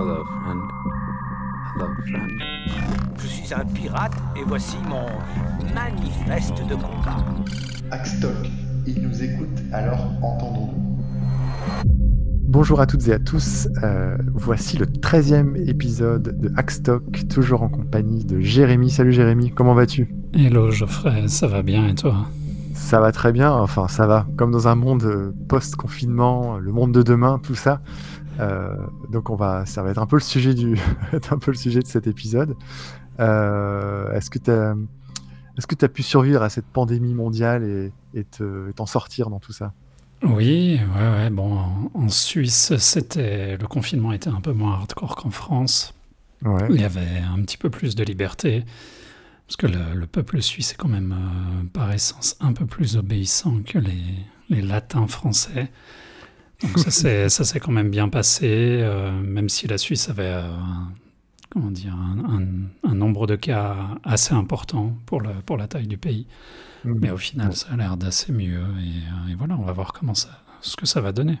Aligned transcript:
Hello, 0.00 0.24
friend. 0.24 0.62
Hello, 1.74 1.88
friend. 2.06 2.30
Je 3.20 3.26
suis 3.26 3.52
un 3.52 3.64
pirate 3.64 4.12
et 4.36 4.44
voici 4.46 4.76
mon 4.88 5.06
manifeste 5.74 6.54
de 6.68 6.76
combat. 6.76 7.16
Axtoc, 7.90 8.30
il 8.86 9.02
nous 9.02 9.24
écoute, 9.24 9.48
alors 9.72 10.12
entendons-nous. 10.22 11.02
Bonjour 12.44 12.80
à 12.80 12.86
toutes 12.86 13.08
et 13.08 13.12
à 13.12 13.18
tous, 13.18 13.66
euh, 13.82 14.16
voici 14.34 14.78
le 14.78 14.86
13e 14.86 15.56
épisode 15.68 16.38
de 16.38 16.52
Hackstock, 16.56 17.26
toujours 17.28 17.64
en 17.64 17.68
compagnie 17.68 18.24
de 18.24 18.38
Jérémy. 18.38 18.90
Salut 18.90 19.12
Jérémy, 19.12 19.50
comment 19.50 19.74
vas-tu? 19.74 20.14
Hello 20.32 20.70
Geoffrey, 20.70 21.26
ça 21.26 21.48
va 21.48 21.62
bien 21.62 21.88
et 21.88 21.96
toi? 21.96 22.28
Ça 22.80 23.00
va 23.00 23.12
très 23.12 23.32
bien, 23.32 23.52
enfin 23.52 23.88
ça 23.88 24.06
va, 24.06 24.26
comme 24.36 24.50
dans 24.52 24.68
un 24.68 24.74
monde 24.76 25.02
euh, 25.04 25.32
post-confinement, 25.48 26.58
le 26.58 26.72
monde 26.72 26.92
de 26.92 27.02
demain, 27.02 27.38
tout 27.38 27.54
ça. 27.56 27.80
Euh, 28.40 28.76
donc 29.10 29.30
on 29.30 29.36
va, 29.36 29.66
ça 29.66 29.82
va 29.82 29.90
être 29.90 29.98
un 29.98 30.06
peu 30.06 30.16
le 30.16 30.22
sujet 30.22 30.54
du, 30.54 30.78
un 31.30 31.38
peu 31.38 31.50
le 31.50 31.56
sujet 31.56 31.80
de 31.80 31.86
cet 31.86 32.06
épisode. 32.06 32.54
Euh, 33.20 34.10
est-ce 34.12 34.30
que 34.30 34.38
tu 34.38 34.50
as, 34.52 34.74
est-ce 35.58 35.66
que 35.66 35.74
tu 35.74 35.84
as 35.84 35.88
pu 35.88 36.02
survivre 36.02 36.42
à 36.42 36.48
cette 36.50 36.66
pandémie 36.66 37.14
mondiale 37.14 37.64
et, 37.64 37.92
et 38.14 38.24
te- 38.24 38.70
t'en 38.72 38.86
sortir 38.86 39.28
dans 39.28 39.40
tout 39.40 39.52
ça? 39.52 39.72
Oui, 40.22 40.80
ouais, 40.96 41.08
ouais, 41.10 41.30
bon, 41.30 41.58
en, 41.58 41.90
en 41.94 42.08
Suisse, 42.08 42.72
c'était 42.78 43.56
le 43.56 43.66
confinement 43.66 44.12
était 44.12 44.30
un 44.30 44.40
peu 44.40 44.52
moins 44.52 44.74
hardcore 44.74 45.16
qu'en 45.16 45.30
France. 45.30 45.94
Ouais. 46.44 46.66
Il 46.70 46.80
y 46.80 46.84
avait 46.84 47.22
un 47.34 47.42
petit 47.42 47.56
peu 47.58 47.70
plus 47.70 47.96
de 47.96 48.04
liberté, 48.04 48.64
parce 49.48 49.56
que 49.56 49.66
le, 49.66 49.94
le 49.94 50.06
peuple 50.06 50.42
suisse 50.42 50.72
est 50.72 50.76
quand 50.76 50.88
même, 50.88 51.12
euh, 51.12 51.64
par 51.72 51.92
essence, 51.92 52.36
un 52.40 52.52
peu 52.52 52.66
plus 52.66 52.96
obéissant 52.98 53.62
que 53.64 53.78
les, 53.78 53.98
les 54.50 54.62
latins 54.62 55.08
français. 55.08 55.72
Donc 56.62 56.78
ça 56.78 56.90
s'est 57.44 57.60
quand 57.60 57.72
même 57.72 57.90
bien 57.90 58.08
passé, 58.10 58.46
euh, 58.82 59.12
même 59.22 59.48
si 59.48 59.66
la 59.68 59.78
Suisse 59.78 60.08
avait 60.10 60.24
euh, 60.24 60.42
un, 60.52 60.92
comment 61.50 61.70
dire, 61.70 61.94
un, 61.94 62.18
un- 62.40 62.90
un 62.90 62.94
nombre 62.94 63.26
de 63.26 63.36
cas 63.36 63.76
assez 64.04 64.34
important 64.34 64.96
pour, 65.06 65.20
le, 65.20 65.30
pour 65.46 65.56
la 65.56 65.68
taille 65.68 65.86
du 65.88 65.98
pays. 65.98 66.26
Mais 66.84 67.10
au 67.10 67.16
final, 67.18 67.54
ça 67.56 67.68
a 67.72 67.76
l'air 67.76 67.96
d'assez 67.96 68.32
mieux. 68.32 68.60
Et, 68.80 68.98
euh, 69.28 69.32
et 69.32 69.34
voilà, 69.34 69.56
on 69.58 69.62
va 69.64 69.72
voir 69.72 69.92
comment 69.92 70.14
ça, 70.14 70.42
ce 70.60 70.76
que 70.76 70.86
ça 70.86 71.00
va 71.00 71.12
donner. 71.12 71.38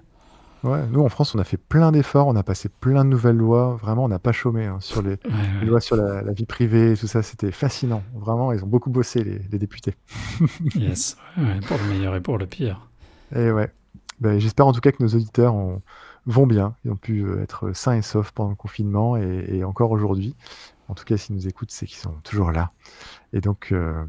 Ouais, 0.64 0.84
nous 0.88 1.02
en 1.04 1.08
France, 1.08 1.34
on 1.34 1.38
a 1.38 1.44
fait 1.44 1.56
plein 1.56 1.92
d'efforts, 1.92 2.26
on 2.26 2.34
a 2.34 2.42
passé 2.42 2.68
plein 2.68 3.04
de 3.04 3.10
nouvelles 3.10 3.36
lois. 3.36 3.76
Vraiment, 3.80 4.04
on 4.04 4.08
n'a 4.08 4.18
pas 4.18 4.32
chômé 4.32 4.66
hein, 4.66 4.78
sur 4.80 5.02
les, 5.02 5.10
Ouais, 5.10 5.18
les 5.24 5.58
ouais. 5.60 5.64
lois 5.66 5.80
sur 5.80 5.94
la, 5.96 6.22
la 6.22 6.32
vie 6.32 6.46
privée, 6.46 6.94
tout 6.98 7.06
ça. 7.06 7.22
C'était 7.22 7.52
fascinant. 7.52 8.02
Vraiment, 8.14 8.52
ils 8.52 8.64
ont 8.64 8.66
beaucoup 8.68 8.90
bossé 8.90 9.22
les, 9.22 9.38
les 9.50 9.58
députés. 9.58 9.94
Yes, 10.74 11.16
ouais, 11.36 11.44
ouais, 11.44 11.60
pour 11.66 11.78
le 11.78 11.84
meilleur 11.88 12.14
et 12.16 12.20
pour 12.20 12.38
le 12.38 12.46
pire. 12.46 12.88
Et 13.34 13.50
ouais. 13.52 13.72
Ben, 14.20 14.40
J'espère 14.40 14.66
en 14.66 14.72
tout 14.72 14.80
cas 14.80 14.90
que 14.90 15.00
nos 15.02 15.08
auditeurs 15.14 15.54
ont- 15.54 15.80
vont 16.26 16.46
bien. 16.46 16.74
Ils 16.84 16.90
ont 16.90 16.96
pu 16.96 17.20
euh, 17.24 17.40
être 17.42 17.72
sains 17.72 17.94
et 17.94 18.02
saufs 18.02 18.32
pendant 18.32 18.50
le 18.50 18.56
confinement 18.56 19.16
et, 19.16 19.44
et 19.48 19.64
encore 19.64 19.92
aujourd'hui. 19.92 20.34
En 20.88 20.94
tout 20.94 21.04
cas, 21.04 21.16
s'ils 21.16 21.36
nous 21.36 21.46
écoutent, 21.46 21.70
c'est 21.70 21.86
qu'ils 21.86 21.98
sont 21.98 22.14
toujours 22.24 22.50
là. 22.50 22.72
Et 23.32 23.40
donc, 23.40 23.68
euh, 23.70 24.02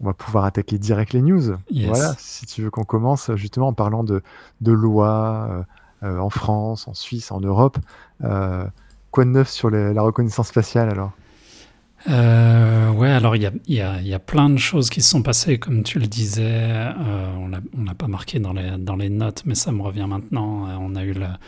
on 0.00 0.06
va 0.06 0.14
pouvoir 0.14 0.44
attaquer 0.46 0.78
direct 0.78 1.12
les 1.12 1.22
news. 1.22 1.54
Yes. 1.70 2.16
Si 2.18 2.46
tu 2.46 2.62
veux 2.62 2.70
qu'on 2.70 2.82
commence 2.84 3.30
justement 3.36 3.68
en 3.68 3.72
parlant 3.72 4.02
de, 4.02 4.22
de 4.60 4.72
lois 4.72 5.46
euh, 5.50 5.62
euh, 6.02 6.18
en 6.18 6.30
France, 6.30 6.88
en 6.88 6.94
Suisse, 6.94 7.30
en 7.32 7.40
Europe. 7.40 7.78
Euh, 8.24 8.64
quoi 9.10 9.24
de 9.24 9.30
neuf 9.30 9.48
sur 9.50 9.70
les- 9.70 9.92
la 9.94 10.02
reconnaissance 10.02 10.50
faciale 10.50 10.90
alors? 10.90 11.12
Euh, 12.08 12.90
ouais, 12.90 13.10
alors 13.10 13.36
il 13.36 13.42
y 13.42 13.46
a, 13.46 13.52
y, 13.68 13.80
a, 13.80 14.00
y 14.00 14.12
a 14.12 14.18
plein 14.18 14.50
de 14.50 14.56
choses 14.56 14.90
qui 14.90 15.00
se 15.02 15.10
sont 15.10 15.22
passées, 15.22 15.58
comme 15.58 15.84
tu 15.84 16.00
le 16.00 16.06
disais. 16.08 16.42
Euh, 16.44 17.32
on 17.38 17.48
l'a- 17.48 17.60
l'a 17.86 17.94
pas 17.94 18.08
marqué 18.08 18.40
dans 18.40 18.52
les, 18.52 18.72
dans 18.78 18.96
les 18.96 19.08
notes, 19.08 19.42
mais 19.46 19.54
ça 19.54 19.70
me 19.70 19.82
revient 19.82 20.06
maintenant. 20.08 20.66
Euh, 20.68 20.76
on 20.80 20.96
a 20.96 21.04
eu 21.04 21.12
la, 21.12 21.38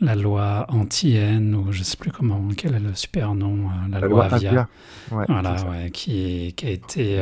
la 0.00 0.14
loi 0.14 0.66
anti-haine, 0.68 1.56
ou 1.56 1.72
je 1.72 1.82
sais 1.82 1.96
plus 1.96 2.12
comment, 2.12 2.40
quel 2.56 2.74
est 2.76 2.80
le 2.80 2.94
super 2.94 3.34
nom, 3.34 3.66
euh, 3.68 3.88
la, 3.90 4.00
loi 4.00 4.26
Avia. 4.26 4.50
Avia. 4.50 4.68
Ouais, 5.10 5.24
Voilà, 5.28 5.56
ouais, 5.68 5.90
qui, 5.90 6.54
qui 6.56 6.66
a 6.66 6.70
été 6.70 7.20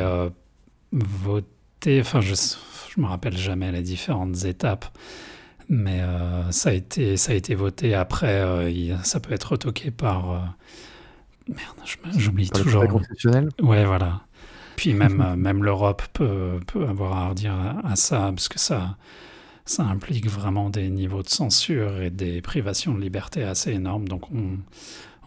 votée. 0.91 2.01
Enfin, 2.01 2.21
je 2.21 2.35
je 2.35 3.01
me 3.01 3.07
rappelle 3.07 3.37
jamais 3.37 3.71
les 3.71 3.81
différentes 3.81 4.43
étapes, 4.45 4.85
mais 5.69 6.01
euh, 6.01 6.51
ça 6.51 6.69
a 6.69 6.73
été 6.73 7.17
ça 7.17 7.31
a 7.31 7.35
été 7.35 7.55
voté. 7.55 7.93
Après, 7.95 8.41
euh, 8.41 8.69
il- 8.69 8.97
ça 9.03 9.19
peut 9.19 9.33
être 9.33 9.51
retoqué 9.53 9.91
par 9.91 10.31
euh, 10.31 10.39
merde, 11.47 11.77
j'oublie 12.17 12.49
toujours. 12.49 12.87
Constitutionnel 12.87 13.49
Ouais, 13.61 13.85
voilà. 13.85 14.21
Puis 14.75 14.93
même 14.93 15.35
même 15.37 15.63
l'Europe 15.63 16.03
peut 16.13 16.59
peut 16.67 16.87
avoir 16.87 17.17
à 17.17 17.29
redire 17.29 17.53
à, 17.53 17.91
à 17.91 17.95
ça, 17.95 18.31
parce 18.35 18.49
que 18.49 18.59
ça 18.59 18.97
ça 19.65 19.83
implique 19.83 20.27
vraiment 20.27 20.69
des 20.71 20.89
niveaux 20.89 21.21
de 21.21 21.29
censure 21.29 22.01
et 22.01 22.09
des 22.09 22.41
privations 22.41 22.93
de 22.95 23.01
liberté 23.01 23.43
assez 23.43 23.71
énormes. 23.71 24.07
Donc 24.07 24.31
on 24.31 24.57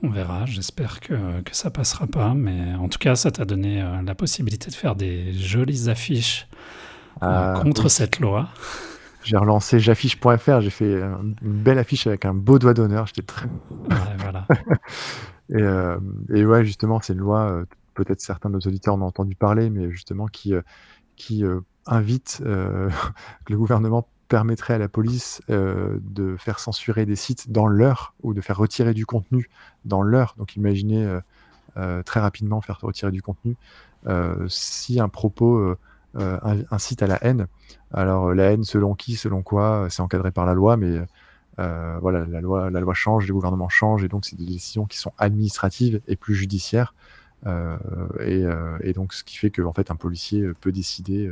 on 0.05 0.11
verra, 0.11 0.47
j'espère 0.47 0.99
que, 0.99 1.41
que 1.43 1.55
ça 1.55 1.71
passera 1.71 2.09
pas, 2.09 2.35
mais 2.35 2.75
en 2.75 2.89
tout 2.89 2.99
cas, 2.99 3.15
ça 3.15 3.31
t'a 3.31 3.45
donné 3.45 3.85
la 4.05 4.15
possibilité 4.17 4.69
de 4.69 4.75
faire 4.75 4.97
des 4.97 5.33
jolies 5.33 5.89
affiches 5.89 6.49
Ah, 7.21 7.55
contre 7.63 7.85
oui. 7.85 7.91
cette 7.91 8.19
loi. 8.19 8.49
J'ai 9.25 9.37
relancé 9.37 9.79
j'affiche.fr, 9.79 10.61
j'ai 10.61 10.71
fait 10.71 11.01
une 11.01 11.35
belle 11.41 11.79
affiche 11.79 12.07
avec 12.07 12.25
un 12.25 12.35
beau 12.35 12.59
doigt 12.59 12.75
d'honneur. 12.75 13.07
J'étais 13.07 13.23
très 13.23 13.47
Ouais, 13.47 14.17
voilà. 14.19 14.47
Et, 15.51 15.63
euh, 15.63 15.99
et 16.33 16.45
ouais, 16.45 16.65
justement, 16.65 17.01
c'est 17.01 17.13
une 17.13 17.19
loi, 17.19 17.41
euh, 17.51 17.65
peut-être 17.95 18.21
certains 18.21 18.49
de 18.49 18.55
nos 18.55 18.61
auditeurs 18.61 18.95
en 18.95 19.03
ont 19.03 19.07
entendu 19.07 19.35
parler, 19.35 19.71
mais 19.71 19.91
justement 19.91 20.27
qui, 20.27 20.55
euh, 20.55 20.63
qui 21.17 21.45
euh, 21.45 21.61
invite 21.87 22.43
euh, 22.45 22.89
que 23.45 23.53
le 23.53 23.59
gouvernement 23.59 24.09
permettrait 24.29 24.75
à 24.75 24.79
la 24.79 24.89
police 24.89 25.43
euh, 25.51 25.99
de 26.01 26.37
faire 26.39 26.59
censurer 26.59 27.05
des 27.05 27.17
sites 27.17 27.53
dans 27.53 27.67
l'heure 27.67 28.15
ou 28.23 28.33
de 28.33 28.41
faire 28.41 28.57
retirer 28.57 28.95
du 28.95 29.05
contenu 29.05 29.51
dans 29.85 30.03
l'heure. 30.03 30.35
Donc 30.39 30.57
imaginez 30.57 31.05
euh, 31.05 31.21
euh, 31.77 32.03
très 32.03 32.21
rapidement 32.21 32.61
faire 32.63 32.81
retirer 32.81 33.13
du 33.13 33.23
contenu 33.23 33.57
si 34.49 34.99
un 34.99 35.09
propos 35.09 35.77
euh, 36.17 36.21
euh, 36.21 36.39
in- 36.43 36.65
incite 36.71 37.03
à 37.03 37.07
la 37.07 37.23
haine. 37.25 37.47
Alors 37.93 38.29
euh, 38.29 38.35
la 38.35 38.53
haine 38.53 38.65
selon 38.65 38.95
qui, 38.95 39.17
selon 39.17 39.43
quoi, 39.43 39.85
euh, 39.85 39.89
c'est 39.89 40.03
encadré 40.03 40.31
par 40.31 40.47
la 40.47 40.55
loi, 40.55 40.77
mais 40.77 41.01
voilà, 41.57 42.25
la 42.27 42.41
loi, 42.41 42.71
la 42.71 42.81
loi 42.81 42.95
change, 42.95 43.27
les 43.27 43.33
gouvernements 43.33 43.69
changent, 43.69 44.03
et 44.03 44.09
donc 44.09 44.25
c'est 44.25 44.37
des 44.37 44.47
décisions 44.47 44.85
qui 44.87 44.99
sont 44.99 45.13
administratives 45.19 46.01
et 46.09 46.17
plus 46.17 46.35
judiciaires. 46.35 46.95
Et, 48.21 48.93
donc 48.95 49.13
ce 49.13 49.23
qui 49.23 49.37
fait 49.37 49.51
que 49.51 49.63
en 49.63 49.73
fait 49.73 49.91
un 49.91 49.97
policier 49.97 50.51
peut 50.61 50.73
décider 50.73 51.31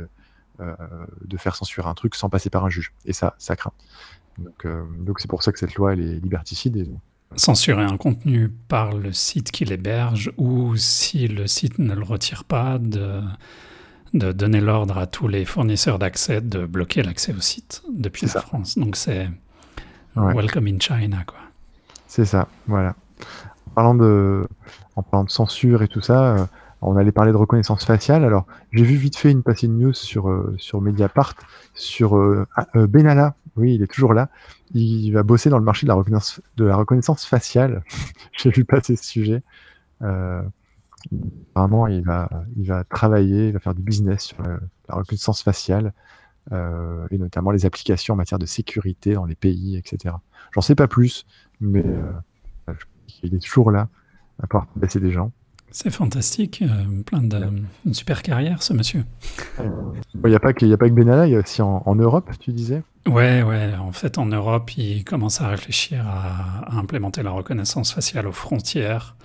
de 0.59 1.37
faire 1.37 1.55
censurer 1.55 1.89
un 1.89 1.95
truc 1.95 2.15
sans 2.15 2.29
passer 2.29 2.49
par 2.49 2.63
un 2.63 2.69
juge. 2.69 2.93
Et 3.03 3.13
ça, 3.13 3.35
ça 3.39 3.57
craint. 3.57 3.73
Donc 4.37 5.19
c'est 5.19 5.27
pour 5.27 5.43
ça 5.43 5.51
que 5.51 5.59
cette 5.59 5.75
loi 5.75 5.93
elle 5.93 6.01
est 6.01 6.19
liberticide. 6.19 6.87
Censurer 7.35 7.83
un 7.83 7.97
contenu 7.97 8.49
par 8.67 8.93
le 8.93 9.13
site 9.13 9.51
qui 9.51 9.65
l'héberge 9.65 10.31
ou 10.37 10.75
si 10.75 11.27
le 11.27 11.47
site 11.47 11.79
ne 11.79 11.95
le 11.95 12.03
retire 12.03 12.43
pas, 12.43 12.77
de, 12.77 13.21
de 14.13 14.31
donner 14.31 14.61
l'ordre 14.61 14.97
à 14.97 15.07
tous 15.07 15.27
les 15.27 15.45
fournisseurs 15.45 15.99
d'accès 15.99 16.41
de 16.41 16.65
bloquer 16.65 17.03
l'accès 17.03 17.33
au 17.33 17.39
site 17.41 17.81
depuis 17.91 18.25
la 18.25 18.31
ça. 18.33 18.41
France. 18.41 18.77
Donc 18.77 18.95
c'est 18.95 19.29
Ouais. 20.17 20.33
welcome 20.33 20.67
in 20.67 20.77
China, 20.77 21.23
quoi. 21.25 21.37
C'est 22.07 22.25
ça, 22.25 22.49
voilà. 22.67 22.95
En 23.69 23.73
parlant 23.75 23.95
de, 23.95 24.45
en 24.97 25.03
parlant 25.03 25.23
de 25.23 25.29
censure 25.29 25.83
et 25.83 25.87
tout 25.87 26.01
ça, 26.01 26.35
euh, 26.35 26.45
on 26.81 26.97
allait 26.97 27.13
parler 27.13 27.31
de 27.31 27.37
reconnaissance 27.37 27.85
faciale. 27.85 28.25
Alors, 28.25 28.45
j'ai 28.73 28.83
vu 28.83 28.95
vite 28.95 29.15
fait 29.15 29.31
une 29.31 29.41
passée 29.43 29.67
de 29.67 29.71
news 29.73 29.93
sur, 29.93 30.29
euh, 30.29 30.53
sur 30.57 30.81
Mediapart, 30.81 31.35
sur 31.73 32.17
euh, 32.17 32.45
ah, 32.57 32.67
euh, 32.75 32.87
Benalla. 32.87 33.35
Oui, 33.55 33.75
il 33.75 33.83
est 33.83 33.87
toujours 33.87 34.13
là. 34.13 34.27
Il 34.73 35.11
va 35.11 35.23
bosser 35.23 35.49
dans 35.49 35.59
le 35.59 35.63
marché 35.63 35.85
de 35.85 35.89
la 35.89 35.95
reconnaissance, 35.95 36.41
de 36.57 36.65
la 36.65 36.75
reconnaissance 36.75 37.23
faciale. 37.25 37.83
j'ai 38.37 38.49
vu 38.49 38.65
passer 38.65 38.97
ce 38.97 39.05
sujet. 39.05 39.43
Apparemment, 41.51 41.87
il 41.87 42.03
va, 42.03 42.29
il 42.57 42.67
va 42.67 42.83
travailler, 42.83 43.47
il 43.47 43.53
va 43.53 43.59
faire 43.59 43.75
du 43.75 43.81
business 43.81 44.25
sur 44.25 44.37
la 44.41 44.95
reconnaissance 44.95 45.43
faciale, 45.43 45.93
euh, 46.51 47.07
et 47.11 47.17
notamment 47.17 47.51
les 47.51 47.65
applications 47.65 48.13
en 48.13 48.17
matière 48.17 48.39
de 48.39 48.45
sécurité 48.45 49.13
dans 49.13 49.25
les 49.25 49.35
pays, 49.35 49.77
etc. 49.77 50.15
J'en 50.53 50.61
sais 50.61 50.75
pas 50.75 50.87
plus, 50.87 51.25
mais 51.59 51.83
euh, 51.85 52.73
il 53.23 53.35
est 53.35 53.39
toujours 53.39 53.71
là 53.71 53.89
à 54.41 54.47
pouvoir 54.47 54.67
placer 54.67 54.99
des 54.99 55.11
gens. 55.11 55.31
C'est 55.73 55.91
fantastique, 55.91 56.61
euh, 56.63 57.01
plein 57.03 57.21
de, 57.21 57.37
une 57.85 57.93
super 57.93 58.23
carrière, 58.23 58.61
ce 58.61 58.73
monsieur. 58.73 59.05
Il 59.59 60.29
n'y 60.29 60.35
a 60.35 60.39
pas 60.39 60.51
que, 60.51 60.65
y 60.65 60.73
a 60.73 60.77
pas 60.77 60.89
que 60.89 60.93
Benalla, 60.93 61.27
il 61.27 61.31
y 61.31 61.35
a 61.35 61.39
aussi 61.39 61.61
en, 61.61 61.81
en 61.85 61.95
Europe, 61.95 62.29
tu 62.39 62.51
disais? 62.51 62.83
Ouais, 63.07 63.41
ouais. 63.41 63.73
En 63.75 63.93
fait, 63.93 64.17
en 64.17 64.25
Europe, 64.25 64.75
ils 64.77 65.05
commencent 65.05 65.39
à 65.39 65.47
réfléchir 65.47 66.05
à, 66.05 66.65
à 66.65 66.75
implémenter 66.75 67.23
la 67.23 67.31
reconnaissance 67.31 67.93
faciale 67.93 68.27
aux 68.27 68.33
frontières 68.33 69.15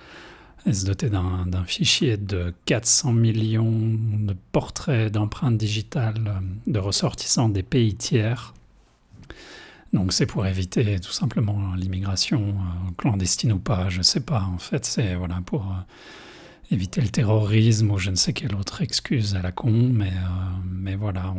et 0.67 0.73
se 0.73 0.85
doter 0.85 1.09
d'un 1.09 1.63
fichier 1.65 2.17
de 2.17 2.53
400 2.65 3.13
millions 3.13 3.71
de 3.71 4.35
portraits 4.51 5.11
d'empreintes 5.11 5.57
digitales 5.57 6.21
euh, 6.27 6.39
de 6.67 6.79
ressortissants 6.79 7.49
des 7.49 7.63
pays 7.63 7.95
tiers. 7.95 8.53
Donc, 9.93 10.11
c'est 10.11 10.25
pour 10.25 10.45
éviter 10.45 10.99
tout 10.99 11.13
simplement 11.13 11.73
l'immigration 11.75 12.49
euh, 12.49 12.91
clandestine 12.97 13.53
ou 13.53 13.59
pas, 13.59 13.87
je 13.87 14.01
sais 14.01 14.19
pas. 14.19 14.41
En 14.53 14.57
fait, 14.57 14.83
c'est 14.83 15.15
voilà 15.15 15.41
pour 15.45 15.61
euh, 15.61 16.73
éviter 16.75 16.99
le 16.99 17.07
terrorisme 17.07 17.89
ou 17.91 17.97
je 17.97 18.09
ne 18.09 18.15
sais 18.15 18.33
quelle 18.33 18.55
autre 18.55 18.81
excuse 18.81 19.35
à 19.35 19.41
la 19.41 19.53
con, 19.53 19.71
mais, 19.71 20.11
mais 20.69 20.97
voilà, 20.97 21.33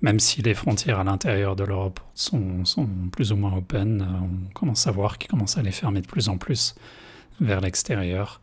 même 0.00 0.18
si 0.18 0.42
les 0.42 0.54
frontières 0.54 0.98
à 0.98 1.04
l'intérieur 1.04 1.54
de 1.54 1.62
l'Europe 1.62 2.00
sont, 2.14 2.64
sont, 2.64 2.88
plus 3.12 3.30
ou 3.30 3.36
moins 3.36 3.56
open, 3.56 4.04
on 4.20 4.52
commence 4.52 4.88
à 4.88 4.90
voir 4.90 5.18
qu'ils 5.18 5.30
commencent 5.30 5.58
à 5.58 5.62
les 5.62 5.70
fermer 5.70 6.00
de 6.00 6.08
plus 6.08 6.28
en 6.28 6.38
plus 6.38 6.74
vers 7.42 7.60
l'extérieur. 7.60 8.40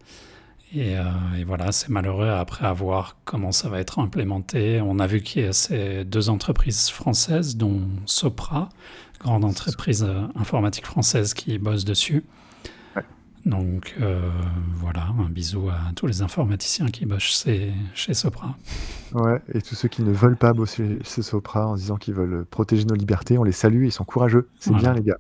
Et, 0.75 0.91
et, 1.37 1.43
voilà, 1.45 1.71
c'est 1.71 1.89
malheureux 1.89 2.29
après 2.29 2.67
avoir 2.67 3.17
comment 3.25 3.51
ça 3.51 3.69
va 3.69 3.79
être 3.79 3.97
implémenté. 3.97 4.79
On 4.81 4.99
a 4.99 5.07
vu 5.07 5.21
qu'il 5.21 5.41
y 5.41 5.45
a 5.45 5.53
ces 5.53 6.03
deux 6.03 6.29
entreprises 6.29 6.89
françaises, 6.89 7.57
dont 7.57 7.81
Sopra, 8.05 8.69
grande 9.19 9.45
entreprise 9.45 10.05
informatique 10.35 10.85
française 10.85 11.33
qui 11.33 11.57
bosse 11.57 11.85
dessus. 11.85 12.23
Donc 13.45 13.95
euh, 14.01 14.19
voilà, 14.75 15.07
un 15.17 15.29
bisou 15.29 15.69
à 15.69 15.91
tous 15.95 16.07
les 16.07 16.21
informaticiens 16.21 16.87
qui 16.87 17.05
bossent 17.05 17.45
chez, 17.93 18.13
Sopra. 18.13 18.55
Ouais, 19.13 19.41
et 19.53 19.61
tous 19.61 19.75
ceux 19.75 19.87
qui 19.87 20.03
ne 20.03 20.11
veulent 20.11 20.37
pas 20.37 20.53
bosser 20.53 20.99
chez 21.03 21.21
Sopra 21.21 21.67
en 21.67 21.75
disant 21.75 21.97
qu'ils 21.97 22.13
veulent 22.13 22.45
protéger 22.45 22.85
nos 22.85 22.95
libertés, 22.95 23.37
on 23.37 23.43
les 23.43 23.51
salue, 23.51 23.85
ils 23.85 23.91
sont 23.91 24.03
courageux, 24.03 24.49
c'est 24.59 24.73
bien 24.75 24.93
les 24.93 25.01
gars. 25.01 25.17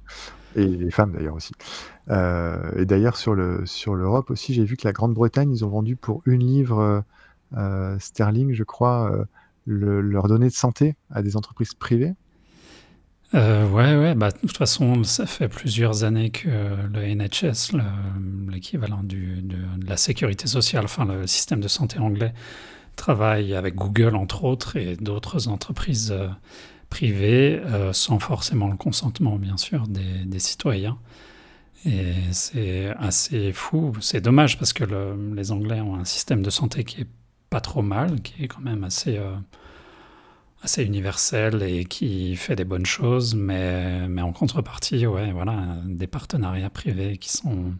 Et 0.55 0.65
les 0.65 0.91
femmes 0.91 1.13
d'ailleurs 1.13 1.35
aussi. 1.35 1.53
Euh, 2.09 2.71
et 2.75 2.85
d'ailleurs 2.85 3.17
sur 3.17 3.35
le 3.35 3.65
sur 3.65 3.95
l'Europe 3.95 4.31
aussi, 4.31 4.53
j'ai 4.53 4.63
vu 4.63 4.77
que 4.77 4.87
la 4.87 4.93
Grande-Bretagne, 4.93 5.51
ils 5.51 5.63
ont 5.63 5.69
vendu 5.69 5.95
pour 5.95 6.21
une 6.25 6.43
livre 6.43 7.03
euh, 7.55 7.99
sterling, 7.99 8.53
je 8.53 8.63
crois, 8.63 9.25
leurs 9.65 10.27
données 10.27 10.49
de 10.49 10.53
santé 10.53 10.95
à 11.11 11.21
des 11.21 11.37
entreprises 11.37 11.73
privées. 11.73 12.15
Euh, 13.35 13.69
ouais, 13.69 13.95
ouais, 13.95 14.15
bah, 14.15 14.31
de 14.31 14.37
toute 14.37 14.57
façon, 14.57 15.03
ça 15.03 15.27
fait 15.27 15.47
plusieurs 15.47 16.03
années 16.03 16.31
que 16.31 16.49
le 16.49 17.13
NHS, 17.13 17.77
l'équivalent 18.49 19.03
de, 19.03 19.41
de, 19.41 19.87
la 19.87 19.97
sécurité 19.97 20.47
sociale, 20.47 20.85
enfin 20.85 21.05
le 21.05 21.27
système 21.27 21.59
de 21.59 21.67
santé 21.67 21.99
anglais, 21.99 22.33
travaille 22.95 23.53
avec 23.53 23.75
Google, 23.75 24.15
entre 24.15 24.43
autres, 24.43 24.75
et 24.77 24.95
d'autres 24.95 25.47
entreprises 25.47 26.11
euh, 26.11 26.27
privées, 26.89 27.61
euh, 27.65 27.93
sans 27.93 28.19
forcément 28.19 28.67
le 28.67 28.77
consentement, 28.77 29.37
bien 29.37 29.57
sûr, 29.57 29.87
des, 29.87 30.39
citoyens. 30.39 30.97
Et 31.85 32.13
c'est 32.31 32.93
assez 32.97 33.53
fou. 33.53 33.93
C'est 34.01 34.21
dommage 34.21 34.57
parce 34.57 34.73
que 34.73 34.83
le, 34.83 35.33
les 35.35 35.51
Anglais 35.51 35.79
ont 35.81 35.95
un 35.95 36.05
système 36.05 36.41
de 36.41 36.49
santé 36.49 36.83
qui 36.83 37.01
est 37.01 37.07
pas 37.49 37.61
trop 37.61 37.81
mal, 37.81 38.21
qui 38.21 38.43
est 38.43 38.47
quand 38.47 38.61
même 38.61 38.83
assez 38.83 39.17
euh, 39.17 39.35
assez 40.61 40.83
universel 40.83 41.63
et 41.63 41.85
qui 41.85 42.35
fait 42.35 42.55
des 42.55 42.65
bonnes 42.65 42.85
choses, 42.85 43.33
mais, 43.35 44.07
mais 44.09 44.21
en 44.21 44.33
contrepartie, 44.33 45.07
ouais, 45.07 45.31
voilà, 45.31 45.77
des 45.85 46.07
partenariats 46.07 46.69
privés 46.69 47.17
qui 47.17 47.31
sont, 47.31 47.73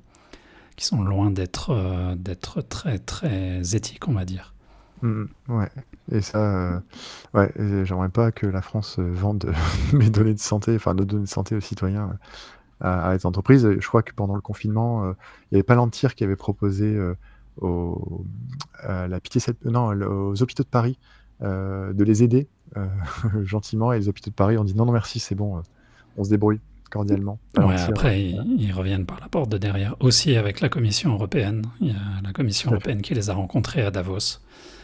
qui 0.77 0.85
sont 0.85 1.01
loin 1.01 1.29
d'être 1.29 1.71
euh, 1.71 2.15
d'être 2.15 2.61
très, 2.61 2.99
très 2.99 3.75
éthiques, 3.75 4.07
on 4.07 4.13
va 4.13 4.25
dire. 4.25 4.53
Mmh, 5.01 5.23
ouais, 5.49 5.69
et 6.11 6.21
ça, 6.21 6.39
euh, 6.39 6.79
ouais, 7.33 7.51
j'aimerais 7.85 8.09
pas 8.09 8.31
que 8.31 8.45
la 8.45 8.61
France 8.61 8.97
euh, 8.99 9.11
vende 9.13 9.53
mes 9.93 10.09
données 10.09 10.33
de 10.33 10.39
santé, 10.39 10.75
enfin 10.75 10.93
nos 10.93 11.05
données 11.05 11.23
de 11.23 11.29
santé 11.29 11.55
aux 11.55 11.61
citoyens 11.61 12.17
à, 12.81 13.09
à 13.09 13.13
les 13.13 13.25
entreprises. 13.25 13.67
Je 13.79 13.87
crois 13.87 14.03
que 14.03 14.13
pendant 14.13 14.35
le 14.35 14.41
confinement, 14.41 15.11
il 15.11 15.53
y 15.53 15.55
avait 15.55 15.63
Palantir 15.63 16.15
qui 16.15 16.23
avait 16.23 16.35
proposé 16.35 16.99
aux, 17.61 18.25
à 18.81 19.07
la 19.07 19.19
pitié, 19.19 19.41
non, 19.65 19.89
aux 19.89 20.41
hôpitaux 20.41 20.63
de 20.63 20.69
Paris 20.69 20.99
de 21.41 22.03
les 22.03 22.23
aider 22.23 22.47
euh, 22.77 22.87
gentiment, 23.45 23.93
et 23.93 23.99
les 23.99 24.09
hôpitaux 24.09 24.29
de 24.29 24.35
Paris 24.35 24.57
ont 24.57 24.63
dit 24.63 24.75
non, 24.75 24.85
non, 24.85 24.91
merci, 24.91 25.19
c'est 25.19 25.35
bon, 25.35 25.57
euh, 25.57 25.61
on 26.17 26.23
se 26.23 26.29
débrouille 26.29 26.59
cordialement. 26.89 27.39
après, 27.55 28.21
ils, 28.21 28.71
reviennent 28.71 29.05
par 29.05 29.19
la 29.19 29.27
porte 29.27 29.49
de 29.49 29.59
derrière, 29.59 29.95
aussi 29.99 30.35
avec 30.35 30.59
la 30.59 30.69
Commission 30.69 31.13
européenne. 31.13 31.63
Il 31.81 31.89
y 31.89 31.91
a 31.91 32.21
la 32.23 32.33
Commission 32.33 32.71
européenne 32.71 33.01
qui 33.03 33.13
les 33.13 33.29
a 33.29 33.33
rencontrés 33.33 33.83
à 33.83 33.91
Davos. 33.91 34.39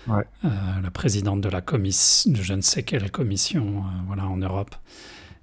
Euh, 0.10 0.50
la 0.84 0.92
présidente 0.92 1.42
de 1.42 1.50
la 1.50 1.62
commission, 1.62 2.32
de 2.32 2.42
je 2.42 2.54
ne 2.54 2.62
sais 2.62 2.84
quelle 2.84 3.12
commission, 3.12 3.84
voilà, 4.08 4.26
en 4.28 4.38
Europe. 4.38 4.76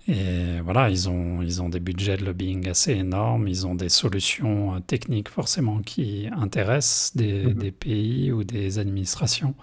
Et 0.09 0.61
voilà, 0.65 0.91
ils 0.91 1.09
ont, 1.09 1.43
ils 1.43 1.63
ont 1.63 1.69
des 1.69 1.79
budgets 1.79 2.17
de 2.17 2.25
lobbying 2.25 2.69
assez 2.69 2.93
énormes, 2.93 3.47
ils 3.47 3.67
ont 3.69 3.77
des 3.77 3.89
solutions 3.89 4.81
techniques 4.81 5.29
forcément 5.29 5.81
qui 5.81 6.29
intéressent 6.37 7.17
des, 7.17 7.55
des 7.55 7.71
pays 7.71 8.33
ou 8.33 8.43
des 8.43 8.81
administrations. 8.81 9.55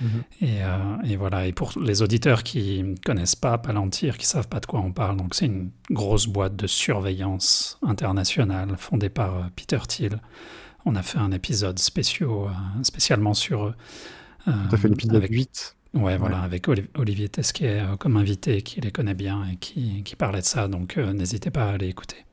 Mhm. 0.00 0.08
Euh, 0.42 0.96
et, 1.04 1.16
voilà. 1.16 1.46
Et 1.46 1.52
pour 1.52 1.72
les 1.80 2.02
auditeurs 2.02 2.42
qui 2.42 2.82
ne 2.82 2.94
connaissent 2.96 3.36
pas 3.36 3.58
Palantir, 3.58 4.18
qui 4.18 4.24
ne 4.24 4.28
savent 4.28 4.48
pas 4.48 4.60
de 4.60 4.66
quoi 4.66 4.80
on 4.80 4.92
parle, 4.92 5.16
donc 5.16 5.34
c'est 5.34 5.46
une 5.46 5.70
grosse 5.90 6.26
boîte 6.26 6.56
de 6.56 6.66
surveillance 6.66 7.78
internationale 7.82 8.74
fondée 8.76 9.08
par 9.08 9.36
euh, 9.36 9.42
Peter 9.54 9.78
Thiel. 9.86 10.20
On 10.84 10.96
a 10.96 11.02
fait 11.02 11.18
un 11.18 11.32
épisode 11.32 11.78
spéciaux, 11.78 12.48
euh, 12.48 12.82
spécialement 12.82 13.34
sur 13.34 13.66
eux. 13.66 13.74
Tu 14.44 14.74
as 14.74 14.76
fait 14.76 14.88
l'épisode 14.88 15.16
avec... 15.16 15.30
8 15.30 15.76
Ouais, 15.94 16.18
voilà, 16.18 16.40
avec 16.40 16.66
Olivier 16.96 17.28
Tesquet 17.28 17.84
comme 18.00 18.16
invité, 18.16 18.62
qui 18.62 18.80
les 18.80 18.90
connaît 18.90 19.14
bien 19.14 19.44
et 19.46 19.56
qui, 19.56 20.02
qui 20.02 20.16
parlait 20.16 20.40
de 20.40 20.44
ça. 20.44 20.66
Donc, 20.66 20.96
n'hésitez 20.96 21.50
pas 21.50 21.66
à 21.66 21.74
aller 21.74 21.86
écouter. 21.86 22.26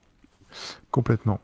Complètement. 0.90 1.40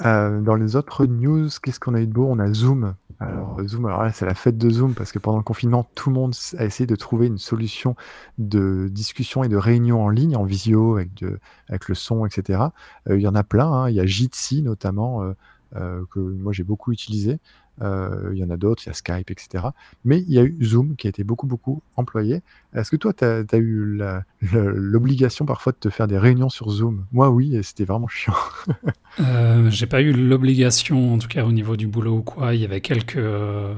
dans 0.00 0.56
les 0.58 0.76
autres 0.76 1.04
news, 1.04 1.48
qu'est-ce 1.62 1.78
qu'on 1.78 1.94
a 1.94 2.00
eu 2.00 2.06
de 2.06 2.12
beau? 2.12 2.26
On 2.26 2.38
a 2.38 2.50
Zoom 2.54 2.94
alors 3.20 3.60
Zoom, 3.66 3.86
alors 3.86 4.02
là, 4.04 4.12
c'est 4.12 4.26
la 4.26 4.34
fête 4.34 4.58
de 4.58 4.70
Zoom 4.70 4.94
parce 4.94 5.10
que 5.10 5.18
pendant 5.18 5.38
le 5.38 5.44
confinement, 5.44 5.88
tout 5.94 6.10
le 6.10 6.14
monde 6.14 6.34
a 6.56 6.64
essayé 6.64 6.86
de 6.86 6.94
trouver 6.94 7.26
une 7.26 7.38
solution 7.38 7.96
de 8.38 8.88
discussion 8.90 9.42
et 9.42 9.48
de 9.48 9.56
réunion 9.56 10.02
en 10.02 10.08
ligne, 10.08 10.36
en 10.36 10.44
visio, 10.44 10.96
avec, 10.96 11.14
de, 11.14 11.40
avec 11.68 11.88
le 11.88 11.96
son, 11.96 12.26
etc. 12.26 12.60
Euh, 13.08 13.18
il 13.18 13.22
y 13.22 13.26
en 13.26 13.34
a 13.34 13.42
plein, 13.42 13.72
hein. 13.72 13.90
il 13.90 13.96
y 13.96 14.00
a 14.00 14.06
Jitsi 14.06 14.62
notamment, 14.62 15.22
euh, 15.24 15.32
euh, 15.74 16.04
que 16.12 16.20
moi 16.20 16.52
j'ai 16.52 16.62
beaucoup 16.62 16.92
utilisé. 16.92 17.40
Euh, 17.82 18.30
il 18.32 18.38
y 18.38 18.44
en 18.44 18.50
a 18.50 18.56
d'autres, 18.56 18.82
il 18.84 18.88
y 18.88 18.90
a 18.90 18.94
Skype, 18.94 19.30
etc. 19.30 19.64
Mais 20.04 20.20
il 20.20 20.32
y 20.32 20.38
a 20.38 20.42
eu 20.42 20.56
Zoom 20.62 20.96
qui 20.96 21.06
a 21.06 21.10
été 21.10 21.24
beaucoup, 21.24 21.46
beaucoup 21.46 21.82
employé. 21.96 22.42
Est-ce 22.74 22.90
que 22.90 22.96
toi, 22.96 23.12
tu 23.12 23.24
as, 23.24 23.58
eu 23.58 24.00
l'obligation 24.52 25.46
parfois 25.46 25.72
de 25.72 25.78
te 25.78 25.90
faire 25.90 26.06
des 26.06 26.18
réunions 26.18 26.48
sur 26.48 26.70
Zoom? 26.70 27.06
Moi, 27.12 27.30
oui, 27.30 27.56
et 27.56 27.62
c'était 27.62 27.84
vraiment 27.84 28.08
chiant. 28.08 28.34
euh, 29.20 29.70
J'ai 29.70 29.86
pas 29.86 30.02
eu 30.02 30.12
l'obligation, 30.12 31.14
en 31.14 31.18
tout 31.18 31.28
cas 31.28 31.44
au 31.44 31.52
niveau 31.52 31.76
du 31.76 31.86
boulot 31.86 32.18
ou 32.18 32.22
quoi. 32.22 32.54
Il 32.54 32.60
y 32.60 32.64
avait 32.64 32.80
quelques, 32.80 33.16
euh, 33.16 33.74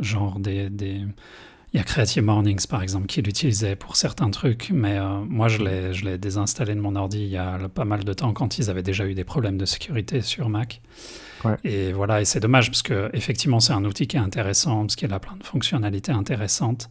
genre 0.00 0.38
des, 0.38 0.70
des... 0.70 1.04
Il 1.74 1.76
y 1.76 1.80
a 1.80 1.82
Creative 1.82 2.22
Mornings, 2.22 2.66
par 2.66 2.82
exemple, 2.82 3.06
qui 3.06 3.20
l'utilisait 3.20 3.76
pour 3.76 3.96
certains 3.96 4.30
trucs, 4.30 4.70
mais 4.72 4.98
euh, 4.98 5.20
moi, 5.28 5.48
je 5.48 5.62
l'ai 5.62 6.16
désinstallé 6.16 6.74
de 6.74 6.80
mon 6.80 6.96
ordi 6.96 7.18
il 7.20 7.28
y 7.28 7.36
a 7.36 7.58
pas 7.68 7.84
mal 7.84 8.04
de 8.04 8.12
temps 8.14 8.32
quand 8.32 8.58
ils 8.58 8.70
avaient 8.70 8.82
déjà 8.82 9.06
eu 9.06 9.12
des 9.12 9.24
problèmes 9.24 9.58
de 9.58 9.66
sécurité 9.66 10.22
sur 10.22 10.48
Mac. 10.48 10.80
Et 11.64 11.92
voilà, 11.92 12.20
et 12.20 12.24
c'est 12.24 12.40
dommage 12.40 12.70
parce 12.70 12.82
que 12.82 13.10
effectivement 13.12 13.60
c'est 13.60 13.72
un 13.72 13.84
outil 13.84 14.06
qui 14.06 14.16
est 14.16 14.20
intéressant 14.20 14.82
parce 14.82 14.96
qu'il 14.96 15.12
a 15.12 15.20
plein 15.20 15.36
de 15.36 15.44
fonctionnalités 15.44 16.12
intéressantes. 16.12 16.90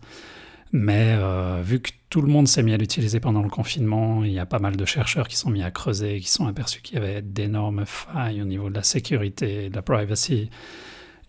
Mais 0.73 1.15
euh, 1.17 1.61
vu 1.63 1.79
que 1.79 1.91
tout 2.09 2.21
le 2.21 2.27
monde 2.27 2.47
s'est 2.47 2.63
mis 2.63 2.73
à 2.73 2.77
l'utiliser 2.77 3.19
pendant 3.19 3.41
le 3.41 3.49
confinement, 3.49 4.23
il 4.23 4.31
y 4.31 4.39
a 4.39 4.45
pas 4.45 4.59
mal 4.59 4.75
de 4.75 4.85
chercheurs 4.85 5.27
qui 5.27 5.37
sont 5.37 5.49
mis 5.49 5.63
à 5.63 5.71
creuser, 5.71 6.19
qui 6.19 6.29
sont 6.29 6.45
aperçus 6.45 6.81
qu'il 6.81 6.95
y 6.95 6.97
avait 6.97 7.21
d'énormes 7.21 7.85
failles 7.85 8.41
au 8.41 8.45
niveau 8.45 8.69
de 8.69 8.75
la 8.75 8.83
sécurité 8.83 9.69
de 9.69 9.75
la 9.75 9.81
privacy. 9.81 10.49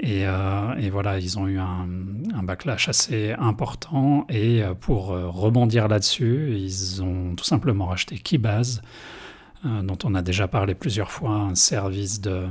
Et, 0.00 0.26
euh, 0.26 0.75
et 0.76 0.90
voilà, 0.90 1.18
ils 1.18 1.38
ont 1.38 1.48
eu 1.48 1.58
un, 1.58 1.88
un, 2.34 2.42
backlash 2.42 2.88
assez 2.88 3.32
important. 3.32 4.26
Et 4.28 4.62
euh, 4.62 4.75
pour 4.75 5.08
rebondir 5.08 5.88
là-dessus, 5.88 6.54
ils 6.56 7.02
ont 7.02 7.34
tout 7.37 7.44
simplement 7.44 7.87
racheté 7.87 8.18
Keybase, 8.18 8.82
dont 9.64 9.98
on 10.04 10.14
a 10.14 10.22
déjà 10.22 10.46
parlé 10.46 10.76
plusieurs 10.76 11.10
fois, 11.10 11.30
un 11.30 11.56
service 11.56 12.20
de, 12.20 12.46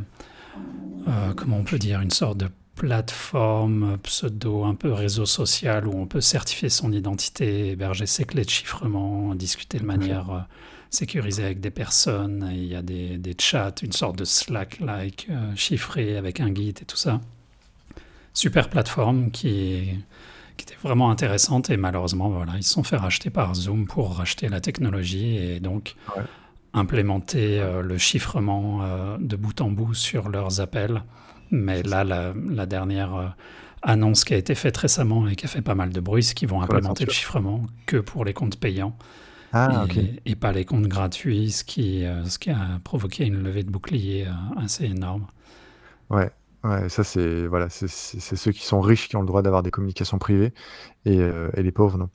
euh, 1.08 1.34
comment 1.34 1.58
on 1.58 1.64
peut 1.64 1.80
dire, 1.80 2.02
une 2.02 2.12
sorte 2.12 2.38
de 2.38 2.50
plateforme 2.76 3.98
pseudo, 4.04 4.64
un 4.64 4.76
peu 4.76 4.94
réseau 4.94 5.26
social 5.26 5.88
où 5.88 5.98
on 5.98 6.06
peut 6.06 6.22
certifier 6.22 6.70
son 6.70 6.92
identité, 6.92 7.70
héberger 7.70 8.06
ses 8.06 8.26
clés 8.26 8.46
de 8.46 8.50
chiffrement, 8.50 9.34
discuter 9.36 9.80
de 9.80 9.86
manière 9.86 10.30
euh, 10.30 10.40
sécurisée 10.90 11.44
avec 11.44 11.60
des 11.60 11.72
personnes. 11.72 12.50
il 12.52 12.66
y 12.66 12.76
a 12.76 12.82
des, 12.82 13.18
des, 13.18 13.36
chats, 13.40 13.74
une 13.82 13.92
sorte 13.92 14.18
de 14.18 14.26
Slack-like 14.26 15.28
euh, 15.30 15.56
chiffré 15.56 16.18
avec 16.18 16.40
un 16.40 16.52
guide 16.52 16.80
et 16.82 16.86
tout 16.86 16.98
ça. 16.98 17.20
Super 18.34 18.70
plateforme 18.70 19.32
qui, 19.32 19.90
qui 20.58 20.64
était 20.64 20.78
vraiment 20.84 21.10
intéressante 21.10 21.72
et 21.72 21.78
malheureusement, 21.78 22.30
voilà, 22.30 22.54
ils 22.58 22.64
se 22.64 22.74
sont 22.74 22.84
fait 22.84 22.98
racheter 22.98 23.32
par 23.32 23.56
Zoom 23.56 23.88
pour 23.88 24.18
racheter 24.18 24.50
la 24.50 24.62
technologie 24.62 25.38
et 25.38 25.60
donc 25.60 25.96
implémenter 26.74 27.60
euh, 27.60 27.82
le 27.82 27.98
chiffrement 27.98 28.80
euh, 28.82 29.18
de 29.20 29.36
bout 29.36 29.60
en 29.62 29.72
bout 29.72 29.94
sur 29.94 30.30
leurs 30.30 30.62
appels. 30.62 31.04
Mais 31.50 31.82
là, 31.84 32.04
la, 32.04 32.66
dernière 32.66 33.16
euh, 33.16 33.28
annonce 33.82 34.24
qui 34.26 34.34
a 34.34 34.38
été 34.38 34.54
faite 34.54 34.76
récemment 34.78 35.28
et 35.28 35.36
qui 35.36 35.46
a 35.46 35.48
fait 35.48 35.62
pas 35.62 35.76
mal 35.76 35.92
de 35.92 36.00
bruit, 36.00 36.24
c'est 36.24 36.34
qu'ils 36.34 36.50
vont 36.50 36.62
implémenter 36.62 37.06
le 37.06 37.12
chiffrement 37.12 37.62
que 37.86 37.98
pour 37.98 38.26
les 38.26 38.34
comptes 38.34 38.60
payants. 38.60 38.98
Ah, 39.54 39.86
et, 40.26 40.36
pas 40.36 40.52
les 40.52 40.66
comptes 40.66 40.88
gratuits, 40.88 41.52
ce 41.52 41.64
qui, 41.64 42.04
ce 42.26 42.38
qui 42.38 42.50
a 42.50 42.80
provoqué 42.84 43.26
une 43.26 43.42
levée 43.42 43.64
de 43.64 43.72
bouclier 43.72 44.28
assez 44.58 44.84
énorme. 44.84 45.26
Ouais, 46.10 46.30
Ouais, 46.64 46.90
ça 46.90 47.04
c'est 47.04 47.46
voilà, 47.46 47.70
c'est 47.70 47.88
c'est 47.88 48.20
c'est 48.20 48.36
ceux 48.36 48.52
qui 48.52 48.66
sont 48.66 48.82
riches 48.82 49.08
qui 49.10 49.16
ont 49.16 49.22
le 49.22 49.28
droit 49.28 49.44
d'avoir 49.44 49.62
des 49.62 49.70
communications 49.70 50.18
privées 50.18 50.54
et 51.06 51.20
heu 51.20 51.52
et 51.56 51.64
les 51.64 51.72
pauvres 51.72 51.98
non 51.98 52.10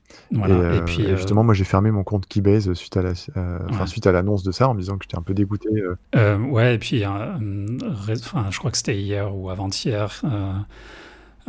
et 0.44 0.50
Voilà 0.50 0.64
et 0.70 0.82
heu 0.82 0.82
puis, 0.82 1.06
et 1.08 1.14
heu 1.14 1.16
justement 1.16 1.44
moi 1.44 1.54
j'ai 1.54 1.64
fermé 1.64 1.90
mon 1.90 2.04
compte 2.04 2.26
Keybase 2.28 2.72
suite 2.74 2.96
à 2.96 3.02
la 3.02 3.10
s 3.12 3.30
heu, 3.36 3.58
enfin 3.68 3.84
Ouais. 3.84 3.88
suite 3.88 4.06
à 4.06 4.12
l'annonce 4.12 4.44
de 4.44 4.52
ça 4.52 4.68
en 4.68 4.74
me 4.74 4.80
disant 4.80 4.98
que 4.98 5.04
j'étais 5.04 5.18
un 5.18 5.22
peu 5.22 5.34
dégoûté, 5.34 5.68
heu 5.72 5.96
Heu, 6.14 6.36
ouais 6.50 6.74
et 6.74 6.78
puis, 6.78 7.00
hem, 7.02 7.78
ré 7.82 8.14
enfin 8.18 8.46
je 8.50 8.58
crois 8.58 8.70
que 8.70 8.76
c'était 8.76 8.96
hier 9.00 9.34
ou 9.34 9.48
avant-hier, 9.50 10.20
heu 10.24 10.28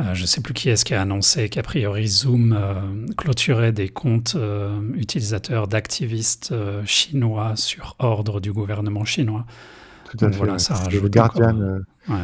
heu, 0.03 0.13
je 0.15 0.25
sais 0.25 0.41
plus 0.41 0.53
qui 0.55 0.69
est-ce 0.69 0.85
qui 0.85 0.95
a 0.95 1.01
annoncé 1.03 1.50
qu'a 1.50 1.63
priori 1.63 2.07
Zoom, 2.07 2.53
heu, 2.53 3.05
clôturait 3.17 3.71
des 3.73 3.89
comptes, 3.89 4.38
utilisateurs 4.95 5.67
d'activistes, 5.67 6.51
heu, 6.53 6.83
chinois 6.85 7.55
sur 7.57 7.95
ordre 8.00 8.39
du 8.41 8.53
gouvernement 8.53 9.05
chinois. 9.05 9.45
Tout 10.17 10.25
à 10.25 10.27
Donc 10.27 10.34
fait, 10.34 10.38
voilà, 10.38 10.53
ouais. 10.53 10.60
ça 10.60 10.75
C'est 10.75 10.91
le 10.91 11.10
Guardian, 11.10 11.58
ouais. 12.08 12.15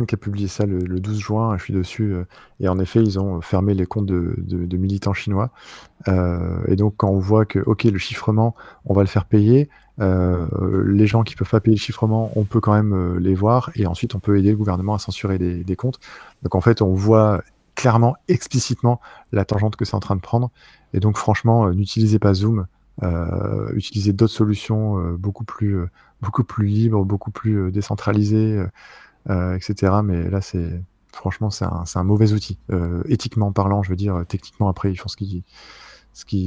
le 0.00 0.06
qui 0.06 0.14
a 0.14 0.18
publié 0.18 0.48
ça 0.48 0.64
le 0.64 0.78
le 0.78 1.00
12 1.00 1.18
juin 1.18 1.56
je 1.58 1.64
suis 1.64 1.74
dessus, 1.74 2.12
heu 2.14 2.26
et 2.60 2.68
en 2.68 2.78
effet 2.78 3.02
ils 3.02 3.18
ont 3.18 3.40
fermé 3.42 3.74
les 3.74 3.84
comptes 3.86 4.06
de 4.06 4.34
de 4.38 4.64
de 4.64 4.76
militants 4.78 5.12
chinois, 5.12 5.50
heu 6.08 6.64
et 6.68 6.76
donc 6.76 6.94
quand 6.96 7.10
on 7.10 7.18
voit 7.18 7.44
que 7.44 7.58
OK 7.60 7.84
le 7.84 7.98
chiffrement, 7.98 8.54
on 8.86 8.94
va 8.94 9.02
le 9.02 9.08
faire 9.08 9.26
payer, 9.26 9.68
heu, 10.00 10.48
les 10.86 11.06
gens 11.06 11.24
qui 11.24 11.36
peuvent 11.36 11.50
pas 11.50 11.60
payer 11.60 11.76
le 11.76 11.80
chiffrement, 11.80 12.30
on 12.36 12.44
peut 12.44 12.60
quand 12.60 12.74
même, 12.74 13.18
les 13.18 13.34
voir 13.34 13.70
et 13.76 13.86
ensuite 13.86 14.14
on 14.14 14.20
peut 14.20 14.38
aider 14.38 14.50
le 14.52 14.56
gouvernement 14.56 14.94
à 14.94 14.98
censurer 14.98 15.38
des 15.38 15.64
des 15.64 15.76
comptes. 15.76 15.98
Donc 16.42 16.54
en 16.54 16.62
fait 16.62 16.80
on 16.82 16.94
voit 16.94 17.42
clairement, 17.74 18.16
explicitement 18.28 19.00
la 19.32 19.44
tangente 19.44 19.76
que 19.76 19.84
c'est 19.84 19.96
en 19.96 20.00
train 20.00 20.16
de 20.16 20.22
prendre 20.22 20.50
et 20.94 21.00
donc 21.00 21.18
franchement, 21.18 21.70
n'utilisez 21.72 22.18
pas 22.18 22.34
Zoom, 22.34 22.66
heu, 23.02 23.72
utilisez 23.74 24.12
d'autres 24.14 24.32
solutions, 24.32 24.96
beaucoup 25.18 25.44
plus, 25.44 25.76
beaucoup 26.22 26.44
plus 26.44 26.66
libres, 26.66 27.04
beaucoup 27.04 27.30
plus, 27.30 27.56
heu, 27.56 27.70
décentralisées, 27.70 28.56
heu 28.58 28.68
heu 29.30 29.56
et 29.56 29.60
cetera 29.60 30.02
mais 30.02 30.30
là 30.30 30.40
c'est 30.40 30.80
franchement 31.12 31.50
c'est 31.50 31.64
un 31.66 32.04
mauvais 32.04 32.32
outil, 32.32 32.58
éthiquement 33.08 33.52
parlant 33.52 33.82
je 33.82 33.90
veux 33.90 33.96
dire, 33.96 34.24
techniquement 34.28 34.68
après 34.68 34.92
ils 34.92 34.96
font 34.96 35.08
ce 35.08 35.16
qu'ils 35.16 35.42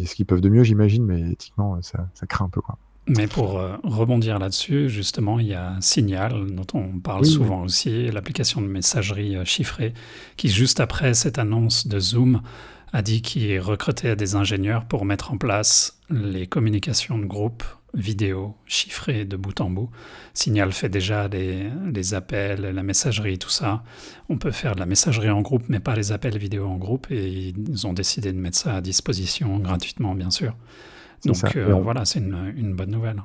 ce 0.08 0.24
peuvent 0.24 0.42
de 0.42 0.50
mieux 0.50 0.64
j'imagine 0.64 1.06
mais 1.06 1.32
éthiquement, 1.32 1.82
ça 1.82 2.08
ça 2.14 2.26
craint 2.28 2.46
un 2.46 2.50
peu 2.50 2.62
quoi. 2.62 2.78
Mais 3.08 3.26
pour, 3.28 3.60
rebondir 3.84 4.38
là-dessus, 4.38 4.88
justement, 4.88 5.40
il 5.40 5.48
y 5.48 5.56
a 5.56 5.76
Signal 5.82 6.46
dont 6.52 6.68
on 6.76 7.00
parle 7.00 7.22
Oui, 7.24 7.28
oui. 7.28 7.34
souvent 7.34 7.64
aussi, 7.64 8.12
l'application 8.12 8.62
de 8.62 8.68
messagerie, 8.68 9.36
chiffrée 9.46 9.96
qui 10.38 10.48
juste 10.48 10.80
après 10.80 11.16
cette 11.16 11.40
annonce 11.40 11.88
de 11.88 12.00
Zoom 12.00 12.42
a 12.94 13.02
dit 13.02 13.22
qu'il 13.24 13.60
recrutait 13.62 14.16
des 14.16 14.36
ingénieurs 14.36 14.86
pour 14.86 15.06
mettre 15.06 15.34
en 15.34 15.38
place 15.38 16.00
les 16.12 16.46
communications 16.46 17.18
de 17.18 17.26
groupe 17.26 17.64
vidéo 17.94 18.56
chiffrées 18.66 19.26
de 19.26 19.38
bout 19.38 19.60
en 19.62 19.70
bout. 19.70 19.90
Signal 20.34 20.72
fait 20.74 20.90
déjà 20.90 21.28
les 21.28 21.70
les 21.92 22.14
appels, 22.14 22.62
la 22.62 22.84
messagerie, 22.84 23.38
tout 23.40 23.50
ça. 23.50 23.84
On 24.30 24.38
peut 24.38 24.52
faire 24.52 24.76
de 24.76 24.80
la 24.80 24.86
messagerie 24.86 25.30
en 25.32 25.42
groupe 25.42 25.64
mais 25.70 25.80
pas 25.80 25.96
les 25.96 26.12
appels 26.12 26.38
vidéo 26.38 26.68
en 26.68 26.78
groupe 26.78 27.08
et 27.12 27.54
ils 27.58 27.88
ont 27.88 27.94
décidé 27.94 28.32
de 28.34 28.38
mettre 28.40 28.58
ça 28.58 28.76
à 28.76 28.82
disposition 28.82 29.58
gratuitement 29.60 30.16
bien 30.16 30.32
sûr. 30.32 30.56
Donc 31.26 31.44
on 31.56 31.82
voilà, 31.82 32.06
c'est 32.06 32.20
une 32.20 32.54
une 32.56 32.76
bonne 32.76 32.92
nouvelle. 32.92 33.22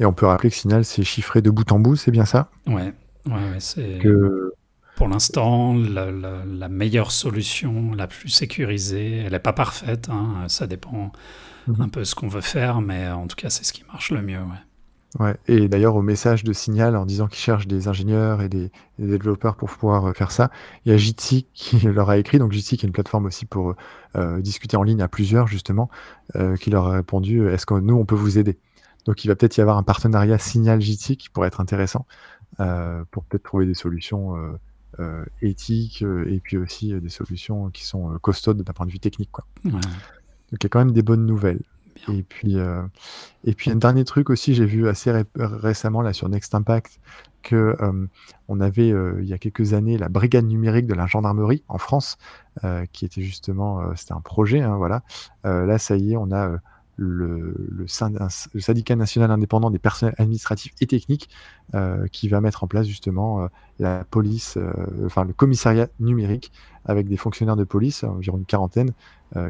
et 0.00 0.04
on 0.04 0.12
peut 0.12 0.26
rappeler 0.26 0.50
que 0.50 0.56
Signal 0.56 0.84
c'est 0.84 1.04
chiffré 1.04 1.42
de 1.42 1.50
bout 1.50 1.70
en 1.72 1.78
bout, 1.80 1.96
c'est 1.96 2.10
bien 2.10 2.24
ça? 2.24 2.50
Ouais, 2.66 2.92
ouais, 3.26 3.32
ouais, 3.32 3.60
c'est 3.60 3.98
Que 3.98 4.52
pour 4.94 5.08
l'instant 5.08 5.74
la 5.74 6.10
la 6.10 6.44
la 6.44 6.68
meilleure 6.68 7.10
solution, 7.12 7.94
la 7.94 8.06
plus 8.06 8.28
sécurisée. 8.30 9.18
Elle 9.26 9.34
est 9.34 9.38
pas 9.38 9.52
parfaite, 9.52 10.08
hein, 10.10 10.44
ça 10.48 10.66
dépend 10.66 11.12
Mmh 11.68 11.82
un 11.82 11.88
peu 11.88 12.04
ce 12.04 12.14
qu'on 12.14 12.28
veut 12.28 12.40
faire 12.40 12.80
mais 12.80 13.08
en 13.10 13.26
tout 13.26 13.36
cas 13.36 13.50
c'est 13.50 13.64
ce 13.64 13.72
qui 13.72 13.84
marche 13.84 14.10
le 14.10 14.22
mieux, 14.22 14.38
ouais. 14.38 14.62
Ouais 15.18 15.36
et 15.48 15.68
d'ailleurs 15.68 15.96
au 15.96 16.02
message 16.02 16.44
de 16.44 16.52
Signal 16.52 16.94
en 16.96 17.06
disant 17.06 17.28
qu'ils 17.28 17.38
cherchent 17.40 17.66
des 17.66 17.88
ingénieurs 17.88 18.42
et 18.42 18.48
des 18.48 18.70
des 18.98 19.06
développeurs 19.06 19.56
pour 19.56 19.70
pouvoir, 19.70 20.06
heu, 20.08 20.12
faire 20.12 20.30
ça, 20.30 20.50
il 20.84 20.92
y 20.92 20.94
a 20.94 20.98
Jitsi 20.98 21.46
qui 21.54 21.78
leur 21.86 22.10
a 22.10 22.18
écrit 22.18 22.38
donc 22.38 22.52
Jitsi 22.52 22.76
qui 22.76 22.84
est 22.86 22.88
une 22.88 22.92
plateforme 22.92 23.26
aussi 23.26 23.46
pour, 23.46 23.70
heu 23.70 23.76
heu, 24.16 24.42
discuter 24.42 24.76
en 24.76 24.82
ligne 24.82 25.02
à 25.02 25.08
plusieurs 25.08 25.46
justement, 25.46 25.88
qui 26.60 26.70
leur 26.70 26.86
a 26.88 26.92
répondu, 26.92 27.48
«Est-ce 27.48 27.66
que 27.66 27.74
nous 27.74 27.94
on 27.96 28.04
peut 28.04 28.14
vous 28.14 28.38
aider?» 28.38 28.58
donc 29.06 29.24
il 29.24 29.28
va 29.28 29.36
peut-être 29.36 29.56
y 29.56 29.60
avoir 29.62 29.78
un 29.78 29.82
partenariat 29.82 30.38
Signal-Jitsi 30.38 31.16
qui 31.16 31.30
pourrait 31.30 31.48
être 31.48 31.60
intéressant, 31.60 32.06
pour 33.10 33.24
peut-être 33.24 33.44
trouver 33.44 33.66
des 33.66 33.74
solutions, 33.74 34.34
éthiques, 35.42 36.02
et 36.02 36.40
puis 36.40 36.58
aussi, 36.58 36.92
des 37.00 37.08
solutions 37.08 37.70
qui 37.70 37.86
sont, 37.86 38.18
costaudes 38.20 38.62
d'un 38.62 38.72
point 38.74 38.86
de 38.86 38.90
vue 38.92 39.00
technique 39.00 39.30
quoi. 39.32 39.46
Ouais. 39.64 39.80
Donc 40.50 40.62
il 40.62 40.64
y 40.64 40.66
a 40.66 40.68
quand 40.68 40.78
même 40.80 40.92
des 40.92 41.02
bonnes 41.02 41.26
nouvelles 41.26 41.62
Bien. 42.06 42.14
et 42.14 42.22
puis, 42.22 42.56
heu 42.58 42.82
et 43.44 43.54
puis 43.54 43.70
un 43.70 43.76
dernier 43.76 44.04
truc 44.04 44.30
aussi 44.30 44.54
j'ai 44.54 44.66
vu 44.66 44.88
assez 44.88 45.12
récemment 45.36 46.02
là 46.02 46.12
sur 46.12 46.28
Next 46.28 46.54
Impact 46.54 47.00
que, 47.42 47.76
hem, 47.80 48.08
on 48.48 48.60
avait, 48.60 48.90
heu, 48.90 49.18
il 49.22 49.28
y 49.28 49.32
a 49.32 49.38
quelques 49.38 49.72
années 49.74 49.96
la 49.98 50.08
brigade 50.08 50.46
numérique 50.46 50.86
de 50.86 50.94
la 50.94 51.06
gendarmerie 51.06 51.62
en 51.68 51.78
France, 51.78 52.18
qui 52.92 53.04
était 53.04 53.22
justement, 53.22 53.94
c'était 53.94 54.12
un 54.14 54.20
projet, 54.20 54.60
hein, 54.60 54.76
voilà. 54.76 55.02
Là 55.44 55.78
ça 55.78 55.96
y 55.96 56.12
est 56.12 56.16
on 56.16 56.30
a, 56.32 56.58
le 56.98 57.54
le 57.56 57.86
syn 57.86 58.12
le 58.52 58.60
syndicat 58.60 58.96
national 58.96 59.30
indépendant 59.30 59.70
des 59.70 59.78
personnels 59.78 60.14
administratifs 60.18 60.74
et 60.80 60.86
techniques, 60.86 61.30
heu, 61.74 62.06
qui 62.12 62.28
va 62.28 62.40
mettre 62.40 62.64
en 62.64 62.66
place 62.66 62.86
justement, 62.86 63.44
heu, 63.44 63.48
la 63.78 64.04
police, 64.04 64.56
heu, 64.58 64.72
enfin 65.06 65.24
le 65.24 65.32
commissariat 65.32 65.88
numérique 66.00 66.52
avec 66.84 67.08
des 67.08 67.16
fonctionnaires 67.16 67.56
de 67.56 67.64
police, 67.64 68.04
environ 68.04 68.38
une 68.38 68.44
quarantaine, 68.46 68.90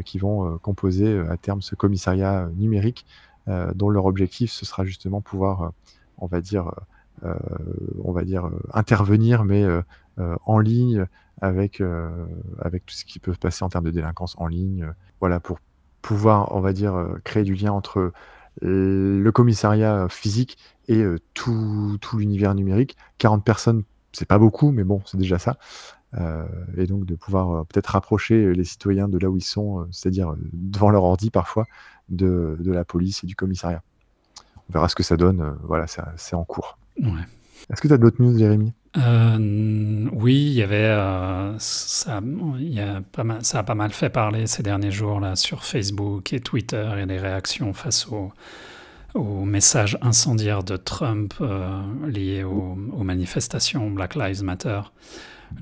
qui 0.05 0.19
vont, 0.19 0.59
composer, 0.59 1.21
à 1.31 1.37
terme 1.37 1.62
ce 1.62 1.76
commissariat, 1.76 2.49
numérique, 2.57 3.07
dont 3.76 3.90
leur 3.90 4.07
objectif 4.07 4.50
ce 4.50 4.67
sera 4.67 4.85
justement 4.85 5.21
pouvoir, 5.21 5.73
on 6.19 6.26
va 6.26 6.40
dire, 6.40 6.73
on 8.02 8.11
va 8.11 8.25
dire, 8.25 8.50
intervenir 8.75 9.45
mais 9.45 9.64
en 10.19 10.59
ligne 10.59 11.07
avec, 11.40 11.81
avec 12.59 12.87
tout 12.87 12.95
ce 12.97 13.05
qui 13.05 13.21
peut 13.21 13.33
se 13.33 13.38
passer 13.38 13.64
en 13.64 13.69
termes 13.69 13.85
de 13.85 13.93
délinquance 13.93 14.35
en 14.38 14.49
ligne, 14.49 14.93
voilà 15.21 15.38
pour 15.38 15.61
pouvoir 16.02 16.55
on 16.55 16.61
va 16.61 16.73
dire, 16.73 16.97
heu, 16.97 17.21
créer 17.25 17.45
du 17.45 17.55
lien 17.55 17.73
entre 17.73 18.12
le 18.62 19.31
commissariat 19.31 20.09
physique 20.09 20.59
et 20.88 20.99
heu, 21.02 21.19
tout 21.35 21.99
tout 22.00 22.19
l'univers 22.19 22.55
numérique. 22.55 22.97
40 23.19 23.45
personnes, 23.45 23.85
c'est 24.12 24.26
pas 24.28 24.38
beaucoup 24.38 24.73
mais 24.73 24.85
bon 24.85 25.00
c'est 25.07 25.19
déjà 25.19 25.38
ça, 25.38 25.59
heu 26.19 26.45
et 26.76 26.87
donc 26.87 27.05
de 27.07 27.14
pouvoir, 27.14 27.55
heu, 27.55 27.64
peut-être 27.64 27.88
rapprocher 27.88 28.52
les 28.55 28.64
citoyens 28.64 29.09
de 29.09 29.19
là 29.19 29.28
où 29.31 29.37
ils 29.37 29.43
sont, 29.45 29.83
heu, 29.83 29.88
c'est-à-dire, 29.93 30.31
heu, 30.33 30.38
devant 30.52 30.90
leur 30.90 31.05
ordi 31.05 31.31
parfois 31.31 31.67
de 32.09 32.57
de 32.61 32.73
la 32.73 32.85
police 32.85 33.25
et 33.25 33.26
du 33.26 33.37
commissariat. 33.37 33.83
On 34.71 34.73
verra 34.75 34.88
ce 34.88 34.95
que 34.97 35.02
ça 35.05 35.17
donne, 35.17 35.40
heu, 35.43 35.57
voilà 35.64 35.87
ça 35.87 36.12
c'est 36.17 36.37
en 36.37 36.45
cours. 36.45 36.78
Est-ce 37.71 37.81
que 37.83 37.88
tu 37.88 37.95
as 37.95 37.99
d'autres 37.99 38.23
news 38.23 38.37
Jérémy? 38.38 38.73
Heu, 38.97 39.00
n 39.38 40.09
oui, 40.12 40.35
il 40.35 40.52
y 40.54 40.62
avait, 40.62 40.88
heu, 40.88 41.57
ça 41.59 42.16
a 42.16 43.62
pas 43.62 43.75
mal 43.75 43.92
fait 43.92 44.09
parler 44.11 44.47
ces 44.47 44.62
derniers 44.62 44.90
jours 44.90 45.21
là 45.21 45.37
sur 45.37 45.64
Facebook 45.64 46.33
et 46.33 46.40
Twitter 46.40 46.90
et 46.99 47.07
les 47.07 47.18
réactions 47.18 47.73
face 47.75 48.07
aux 48.09 48.33
aux 49.14 49.45
messages 49.45 49.99
incendiaires 50.02 50.62
de 50.64 50.76
Trump, 50.76 51.35
heu, 51.40 51.62
liés 52.09 52.45
aux 52.45 52.76
manifestations 53.04 53.90
Black 53.90 54.14
Lives 54.16 54.42
Matter. 54.45 54.83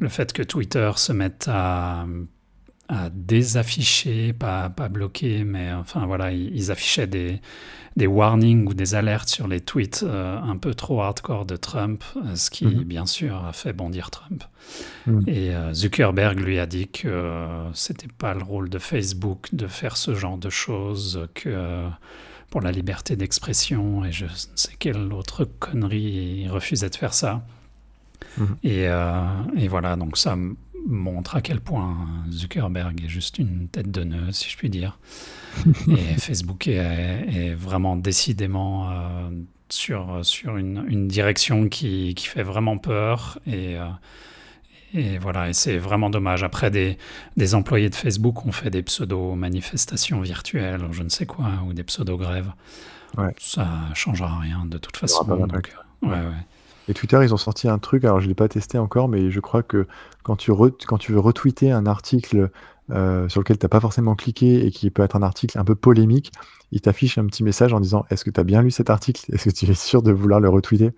Le 0.00 0.08
fait 0.08 0.32
que 0.32 0.42
Twitter 0.42 0.90
se 0.96 1.12
mette 1.12 1.46
à, 1.48 2.06
à 2.88 3.10
désafficher, 3.10 4.32
pas 4.32 4.70
pas 4.70 4.88
bloquer 4.88 5.44
mais 5.44 5.72
enfin 5.72 6.06
voilà, 6.06 6.32
ils 6.32 6.54
ils 6.54 6.70
affichaient 6.70 7.06
des 7.08 7.40
des 7.96 8.06
warnings 8.06 8.66
ou 8.68 8.74
des 8.74 8.94
alertes 8.94 9.28
sur 9.30 9.48
les 9.48 9.60
tweets, 9.60 10.02
heu, 10.04 10.10
un 10.10 10.56
peu 10.58 10.74
trop 10.74 11.00
hardcore 11.02 11.46
de 11.46 11.56
Trump, 11.56 12.04
ce 12.34 12.48
Mmh 12.48 12.50
qui 12.50 12.66
mh. 12.66 12.84
bien 12.84 13.06
sûr 13.06 13.44
a 13.44 13.52
fait 13.52 13.72
bondir 13.72 14.10
Trump 14.10 14.44
Mmh. 15.06 15.20
et 15.28 15.54
heu, 15.54 15.72
Zuckerberg 15.74 16.38
lui 16.40 16.58
a 16.58 16.66
dit 16.66 16.88
que 16.88 17.46
c'était 17.74 18.08
pas 18.18 18.34
le 18.34 18.42
rôle 18.42 18.68
de 18.68 18.78
Facebook 18.80 19.48
de 19.52 19.66
faire 19.68 19.96
ce 19.96 20.14
genre 20.14 20.38
de 20.38 20.50
choses, 20.50 21.28
que 21.34 21.86
pour 22.50 22.60
la 22.60 22.72
liberté 22.72 23.16
d'expression 23.16 24.04
et 24.04 24.12
je 24.12 24.24
ne 24.26 24.30
sais 24.56 24.72
quelle 24.78 25.12
autre 25.12 25.44
connerie, 25.44 26.42
il 26.44 26.50
refusait 26.50 26.90
de 26.90 26.96
faire 26.96 27.14
ça 27.14 27.44
Mmh 28.38 28.44
mh. 28.44 28.56
et 28.64 28.84
et 29.56 29.68
voilà 29.68 29.96
donc 29.96 30.16
ça 30.18 30.36
montre 30.86 31.36
à 31.36 31.40
quel 31.40 31.60
point 31.60 31.96
Zuckerberg 32.30 33.02
est 33.04 33.08
juste 33.08 33.38
une 33.38 33.68
tête 33.68 33.90
de 33.90 34.04
nœud 34.04 34.32
si 34.32 34.48
je 34.48 34.56
puis 34.56 34.70
dire 34.70 34.98
et 35.88 36.14
Facebook 36.18 36.68
est 36.68 36.76
est 37.28 37.54
vraiment 37.54 37.96
décidément, 37.96 38.90
heu, 38.90 39.46
sur 39.68 40.24
sur 40.24 40.56
une 40.56 40.84
une 40.88 41.08
direction 41.08 41.68
qui 41.68 42.14
qui 42.14 42.26
fait 42.26 42.42
vraiment 42.42 42.78
peur 42.78 43.38
et 43.46 43.76
heu 43.76 43.88
et 44.94 45.18
voilà 45.18 45.48
et 45.48 45.52
c'est 45.52 45.78
vraiment 45.78 46.10
dommage. 46.10 46.42
Après 46.42 46.70
des 46.70 46.98
des 47.36 47.54
employés 47.54 47.90
de 47.90 47.94
Facebook 47.94 48.44
ont 48.46 48.52
fait 48.52 48.70
des 48.70 48.82
pseudo-manifestations 48.82 50.20
virtuelles 50.20 50.84
ou 50.84 50.92
je 50.92 51.02
ne 51.02 51.08
sais 51.08 51.26
quoi 51.26 51.50
ou 51.66 51.72
des 51.72 51.84
pseudo-grèves. 51.84 52.52
Ouais. 53.16 53.34
Ça 53.38 53.66
changera 53.94 54.38
rien 54.40 54.64
de 54.66 54.78
toute 54.78 54.96
façon 54.96 55.24
donc 55.24 55.72
Ouais 56.02 56.08
ouais, 56.10 56.14
ouais. 56.16 56.46
Et 56.88 56.94
Twitter 56.94 57.18
ils 57.22 57.34
ont 57.34 57.38
sorti 57.38 57.68
un 57.68 57.78
truc 57.78 58.04
alors 58.04 58.20
je 58.20 58.28
l'ai 58.28 58.34
pas 58.34 58.48
testé 58.48 58.78
encore 58.78 59.08
mais 59.08 59.30
je 59.30 59.40
crois 59.40 59.62
que 59.62 59.86
quand 60.22 60.36
tu 60.36 60.50
ret 60.52 60.72
quand 60.86 60.98
tu 60.98 61.12
veux 61.12 61.20
retweeter 61.20 61.72
un 61.72 61.86
article, 61.86 62.50
heu, 62.90 63.28
sur 63.28 63.40
lequel 63.40 63.58
tu 63.58 63.66
as 63.66 63.68
pas 63.68 63.80
forcément 63.80 64.14
cliqué 64.14 64.66
et 64.66 64.70
qui 64.70 64.90
peut 64.90 65.02
être 65.02 65.16
un 65.16 65.22
article 65.22 65.58
un 65.58 65.64
peu 65.64 65.74
polémique, 65.74 66.32
il 66.72 66.80
t'affiche 66.80 67.18
un 67.18 67.26
petit 67.26 67.44
message 67.44 67.72
en 67.72 67.80
disant: 67.80 68.04
«Est-ce 68.10 68.24
que 68.24 68.30
tu 68.30 68.40
as 68.40 68.44
bien 68.44 68.62
lu 68.62 68.70
cet 68.70 68.90
article? 68.90 69.24
Est-ce 69.32 69.44
que 69.48 69.54
tu 69.54 69.70
es 69.70 69.74
sûr 69.74 70.02
de 70.02 70.12
vouloir 70.12 70.40
le 70.40 70.48
retweeter?» 70.48 70.92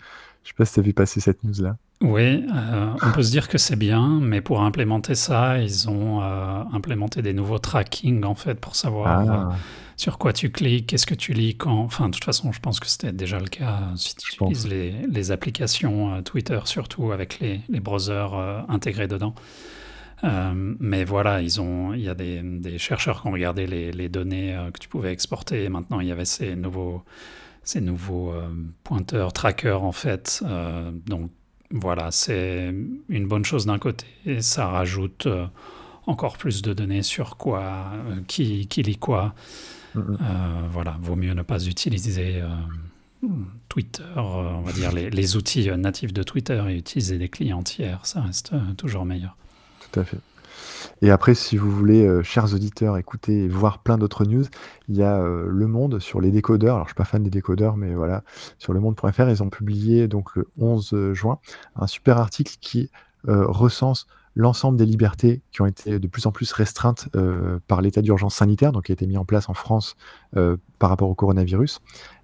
Je 0.44 0.48
sais 0.48 0.54
pas 0.56 0.64
si 0.64 0.74
tu 0.74 0.80
as 0.80 0.82
vu 0.82 0.94
passer 0.94 1.20
cette 1.20 1.44
news-là. 1.44 1.76
Oui, 2.00 2.46
euh, 2.54 2.90
on 3.02 3.10
peut 3.10 3.22
se 3.22 3.30
dire 3.30 3.48
que 3.48 3.58
c'est 3.58 3.76
bien, 3.76 4.20
mais 4.22 4.40
pour 4.40 4.62
implémenter 4.62 5.14
ça, 5.14 5.58
ils 5.58 5.90
ont 5.90 6.22
euh, 6.22 6.62
implémenté 6.72 7.22
des 7.22 7.32
nouveaux 7.34 7.58
tracking 7.58 8.24
en 8.24 8.34
fait 8.34 8.54
pour 8.58 8.76
savoir 8.76 9.08
Ah. 9.28 9.56
Sur 9.98 10.16
quoi 10.16 10.32
tu 10.32 10.50
cliques, 10.50 10.86
qu'est-ce 10.86 11.06
que 11.06 11.14
tu 11.16 11.32
lis, 11.34 11.56
quand? 11.56 11.80
Enfin, 11.80 12.08
de 12.08 12.14
toute 12.14 12.24
façon, 12.24 12.52
je 12.52 12.60
pense 12.60 12.78
que 12.78 12.86
c'était 12.86 13.12
déjà 13.12 13.40
le 13.40 13.48
cas 13.48 13.80
euh, 13.82 13.96
si 13.96 14.14
tu 14.14 14.28
Je 14.30 14.36
utilises 14.36 14.68
les, 14.68 14.92
les 14.92 15.32
applications 15.32 16.14
euh, 16.14 16.22
Twitter, 16.22 16.60
surtout 16.64 17.10
avec 17.10 17.40
les, 17.40 17.60
les 17.68 17.80
browsers 17.80 18.32
euh, 18.32 18.60
intégrés 18.68 19.08
dedans. 19.08 19.34
Euh, 20.22 20.52
mais 20.54 21.02
voilà, 21.04 21.42
ils 21.42 21.60
ont, 21.60 21.94
il 21.94 22.00
y 22.02 22.08
a 22.08 22.14
des, 22.14 22.40
des 22.42 22.78
chercheurs 22.78 23.22
qui 23.22 23.26
ont 23.26 23.32
regardé 23.32 23.66
les, 23.66 23.90
les 23.90 24.08
données 24.08 24.54
euh, 24.54 24.70
que 24.70 24.78
tu 24.78 24.88
pouvais 24.88 25.12
exporter. 25.12 25.64
Et 25.64 25.68
maintenant, 25.68 25.98
il 25.98 26.06
y 26.06 26.12
avait 26.12 26.24
ces 26.24 26.54
nouveaux, 26.54 27.02
ces 27.64 27.80
nouveaux 27.80 28.32
euh, 28.32 28.48
pointeurs, 28.84 29.32
trackers 29.32 29.82
en 29.82 29.92
fait. 29.92 30.44
Donc 31.06 31.30
voilà, 31.72 32.12
c'est 32.12 32.72
une 33.08 33.26
bonne 33.26 33.44
chose 33.44 33.66
d'un 33.66 33.78
côté. 33.80 34.06
Et 34.26 34.42
ça 34.42 34.68
rajoute 34.68 35.26
encore 36.06 36.38
plus 36.38 36.62
de 36.62 36.72
données 36.72 37.02
sur 37.02 37.36
quoi, 37.36 37.92
qui, 38.28 38.68
qui 38.68 38.82
lit 38.82 38.96
quoi. 38.96 39.34
Mhm. 39.94 40.18
Euh, 40.20 40.68
voilà, 40.70 40.96
vaut 41.00 41.16
mieux 41.16 41.34
ne 41.34 41.42
pas 41.42 41.64
utiliser 41.64 42.42
euh, 42.42 43.28
Twitter, 43.68 44.02
euh, 44.16 44.20
on 44.20 44.62
va 44.62 44.72
dire 44.72 44.92
les, 44.92 45.10
les 45.10 45.36
outils 45.36 45.70
natifs 45.76 46.12
de 46.12 46.22
Twitter 46.22 46.62
et 46.68 46.76
utiliser 46.76 47.18
des 47.18 47.28
clients 47.28 47.62
tiers. 47.62 48.04
Ça 48.04 48.20
reste 48.20 48.52
toujours 48.76 49.04
meilleur. 49.04 49.36
Tout 49.90 50.00
à 50.00 50.04
fait. 50.04 50.18
Et 51.02 51.10
après, 51.10 51.34
si 51.34 51.56
vous 51.56 51.70
voulez, 51.70 52.06
euh, 52.06 52.22
chers 52.22 52.54
auditeurs, 52.54 52.96
écouter 52.98 53.44
et 53.44 53.48
voir 53.48 53.82
plein 53.82 53.98
d'autres 53.98 54.24
news, 54.24 54.44
il 54.88 54.96
y 54.96 55.02
a 55.02 55.20
euh, 55.20 55.46
Le 55.48 55.66
Monde 55.66 56.00
sur 56.00 56.20
les 56.20 56.30
décodeurs. 56.30 56.76
Alors, 56.76 56.86
je 56.86 56.90
suis 56.90 56.96
pas 56.96 57.04
fan 57.04 57.22
des 57.22 57.30
décodeurs, 57.30 57.76
mais 57.76 57.94
voilà, 57.94 58.24
sur 58.58 58.72
lemonde.fr, 58.72 59.28
ils 59.28 59.42
ont 59.42 59.50
publié 59.50 60.08
donc 60.08 60.34
le 60.34 60.48
11 60.58 61.12
juin 61.12 61.38
un 61.76 61.86
super 61.86 62.18
article 62.18 62.56
qui 62.60 62.90
euh, 63.28 63.46
recense 63.46 64.06
l'ensemble 64.34 64.78
des 64.78 64.86
libertés 64.86 65.42
qui 65.52 65.62
ont 65.62 65.66
été 65.66 65.98
de 65.98 66.06
plus 66.06 66.26
en 66.26 66.32
plus 66.32 66.52
restreintes 66.52 67.08
euh, 67.16 67.58
par 67.66 67.82
l'état 67.82 68.02
d'urgence 68.02 68.36
sanitaire, 68.36 68.72
donc 68.72 68.84
qui 68.84 68.92
a 68.92 68.94
été 68.94 69.06
mis 69.06 69.16
en 69.16 69.24
place 69.24 69.48
en 69.48 69.54
France 69.54 69.96
euh, 70.36 70.56
par 70.78 70.90
rapport 70.90 71.08
au 71.08 71.14
coronavirus. 71.14 71.80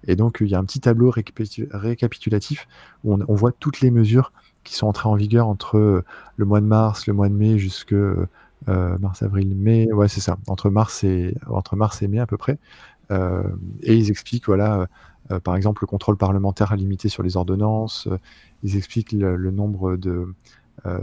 Et 0.07 0.15
donc, 0.15 0.37
il 0.41 0.47
y 0.47 0.55
a 0.55 0.59
un 0.59 0.63
petit 0.63 0.79
tableau 0.79 1.11
récapitu- 1.11 1.67
récapitulatif 1.71 2.67
où 3.03 3.13
on, 3.13 3.35
voit 3.35 3.51
toutes 3.51 3.81
les 3.81 3.91
mesures 3.91 4.31
qui 4.63 4.75
sont 4.75 4.87
entrées 4.87 5.09
en 5.09 5.15
vigueur 5.15 5.47
entre 5.47 5.77
euh, 5.77 6.03
le 6.37 6.45
mois 6.45 6.61
de 6.61 6.65
mars, 6.65 7.07
le 7.07 7.13
mois 7.13 7.29
de 7.29 7.33
mai, 7.33 7.57
jusque 7.57 7.95
mars, 8.67 9.21
avril, 9.21 9.55
mai, 9.55 9.91
ouais, 9.93 10.07
c'est 10.07 10.21
ça, 10.21 10.37
entre 10.47 10.71
mars 10.71 11.03
et 11.03 11.35
entre 11.47 11.75
mars 11.75 12.01
et 12.01 12.07
mai 12.07 12.19
à 12.19 12.25
peu 12.25 12.37
près. 12.37 12.57
Et 13.11 13.95
ils 13.95 14.09
expliquent, 14.09 14.47
voilà, 14.47 14.87
par 15.43 15.55
exemple, 15.55 15.83
le 15.83 15.87
contrôle 15.87 16.17
parlementaire 16.17 16.75
limité 16.75 17.07
sur 17.07 17.21
les 17.21 17.37
ordonnances. 17.37 18.07
ils 18.63 18.75
expliquent 18.75 19.11
le, 19.11 19.51
nombre 19.51 19.97
de 19.97 20.33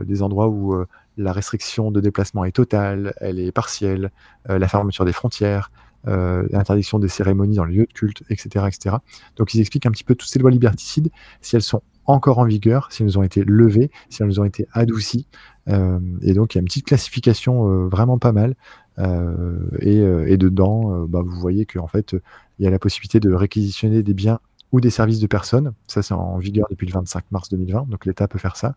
des 0.04 0.22
endroits 0.22 0.48
où 0.48 0.74
euh, 0.74 0.86
la 1.16 1.32
restriction 1.32 1.90
de 1.90 2.00
déplacement 2.00 2.44
est 2.44 2.52
totale, 2.52 3.14
elle 3.20 3.38
est 3.38 3.52
partielle, 3.52 4.10
euh, 4.48 4.58
la 4.58 4.68
fermeture 4.68 5.04
des 5.04 5.12
frontières, 5.12 5.70
euh, 6.08 6.46
l'interdiction 6.50 6.98
des 6.98 7.08
cérémonies 7.08 7.56
dans 7.56 7.64
les 7.64 7.74
lieux 7.74 7.86
de 7.86 7.92
culte, 7.92 8.22
etc., 8.28 8.66
etc. 8.66 8.96
Donc 9.36 9.54
ils 9.54 9.60
expliquent 9.60 9.86
un 9.86 9.90
petit 9.90 10.04
peu 10.04 10.14
toutes 10.14 10.28
ces 10.28 10.38
lois 10.38 10.50
liberticides, 10.50 11.10
si 11.40 11.56
elles 11.56 11.62
sont 11.62 11.82
encore 12.06 12.38
en 12.38 12.44
vigueur, 12.44 12.90
si 12.90 13.04
elles 13.04 13.18
ont 13.18 13.22
été 13.22 13.44
levées, 13.44 13.90
si 14.10 14.22
elles 14.22 14.40
ont 14.40 14.44
été 14.44 14.66
adoucies. 14.72 15.26
Euh, 15.68 16.00
et 16.22 16.34
donc 16.34 16.54
il 16.54 16.58
y 16.58 16.58
a 16.58 16.62
une 16.62 16.66
petite 16.66 16.86
classification 16.86 17.68
euh, 17.68 17.88
vraiment 17.88 18.18
pas 18.18 18.32
mal. 18.32 18.54
Euh, 18.98 19.58
et, 19.78 20.00
euh, 20.00 20.36
dedans, 20.36 20.92
euh, 20.92 21.06
bah, 21.06 21.22
vous 21.24 21.38
voyez 21.38 21.66
qu'en 21.66 21.86
fait, 21.86 22.16
il 22.58 22.64
y 22.64 22.68
a 22.68 22.70
la 22.70 22.78
possibilité 22.78 23.20
de 23.20 23.32
réquisitionner 23.32 24.02
des 24.02 24.14
biens 24.14 24.40
ou 24.72 24.80
des 24.80 24.90
services 24.90 25.20
de 25.20 25.26
personnes. 25.26 25.72
Ça, 25.86 26.02
c'est 26.02 26.14
en 26.14 26.38
vigueur 26.38 26.66
depuis 26.70 26.86
le 26.86 26.92
25 26.92 27.24
mars 27.30 27.48
2020, 27.50 27.88
donc 27.88 28.06
l'État 28.06 28.26
peut 28.26 28.38
faire 28.38 28.56
ça. 28.56 28.74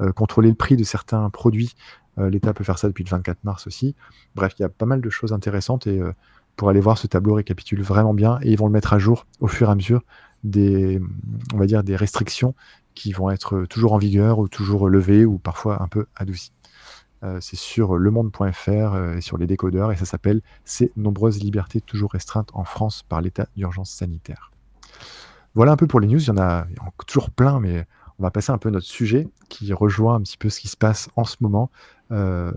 Euh, 0.00 0.12
contrôler 0.12 0.50
le 0.50 0.54
prix 0.54 0.76
de 0.76 0.84
certains 0.84 1.30
produits, 1.30 1.74
euh, 2.18 2.28
l'État 2.28 2.52
peut 2.52 2.64
faire 2.64 2.78
ça 2.78 2.88
depuis 2.88 3.04
le 3.04 3.10
24 3.10 3.44
mars 3.44 3.66
aussi. 3.66 3.94
Bref, 4.34 4.54
il 4.58 4.62
y 4.62 4.64
a 4.64 4.68
pas 4.68 4.86
mal 4.86 5.00
de 5.00 5.10
choses 5.10 5.32
intéressantes 5.32 5.86
et 5.86 6.00
euh, 6.00 6.12
pour 6.56 6.68
aller 6.68 6.80
voir 6.80 6.98
ce 6.98 7.06
tableau 7.06 7.34
récapitule 7.34 7.82
vraiment 7.82 8.14
bien 8.14 8.38
et 8.42 8.50
ils 8.50 8.58
vont 8.58 8.66
le 8.66 8.72
mettre 8.72 8.92
à 8.92 8.98
jour 8.98 9.26
au 9.40 9.46
fur 9.46 9.68
et 9.68 9.72
à 9.72 9.74
mesure 9.74 10.02
des, 10.44 11.00
on 11.54 11.58
va 11.58 11.66
dire, 11.66 11.82
des 11.82 11.96
restrictions 11.96 12.54
qui 12.94 13.12
vont 13.12 13.30
être 13.30 13.64
toujours 13.64 13.92
en 13.92 13.98
vigueur 13.98 14.38
ou 14.38 14.48
toujours 14.48 14.88
levées 14.88 15.24
ou 15.24 15.38
parfois 15.38 15.82
un 15.82 15.88
peu 15.88 16.06
adoucies. 16.14 16.52
C'est 17.40 17.56
sur 17.56 17.96
lemonde.fr 17.96 19.16
et 19.16 19.20
sur 19.20 19.36
les 19.36 19.48
décodeurs 19.48 19.90
et 19.90 19.96
ça 19.96 20.04
s'appelle 20.04 20.42
Ces 20.64 20.92
nombreuses 20.96 21.40
libertés 21.40 21.80
toujours 21.80 22.12
restreintes 22.12 22.50
en 22.54 22.62
France 22.62 23.02
par 23.02 23.20
l'état 23.20 23.48
d'urgence 23.56 23.90
sanitaire. 23.90 24.52
Voilà 25.56 25.72
un 25.72 25.76
peu 25.76 25.88
pour 25.88 25.98
les 25.98 26.06
news. 26.06 26.20
Il 26.20 26.28
y 26.28 26.30
en 26.30 26.38
a 26.38 26.66
toujours 27.06 27.30
plein, 27.30 27.58
mais 27.58 27.84
on 28.18 28.22
va 28.22 28.30
passer 28.30 28.50
un 28.50 28.58
peu 28.58 28.68
à 28.68 28.72
notre 28.72 28.86
sujet 28.86 29.28
qui 29.48 29.72
rejoint 29.72 30.14
un 30.14 30.20
petit 30.20 30.38
peu 30.38 30.48
ce 30.48 30.60
qui 30.60 30.68
se 30.68 30.76
passe 30.76 31.08
en 31.16 31.24
ce 31.24 31.36
moment. 31.40 31.70
Euh, 32.12 32.50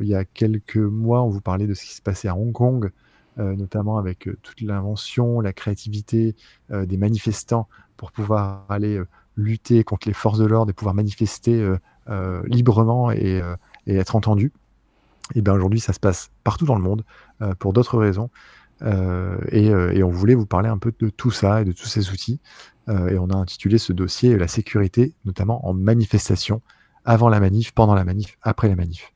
il 0.00 0.08
y 0.08 0.14
a 0.14 0.24
quelques 0.24 0.76
mois, 0.76 1.22
on 1.22 1.28
vous 1.28 1.40
parlait 1.40 1.66
de 1.66 1.74
ce 1.74 1.82
qui 1.82 1.94
se 1.94 2.02
passait 2.02 2.28
à 2.28 2.36
Hong 2.36 2.52
Kong, 2.52 2.90
euh, 3.38 3.56
notamment 3.56 3.98
avec 3.98 4.28
euh, 4.28 4.38
toute 4.42 4.60
l'invention, 4.60 5.40
la 5.40 5.52
créativité 5.52 6.36
des 6.70 6.96
manifestants 6.96 7.68
pour 7.96 8.12
pouvoir 8.12 8.64
aller 8.68 9.02
lutter 9.36 9.84
contre 9.84 10.08
les 10.08 10.14
forces 10.14 10.38
de 10.38 10.46
l'ordre 10.46 10.70
et 10.70 10.74
pouvoir 10.74 10.94
manifester 10.94 11.68
librement 12.46 13.10
et, 13.10 13.42
être 13.86 14.16
entendus. 14.16 14.52
Et 15.34 15.42
bien 15.42 15.54
aujourd'hui, 15.54 15.80
ça 15.80 15.92
se 15.92 16.00
passe 16.00 16.30
partout 16.44 16.64
dans 16.64 16.76
le 16.76 16.82
monde 16.82 17.04
pour 17.58 17.72
d'autres 17.72 17.98
raisons. 17.98 18.30
Et 18.82 20.02
on 20.02 20.08
voulait 20.08 20.34
vous 20.34 20.46
parler 20.46 20.68
un 20.68 20.78
peu 20.78 20.92
de 20.98 21.10
tout 21.10 21.30
ça 21.30 21.60
et 21.60 21.64
de 21.64 21.72
tous 21.72 21.86
ces 21.86 22.10
outils. 22.10 22.40
Euh, 22.90 23.08
et 23.08 23.18
on 23.18 23.28
a 23.30 23.36
intitulé 23.36 23.78
ce 23.78 23.92
dossier 23.92 24.36
La 24.36 24.48
sécurité, 24.48 25.14
notamment 25.24 25.66
en 25.66 25.72
manifestation, 25.72 26.60
avant 27.04 27.28
la 27.28 27.40
manif, 27.40 27.72
pendant 27.72 27.94
la 27.94 28.04
manif, 28.04 28.36
après 28.42 28.68
la 28.68 28.76
manif. 28.76 29.12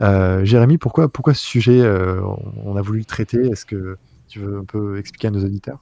Euh, 0.00 0.44
Jérémy, 0.44 0.78
pourquoi, 0.78 1.08
pourquoi 1.08 1.34
ce 1.34 1.44
sujet 1.44 1.80
euh, 1.80 2.20
on, 2.64 2.76
a 2.76 2.82
voulu 2.82 3.00
le 3.00 3.04
traiter? 3.04 3.40
Est-ce 3.48 3.66
que 3.66 3.98
tu 4.28 4.38
veux 4.38 4.58
un 4.58 4.64
peu 4.64 4.98
expliquer 4.98 5.28
à 5.28 5.30
nos 5.30 5.44
auditeurs? 5.44 5.78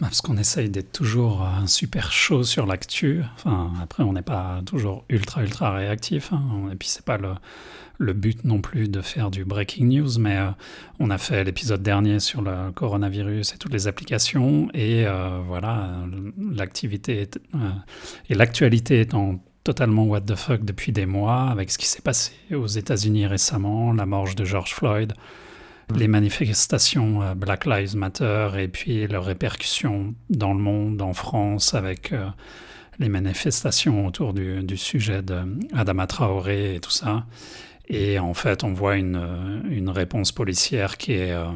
Parce 0.00 0.20
qu'on 0.20 0.36
essaye 0.36 0.68
d'être 0.68 0.92
toujours 0.92 1.48
super 1.66 2.12
chaud 2.12 2.42
sur 2.42 2.66
l'actu. 2.66 3.22
Enfin, 3.36 3.72
après, 3.82 4.02
on 4.02 4.12
n'est 4.12 4.20
pas 4.20 4.60
toujours 4.66 5.04
ultra, 5.08 5.42
ultra 5.42 5.72
réactif. 5.72 6.30
hein. 6.34 6.68
Et 6.70 6.76
puis, 6.76 6.88
c'est 6.88 7.06
pas 7.06 7.16
le, 7.16 7.30
le 7.98 8.12
but 8.12 8.44
non 8.44 8.60
plus 8.60 8.88
de 8.88 9.02
faire 9.02 9.30
du 9.30 9.44
breaking 9.44 9.86
news, 9.86 10.18
mais 10.18 10.38
euh, 10.38 10.50
on 11.00 11.10
a 11.10 11.18
fait 11.18 11.42
l'épisode 11.44 11.82
dernier 11.82 12.20
sur 12.20 12.42
le 12.42 12.70
coronavirus 12.72 13.54
et 13.54 13.58
toutes 13.58 13.72
les 13.72 13.88
applications. 13.88 14.68
Et 14.72 15.04
euh, 15.06 15.40
voilà, 15.44 15.90
l'activité 16.52 17.28
euh, 17.54 17.58
et 18.30 18.34
l'actualité 18.34 19.00
étant 19.00 19.42
totalement 19.64 20.04
what 20.04 20.22
the 20.22 20.36
fuck 20.36 20.64
depuis 20.64 20.92
des 20.92 21.06
mois, 21.06 21.50
avec 21.50 21.70
ce 21.70 21.76
qui 21.76 21.86
s'est 21.86 22.00
passé 22.00 22.32
aux 22.54 22.68
États-Unis 22.68 23.26
récemment, 23.26 23.92
la 23.92 24.06
mort 24.06 24.34
de 24.34 24.44
George 24.44 24.72
Floyd 24.72 25.12
les 25.96 26.06
manifestations 26.06 27.34
Black 27.34 27.64
Lives 27.64 27.96
Matter 27.96 28.50
et 28.58 28.68
puis 28.68 29.06
leurs 29.06 29.24
répercussions 29.24 30.14
dans 30.28 30.52
le 30.52 30.60
monde, 30.60 31.00
en 31.00 31.14
France, 31.14 31.72
avec 31.72 32.12
les 32.98 33.08
manifestations 33.08 34.06
autour 34.06 34.34
du, 34.34 34.62
du 34.64 34.76
sujet 34.76 35.22
d'Adama 35.22 36.06
Traoré 36.06 36.74
et 36.74 36.80
tout 36.80 36.90
ça. 36.90 37.24
Et 37.88 38.18
en 38.18 38.34
fait, 38.34 38.64
on 38.64 38.72
voit 38.72 38.96
une, 38.96 39.16
euh, 39.16 39.60
une 39.70 39.88
réponse 39.88 40.32
policière 40.32 40.98
qui 40.98 41.12
est 41.12 41.32
euh, 41.32 41.46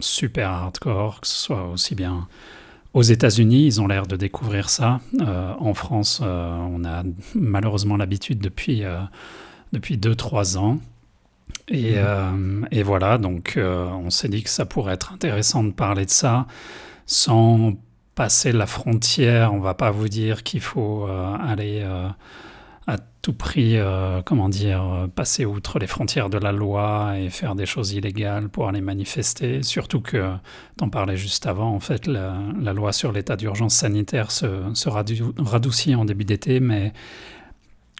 super 0.00 0.50
hardcore, 0.50 1.20
que 1.20 1.26
ce 1.26 1.36
soit 1.36 1.68
aussi 1.68 1.94
bien 1.94 2.26
aux 2.94 3.02
États-Unis, 3.02 3.66
ils 3.66 3.80
ont 3.80 3.88
l'air 3.88 4.06
de 4.06 4.14
découvrir 4.14 4.70
ça. 4.70 5.00
Euh, 5.20 5.52
en 5.58 5.74
France, 5.74 6.20
euh, 6.22 6.56
on 6.70 6.84
a 6.84 7.02
malheureusement 7.34 7.96
l'habitude 7.96 8.38
depuis, 8.38 8.84
euh, 8.84 9.00
depuis 9.72 9.98
2-3 9.98 10.56
ans. 10.56 10.78
Et, 11.68 11.94
euh, 11.96 12.62
et 12.70 12.82
voilà, 12.82 13.18
donc 13.18 13.58
on 13.58 14.10
s'est 14.10 14.28
dit 14.28 14.42
que 14.42 14.50
ça 14.50 14.64
pourrait 14.64 14.94
être 14.94 15.12
intéressant 15.12 15.64
de 15.64 15.72
parler 15.72 16.04
de 16.04 16.10
ça 16.10 16.46
sans 17.06 17.74
passer 18.14 18.52
la 18.52 18.66
frontière. 18.66 19.52
On 19.52 19.60
va 19.60 19.74
pas 19.74 19.90
vous 19.90 20.08
dire 20.08 20.42
qu'il 20.42 20.60
faut 20.60 21.06
aller 21.06 21.86
tout 23.24 23.32
prix, 23.32 23.78
euh, 23.78 24.20
comment 24.22 24.50
dire, 24.50 24.82
euh, 24.84 25.06
passer 25.08 25.46
outre 25.46 25.78
les 25.78 25.86
frontières 25.86 26.28
de 26.28 26.36
la 26.36 26.52
loi 26.52 27.18
et 27.18 27.30
faire 27.30 27.54
des 27.54 27.64
choses 27.64 27.94
illégales 27.94 28.50
pour 28.50 28.68
aller 28.68 28.82
manifester. 28.82 29.62
Surtout 29.62 30.02
que, 30.02 30.34
t'en 30.76 30.90
parlais 30.90 31.16
juste 31.16 31.46
avant, 31.46 31.74
en 31.74 31.80
fait, 31.80 32.06
la, 32.06 32.36
la 32.60 32.74
loi 32.74 32.92
sur 32.92 33.12
l'état 33.12 33.36
d'urgence 33.36 33.76
sanitaire 33.76 34.30
se, 34.30 34.46
se 34.74 34.90
radou- 34.90 35.32
radoucit 35.38 35.94
en 35.94 36.04
début 36.04 36.26
d'été, 36.26 36.60
mais 36.60 36.92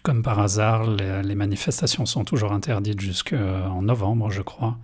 comme 0.03 0.21
par 0.21 0.39
hasard, 0.39 0.91
les, 0.91 1.23
les 1.23 1.35
manifestations 1.35 2.05
sont 2.05 2.23
toujours 2.23 2.51
interdites 2.51 3.01
jusqu'en 3.01 3.81
novembre, 3.81 4.29
je 4.29 4.43
crois. 4.43 4.77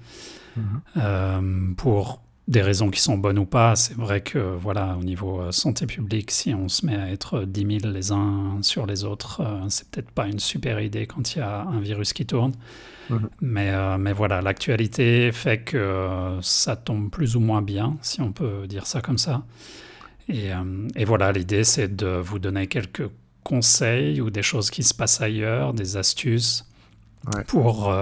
Euh, 0.97 1.73
pour 1.77 2.20
des 2.47 2.62
raisons 2.62 2.89
qui 2.89 2.99
sont 2.99 3.17
bonnes 3.17 3.39
ou 3.39 3.45
pas, 3.45 3.75
c'est 3.75 3.95
vrai 3.95 4.21
que 4.21 4.38
voilà, 4.39 4.97
au 4.99 5.04
niveau 5.04 5.39
euh, 5.41 5.51
santé 5.51 5.86
publique, 5.86 6.32
si 6.32 6.54
on 6.54 6.67
se 6.67 6.86
met 6.86 6.95
à 6.95 7.10
être 7.10 7.43
10 7.43 7.80
000 7.82 7.93
les 7.93 8.12
uns 8.12 8.58
sur 8.62 8.86
les 8.86 9.04
autres, 9.06 9.41
euh, 9.41 9.65
c'est 9.69 9.88
peut-être 9.89 10.12
pas 10.12 10.27
une 10.27 10.39
super 10.39 10.80
idée 10.82 11.06
quand 11.08 11.36
il 11.36 11.39
y 11.39 11.41
a 11.41 11.62
un 11.62 11.80
virus 11.80 12.13
qui 12.13 12.25
tourne. 12.25 12.54
Mhm. 13.10 13.30
Mais, 13.41 13.69
euh, 13.69 13.97
mais 13.97 14.12
voilà, 14.13 14.41
l'actualité 14.41 15.32
fait 15.32 15.60
que 15.60 15.77
euh, 15.77 16.41
ça 16.41 16.75
tombe 16.75 17.10
plus 17.10 17.36
ou 17.36 17.39
moins 17.39 17.62
bien, 17.62 17.97
si 18.01 18.21
on 18.21 18.32
peut 18.32 18.67
dire 18.67 18.86
ça 18.88 19.01
comme 19.01 19.17
ça. 19.17 19.43
Et, 20.27 20.51
euh, 20.54 20.88
et 20.95 21.06
voilà, 21.06 21.32
l'idée, 21.32 21.63
c'est 21.63 21.95
de 21.95 22.08
vous 22.08 22.39
donner 22.39 22.67
quelques 22.67 23.08
conseils 23.43 24.21
ou 24.21 24.30
des 24.30 24.43
choses 24.43 24.69
qui 24.69 24.84
se 24.84 24.93
passent 24.93 25.21
ailleurs, 25.21 25.73
des 25.73 25.95
astuces 25.97 26.65
Ouais. 27.36 27.43
pour. 27.43 27.93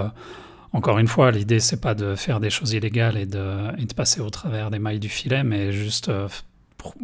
Encore 0.72 0.98
une 0.98 1.08
fois, 1.08 1.30
l'idée, 1.32 1.58
c'est 1.58 1.80
pas 1.80 1.94
de 1.94 2.14
faire 2.14 2.38
des 2.38 2.50
choses 2.50 2.72
illégales 2.72 3.16
et 3.16 3.26
de, 3.26 3.94
passer 3.96 4.20
au 4.20 4.30
travers 4.30 4.70
des 4.70 4.78
mailles 4.78 5.00
du 5.00 5.08
filet, 5.08 5.42
mais 5.42 5.72
juste 5.72 6.08
euh, 6.08 6.28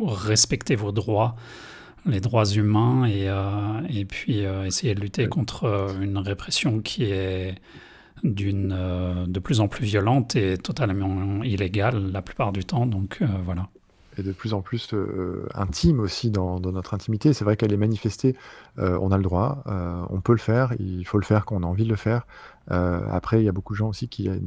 respecter 0.06 0.76
vos 0.76 0.92
droits, 0.92 1.34
les 2.06 2.20
droits 2.20 2.46
humains, 2.46 3.06
et, 3.06 3.28
euh, 3.28 4.04
puis 4.08 4.46
euh, 4.46 4.64
essayer 4.64 4.94
de 4.94 5.00
lutter 5.00 5.26
contre 5.28 5.96
une 6.00 6.18
répression 6.18 6.80
qui 6.80 7.04
est 7.04 7.56
d'une 8.22 9.26
de 9.26 9.38
plus 9.40 9.60
en 9.60 9.68
plus 9.68 9.84
violente 9.84 10.36
et 10.36 10.56
totalement 10.56 11.42
illégale 11.42 12.12
la 12.12 12.22
plupart 12.22 12.52
du 12.52 12.64
temps. 12.64 12.86
Donc 12.86 13.20
voilà. 13.44 13.68
et 14.16 14.22
de 14.22 14.32
plus 14.32 14.54
en 14.54 14.62
plus 14.62 14.94
intime 15.54 16.00
aussi 16.00 16.30
dans, 16.30 16.58
notre 16.60 16.94
intimité. 16.94 17.34
C'est 17.34 17.44
vrai 17.44 17.56
qu'elle 17.56 17.74
est 17.74 17.76
manifestée, 17.76 18.34
on 18.78 19.12
a 19.12 19.16
le 19.18 19.22
droit, 19.22 19.62
on 20.08 20.20
peut 20.22 20.32
le 20.32 20.38
faire, 20.38 20.72
il 20.78 21.04
faut 21.04 21.18
le 21.18 21.24
faire 21.24 21.44
quand 21.44 21.56
on 21.56 21.62
a 21.62 21.66
envie 21.66 21.84
de 21.84 21.90
le 21.90 21.96
faire. 21.96 22.26
Euh, 22.70 23.00
après, 23.10 23.40
il 23.40 23.44
y 23.44 23.48
a 23.48 23.52
beaucoup 23.52 23.74
de 23.74 23.78
gens 23.78 23.88
aussi 23.88 24.08
qui 24.08 24.28
euh, 24.28 24.38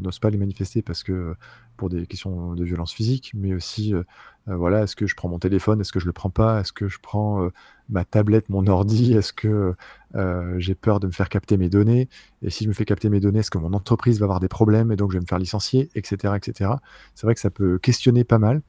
n'osent 0.00 0.18
pas 0.18 0.30
les 0.30 0.38
manifester 0.38 0.82
parce 0.82 1.02
que 1.02 1.34
pour 1.76 1.88
des 1.88 2.06
questions 2.06 2.54
de 2.54 2.64
violence 2.64 2.92
physique, 2.92 3.32
mais 3.34 3.54
aussi, 3.54 3.94
euh, 3.94 4.02
euh, 4.48 4.56
voilà, 4.56 4.82
est-ce 4.82 4.96
que 4.96 5.06
je 5.06 5.14
prends 5.14 5.28
mon 5.28 5.38
téléphone, 5.38 5.80
est-ce 5.80 5.92
que 5.92 6.00
je 6.00 6.06
le 6.06 6.12
prends 6.12 6.30
pas, 6.30 6.60
est-ce 6.60 6.72
que 6.72 6.88
je 6.88 6.98
prends 7.00 7.44
euh, 7.44 7.50
ma 7.88 8.04
tablette, 8.04 8.48
mon 8.48 8.66
ordi, 8.66 9.12
est-ce 9.16 9.32
que 9.32 9.74
euh, 10.14 10.54
j'ai 10.58 10.74
peur 10.74 11.00
de 11.00 11.06
me 11.06 11.12
faire 11.12 11.28
capter 11.28 11.56
mes 11.56 11.68
données, 11.68 12.08
et 12.42 12.50
si 12.50 12.64
je 12.64 12.68
me 12.68 12.74
fais 12.74 12.84
capter 12.84 13.08
mes 13.08 13.20
données, 13.20 13.40
est-ce 13.40 13.50
que 13.50 13.58
mon 13.58 13.72
entreprise 13.72 14.18
va 14.18 14.24
avoir 14.24 14.40
des 14.40 14.48
problèmes 14.48 14.92
et 14.92 14.96
donc 14.96 15.12
je 15.12 15.16
vais 15.16 15.22
me 15.22 15.26
faire 15.26 15.38
licencier, 15.38 15.88
etc., 15.94 16.34
etc. 16.36 16.70
C'est 17.14 17.26
vrai 17.26 17.34
que 17.34 17.40
ça 17.40 17.50
peut 17.50 17.78
questionner 17.78 18.24
pas 18.24 18.38
mal. 18.38 18.62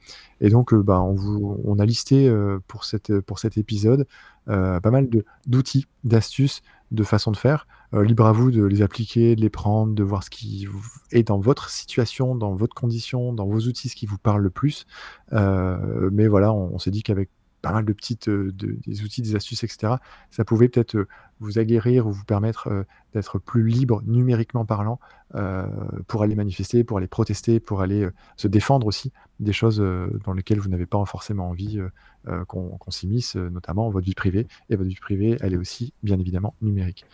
Et 0.44 0.50
donc, 0.50 0.74
euh, 0.74 0.84
bah, 0.84 1.02
on, 1.02 1.80
a 1.80 1.86
listé 1.86 2.28
euh, 2.28 2.60
pour, 2.68 2.84
cet 2.84 3.10
épisode 3.58 4.06
euh, 4.50 4.82
pas 4.82 4.92
mal 4.92 5.08
d'outils, 5.48 5.88
d'astuces, 6.04 6.62
de 6.94 7.04
façons 7.04 7.32
de 7.32 7.38
faire. 7.38 7.68
Euh, 7.94 8.04
libre 8.04 8.26
à 8.26 8.32
vous 8.32 8.52
de 8.52 8.64
les 8.64 8.82
appliquer, 8.82 9.36
de 9.36 9.42
les 9.42 9.50
prendre, 9.50 9.94
de 9.94 10.04
voir 10.04 10.24
ce 10.24 10.30
qui 10.30 10.68
est 11.12 11.24
dans 11.24 11.40
votre 11.40 11.70
situation, 11.70 12.36
dans 12.36 12.56
votre 12.56 12.76
condition, 12.76 13.34
dans 13.34 13.46
vos 13.46 13.60
outils, 13.62 13.90
ce 13.90 13.96
qui 13.96 14.06
vous 14.06 14.18
parle 14.18 14.42
le 14.42 14.50
plus. 14.50 14.86
Euh, 15.34 16.10
mais 16.12 16.28
voilà, 16.28 16.54
on, 16.54 16.80
s'est 16.80 16.92
dit 16.92 17.04
qu'avec 17.04 17.30
pas 17.62 17.72
mal 17.72 17.86
de 17.86 17.94
petites 17.94 18.30
euh, 18.30 18.52
de- 18.54 18.78
des 18.86 19.04
outils, 19.04 19.22
des 19.22 19.36
astuces, 19.36 19.64
etc., 19.64 19.94
ça 20.30 20.46
pouvait 20.46 20.70
peut-être 20.70 21.08
vous 21.44 21.60
aguerrir 21.60 22.08
ou 22.08 22.12
vous 22.12 22.24
permettre 22.26 22.68
euh, 22.68 22.84
d'être 23.14 23.40
plus 23.40 23.68
libre 23.68 24.02
numériquement 24.06 24.66
parlant 24.66 25.00
euh, 25.36 25.68
pour 26.08 26.24
aller 26.24 26.36
manifester, 26.36 26.84
pour 26.84 26.98
aller 26.98 27.08
protester, 27.08 27.60
pour 27.60 27.82
aller 27.82 28.04
euh, 28.04 28.14
se 28.38 28.48
défendre 28.48 28.88
aussi 28.88 29.12
des 29.40 29.54
choses 29.54 29.84
dans 30.26 30.34
lesquelles 30.34 30.60
vous 30.60 30.70
n'avez 30.70 30.86
pas 30.86 31.04
forcément 31.06 31.50
envie 31.50 31.82
qu'on 32.48 32.70
qu'on 32.78 32.92
s'immisce, 32.92 33.36
notamment 33.36 33.90
votre 33.90 34.06
vie 34.06 34.14
privée. 34.14 34.48
Et 34.70 34.78
votre 34.78 34.88
vie 34.88 34.96
privée, 34.96 35.38
elle 35.42 35.54
est 35.54 35.58
aussi, 35.58 35.92
bien 36.02 36.18
évidemment, 36.18 36.54
numérique. 36.62 37.06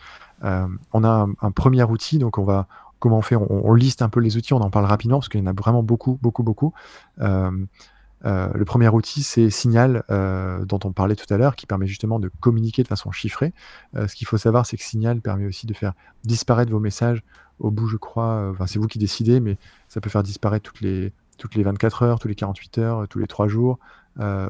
On 0.42 1.02
a 1.02 1.26
un, 1.40 1.50
premier 1.50 1.82
outil, 1.82 2.18
donc 2.18 2.38
on 2.38 2.44
va, 2.44 2.68
comment 3.00 3.18
on 3.18 3.22
fait 3.22 3.34
on 3.34 3.74
liste 3.74 4.02
un 4.02 4.10
peu 4.10 4.20
les 4.20 4.36
outils, 4.36 4.54
on 4.54 4.60
en 4.60 4.70
parle 4.70 4.84
rapidement 4.84 5.18
parce 5.18 5.28
qu'il 5.28 5.40
y 5.40 5.42
en 5.42 5.46
a 5.46 5.52
vraiment 5.52 5.82
beaucoup, 5.82 6.20
beaucoup, 6.22 6.44
beaucoup. 6.44 6.72
Euh, 8.24 8.48
le 8.54 8.64
premier 8.64 8.88
outil, 8.88 9.22
c'est 9.22 9.50
Signal, 9.50 10.04
euh, 10.10 10.64
dont 10.64 10.80
on 10.84 10.92
parlait 10.92 11.16
tout 11.16 11.32
à 11.32 11.36
l'heure, 11.36 11.56
qui 11.56 11.66
permet 11.66 11.86
justement 11.86 12.18
de 12.18 12.30
communiquer 12.40 12.82
de 12.82 12.88
façon 12.88 13.10
chiffrée. 13.10 13.52
Euh, 13.96 14.08
ce 14.08 14.14
qu'il 14.14 14.26
faut 14.26 14.38
savoir, 14.38 14.66
c'est 14.66 14.76
que 14.76 14.82
Signal 14.82 15.20
permet 15.20 15.46
aussi 15.46 15.66
de 15.66 15.74
faire 15.74 15.94
disparaître 16.24 16.70
vos 16.70 16.80
messages 16.80 17.22
au 17.58 17.70
bout, 17.70 17.86
je 17.86 17.96
crois, 17.96 18.50
enfin, 18.50 18.66
c'est 18.66 18.78
vous 18.78 18.86
qui 18.86 18.98
décidez, 18.98 19.38
mais 19.40 19.58
ça 19.88 20.00
peut 20.00 20.08
faire 20.08 20.22
disparaître 20.22 20.70
toutes 20.70 20.80
les, 20.80 21.12
toutes 21.36 21.54
les 21.54 21.62
24 21.62 22.02
heures, 22.02 22.18
tous 22.18 22.28
les 22.28 22.34
48 22.34 22.78
heures, 22.78 23.08
tous 23.08 23.18
les 23.18 23.26
3 23.26 23.48
jours, 23.48 23.78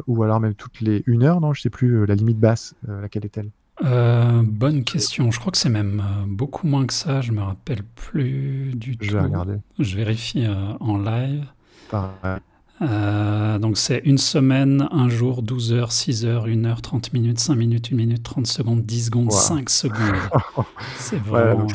ou 0.06 0.22
alors 0.22 0.38
même 0.38 0.54
toutes 0.54 0.80
les 0.80 1.02
1 1.09 1.22
heure, 1.22 1.40
non, 1.40 1.52
je 1.52 1.61
sais 1.61 1.70
plus, 1.70 2.06
la 2.06 2.14
limite 2.14 2.38
basse, 2.38 2.74
laquelle 2.87 3.24
est-elle? 3.24 3.50
Euh, 3.85 4.42
bonne 4.44 4.85
question. 4.85 5.30
Je 5.30 5.40
crois 5.40 5.52
que 5.52 5.59
c'est 5.59 5.70
même 5.70 6.00
euh, 6.00 6.24
beaucoup 6.26 6.66
moins 6.66 6.87
que 6.87 6.92
ça. 6.92 7.20
Je 7.20 7.33
me 7.33 7.42
rappelle 7.42 7.83
plus 7.83 8.72
du 8.74 8.96
Je 9.00 9.09
tout. 9.09 9.14
vais 9.14 9.22
regarder. 9.22 9.56
Je 9.78 9.96
vérifie 9.96 10.44
euh, 10.46 10.74
en 10.80 10.98
live. 10.98 11.46
Pareil. 11.90 12.40
Euh, 12.83 13.59
donc 13.59 13.77
c'est 13.77 13.99
une 14.05 14.16
semaine, 14.19 14.88
un 14.90 15.09
jour, 15.09 15.43
12 15.43 15.73
heures, 15.73 15.93
6 15.93 16.25
heures, 16.25 16.47
1 16.49 16.64
heure, 16.64 16.81
30 16.83 17.12
minutes, 17.12 17.38
5 17.38 17.57
minutes, 17.57 17.90
1 17.93 17.97
minute, 17.97 18.23
30 18.23 18.47
secondes, 18.47 18.83
10 18.83 19.07
secondes, 19.07 19.31
Wow. 19.31 19.33
5 19.33 19.69
secondes. 19.71 20.33
C'est 20.95 21.19
Voilà, 21.31 21.57
vraiment... 21.57 21.57
donc, 21.57 21.75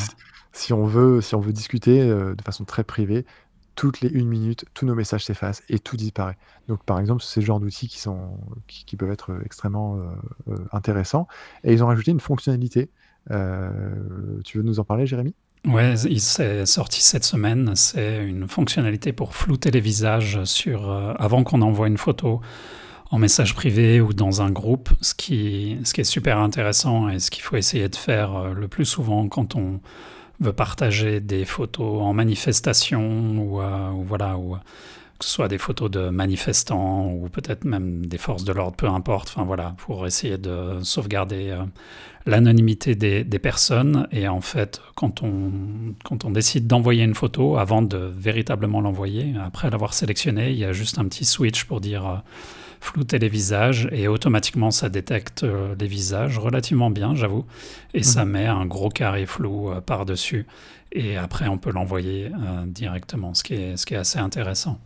si- 0.53 0.73
on 0.73 0.85
veut, 0.85 1.21
si 1.21 1.35
on 1.35 1.39
veut 1.39 1.53
discuter 1.53 2.01
euh, 2.01 2.35
de 2.35 2.41
façon 2.43 2.65
très 2.65 2.83
privée, 2.83 3.25
toutes 3.75 4.01
les 4.01 4.09
une 4.09 4.27
minute, 4.29 4.65
tous 4.73 4.85
nos 4.85 4.95
messages 4.95 5.25
s'effacent 5.25 5.63
et 5.69 5.79
tout 5.79 5.97
disparaît. 5.97 6.37
Donc, 6.67 6.83
par 6.85 6.99
exemple, 6.99 7.23
c'est 7.23 7.41
le 7.41 7.45
genre 7.45 7.59
d'outils 7.59 7.87
qui 7.89 7.99
sont, 7.99 8.39
qui, 8.67 8.85
qui 8.85 8.97
peuvent 8.97 9.11
être 9.11 9.31
euh, 9.33 9.41
extrêmement 9.45 9.97
euh, 9.97 10.03
euh, 10.49 10.65
intéressants. 10.71 11.27
Et 11.63 11.73
ils 11.73 11.83
ont 11.83 11.87
rajouté 11.87 12.11
une 12.11 12.19
fonctionnalité. 12.21 12.91
Tu 14.45 14.57
veux 14.57 14.63
nous 14.63 14.79
en 14.79 14.85
parler, 14.85 15.05
Jérémy? 15.07 15.35
Ouais, 15.65 15.95
il 16.07 16.21
s'est 16.21 16.65
sorti 16.67 17.01
cette 17.01 17.23
semaine. 17.23 17.71
C'est 17.75 18.23
une 18.23 18.47
fonctionnalité 18.47 19.13
pour 19.13 19.35
flouter 19.35 19.71
les 19.71 19.79
visages 19.79 20.43
sur, 20.43 20.91
euh, 20.91 21.13
avant 21.17 21.43
qu'on 21.43 21.63
envoie 21.63 21.87
une 21.87 21.97
photo 21.97 22.39
en 23.09 23.17
message 23.17 23.55
privé 23.55 23.99
ou 23.99 24.13
dans 24.13 24.43
un 24.43 24.51
groupe, 24.51 24.89
ce 25.01 25.15
qui, 25.15 25.77
ce 25.83 25.93
qui 25.93 26.01
est 26.01 26.03
super 26.03 26.37
intéressant 26.37 27.09
et 27.09 27.17
ce 27.17 27.31
qu'il 27.31 27.41
faut 27.43 27.55
essayer 27.55 27.89
de 27.89 27.95
faire 27.95 28.35
euh, 28.35 28.53
le 28.53 28.67
plus 28.67 28.85
souvent 28.85 29.27
quand 29.27 29.55
on 29.55 29.79
veut 30.39 30.53
partager 30.53 31.19
des 31.19 31.45
photos 31.45 32.01
en 32.01 32.13
manifestation 32.13 33.37
ou, 33.37 33.61
euh, 33.61 33.89
ou 33.89 34.03
voilà, 34.03 34.37
ou, 34.37 34.57
que 35.17 35.23
ce 35.25 35.31
soit 35.31 35.47
des 35.47 35.57
photos 35.57 35.89
de 35.89 36.09
manifestants 36.09 37.07
ou 37.07 37.29
peut-être 37.29 37.63
même 37.63 38.05
des 38.05 38.17
forces 38.17 38.43
de 38.43 38.51
l'ordre, 38.51 38.75
peu 38.75 38.87
importe. 38.87 39.29
Enfin 39.29 39.45
voilà, 39.45 39.73
pour 39.77 40.05
essayer 40.05 40.37
de 40.37 40.79
sauvegarder 40.81 41.51
euh, 41.51 41.63
l'anonymité 42.25 42.95
des, 42.95 43.23
des 43.23 43.39
personnes. 43.39 44.07
Et 44.11 44.27
en 44.27 44.41
fait, 44.41 44.81
quand 44.95 45.23
on, 45.23 45.51
quand 46.03 46.25
on 46.25 46.31
décide 46.31 46.67
d'envoyer 46.67 47.03
une 47.03 47.15
photo, 47.15 47.57
avant 47.57 47.81
de 47.81 47.97
véritablement 47.97 48.81
l'envoyer, 48.81 49.35
après 49.41 49.69
l'avoir 49.69 49.93
sélectionnée, 49.93 50.51
il 50.51 50.57
y 50.57 50.65
a 50.65 50.73
juste 50.73 50.99
un 50.99 51.05
petit 51.05 51.23
switch 51.23 51.63
pour 51.63 51.79
dire 51.79 52.05
euh, 52.05 52.15
flouter 52.81 53.17
les 53.17 53.29
visages 53.29 53.87
et 53.93 54.09
automatiquement 54.09 54.69
ça 54.69 54.89
détecte 54.89 55.43
euh, 55.43 55.75
les 55.79 55.87
visages 55.87 56.37
relativement 56.37 56.89
bien, 56.89 57.15
j'avoue. 57.15 57.45
Et 57.93 58.03
ça 58.03 58.25
met 58.25 58.47
un 58.47 58.65
gros 58.65 58.89
carré 58.89 59.25
flou 59.25 59.71
par-dessus. 59.85 60.45
Et 60.91 61.15
après, 61.15 61.47
on 61.47 61.57
peut 61.57 61.71
l'envoyer 61.71 62.31
directement, 62.67 63.33
ce 63.33 63.43
qui, 63.43 63.53
est, 63.53 63.75
ce 63.75 63.85
qui 63.85 63.95
est 63.95 63.97
assez 63.97 64.19
intéressant. 64.19 64.79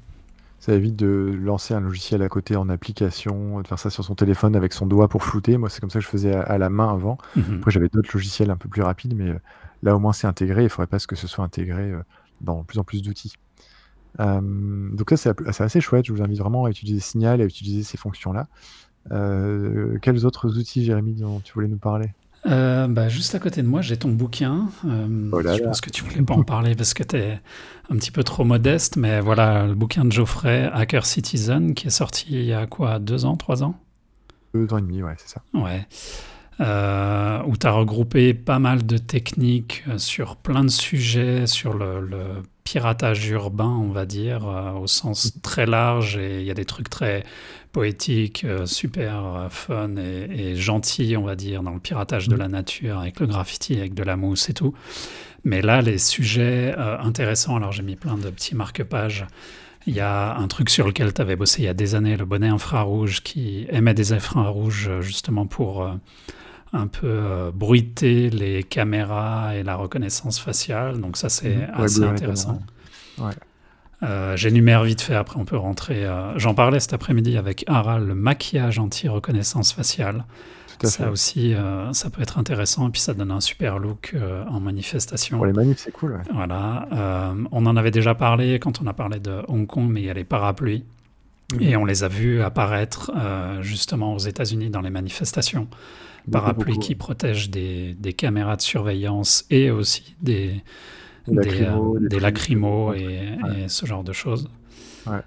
Ça 0.69 0.75
évite 0.75 0.95
de 0.95 1.36
lancer 1.41 1.73
un 1.73 1.79
logiciel 1.79 2.21
à 2.21 2.29
côté 2.29 2.55
en 2.55 2.69
application, 2.69 3.60
de 3.60 3.65
faire 3.67 3.79
ça 3.79 3.89
sur 3.89 4.03
son 4.03 4.13
téléphone 4.13 4.55
avec 4.55 4.71
son 4.71 4.86
doigt 4.86 5.08
pour 5.08 5.23
flouter. 5.23 5.58
Moi, 5.58 5.67
c'est 5.67 5.82
comme 5.82 5.89
ça 5.89 5.97
que 5.97 6.05
je 6.05 6.10
faisais 6.10 6.36
à, 6.36 6.41
à 6.41 6.60
la 6.60 6.69
main 6.69 6.93
avant. 6.93 7.17
Mhm. 7.36 7.55
Après, 7.58 7.71
j'avais 7.71 7.89
d'autres 7.89 8.12
logiciels 8.13 8.51
un 8.51 8.55
peu 8.55 8.69
plus 8.69 8.84
rapides, 8.84 9.15
mais 9.15 9.29
euh, 9.29 9.39
là, 9.82 9.95
au 9.95 9.99
moins, 9.99 10.13
c'est 10.13 10.27
intégré. 10.27 10.62
Il 10.62 10.65
ne 10.65 10.69
faudrait 10.69 10.86
pas 10.86 10.99
que 10.99 11.15
ce 11.15 11.25
soit 11.25 11.43
intégré 11.43 11.89
euh, 11.89 12.03
dans 12.41 12.63
plus 12.63 12.77
en 12.77 12.84
plus 12.84 13.01
d'outils. 13.01 13.34
Euh, 14.19 14.41
donc 14.91 15.10
ça, 15.10 15.34
c'est 15.51 15.63
assez 15.63 15.82
chouette. 15.82 16.05
Je 16.05 16.13
vous 16.13 16.21
invite 16.21 16.38
vraiment 16.38 16.65
à 16.65 16.69
utiliser 16.69 16.99
Signal, 16.99 17.41
à 17.41 17.45
utiliser 17.45 17.82
ces 17.82 17.97
fonctions-là. 17.97 18.47
Euh, 19.12 19.97
quels 20.03 20.23
autres 20.23 20.60
outils, 20.60 20.86
Jérémy, 20.86 21.15
dont 21.15 21.39
tu 21.39 21.51
voulais 21.53 21.67
nous 21.67 21.79
parler? 21.79 22.13
Euh, 22.45 22.88
bah, 22.88 23.10
juste 23.10 23.36
à 23.36 23.39
côté 23.39 23.62
de 23.62 23.67
moi, 23.67 23.82
j'ai 23.82 23.97
ton 23.97 24.10
bouquin. 24.10 24.69
Euh, 24.86 25.30
Oh 25.32 25.41
là 25.41 25.56
je 25.58 25.62
là. 25.62 25.67
pense 25.67 25.82
que 25.82 25.89
tu 25.89 26.04
voulais 26.04 26.21
pas 26.21 26.36
en 26.36 26.43
parler 26.43 26.75
parce 26.75 26.93
que 26.93 27.04
tu 27.04 27.17
es 27.17 27.39
un 27.89 27.95
petit 27.97 28.12
peu 28.12 28.23
trop 28.23 28.43
modeste, 28.45 28.95
mais 28.97 29.19
voilà, 29.19 29.67
le 29.67 29.75
bouquin 29.75 30.06
de 30.06 30.12
Geoffrey, 30.12 30.69
Hacker 30.73 31.06
Citizen, 31.06 31.73
qui 31.73 31.88
est 31.88 31.91
sorti 31.91 32.28
il 32.30 32.45
y 32.45 32.54
a 32.54 32.65
quoi, 32.65 32.99
deux 32.99 33.25
ans, 33.25 33.36
trois 33.36 33.63
ans? 33.63 33.75
Deux 34.54 34.71
ans 34.73 34.78
et 34.78 34.82
demi, 34.82 35.04
ouais, 35.04 35.15
c'est 35.17 35.30
ça. 35.30 35.41
Ouais. 35.54 35.86
Euh, 36.62 37.41
où 37.45 37.56
tu 37.56 37.67
as 37.67 37.71
regroupé 37.71 38.34
pas 38.34 38.60
mal 38.60 38.86
de 38.86 38.97
techniques 38.97 39.84
sur 39.97 40.36
plein 40.36 40.63
de 40.63 40.69
sujets, 40.69 41.47
sur 41.47 41.73
le, 41.73 42.02
le 42.02 42.41
piratage 42.69 43.27
urbain, 43.29 43.65
on 43.65 43.89
va 43.89 44.05
dire, 44.05 44.47
euh, 44.47 44.73
au 44.73 44.86
sens 44.86 45.34
très 45.41 45.65
large. 45.65 46.17
Et 46.17 46.41
il 46.41 46.45
y 46.45 46.51
a 46.51 46.53
des 46.53 46.65
trucs 46.65 46.88
très 46.88 47.23
poétiques, 47.71 48.43
euh, 48.43 48.67
super 48.67 49.25
euh, 49.25 49.49
fun 49.49 49.95
et, 49.97 50.51
et 50.51 50.55
gentils, 50.55 51.17
on 51.17 51.23
va 51.23 51.36
dire, 51.36 51.63
dans 51.63 51.73
le 51.73 51.79
piratage 51.79 52.27
de 52.27 52.36
la 52.36 52.47
nature, 52.47 52.99
avec 52.99 53.19
le 53.19 53.25
graffiti, 53.25 53.79
avec 53.79 53.95
de 53.95 54.03
la 54.03 54.15
mousse 54.15 54.49
et 54.49 54.53
tout. 54.53 54.75
Mais 55.43 55.63
là, 55.63 55.82
les 55.82 55.97
sujets 55.97 56.75
intéressants, 56.77 57.55
alors 57.55 57.71
j'ai 57.71 57.82
mis 57.82 57.95
plein 57.95 58.17
de 58.17 58.29
petits 58.29 58.55
marque-pages. 58.55 59.25
Il 59.88 59.95
y 59.95 60.01
a 60.01 60.36
un 60.36 60.47
truc 60.47 60.69
sur 60.69 60.86
lequel 60.86 61.13
tu 61.13 61.21
avais 61.21 61.38
bossé 61.38 61.63
il 61.63 61.65
y 61.65 61.69
a 61.69 61.73
des 61.73 61.95
années, 61.95 62.17
le 62.17 62.25
bonnet 62.25 62.49
infrarouge 62.49 63.23
qui 63.23 63.65
émet 63.71 63.93
des 63.93 64.12
infrarouges 64.12 64.91
justement 64.99 65.47
pour 65.47 65.89
un 66.73 66.88
peu 66.88 67.08
euh, 67.08 67.51
bruiter 67.53 68.29
les 68.29 68.63
caméras 68.63 69.55
et 69.55 69.63
la 69.63 69.75
reconnaissance 69.75 70.39
faciale. 70.39 70.99
Donc 70.99 71.17
ça, 71.17 71.29
c'est 71.29 71.55
Mhm. 71.55 71.67
Assez 71.84 72.03
intéressant. 72.03 72.60
Ouais. 73.17 73.32
Euh, 74.01 74.38
J'énumère 74.38 74.84
vite 74.84 75.01
fait, 75.01 75.15
après 75.15 75.38
on 75.39 75.45
peut 75.45 75.58
rentrer. 75.58 76.05
euh, 76.05 76.38
J'en 76.38 76.53
parlais 76.53 76.79
cet 76.79 76.93
après-midi 76.93 77.38
avec 77.38 77.65
Harald, 77.67 78.08
le 78.08 78.15
maquillage 78.15 78.79
anti-reconnaissance 78.79 79.73
faciale. 79.73 80.23
Tout 80.79 80.88
à 80.88 80.89
fait. 80.89 81.03
Ça 81.03 81.12
aussi, 81.12 81.53
euh, 81.53 81.91
ça 81.91 82.10
peut 82.10 82.21
être 82.21 82.38
intéressant 82.38 82.88
et 82.88 82.91
puis 82.91 83.01
ça 83.01 83.13
donne 83.13 83.32
un 83.32 83.41
super 83.41 83.77
look 83.79 84.12
euh, 84.13 84.45
en 84.47 84.62
manifestation. 84.62 85.36
Pour 85.36 85.45
les 85.47 85.51
manifs, 85.51 85.79
c'est 85.79 85.91
cool. 85.91 86.13
Ouais. 86.13 86.21
Voilà, 86.34 86.88
on 87.51 87.65
en 87.65 87.75
avait 87.75 87.91
déjà 87.91 88.15
parlé 88.15 88.58
quand 88.60 88.82
on 88.82 88.88
a 88.88 88.93
parlé 88.93 89.19
de 89.19 89.41
Hong 89.49 89.67
Kong, 89.67 89.89
mais 89.89 89.99
il 90.01 90.05
y 90.05 90.10
a 90.10 90.13
les 90.13 90.23
parapluies. 90.23 90.86
Et 91.59 91.75
on 91.75 91.85
les 91.85 92.03
a 92.03 92.07
vus 92.07 92.41
apparaître 92.41 93.12
euh, 93.15 93.62
justement 93.62 94.13
aux 94.13 94.19
États-Unis 94.19 94.69
dans 94.69 94.81
les 94.81 94.89
manifestations. 94.89 95.67
Parapluies 96.31 96.77
qui 96.77 96.93
protègent 96.93 97.49
des, 97.49 97.95
des 97.95 98.13
caméras 98.13 98.55
de 98.55 98.62
surveillance 98.62 99.45
et 99.49 99.71
aussi 99.71 100.15
des, 100.21 100.62
euh, 101.27 101.97
des 102.01 102.19
lacrymos 102.19 102.91
ouais. 102.91 103.38
et, 103.57 103.67
ce 103.67 103.85
genre 103.88 104.03
de 104.03 104.13
choses. 104.13 104.47
Ouais. 105.07 105.21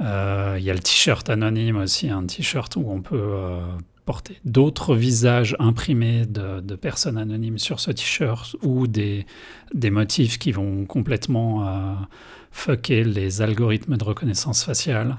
Euh, 0.00 0.56
Il 0.58 0.64
y 0.64 0.70
a 0.70 0.74
le 0.74 0.80
t-shirt 0.80 1.28
anonyme 1.30 1.76
aussi, 1.76 2.10
un 2.10 2.26
t-shirt 2.26 2.74
où 2.74 2.84
on 2.88 3.02
peut 3.02 3.58
porter 4.04 4.40
d'autres 4.44 4.96
visages 4.96 5.54
imprimés 5.60 6.26
de, 6.26 6.60
de 6.60 6.74
personnes 6.74 7.18
anonymes 7.18 7.58
sur 7.58 7.78
ce 7.78 7.92
t-shirt 7.92 8.56
ou 8.62 8.88
des, 8.88 9.26
des 9.74 9.90
motifs 9.90 10.38
qui 10.38 10.50
vont 10.50 10.86
complètement 10.86 11.96
fucker 12.50 13.04
les 13.04 13.42
algorithmes 13.42 13.96
de 13.96 14.04
reconnaissance 14.04 14.64
faciale. 14.64 15.18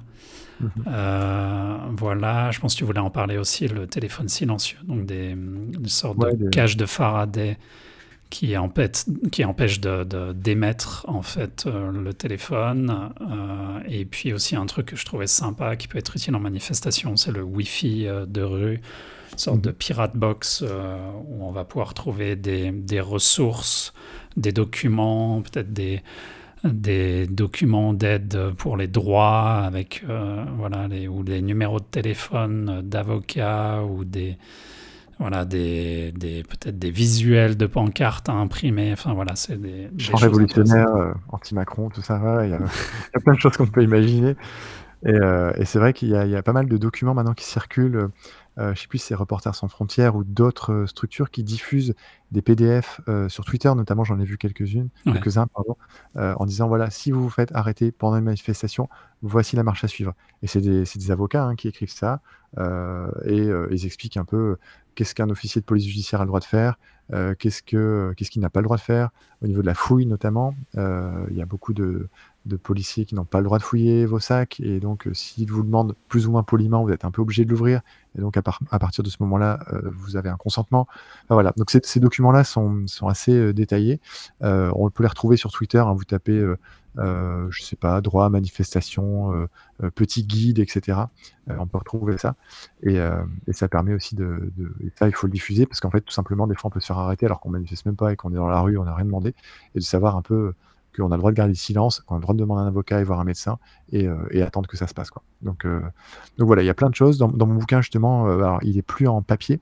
Mhm. 0.60 0.72
Euh, 0.88 1.78
voilà, 1.98 2.52
je 2.52 2.60
pense 2.60 2.74
que 2.74 2.80
tu 2.80 2.84
voulais 2.86 3.00
en 3.00 3.10
parler 3.10 3.38
aussi, 3.38 3.68
le 3.68 3.88
téléphone 3.88 4.28
silencieux, 4.28 4.78
donc 4.84 5.06
des, 5.06 5.36
sortes 5.86 6.18
Ouais, 6.18 6.34
de 6.36 6.46
des- 6.46 6.50
cages 6.50 6.76
de 6.78 6.86
Faraday 6.86 7.58
qui 8.30 8.56
empêchent, 8.58 9.06
qui 9.32 9.46
empêchent 9.46 9.80
de, 9.82 10.34
d'émettre 10.34 11.06
en 11.08 11.22
fait 11.24 11.66
euh, 11.66 11.92
le 11.92 12.14
téléphone. 12.14 13.12
Euh, 13.22 13.80
et 13.88 14.06
puis 14.06 14.34
aussi 14.34 14.56
un 14.56 14.66
truc 14.68 14.88
que 14.88 14.96
je 14.96 15.06
trouvais 15.06 15.28
sympa 15.28 15.76
qui 15.76 15.88
peut 15.88 15.98
être 15.98 16.16
utile 16.16 16.36
en 16.36 16.40
manifestation, 16.40 17.16
c'est 17.16 17.32
le 17.32 17.42
Wi-Fi 17.44 18.08
de 18.28 18.42
rue, 18.42 18.82
une 19.32 19.38
sorte 19.38 19.62
de 19.62 19.72
pirate 19.72 20.16
box 20.18 20.64
où 20.64 21.44
on 21.44 21.52
va 21.52 21.66
pouvoir 21.66 21.94
trouver 21.94 22.36
des, 22.36 22.72
des 22.72 23.00
ressources, 23.02 23.94
des 24.38 24.52
documents, 24.52 25.42
peut-être 25.42 25.74
des 25.74 26.02
des 26.64 27.28
documents 27.28 27.94
d'aide 27.94 28.52
pour 28.58 28.76
les 28.76 28.88
droits 28.88 29.62
avec 29.64 30.04
euh, 30.10 30.44
voilà 30.58 30.88
les, 30.88 31.08
ou 31.08 31.24
des 31.24 31.42
numéros 31.42 31.80
de 31.80 31.86
téléphone 31.86 32.82
d'avocats 32.84 33.84
ou 33.84 34.04
des 34.04 34.38
voilà 35.20 35.46
des, 35.46 36.12
des 36.14 36.44
peut-être 36.44 36.78
des 36.78 36.92
visuels 36.92 37.56
de 37.58 37.66
pancartes 37.66 38.30
à 38.30 38.34
imprimer 38.34 38.92
enfin 38.92 39.14
voilà 39.14 39.36
c'est 39.36 39.60
des, 39.60 39.88
des 39.92 40.04
Champ 40.04 40.12
choses 40.14 40.24
révolutionnaire, 40.24 40.94
euh, 40.96 41.14
anti-Macron, 41.30 41.90
tout 41.90 42.02
ça, 42.02 42.20
il 42.44 42.50
y, 42.50 42.54
a 42.54 42.58
il 42.58 43.14
y 43.14 43.18
a 43.18 43.20
plein 43.20 43.34
de 43.34 43.40
choses 43.40 43.56
qu'on 43.56 43.68
peut 43.68 43.84
imaginer. 43.84 44.36
Et, 45.06 45.12
euh, 45.12 45.54
et 45.56 45.64
c'est 45.64 45.80
vrai 45.80 45.94
qu'il 45.94 46.10
y 46.10 46.36
a 46.36 46.44
pas 46.44 46.52
mal 46.52 46.68
de 46.68 46.78
documents 46.78 47.14
maintenant 47.14 47.34
qui 47.34 47.46
circulent. 47.46 48.10
Euh, 48.60 48.76
je 48.76 48.82
sais 48.82 48.88
plus 48.88 48.98
si 48.98 49.08
c'est 49.08 49.16
Reporters 49.16 49.56
sans 49.56 49.68
frontières 49.68 50.16
ou 50.16 50.24
d'autres 50.24 50.74
euh, 50.74 50.88
structures 50.88 51.32
qui 51.32 51.44
diffusent 51.44 51.94
des 52.32 52.42
PDF 52.42 53.02
euh, 53.08 53.30
sur 53.30 53.46
Twitter, 53.46 53.74
notamment 53.74 54.04
j'en 54.04 54.20
ai 54.20 54.26
vu 54.26 54.38
quelques-unes, 54.38 54.90
Ouais. 55.06 55.14
quelques-uns, 55.14 55.48
pardon, 55.48 55.78
en 56.16 56.46
disant 56.46 56.68
voilà, 56.68 56.90
si 56.90 57.12
vous 57.12 57.24
vous 57.24 57.30
faites 57.30 57.52
arrêter 57.56 57.92
pendant 57.92 58.18
une 58.18 58.26
manifestation, 58.26 58.88
voici 59.22 59.56
la 59.56 59.64
marche 59.64 59.84
à 59.84 59.88
suivre. 59.88 60.14
Et 60.44 60.48
c'est 60.48 60.62
des, 60.62 61.12
avocats 61.12 61.44
hein, 61.46 61.56
qui 61.56 61.68
écrivent 61.68 61.92
ça 61.92 62.22
et 63.26 63.50
ils 63.72 63.86
expliquent 63.86 64.18
un 64.18 64.26
peu 64.26 64.58
qu'est-ce 64.96 65.16
qu'un 65.16 65.30
officier 65.30 65.62
de 65.62 65.66
police 65.66 65.86
judiciaire 65.88 66.22
a 66.22 66.24
le 66.26 66.28
droit 66.28 66.40
de 66.40 66.46
faire, 66.46 66.78
euh, 67.14 67.34
qu'est-ce 67.40 67.64
que 67.64 68.14
qu'est-ce 68.16 68.30
qu'il 68.30 68.42
n'a 68.42 68.50
pas 68.50 68.60
le 68.60 68.66
droit 68.66 68.78
de 68.78 68.82
faire 68.82 69.10
au 69.42 69.48
niveau 69.48 69.62
de 69.62 69.66
la 69.68 69.74
fouille 69.74 70.06
notamment. 70.06 70.54
euh, 70.78 71.26
Il 71.32 71.38
y 71.38 71.42
a 71.42 71.46
beaucoup 71.46 71.74
de, 71.74 72.10
de 72.46 72.56
policiers 72.58 73.06
qui 73.06 73.16
n'ont 73.16 73.26
pas 73.26 73.40
le 73.40 73.46
droit 73.46 73.58
de 73.58 73.64
fouiller 73.64 74.06
vos 74.06 74.20
sacs 74.20 74.60
et 74.60 74.80
donc 74.80 75.08
euh, 75.08 75.14
s'ils 75.14 75.50
vous 75.50 75.64
demandent 75.64 75.96
plus 76.10 76.28
ou 76.28 76.32
moins 76.32 76.44
poliment, 76.44 76.84
vous 76.84 76.92
êtes 76.92 77.06
un 77.06 77.12
peu 77.12 77.22
obligé 77.22 77.46
de 77.46 77.50
l'ouvrir 77.50 77.82
et 78.18 78.22
donc 78.22 78.38
à, 78.38 78.42
par- 78.42 78.60
à 78.72 78.80
partir 78.80 79.04
de 79.04 79.10
ce 79.10 79.18
moment-là, 79.22 79.60
euh, 79.74 79.82
vous 79.94 80.16
avez 80.16 80.30
un 80.30 80.38
consentement. 80.38 80.88
Voilà, 81.30 81.54
donc 81.58 81.70
ces, 81.72 82.00
documents-là 82.00 82.44
sont, 82.44 82.86
assez 83.08 83.34
euh, 83.34 83.54
détaillés. 83.54 84.00
Euh, 84.44 84.72
on 84.76 84.90
peut 84.90 85.04
les 85.04 85.10
retrouver 85.10 85.38
sur 85.38 85.52
Twitter. 85.52 85.80
hein, 85.80 85.94
vous 85.94 86.04
tapez, 86.04 86.44
je 86.98 87.62
sais 87.62 87.76
pas, 87.76 88.02
droit, 88.02 88.30
manifestation, 88.30 89.48
petit 89.96 90.24
guide, 90.26 90.60
etc. 90.60 91.00
On 91.48 91.66
peut 91.66 91.78
retrouver 91.78 92.18
ça 92.18 92.36
et, 92.84 93.00
ça 93.52 93.68
permet 93.68 93.94
aussi 93.94 94.16
de, 94.16 94.52
de 94.58 94.74
et 94.86 94.92
ça 94.98 95.08
il 95.08 95.16
faut 95.16 95.28
le 95.28 95.34
diffuser 95.34 95.66
parce 95.66 95.80
qu'en 95.80 95.90
fait 95.90 96.02
tout 96.02 96.12
simplement 96.12 96.46
des 96.46 96.56
fois 96.56 96.68
on 96.68 96.72
peut 96.72 96.80
se 96.80 96.88
faire 96.88 96.98
arrêter 97.00 97.26
alors 97.26 97.40
qu'on 97.40 97.50
manifeste 97.50 97.86
même 97.86 97.96
pas 97.96 98.12
et 98.12 98.16
qu'on 98.16 98.32
est 98.32 98.36
dans 98.36 98.48
la 98.48 98.60
rue, 98.60 98.78
on 98.78 98.84
n'a 98.84 98.94
rien 98.94 99.06
demandé 99.06 99.34
et 99.76 99.80
de 99.80 99.84
savoir 99.84 100.16
un 100.16 100.22
peu 100.22 100.54
qu'on 100.96 101.12
a 101.12 101.16
le 101.16 101.20
droit 101.20 101.32
de 101.32 101.36
garder 101.36 101.52
le 101.52 101.58
silence, 101.58 102.02
qu'on 102.02 102.16
a 102.16 102.18
le 102.18 102.22
droit 102.22 102.34
de 102.36 102.40
demander 102.40 102.62
un 102.62 102.68
avocat 102.68 103.00
et 103.00 103.04
voir 103.04 103.20
un 103.20 103.24
médecin 103.24 103.58
et, 103.92 104.08
euh, 104.08 104.46
attendre 104.46 104.68
que 104.70 104.78
ça 104.78 104.88
se 104.88 104.94
passe 104.94 105.10
quoi. 105.10 105.24
Donc 105.42 105.66
euh, 105.66 105.80
donc 106.38 106.48
voilà, 106.48 106.64
il 106.64 106.66
y 106.66 106.70
a 106.70 106.74
plein 106.74 106.90
de 106.90 106.96
choses 106.96 107.18
dans, 107.18 107.30
mon 107.30 107.56
bouquin 107.56 107.82
justement. 107.82 108.28
euh, 108.28 108.58
il 108.62 108.78
est 108.78 108.84
plus 108.84 109.08
en 109.08 109.22
papier. 109.22 109.60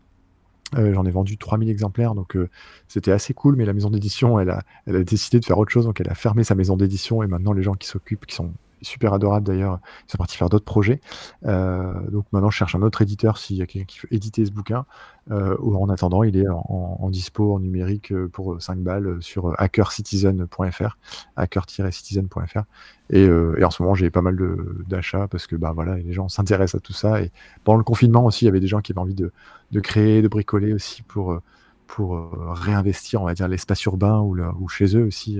J'en 0.73 1.05
ai 1.05 1.11
vendu 1.11 1.37
3000 1.37 1.69
exemplaires, 1.69 2.13
donc 2.13 2.37
c'était 2.89 3.13
assez 3.13 3.33
cool, 3.33 3.55
mais 3.55 3.63
la 3.63 3.71
maison 3.71 3.89
d'édition, 3.89 4.37
elle 4.37 4.49
a, 4.49 4.63
elle 4.85 4.97
a 4.97 5.03
décidé 5.03 5.39
de 5.39 5.45
faire 5.45 5.57
autre 5.57 5.71
chose, 5.71 5.85
donc 5.85 6.01
elle 6.01 6.09
a 6.09 6.13
fermé 6.13 6.43
sa 6.43 6.55
maison 6.55 6.75
d'édition, 6.75 7.23
et 7.23 7.27
maintenant 7.27 7.53
les 7.53 7.63
gens 7.63 7.71
qui 7.75 7.87
s'occupent, 7.87 8.25
qui 8.25 8.35
sont 8.35 8.51
super 8.81 9.13
adorables 9.13 9.45
d'ailleurs, 9.45 9.79
ils 10.07 10.11
sont 10.11 10.17
partis 10.17 10.37
faire 10.37 10.49
d'autres 10.49 10.65
projets. 10.65 11.01
Euh, 11.45 11.93
donc 12.09 12.25
maintenant 12.31 12.49
je 12.49 12.57
cherche 12.57 12.75
un 12.75 12.81
autre 12.81 13.01
éditeur 13.01 13.37
s'il 13.37 13.57
y 13.57 13.61
a 13.61 13.65
quelqu'un 13.65 13.85
qui 13.85 13.99
veut 13.99 14.13
éditer 14.13 14.45
ce 14.45 14.51
bouquin, 14.51 14.85
euh, 15.31 15.57
en 15.61 15.89
attendant 15.89 16.23
il 16.23 16.37
est 16.37 16.47
en, 16.49 17.09
dispo 17.09 17.55
en 17.55 17.59
numérique 17.59 18.11
euh, 18.11 18.27
pour 18.27 18.61
5 18.61 18.79
balles 18.79 19.17
sur 19.21 19.53
hackercitizen.fr, 19.59 20.97
hacker-citizen.fr. 21.35 22.63
Et, 23.09 23.29
en 23.63 23.71
ce 23.71 23.81
moment 23.81 23.95
j'ai 23.95 24.09
pas 24.09 24.21
mal 24.21 24.37
d'achats 24.87 25.27
parce 25.27 25.47
que 25.47 25.55
bah 25.55 25.71
voilà 25.73 25.97
les 25.97 26.13
gens 26.13 26.29
s'intéressent 26.29 26.79
à 26.79 26.81
tout 26.81 26.93
ça 26.93 27.21
et 27.21 27.31
pendant 27.63 27.77
le 27.77 27.83
confinement 27.83 28.25
aussi 28.25 28.45
il 28.45 28.47
y 28.47 28.49
avait 28.49 28.59
des 28.59 28.67
gens 28.67 28.81
qui 28.81 28.91
avaient 28.91 28.99
envie 28.99 29.15
de, 29.15 29.31
créer, 29.79 30.21
de 30.21 30.27
bricoler 30.27 30.73
aussi 30.73 31.03
pour, 31.03 31.41
réinvestir 31.99 33.21
on 33.21 33.25
va 33.25 33.33
dire 33.33 33.47
l'espace 33.47 33.83
urbain 33.85 34.19
ou, 34.19 34.37
ou 34.59 34.67
chez 34.67 34.97
eux 34.97 35.05
aussi 35.05 35.39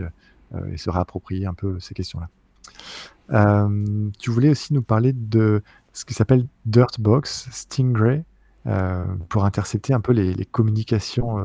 et 0.71 0.77
se 0.77 0.89
réapproprier 0.89 1.45
un 1.45 1.53
peu 1.53 1.77
ces 1.79 1.93
questions-là. 1.93 2.29
Euh, 3.33 4.09
tu 4.19 4.29
voulais 4.29 4.49
aussi 4.49 4.73
nous 4.73 4.81
parler 4.81 5.13
de 5.13 5.61
ce 5.93 6.05
qui 6.05 6.13
s'appelle 6.13 6.47
Dirtbox, 6.65 7.49
Stingray, 7.51 8.23
euh, 8.65 9.05
pour 9.29 9.45
intercepter 9.45 9.93
un 9.93 10.01
peu 10.01 10.11
les, 10.11 10.45
communications 10.45 11.39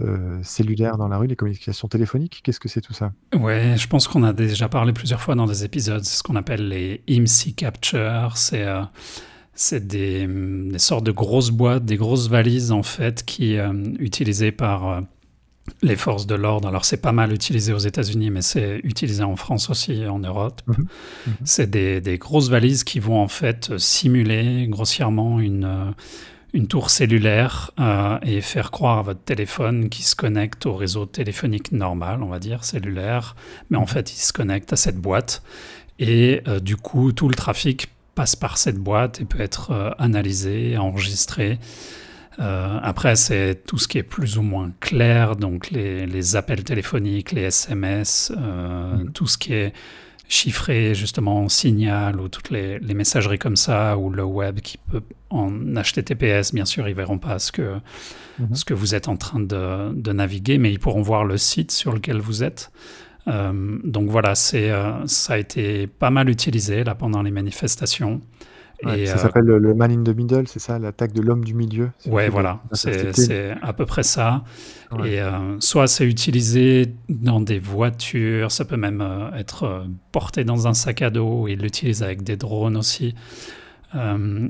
euh, 0.00 0.38
cellulaires 0.42 0.96
dans 0.96 1.08
la 1.08 1.18
rue, 1.18 1.26
les 1.26 1.36
communications 1.36 1.88
téléphoniques. 1.88 2.40
Qu'est-ce 2.42 2.60
que 2.60 2.68
c'est 2.68 2.80
tout 2.80 2.94
ça? 2.94 3.12
Ouais, 3.38 3.74
je 3.76 3.86
pense 3.88 4.08
qu'on 4.08 4.24
a 4.24 4.32
déjà 4.32 4.68
parlé 4.68 4.92
plusieurs 4.92 5.20
fois 5.20 5.34
dans 5.34 5.46
des 5.46 5.64
épisodes. 5.64 6.04
C'est 6.04 6.16
ce 6.16 6.22
qu'on 6.22 6.36
appelle 6.36 6.68
les 6.68 7.02
IMSI 7.08 7.54
Capture. 7.54 8.36
C'est 8.36 8.66
c'est 9.54 9.86
des, 9.86 10.26
des 10.26 10.78
sortes 10.78 11.04
de 11.04 11.12
grosses 11.12 11.50
boîtes, 11.50 11.84
des 11.84 11.98
grosses 11.98 12.30
valises 12.30 12.72
en 12.72 12.82
fait, 12.82 13.22
qui 13.22 13.58
utilisées 13.98 14.50
par 14.50 15.02
les 15.82 15.96
forces 15.96 16.26
de 16.26 16.34
l'ordre. 16.34 16.68
Alors 16.68 16.84
c'est 16.84 17.00
pas 17.00 17.12
mal 17.12 17.32
utilisé 17.32 17.72
aux 17.72 17.78
États-Unis, 17.78 18.30
mais 18.30 18.42
c'est 18.42 18.80
utilisé 18.84 19.22
en 19.22 19.36
France 19.36 19.70
aussi 19.70 19.92
et 19.92 20.08
en 20.08 20.18
Europe. 20.18 20.60
Mhm. 20.66 20.76
Mhm. 20.78 21.34
C'est 21.44 21.70
des, 21.70 22.00
des 22.00 22.18
grosses 22.18 22.48
valises 22.48 22.84
qui 22.84 23.00
vont 23.00 23.20
en 23.20 23.28
fait 23.28 23.76
simuler 23.78 24.66
grossièrement 24.68 25.40
une 25.40 25.64
euh, 25.64 25.90
une 26.52 26.66
tour 26.66 26.90
cellulaire 26.90 27.70
euh, 27.80 28.18
et 28.22 28.40
faire 28.40 28.70
croire 28.70 28.98
à 28.98 29.02
votre 29.02 29.22
téléphone 29.22 29.88
qui 29.88 30.02
se 30.02 30.14
connecte 30.14 30.66
au 30.66 30.74
réseau 30.74 31.06
téléphonique 31.06 31.72
normal, 31.72 32.22
on 32.22 32.26
va 32.26 32.38
dire, 32.38 32.64
cellulaire, 32.64 33.36
mais 33.70 33.78
en 33.78 33.86
fait, 33.86 34.12
il 34.12 34.18
se 34.18 34.32
connecte 34.32 34.72
à 34.72 34.76
cette 34.76 34.98
boîte. 34.98 35.42
Et 35.98 36.42
euh, 36.48 36.60
du 36.60 36.76
coup, 36.76 37.12
tout 37.12 37.28
le 37.28 37.34
trafic 37.34 37.88
passe 38.14 38.36
par 38.36 38.58
cette 38.58 38.76
boîte 38.76 39.20
et 39.20 39.24
peut 39.24 39.40
être 39.40 39.70
euh, 39.70 39.90
analysé, 39.98 40.76
enregistré. 40.76 41.58
Euh, 42.40 42.78
après, 42.82 43.16
c'est 43.16 43.62
tout 43.66 43.78
ce 43.78 43.86
qui 43.88 43.98
est 43.98 44.02
plus 44.02 44.38
ou 44.38 44.42
moins 44.42 44.72
clair, 44.80 45.36
donc 45.36 45.70
les, 45.70 46.06
les 46.06 46.36
appels 46.36 46.64
téléphoniques, 46.64 47.32
les 47.32 47.42
SMS, 47.42 48.32
euh, 48.36 49.04
tout 49.12 49.26
ce 49.26 49.36
qui 49.38 49.52
est 49.52 49.72
chiffré 50.28 50.94
justement 50.94 51.40
en 51.40 51.48
signal 51.50 52.18
ou 52.18 52.28
toutes 52.28 52.48
les, 52.48 52.78
les 52.78 52.94
messageries 52.94 53.38
comme 53.38 53.56
ça 53.56 53.98
ou 53.98 54.08
le 54.08 54.24
web 54.24 54.60
qui 54.60 54.78
peut 54.78 55.02
en 55.28 55.50
HTTPS 55.50 56.54
bien 56.54 56.64
sûr 56.64 56.88
ils 56.88 56.94
verront 56.94 57.18
pas 57.18 57.38
ce 57.38 57.52
que 57.52 57.74
Mhm. 58.38 58.54
ce 58.54 58.64
que 58.64 58.72
vous 58.72 58.94
êtes 58.94 59.08
en 59.08 59.16
train 59.18 59.40
de, 59.40 59.92
de 59.92 60.12
naviguer 60.12 60.56
mais 60.56 60.72
ils 60.72 60.78
pourront 60.78 61.02
voir 61.02 61.26
le 61.26 61.36
site 61.36 61.70
sur 61.70 61.92
lequel 61.92 62.18
vous 62.18 62.42
êtes. 62.42 62.70
Euh, 63.28 63.78
donc 63.84 64.08
voilà 64.08 64.34
c'est 64.34 64.72
ça 65.04 65.34
a 65.34 65.38
été 65.38 65.86
pas 65.86 66.08
mal 66.08 66.30
utilisé 66.30 66.82
là 66.82 66.94
pendant 66.94 67.20
les 67.20 67.30
manifestations 67.30 68.22
Ouais, 68.84 69.06
Ça 69.06 69.14
euh, 69.14 69.18
s'appelle 69.18 69.44
le, 69.44 69.74
man 69.74 69.90
in 69.90 70.02
the 70.02 70.16
middle, 70.16 70.46
c'est 70.48 70.58
ça, 70.58 70.78
l'attaque 70.78 71.12
de 71.12 71.22
l'homme 71.22 71.44
du 71.44 71.54
milieu. 71.54 71.90
Ouais 72.06 72.28
voilà 72.28 72.60
c'est 72.72 73.54
à 73.62 73.72
peu 73.72 73.86
près 73.86 74.02
ça 74.02 74.42
Ouais. 74.90 75.12
et 75.12 75.20
euh, 75.20 75.58
soit 75.58 75.86
c'est 75.86 76.04
utilisé 76.04 76.92
dans 77.08 77.40
des 77.40 77.58
voitures, 77.58 78.52
ça 78.52 78.66
peut 78.66 78.76
même 78.76 79.00
euh, 79.00 79.32
être 79.34 79.86
porté 80.10 80.44
dans 80.44 80.68
un 80.68 80.74
sac 80.74 81.00
à 81.00 81.08
dos, 81.08 81.48
ils 81.48 81.58
l'utilisent 81.58 82.02
avec 82.02 82.22
des 82.22 82.36
drones 82.36 82.76
aussi. 82.76 83.14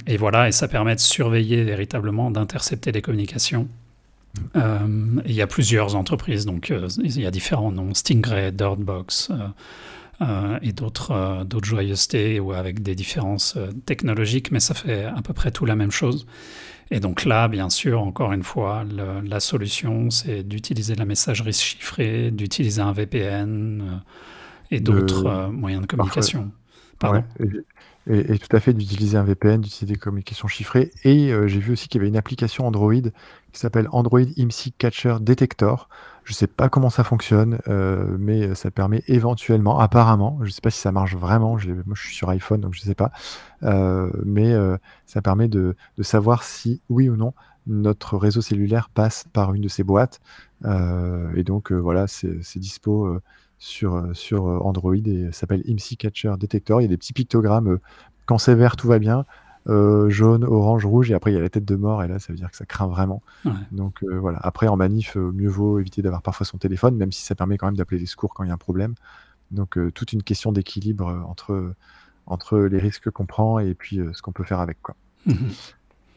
Et 0.07 0.17
voilà, 0.17 0.49
et 0.49 0.53
ça 0.53 0.69
permet 0.69 0.95
de 0.95 1.01
surveiller 1.01 1.65
véritablement, 1.65 2.31
d'intercepter 2.31 2.93
les 2.93 3.03
communications. 3.03 3.67
Et 4.55 4.59
il 5.27 5.33
y 5.33 5.43
a 5.43 5.49
plusieurs 5.49 5.95
entreprises, 5.97 6.45
donc 6.45 6.73
il 6.99 7.21
y 7.21 7.27
a 7.27 7.31
différents 7.33 7.73
noms, 7.73 7.93
Stingray, 7.95 8.53
Dirtbox 8.53 9.31
et 10.63 10.73
d'autres 10.73 11.11
euh, 11.13 11.45
d'autres 11.45 11.67
joyeusetés 11.69 12.41
ou 12.41 12.53
avec 12.53 12.83
des 12.83 12.95
différences 12.95 13.57
euh, 13.57 13.71
technologiques, 13.87 14.51
mais 14.53 14.61
ça 14.61 14.75
fait 14.75 15.05
à 15.05 15.23
peu 15.23 15.33
près 15.35 15.51
tout 15.51 15.67
la 15.67 15.77
même 15.77 15.91
chose. 15.91 16.27
Et 16.91 17.01
donc 17.01 17.25
là, 17.25 17.49
bien 17.49 17.71
sûr, 17.71 18.03
encore 18.03 18.33
une 18.33 18.43
fois, 18.45 18.85
le- 18.85 19.21
la 19.23 19.41
solution, 19.41 20.11
c'est 20.11 20.43
d'utiliser 20.43 20.95
la 20.97 21.05
messagerie 21.07 21.53
chiffrée, 21.55 22.31
d'utiliser 22.31 22.83
un 22.83 22.93
VPN 22.93 23.83
euh, 23.83 23.97
et 24.71 24.81
d'autres 24.81 25.27
euh, 25.27 25.49
moyens 25.51 25.83
de 25.83 25.87
communication. 25.87 26.53
Pardon? 26.99 27.25
Ouais. 27.41 27.47
Et 27.47 27.51
j'ai- 27.51 27.67
Et 28.11 28.33
et 28.35 28.39
tout 28.39 28.55
à 28.57 28.61
fait, 28.61 28.73
d'utiliser 28.75 29.17
un 29.17 29.25
VPN, 29.25 29.61
d'utiliser 29.61 29.95
des 29.95 29.99
communications 29.99 30.49
chiffrées 30.49 30.91
et 31.05 31.31
j'ai 31.47 31.61
vu 31.61 31.73
aussi 31.73 31.89
qu'il 31.89 32.01
y 32.01 32.03
avait 32.03 32.09
une 32.09 32.17
application 32.17 32.67
Android 32.67 32.95
qui 33.53 33.61
s'appelle 33.61 33.87
Android 33.93 34.21
IMSI 34.37 34.73
Catcher 34.73 35.17
Detector. 35.21 35.89
Je 36.25 36.33
sais 36.35 36.47
pas 36.47 36.69
comment 36.69 36.89
ça 36.91 37.03
fonctionne, 37.03 37.59
heu, 37.69 38.17
mais 38.19 38.55
ça 38.55 38.71
permet 38.71 39.03
éventuellement, 39.09 39.81
apparemment, 39.81 40.39
je 40.43 40.51
sais 40.51 40.61
pas 40.61 40.71
si 40.71 40.79
ça 40.81 40.93
marche 40.93 41.17
vraiment, 41.17 41.57
moi 41.57 41.95
je 41.95 42.03
suis 42.03 42.15
sur 42.15 42.29
iPhone 42.31 42.61
donc 42.61 42.75
je 42.75 42.81
sais 42.81 42.95
pas, 42.95 43.11
heu, 43.65 44.13
mais 44.25 44.53
heu, 44.53 44.79
ça 45.05 45.21
permet 45.21 45.49
de 45.49 45.75
savoir 46.01 46.45
si, 46.45 46.81
oui 46.89 47.09
ou 47.09 47.17
non, 47.17 47.35
notre 47.67 48.17
réseau 48.17 48.41
cellulaire 48.41 48.89
passe 48.89 49.25
par 49.33 49.53
une 49.55 49.63
de 49.63 49.69
ces 49.69 49.83
boîtes, 49.83 50.21
et 50.65 51.43
donc 51.43 51.73
voilà, 51.73 52.07
c'est 52.07 52.59
dispo, 52.59 53.19
sur, 53.59 53.95
Android 54.65 54.95
et 54.95 55.33
s'appelle 55.33 55.63
IMSI 55.67 55.97
Catcher 55.97 56.35
Detector. 56.39 56.81
Il 56.81 56.85
y 56.85 56.87
a 56.87 56.89
des 56.89 56.97
petits 56.97 57.13
pictogrammes, 57.13 57.79
quand 58.27 58.39
c'est 58.39 58.55
vert, 58.55 58.77
tout 58.77 58.87
va 58.87 59.01
bien, 59.01 59.25
heu, 59.69 60.09
jaune, 60.11 60.45
orange, 60.45 60.85
rouge 60.85 61.11
et 61.11 61.15
après 61.15 61.33
il 61.33 61.35
y 61.35 61.39
a 61.39 61.41
la 61.41 61.51
tête 61.51 61.65
de 61.65 61.77
mort 61.77 62.03
et 62.03 62.09
là, 62.09 62.19
ça 62.19 62.33
veut 62.33 62.39
dire 62.39 62.51
que 62.51 62.57
ça 62.57 62.67
craint 62.67 62.89
vraiment. 62.89 63.23
Ouais. 63.45 63.53
Donc 63.71 64.03
heu, 64.03 64.17
voilà. 64.17 64.39
Après 64.43 64.69
en 64.69 64.77
manif, 64.77 65.17
heu, 65.17 65.33
mieux 65.33 65.49
vaut 65.49 65.79
éviter 65.79 66.03
d'avoir 66.03 66.23
parfois 66.23 66.47
son 66.47 66.59
téléphone, 66.59 66.97
même 66.97 67.13
si 67.13 67.23
ça 67.23 67.35
permet 67.35 67.59
quand 67.59 67.67
même 67.67 67.77
d'appeler 67.77 68.01
les 68.01 68.07
secours 68.07 68.35
quand 68.35 68.45
il 68.45 68.49
y 68.49 68.51
a 68.51 68.55
un 68.55 68.59
problème. 68.59 68.95
Donc 69.51 69.79
toute 69.95 70.13
une 70.13 70.23
question 70.23 70.51
d'équilibre, 70.51 71.25
entre, 71.29 71.75
entre 72.27 72.59
les 72.59 72.79
risques 72.79 73.11
qu'on 73.11 73.27
prend 73.27 73.59
et 73.59 73.75
puis, 73.75 74.01
ce 74.15 74.23
qu'on 74.23 74.33
peut 74.33 74.45
faire 74.45 74.61
avec, 74.61 74.81
quoi. 74.83 74.97
Mmh 75.27 75.35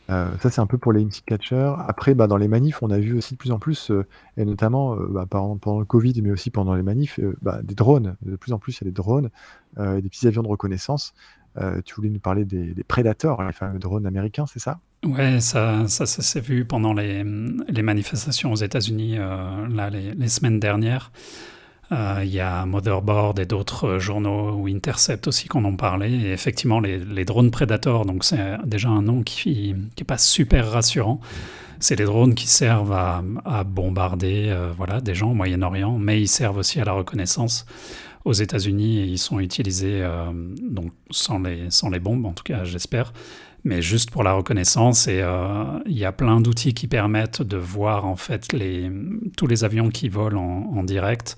Heu, 0.07 0.37
ça, 0.39 0.51
c'est 0.51 0.61
un 0.61 0.67
peu 0.67 0.77
pour 0.77 0.93
les 0.93 1.01
IMSI 1.01 1.23
Catcher. 1.23 1.73
Après, 1.87 2.13
bah, 2.13 2.27
dans 2.27 2.37
les 2.37 2.47
manifs, 2.47 2.83
on 2.83 2.91
a 2.91 2.99
vu 2.99 3.17
aussi 3.17 3.33
de 3.33 3.39
plus 3.39 3.51
en 3.51 3.57
plus, 3.57 3.91
et 4.37 4.45
notamment, 4.45 4.95
bah, 4.95 5.25
pendant 5.27 5.57
pendant 5.57 5.79
le 5.79 5.85
covid, 5.85 6.21
mais 6.21 6.29
aussi 6.31 6.51
pendant 6.51 6.75
les 6.75 6.83
manifs, 6.83 7.19
bah, 7.41 7.61
des 7.63 7.73
drones. 7.75 8.15
De 8.21 8.35
plus 8.35 8.53
en 8.53 8.59
plus, 8.59 8.79
il 8.79 8.83
y 8.83 8.87
a 8.87 8.91
des 8.91 8.95
drones, 8.95 9.31
des 9.77 10.09
petits 10.09 10.27
avions 10.27 10.43
de 10.43 10.47
reconnaissance. 10.47 11.13
Heu, 11.61 11.81
tu 11.85 11.95
voulais 11.95 12.09
nous 12.09 12.19
parler 12.19 12.45
des 12.45 12.73
des 12.73 12.83
Predator, 12.83 13.43
les 13.43 13.53
fameux 13.53 13.79
drones 13.79 14.05
américains, 14.05 14.45
c'est 14.45 14.59
ça? 14.59 14.79
Ouais, 15.05 15.39
ça 15.39 15.87
ça 15.87 16.05
s'est 16.05 16.39
vu 16.39 16.65
pendant 16.65 16.93
les, 16.93 17.23
manifestations 17.23 18.51
aux 18.51 18.55
États-Unis, 18.55 19.17
heu, 19.17 19.67
là, 19.69 19.89
les 19.89 20.27
semaines 20.27 20.59
dernières. 20.59 21.11
Heu, 21.91 22.23
il 22.23 22.33
y 22.33 22.39
a 22.39 22.65
Motherboard 22.65 23.37
et 23.39 23.45
d'autres 23.45 23.99
journaux 23.99 24.53
ou 24.55 24.67
Intercept 24.67 25.27
aussi 25.27 25.47
qui 25.47 25.57
en 25.57 25.75
parlé 25.75 26.11
et 26.11 26.31
effectivement 26.31 26.79
les 26.79 27.25
drones 27.25 27.51
Predator, 27.51 28.05
donc 28.05 28.23
c'est 28.23 28.57
déjà 28.65 28.89
un 28.89 29.03
nom 29.03 29.21
qui 29.21 29.75
qui 29.95 30.01
est 30.01 30.05
pas 30.05 30.17
super 30.17 30.71
rassurant. 30.71 31.19
C'est 31.79 31.97
des 31.97 32.05
drones 32.05 32.35
qui 32.35 32.47
servent 32.47 32.93
à 32.93 33.63
bombarder, 33.65 34.55
voilà, 34.77 35.01
des 35.01 35.13
gens 35.13 35.31
au 35.31 35.33
Moyen-Orient, 35.33 35.97
mais 35.99 36.21
ils 36.21 36.27
servent 36.27 36.57
aussi 36.57 36.79
à 36.79 36.85
la 36.85 36.93
reconnaissance. 36.93 37.65
Aux 38.25 38.33
États-Unis, 38.33 39.03
ils 39.07 39.19
sont 39.19 39.39
utilisés, 39.39 39.99
hem, 39.99 40.55
donc 40.59 40.91
sans 41.11 41.39
les 41.39 41.69
sans 41.69 41.89
les 41.89 41.99
bombes, 41.99 42.25
en 42.25 42.33
tout 42.33 42.43
cas, 42.43 42.63
j'espère, 42.63 43.13
mais 43.63 43.81
juste 43.83 44.09
pour 44.09 44.23
la 44.23 44.33
reconnaissance 44.33 45.07
et 45.07 45.21
heu, 45.21 45.83
il 45.85 45.97
y 45.97 46.05
a 46.05 46.11
plein 46.11 46.41
d'outils 46.41 46.73
qui 46.73 46.87
permettent 46.87 47.43
de 47.43 47.57
voir, 47.57 48.05
en 48.05 48.15
fait, 48.15 48.51
les, 48.51 48.91
tous 49.37 49.47
les 49.47 49.63
avions 49.63 49.89
qui 49.89 50.09
volent 50.09 50.41
en 50.41 50.77
en 50.79 50.83
direct. 50.83 51.37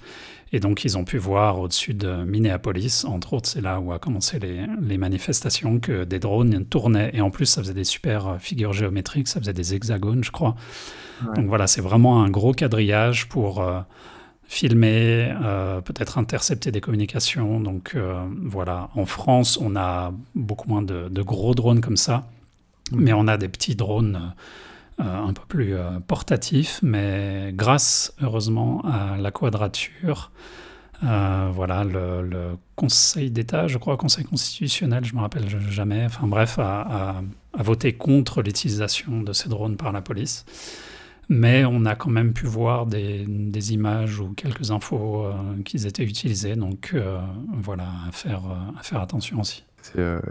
Et 0.53 0.61
donc 0.61 0.85
ils 0.85 0.97
ont 0.97 1.03
pu 1.03 1.17
voir 1.17 1.59
au-dessus 1.59 1.93
de 1.93 2.23
Minneapolis, 2.23 3.03
entre 3.03 3.33
autres, 3.33 3.49
c'est 3.49 3.59
là 3.59 3.81
où 3.81 3.91
a 3.91 3.99
commencé 3.99 4.39
les 4.39 4.65
les 4.81 4.97
manifestations, 4.97 5.79
que 5.81 6.05
des 6.05 6.19
drones 6.19 6.63
tournaient. 6.65 7.11
Et 7.13 7.19
en 7.19 7.31
plus, 7.31 7.47
ça 7.47 7.61
faisait 7.61 7.73
des 7.73 7.83
super 7.83 8.37
figures 8.39 8.71
géométriques, 8.71 9.27
ça 9.27 9.41
faisait 9.41 9.51
des 9.51 9.73
hexagones, 9.73 10.23
je 10.23 10.31
crois. 10.31 10.55
Ouais. 11.21 11.33
Donc 11.35 11.47
voilà, 11.49 11.67
c'est 11.67 11.81
vraiment 11.81 12.23
un 12.23 12.29
gros 12.29 12.53
quadrillage 12.53 13.27
pour, 13.27 13.61
filmer, 14.47 15.31
heu, 15.43 15.81
peut-être 15.81 16.17
intercepter 16.17 16.71
des 16.71 16.81
communications 16.81 17.59
donc 17.59 17.93
heu, 17.95 18.13
voilà. 18.43 18.89
En 18.95 19.05
France, 19.05 19.57
on 19.61 19.75
a 19.75 20.13
beaucoup 20.35 20.69
moins 20.69 20.81
de 20.81 21.09
de 21.09 21.21
gros 21.21 21.53
drones 21.55 21.81
comme 21.81 21.97
ça, 21.97 22.27
Mmh. 22.91 23.01
mais 23.03 23.13
on 23.13 23.27
a 23.27 23.37
des 23.37 23.49
petits 23.49 23.75
drones, 23.75 24.33
heu, 24.99 25.03
un 25.03 25.33
peu 25.33 25.43
plus, 25.47 25.75
portatifs, 26.07 26.79
mais 26.83 27.51
grâce, 27.53 28.13
heureusement, 28.21 28.81
à 28.85 29.17
la 29.17 29.31
Quadrature, 29.31 30.31
voilà, 31.01 31.83
le 31.83 32.21
le 32.23 32.57
Conseil 32.75 33.31
d'État, 33.31 33.67
je 33.67 33.77
crois, 33.77 33.97
Conseil 33.97 34.23
constitutionnel, 34.25 35.03
je 35.05 35.15
me 35.15 35.19
rappelle 35.21 35.49
ja 35.49 35.59
jamais, 35.69 36.05
enfin 36.05 36.27
bref, 36.27 36.59
a 36.59 36.81
a 36.81 37.21
a 37.59 37.63
voté 37.63 37.93
contre 37.93 38.41
l'utilisation 38.41 39.21
de 39.21 39.33
ces 39.33 39.49
drones 39.49 39.77
par 39.77 39.91
la 39.91 40.01
police. 40.01 40.45
Mais 41.29 41.65
on 41.65 41.85
a 41.85 41.95
quand 41.95 42.09
même 42.09 42.31
pu 42.33 42.45
voir 42.45 42.85
des 42.85 43.25
des 43.27 43.73
images 43.73 44.19
ou 44.19 44.33
quelques 44.33 44.71
infos, 44.71 45.25
heu, 45.25 45.61
qu'ils 45.65 45.85
étaient 45.85 46.03
utilisés 46.03 46.55
donc 46.55 46.91
heu, 46.93 47.17
voilà, 47.53 47.87
à 48.07 48.11
faire, 48.11 48.45
heu, 48.45 48.79
à 48.79 48.83
faire 48.83 49.01
attention 49.01 49.41
aussi. 49.41 49.65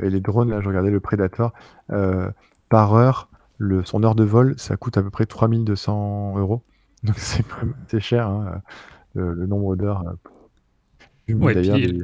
Et 0.02 0.10
les 0.10 0.20
drones, 0.20 0.50
là, 0.50 0.60
je 0.60 0.68
regardais 0.68 0.90
le 0.90 1.00
Predator, 1.00 1.52
par 2.68 2.94
heure, 2.94 3.28
le 3.58 3.84
son 3.84 4.02
heure 4.04 4.14
de 4.14 4.24
vol, 4.24 4.54
ça 4.58 4.76
coûte 4.76 4.98
à 4.98 5.02
peu 5.02 5.10
près 5.10 5.24
3 5.26 5.48
200 5.48 6.34
€. 6.36 6.60
Donc 7.04 7.16
c'est 7.18 8.00
cher, 8.00 8.28
hein, 8.28 8.62
le 9.14 9.46
nombre 9.46 9.76
d'heures, 9.76 10.02
Ouais, 11.28 11.54
des 11.54 12.02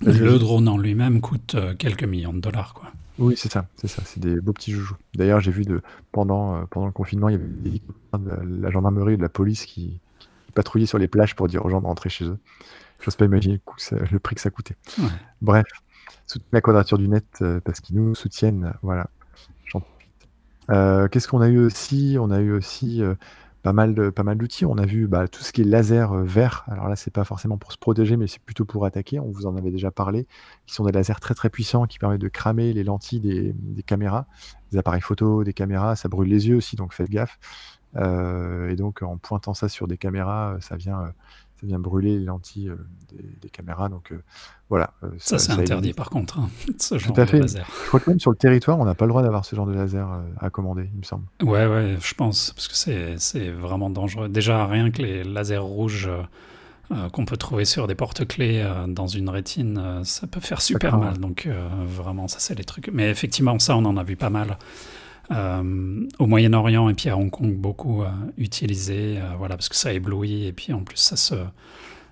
le 0.00 0.38
drone 0.38 0.68
en 0.68 0.78
lui-même 0.78 1.20
coûte, 1.20 1.56
quelques 1.78 2.04
millions 2.04 2.32
de 2.32 2.40
dollars, 2.40 2.74
quoi. 2.74 2.90
Oui, 3.18 3.36
c'est 3.36 3.52
ça, 3.52 3.66
c'est 3.76 3.88
ça, 3.88 4.02
c'est 4.04 4.20
des 4.20 4.40
beaux 4.40 4.52
petits 4.52 4.72
joujoux. 4.72 4.96
D'ailleurs, 5.14 5.40
j'ai 5.40 5.50
vu 5.50 5.62
de 5.64 5.82
pendant, 6.12 6.62
heu, 6.62 6.66
pendant 6.70 6.86
le 6.86 6.92
confinement, 6.92 7.28
il 7.28 7.32
y 7.32 7.34
avait 7.36 7.46
des 7.46 7.68
hélicoptères 7.70 8.18
de 8.20 8.62
la 8.62 8.70
gendarmerie 8.70 9.14
et 9.14 9.16
de 9.16 9.22
la 9.22 9.28
police 9.28 9.66
qui 9.66 10.00
qui 10.46 10.52
patrouillaient 10.52 10.86
sur 10.86 10.98
les 10.98 11.08
plages 11.08 11.34
pour 11.36 11.48
dire 11.48 11.64
aux 11.64 11.68
gens 11.70 11.80
de 11.80 11.86
rentrer 11.86 12.08
chez 12.10 12.24
eux. 12.24 12.38
J'ose 13.00 13.16
pas 13.16 13.24
imaginer 13.24 13.54
le 13.54 13.60
coût 13.64 13.76
que 13.76 13.82
ça 13.82 13.96
le 14.10 14.18
prix 14.18 14.34
que 14.36 14.40
ça 14.40 14.50
coûtait. 14.50 14.76
Ouais. 14.98 15.04
Bref, 15.40 15.66
soutenez 16.26 16.48
la 16.52 16.60
Quadrature 16.60 16.98
du 16.98 17.08
Net, 17.08 17.26
heu, 17.42 17.60
parce 17.64 17.80
qu'ils 17.80 17.96
nous 17.96 18.14
soutiennent, 18.14 18.74
voilà, 18.82 19.08
j'en 19.66 19.80
profite. 19.80 20.10
Heu, 20.70 21.08
qu'est-ce 21.08 21.28
qu'on 21.28 21.40
a 21.40 21.48
eu 21.48 21.58
aussi? 21.58 22.16
On 22.20 22.30
a 22.30 22.40
eu 22.40 22.52
aussi, 22.52 23.02
heu, 23.02 23.16
pas 23.62 23.72
mal 23.72 24.12
pas 24.12 24.22
mal 24.22 24.36
d'outils. 24.38 24.66
On 24.66 24.76
a 24.78 24.86
vu, 24.86 25.06
bah, 25.06 25.28
tout 25.28 25.42
ce 25.42 25.52
qui 25.52 25.62
est 25.62 25.64
laser, 25.64 26.14
heu, 26.14 26.22
vert. 26.24 26.64
Alors 26.68 26.88
là, 26.88 26.96
c'est 26.96 27.12
pas 27.12 27.24
forcément 27.24 27.58
pour 27.58 27.72
se 27.72 27.78
protéger, 27.78 28.16
mais 28.16 28.26
c'est 28.26 28.42
plutôt 28.42 28.64
pour 28.64 28.84
attaquer. 28.84 29.20
On 29.20 29.30
vous 29.30 29.46
en 29.46 29.56
avait 29.56 29.70
déjà 29.70 29.90
parlé, 29.90 30.26
qui 30.66 30.74
sont 30.74 30.84
des 30.84 30.92
lasers 30.92 31.20
très, 31.20 31.34
très 31.34 31.50
puissants 31.50 31.86
qui 31.86 31.98
permettent 31.98 32.20
de 32.20 32.28
cramer 32.28 32.72
les 32.72 32.84
lentilles 32.84 33.20
des 33.20 33.82
caméras, 33.84 34.26
des 34.72 34.78
appareils 34.78 35.00
photo, 35.02 35.44
des 35.44 35.52
caméras. 35.52 35.96
Ça 35.96 36.08
brûle 36.08 36.28
les 36.28 36.48
yeux 36.48 36.56
aussi, 36.56 36.76
donc 36.76 36.92
faites 36.92 37.10
gaffe. 37.10 37.38
Heu 37.96 38.68
et 38.70 38.76
donc 38.76 39.02
en 39.02 39.18
pointant 39.18 39.54
ça 39.54 39.68
sur 39.68 39.86
des 39.86 39.98
caméras, 39.98 40.54
heu, 40.56 40.60
ça 40.60 40.76
vient, 40.76 41.12
ça 41.62 41.66
vient 41.68 41.78
brûler 41.78 42.18
les 42.18 42.24
lentilles, 42.24 42.68
heu, 42.68 42.86
des 43.12 43.22
des 43.40 43.48
caméras 43.48 43.88
donc 43.88 44.10
heu, 44.12 44.22
voilà, 44.68 44.92
heu, 45.04 45.14
Ça, 45.18 45.38
ça 45.38 45.54
c'est 45.54 45.60
interdit 45.60 45.88
évite 45.88 45.96
par 45.96 46.10
contre, 46.10 46.40
hein, 46.40 46.50
ce 46.78 46.98
genre 46.98 47.14
de 47.16 47.24
fait. 47.24 47.38
laser. 47.40 47.66
Je 47.84 47.88
crois 47.88 48.00
que 48.00 48.10
même 48.10 48.18
sur 48.20 48.30
le 48.32 48.36
territoire, 48.36 48.78
on 48.80 48.84
n'a 48.84 48.94
pas 48.96 49.04
le 49.04 49.10
droit 49.10 49.22
d'avoir 49.22 49.44
ce 49.44 49.54
genre 49.54 49.66
de 49.66 49.72
laser, 49.72 50.08
à 50.40 50.50
commander, 50.50 50.90
il 50.92 50.98
me 50.98 51.04
semble. 51.04 51.24
Ouais, 51.42 51.66
ouais, 51.66 51.96
je 52.00 52.14
pense, 52.14 52.52
parce 52.52 52.68
que 52.68 52.74
c'est 52.74 53.50
vraiment 53.50 53.90
dangereux. 53.90 54.28
Déjà, 54.28 54.66
rien 54.66 54.90
que 54.90 55.00
les 55.02 55.22
lasers 55.24 55.58
rouges, 55.58 56.10
qu'on 57.12 57.24
peut 57.24 57.36
trouver 57.38 57.64
sur 57.64 57.86
des 57.86 57.94
porte-clés, 57.94 58.66
dans 58.88 59.06
une 59.06 59.28
rétine, 59.30 60.02
ça 60.04 60.26
peut 60.26 60.40
faire 60.40 60.60
super 60.60 60.98
mal 60.98 61.18
donc 61.18 61.48
vraiment, 61.86 62.28
ça, 62.28 62.38
c'est 62.38 62.54
les 62.54 62.64
trucs 62.64 62.90
mais 62.92 63.08
effectivement, 63.10 63.58
ça, 63.58 63.76
on 63.76 63.84
en 63.84 63.96
a 63.96 64.02
vu 64.02 64.16
pas 64.16 64.30
mal, 64.30 64.58
hem, 65.32 66.08
au 66.18 66.26
Moyen-Orient 66.26 66.88
et 66.90 66.94
puis 66.94 67.08
à 67.10 67.16
Hong 67.18 67.30
Kong, 67.30 67.54
beaucoup, 67.56 68.02
heu, 68.02 68.08
utilisé, 68.38 69.18
heu, 69.18 69.22
voilà, 69.38 69.56
parce 69.56 69.68
que 69.68 69.76
ça 69.76 69.92
éblouit 69.92 70.46
et 70.46 70.52
puis 70.52 70.72
en 70.72 70.82
plus, 70.84 70.98
ça 70.98 71.16
se 71.16 71.34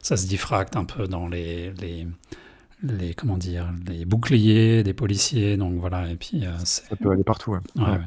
ça 0.03 0.17
se 0.17 0.27
diffracte 0.27 0.77
un 0.77 0.85
peu 0.85 1.09
dans 1.09 1.29
les 1.29 1.73
les 1.75 2.07
les 2.83 3.15
comment 3.15 3.37
dire? 3.39 3.73
Les 3.89 4.05
boucliers 4.07 4.83
des 4.85 4.95
policiers 4.95 5.57
donc 5.59 5.75
voilà 5.81 6.11
et 6.11 6.17
puis, 6.17 6.45
c'est 6.65 6.89
Ça 6.89 6.97
peut 6.97 7.11
aller 7.11 7.25
partout, 7.25 7.53
ouais. 7.53 7.59
ouais, 7.77 7.83
Ouais. 7.91 7.99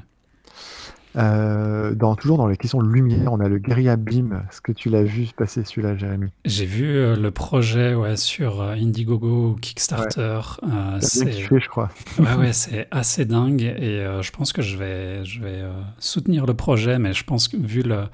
Ouais. 1.15 1.21
Heu, 1.23 1.95
dans 1.95 2.15
toujours 2.15 2.37
dans 2.37 2.47
les 2.47 2.57
questions 2.57 2.81
de 2.81 2.89
lumière, 2.89 3.31
on 3.33 3.39
a 3.39 3.47
le 3.47 3.59
Guerilla 3.59 3.95
Beam. 3.97 4.43
Est-ce 4.49 4.61
que 4.61 4.71
tu 4.71 4.89
l'as 4.89 5.03
vu 5.03 5.27
passer 5.35 5.63
celui-là, 5.63 5.95
Jérémy? 5.95 6.29
J'ai 6.45 6.65
vu, 6.65 6.85
heu, 6.95 7.15
le 7.15 7.31
projet, 7.31 7.93
ouais, 7.95 8.17
sur, 8.17 8.61
heu, 8.61 8.71
Indiegogo 8.71 9.51
ou 9.51 9.55
Ouais. 9.95 10.13
Kickstarter, 10.13 10.41
as 10.63 10.99
bien 10.99 10.99
c'est 10.99 11.25
kiffé, 11.25 11.59
je 11.59 11.67
crois. 11.69 11.89
ouais, 12.17 12.33
ouais, 12.35 12.53
c'est 12.53 12.87
assez 12.91 13.25
dingue 13.25 13.61
et 13.61 14.19
je 14.21 14.31
pense 14.31 14.53
que 14.53 14.61
je 14.61 14.77
vais 14.77 15.23
je 15.25 15.39
vais, 15.41 15.61
soutenir 15.99 16.45
le 16.45 16.53
projet, 16.55 16.99
mais 16.99 17.13
je 17.13 17.23
pense 17.23 17.47
que 17.47 17.57
vu 17.57 17.83
le 17.83 18.05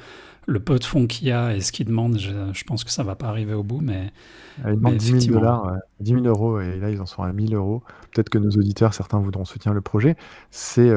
le 0.50 0.60
peu 0.60 0.80
de 0.80 0.84
fonds 0.86 1.08
qu'il 1.08 1.28
y 1.28 1.32
a 1.32 1.56
et 1.56 1.62
ce 1.62 1.72
qu'ils 1.72 1.86
demandent, 1.88 2.18
je 2.20 2.32
je 2.54 2.64
pense 2.66 2.84
que 2.84 2.92
ça 2.92 3.04
va 3.04 3.16
pas 3.16 3.28
arriver 3.30 3.54
au 3.54 3.64
bout, 3.64 3.82
mais 3.82 4.12
ils 4.58 4.76
demandent 4.78 4.98
10 4.98 5.12
000 5.14 5.16
effectivement. 5.16 5.66
$, 5.66 5.72
ouais, 5.72 5.80
10 6.02 6.14
000 6.14 6.26
€ 6.28 6.62
et 6.62 6.80
là, 6.80 6.90
ils 6.90 7.02
en 7.02 7.06
sont 7.06 7.24
à 7.24 7.28
1 7.28 7.34
000 7.34 7.54
€. 7.54 7.84
Peut-être 8.14 8.30
que 8.30 8.38
nos 8.38 8.50
auditeurs, 8.52 8.94
certains 8.94 9.20
voudront 9.20 9.46
soutenir 9.46 9.74
le 9.74 9.82
projet. 9.82 10.16
C'est, 10.52 10.90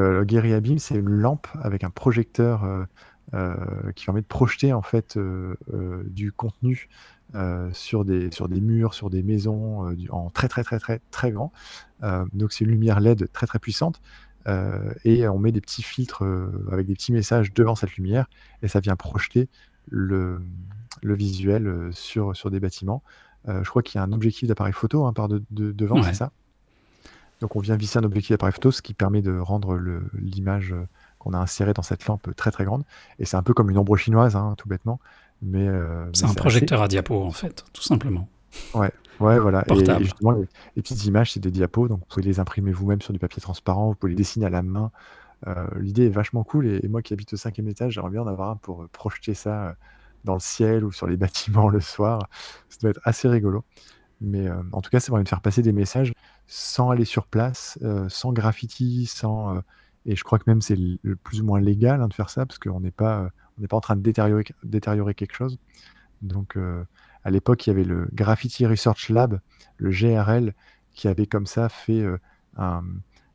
Beam, 0.61 0.79
c'est 0.79 0.97
une 0.97 1.09
lampe 1.11 1.47
avec 1.63 1.85
un 1.85 1.91
projecteur, 1.91 2.65
heu 2.65 2.87
heu, 3.35 3.55
qui 3.95 4.05
permet 4.05 4.21
de 4.21 4.27
projeter, 4.27 4.73
en 4.73 4.83
fait, 4.83 5.17
heu, 5.17 5.57
du 6.07 6.33
contenu, 6.33 6.89
sur 7.73 8.05
des 8.05 8.31
sur 8.31 8.49
des 8.49 8.61
murs, 8.61 8.95
sur 8.95 9.11
des 9.11 9.23
maisons, 9.23 9.91
du 9.93 10.11
en 10.11 10.31
très, 10.31 10.49
très, 10.49 10.65
très, 10.65 10.79
très, 10.79 11.01
très 11.11 11.31
grand. 11.31 11.53
Donc 12.33 12.53
c'est 12.53 12.65
une 12.65 12.71
lumière 12.73 13.01
LED 13.01 13.31
très, 13.33 13.47
très 13.47 13.59
puissante, 13.59 14.01
heu 14.49 14.95
et 15.05 15.27
on 15.29 15.39
met 15.39 15.53
des 15.53 15.61
petits 15.61 15.83
filtres, 15.83 16.25
heu, 16.25 16.67
avec 16.73 16.87
des 16.87 16.95
petits 16.95 17.13
messages 17.13 17.53
devant 17.53 17.75
cette 17.75 17.97
lumière 17.97 18.27
et 18.63 18.69
ça 18.69 18.81
vient 18.81 18.97
projeter 18.97 19.49
le, 19.91 20.41
le 21.03 21.15
visuel, 21.15 21.67
heu, 21.67 21.91
sur 21.93 22.37
sur 22.37 22.51
des 22.51 22.61
bâtiments. 22.61 23.03
Je 23.49 23.69
crois 23.69 23.83
qu'il 23.83 23.99
y 23.99 24.01
a 24.01 24.05
un 24.05 24.13
objectif 24.13 24.49
d'appareil 24.49 24.73
photo, 24.73 25.05
hein, 25.05 25.13
par 25.13 25.29
de 25.29 25.43
de 25.51 25.73
devant, 25.73 25.97
c'est 26.05 26.15
ça? 26.15 26.31
Donc 27.41 27.57
on 27.57 27.61
vient 27.61 27.77
visser 27.77 27.99
un 27.99 28.05
objectif 28.05 28.31
d'appareil 28.31 28.53
photo, 28.53 28.71
ce 28.71 28.83
qui 28.83 28.95
permet 28.95 29.21
de 29.23 29.37
rendre 29.37 29.75
le- 29.75 30.05
l'image 30.15 30.73
euh, 30.73 30.87
qu'on 31.19 31.33
a 31.33 31.39
insérée 31.39 31.73
dans 31.73 31.83
cette 31.83 32.07
lampe 32.07 32.35
très 32.37 32.53
très 32.53 32.65
grande. 32.65 32.85
Et 33.19 33.25
c'est 33.25 33.37
un 33.37 33.43
peu 33.43 33.53
comme 33.53 33.69
une 33.71 33.79
ombre 33.79 33.97
chinoise, 33.97 34.37
hein, 34.37 34.55
tout 34.59 34.69
bêtement. 34.69 35.01
Mais 35.43 35.67
euh, 35.67 36.07
C'est 36.13 36.25
un 36.25 36.29
assez- 36.29 36.37
projecteur 36.37 36.83
à 36.83 36.89
diapo, 36.89 37.21
en 37.21 37.33
fait, 37.33 37.65
tout 37.73 37.83
simplement. 37.83 38.29
Ouais, 38.75 38.93
ouais, 39.23 39.39
voilà. 39.39 39.63
Et, 39.63 39.69
Portable. 39.69 40.05
justement, 40.05 40.31
les, 40.33 40.47
les 40.77 40.83
petites 40.83 41.05
images, 41.07 41.33
c'est 41.33 41.41
des 41.41 41.51
diapos, 41.51 41.89
donc 41.89 42.01
vous 42.01 42.07
pouvez 42.07 42.23
les 42.23 42.41
imprimer 42.41 42.73
vous-même 42.73 43.01
sur 43.01 43.13
du 43.13 43.19
papier 43.19 43.41
transparent, 43.41 43.89
vous 43.89 43.95
pouvez 43.95 44.11
les 44.11 44.17
dessiner 44.17 44.47
à 44.47 44.51
la 44.51 44.63
main. 44.63 44.91
Euh, 45.47 45.67
l'idée 45.81 46.07
est 46.07 46.11
vachement 46.11 46.45
cool, 46.45 46.67
et, 46.67 46.81
et 46.83 46.89
moi 46.89 47.03
qui 47.03 47.13
habite 47.13 47.33
au 47.33 47.37
cinquième 47.37 47.69
étage, 47.69 47.95
j'aimerais 47.95 48.11
bien 48.11 48.23
en 48.23 48.27
avoir 48.27 48.51
un 48.51 48.57
pour 48.57 48.83
euh, 48.83 48.89
projeter 48.93 49.35
ça 49.35 49.69
euh, 49.69 49.73
dans 50.25 50.35
le 50.35 50.41
ciel 50.41 50.85
ou 50.85 50.93
sur 50.93 51.07
les 51.07 51.17
bâtiments 51.19 51.69
le 51.69 51.81
soir. 51.81 52.29
Ça 52.69 52.79
doit 52.83 52.91
être 52.91 53.01
assez 53.05 53.29
rigolo. 53.29 53.65
Mais 54.21 54.49
en 54.71 54.81
tout 54.81 54.89
cas, 54.89 55.01
c'est 55.01 55.11
moyen 55.11 55.25
de 55.25 55.29
faire 55.29 55.41
passer 55.41 55.63
des 55.63 55.73
messages 55.73 56.13
sans 56.47 56.91
aller 56.91 57.05
sur 57.05 57.27
place, 57.27 57.77
sans 58.07 58.33
graffiti, 58.33 59.07
sans. 59.07 59.61
et 60.07 60.15
je 60.15 60.23
crois 60.23 60.39
que 60.39 60.45
même 60.47 60.63
c'est 60.63 60.77
le 60.77 60.97
le 61.03 61.17
plus 61.17 61.41
ou 61.41 61.45
moins 61.45 61.61
légal 61.61 62.01
hein, 62.01 62.07
de 62.07 62.15
faire 62.15 62.31
ça, 62.31 62.47
parce 62.47 62.61
qu'on 62.61 62.79
n'est 62.79 62.93
pas, 62.93 63.31
on 63.59 63.63
n'est 63.63 63.67
pas 63.67 63.77
en 63.77 63.81
train 63.81 63.97
de 63.97 64.01
détériorer, 64.01 64.45
détériorer 64.63 65.15
quelque 65.15 65.35
chose. 65.35 65.59
Donc, 66.21 66.57
à 67.25 67.31
l'époque, 67.31 67.67
il 67.67 67.71
y 67.71 67.73
avait 67.73 67.85
le 67.85 68.09
Graffiti 68.13 68.67
Research 68.67 69.09
Lab, 69.09 69.41
le 69.77 69.91
GRL, 69.91 70.55
qui 70.95 71.09
avait 71.09 71.27
comme 71.27 71.47
ça 71.47 71.69
fait 71.69 72.01
euh, 72.01 72.19
un, 72.57 72.83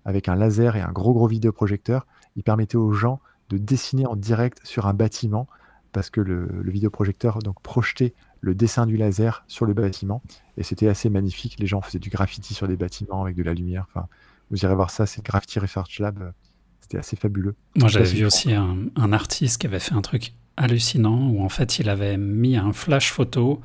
avec 0.06 0.30
un 0.30 0.36
laser 0.36 0.76
et 0.76 0.82
un 0.82 0.92
gros 0.92 1.14
gros 1.14 1.28
vidéoprojecteur, 1.28 2.06
il 2.36 2.44
permettait 2.44 2.78
aux 2.78 2.92
gens 2.92 3.20
de 3.50 3.58
dessiner 3.58 4.06
en 4.06 4.16
direct 4.16 4.60
sur 4.64 4.88
un 4.88 4.94
bâtiment 4.94 5.48
parce 5.92 6.10
que 6.10 6.22
le, 6.22 6.48
le 6.48 6.72
vidéoprojecteur 6.72 7.40
donc 7.40 7.62
projetait 7.62 8.14
le 8.42 8.54
dessin 8.54 8.86
du 8.86 8.98
laser 8.98 9.44
sur 9.48 9.66
le 9.66 9.74
bâtiment 9.74 10.22
et 10.58 10.64
c'était 10.64 10.88
assez 10.88 11.10
magnifique. 11.10 11.58
Les 11.60 11.68
gens 11.68 11.82
faisaient 11.82 12.00
du 12.00 12.10
graffiti 12.10 12.54
sur 12.54 12.68
des 12.68 12.78
bâtiments 12.78 13.24
avec 13.24 13.36
de 13.36 13.44
la 13.44 13.54
lumière. 13.54 13.88
Enfin, 13.90 14.08
vous 14.52 14.64
irez 14.64 14.76
voir 14.76 14.92
ça, 14.92 15.06
c'est 15.06 15.24
Graffiti 15.24 15.60
Research 15.60 16.00
Lab. 16.00 16.34
C'était 16.82 17.00
assez 17.00 17.16
fabuleux. 17.16 17.56
Moi, 17.76 17.90
j'avais 17.90 18.06
vu 18.06 18.26
aussi 18.26 18.54
un, 18.54 18.78
un 18.96 19.12
artiste 19.12 19.60
qui 19.60 19.68
avait 19.68 19.80
fait 19.80 19.94
un 19.94 20.02
truc 20.02 20.34
hallucinant 20.58 21.30
où 21.30 21.44
en 21.44 21.50
fait 21.50 21.80
il 21.80 21.90
avait 21.90 22.18
mis 22.18 22.58
un 22.58 22.74
flash 22.74 23.12
photo 23.12 23.62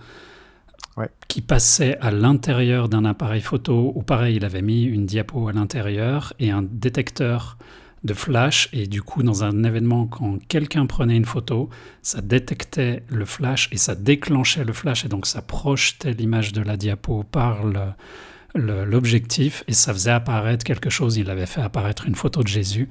Ouais. 0.99 1.09
qui 1.27 1.41
passait 1.41 1.97
à 2.01 2.11
l'intérieur 2.11 2.91
d'un 2.91 3.07
appareil 3.07 3.41
photo 3.41 3.93
ou 3.95 4.03
pareil 4.03 4.37
il 4.37 4.45
avait 4.45 4.61
mis 4.61 4.83
une 4.83 5.07
diapo 5.07 5.49
à 5.49 5.53
l'intérieur 5.55 6.35
et 6.39 6.51
un 6.51 6.61
détecteur 6.61 7.57
de 8.05 8.13
flash 8.13 8.69
et 8.75 8.87
du 8.87 9.01
coup 9.01 9.23
dans 9.23 9.43
un 9.43 9.65
événement 9.65 10.07
quand 10.07 10.37
quelqu'un 10.49 10.85
prenait 10.85 11.17
une 11.17 11.25
photo 11.25 11.71
ça 12.03 12.21
détectait 12.21 13.05
le 13.09 13.25
flash 13.25 13.71
et 13.73 13.79
ça 13.79 13.95
déclenchait 13.95 14.65
le 14.65 14.75
flash 14.75 15.07
et 15.07 15.09
donc 15.09 15.25
ça 15.27 15.41
projetait 15.41 16.13
l'image 16.13 16.53
de 16.53 16.61
la 16.61 16.77
diapo 16.77 17.23
par 17.23 17.65
le- 17.65 18.85
l'objectif 18.85 19.65
et 19.69 19.73
ça 19.73 19.95
faisait 19.95 20.11
apparaître 20.11 20.63
quelque 20.63 20.91
chose 20.91 21.17
il 21.17 21.31
avait 21.31 21.47
fait 21.47 21.63
apparaître 21.63 22.07
une 22.07 22.17
photo 22.17 22.43
de 22.43 22.49
Jésus 22.49 22.91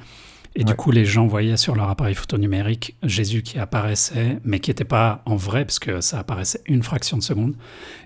et 0.55 0.63
du 0.63 0.75
coup, 0.75 0.91
les 0.91 1.05
gens 1.05 1.27
voyaient 1.27 1.57
sur 1.57 1.75
leur 1.75 1.89
appareil 1.89 2.15
photo 2.15 2.37
numérique 2.37 2.97
Jésus 3.03 3.41
qui 3.41 3.57
apparaissait, 3.57 4.39
mais 4.43 4.59
qui 4.59 4.69
n'était 4.69 4.83
pas 4.83 5.21
en 5.25 5.35
vrai, 5.35 5.63
parce 5.65 5.79
que 5.79 6.01
ça 6.01 6.19
apparaissait 6.19 6.61
une 6.65 6.83
fraction 6.83 7.17
de 7.17 7.23
seconde. 7.23 7.55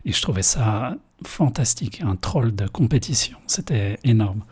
Et 0.05 0.11
je 0.11 0.21
trouvais 0.21 0.43
ça 0.43 0.95
fantastique, 1.25 2.01
un 2.01 2.15
troll 2.15 2.53
de 2.53 2.67
compétition. 2.67 3.37
C'était 3.47 3.97
énorme. 4.03 4.43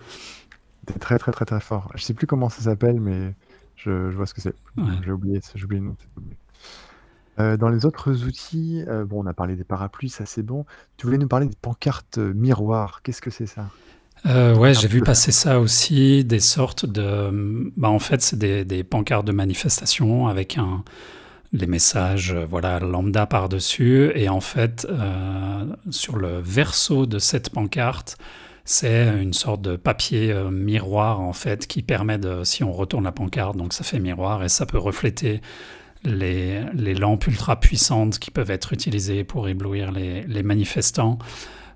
C'était 0.88 1.00
très 1.00 1.20
très 1.20 1.32
très 1.32 1.46
très 1.46 1.60
fort. 1.60 1.92
Je 1.96 2.04
sais 2.04 2.14
plus 2.14 2.26
comment 2.26 2.50
ça 2.50 2.64
s'appelle, 2.64 3.00
mais 3.00 3.34
je, 3.76 4.10
je 4.10 4.16
vois 4.16 4.26
ce 4.26 4.34
que 4.34 4.42
c'est. 4.42 4.56
Ouais. 4.78 4.84
J'ai 5.04 5.12
oublié, 5.12 5.40
j'ai 5.54 5.64
oublié 5.64 5.82
le 5.82 5.88
nom. 5.88 5.98
Euh, 7.40 7.58
dans 7.58 7.70
les 7.70 7.86
autres 7.86 8.26
outils, 8.26 8.84
euh, 8.88 9.06
bon, 9.06 9.24
on 9.24 9.26
a 9.26 9.34
parlé 9.34 9.56
des 9.56 9.64
parapluies, 9.64 10.10
ça 10.10 10.26
c'est 10.26 10.44
bon. 10.44 10.66
Tu 10.98 11.06
voulais 11.06 11.18
nous 11.18 11.28
parler 11.28 11.48
des 11.48 11.56
pancartes 11.60 12.18
miroirs. 12.18 13.02
Qu'est-ce 13.04 13.22
que 13.22 13.32
c'est 13.32 13.48
ça? 13.48 13.70
Euh, 14.26 14.56
ouais, 14.56 14.74
j'ai 14.74 14.88
vu 14.88 15.02
passer 15.02 15.32
ça 15.32 15.60
aussi, 15.60 16.24
des 16.24 16.40
sortes 16.40 16.86
de... 16.86 17.72
Bah, 17.76 17.90
en 17.90 18.00
fait, 18.00 18.22
c'est 18.22 18.40
des, 18.40 18.64
des 18.64 18.84
pancartes 18.84 19.26
de 19.26 19.34
manifestation 19.34 20.28
avec 20.28 20.58
un, 20.58 20.84
les 21.52 21.68
messages 21.68 22.32
euh, 22.32 22.46
voilà, 22.50 22.80
lambda 22.80 23.26
par-dessus. 23.26 24.12
Et 24.16 24.30
en 24.30 24.42
fait, 24.42 24.88
euh, 24.90 25.66
sur 25.90 26.18
le 26.18 26.40
verso 26.42 27.06
de 27.06 27.20
cette 27.20 27.50
pancarte, 27.50 28.18
c'est 28.66 29.08
une 29.22 29.34
sorte 29.34 29.62
de 29.62 29.76
papier 29.76 30.32
euh, 30.32 30.50
miroir, 30.50 31.20
en 31.20 31.34
fait, 31.34 31.68
qui 31.68 31.82
permet 31.82 32.18
de, 32.18 32.44
si 32.44 32.64
on 32.64 32.72
retourne 32.72 33.04
la 33.04 33.12
pancarte, 33.12 33.58
donc 33.58 33.74
ça 33.74 33.84
fait 33.84 34.00
miroir 34.00 34.44
et 34.44 34.50
ça 34.50 34.66
peut 34.66 34.78
refléter 34.78 35.42
les, 36.06 36.62
les 36.74 36.96
lampes 36.96 37.28
ultra 37.28 37.60
puissantes 37.60 38.20
qui 38.20 38.32
peuvent 38.32 38.52
être 38.52 38.74
utilisées 38.74 39.24
pour 39.24 39.48
éblouir 39.48 39.92
les, 39.92 40.24
les 40.24 40.44
manifestants. 40.44 41.20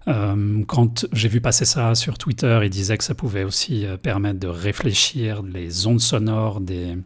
Euh, 0.08 0.64
quand 0.68 1.06
j'ai 1.12 1.28
vu 1.28 1.42
passer 1.42 1.66
ça 1.66 1.94
sur 1.96 2.18
Twitter, 2.18 2.60
il 2.64 2.70
disait 2.70 2.98
que 2.98 3.04
ça 3.04 3.14
pouvait 3.16 3.44
aussi 3.44 3.86
euh, 3.86 3.98
permettre 3.98 4.40
de 4.40 4.48
réfléchir 4.48 5.42
les 5.44 5.86
ondes 5.86 6.00
sonores 6.00 6.62
des, 6.62 6.98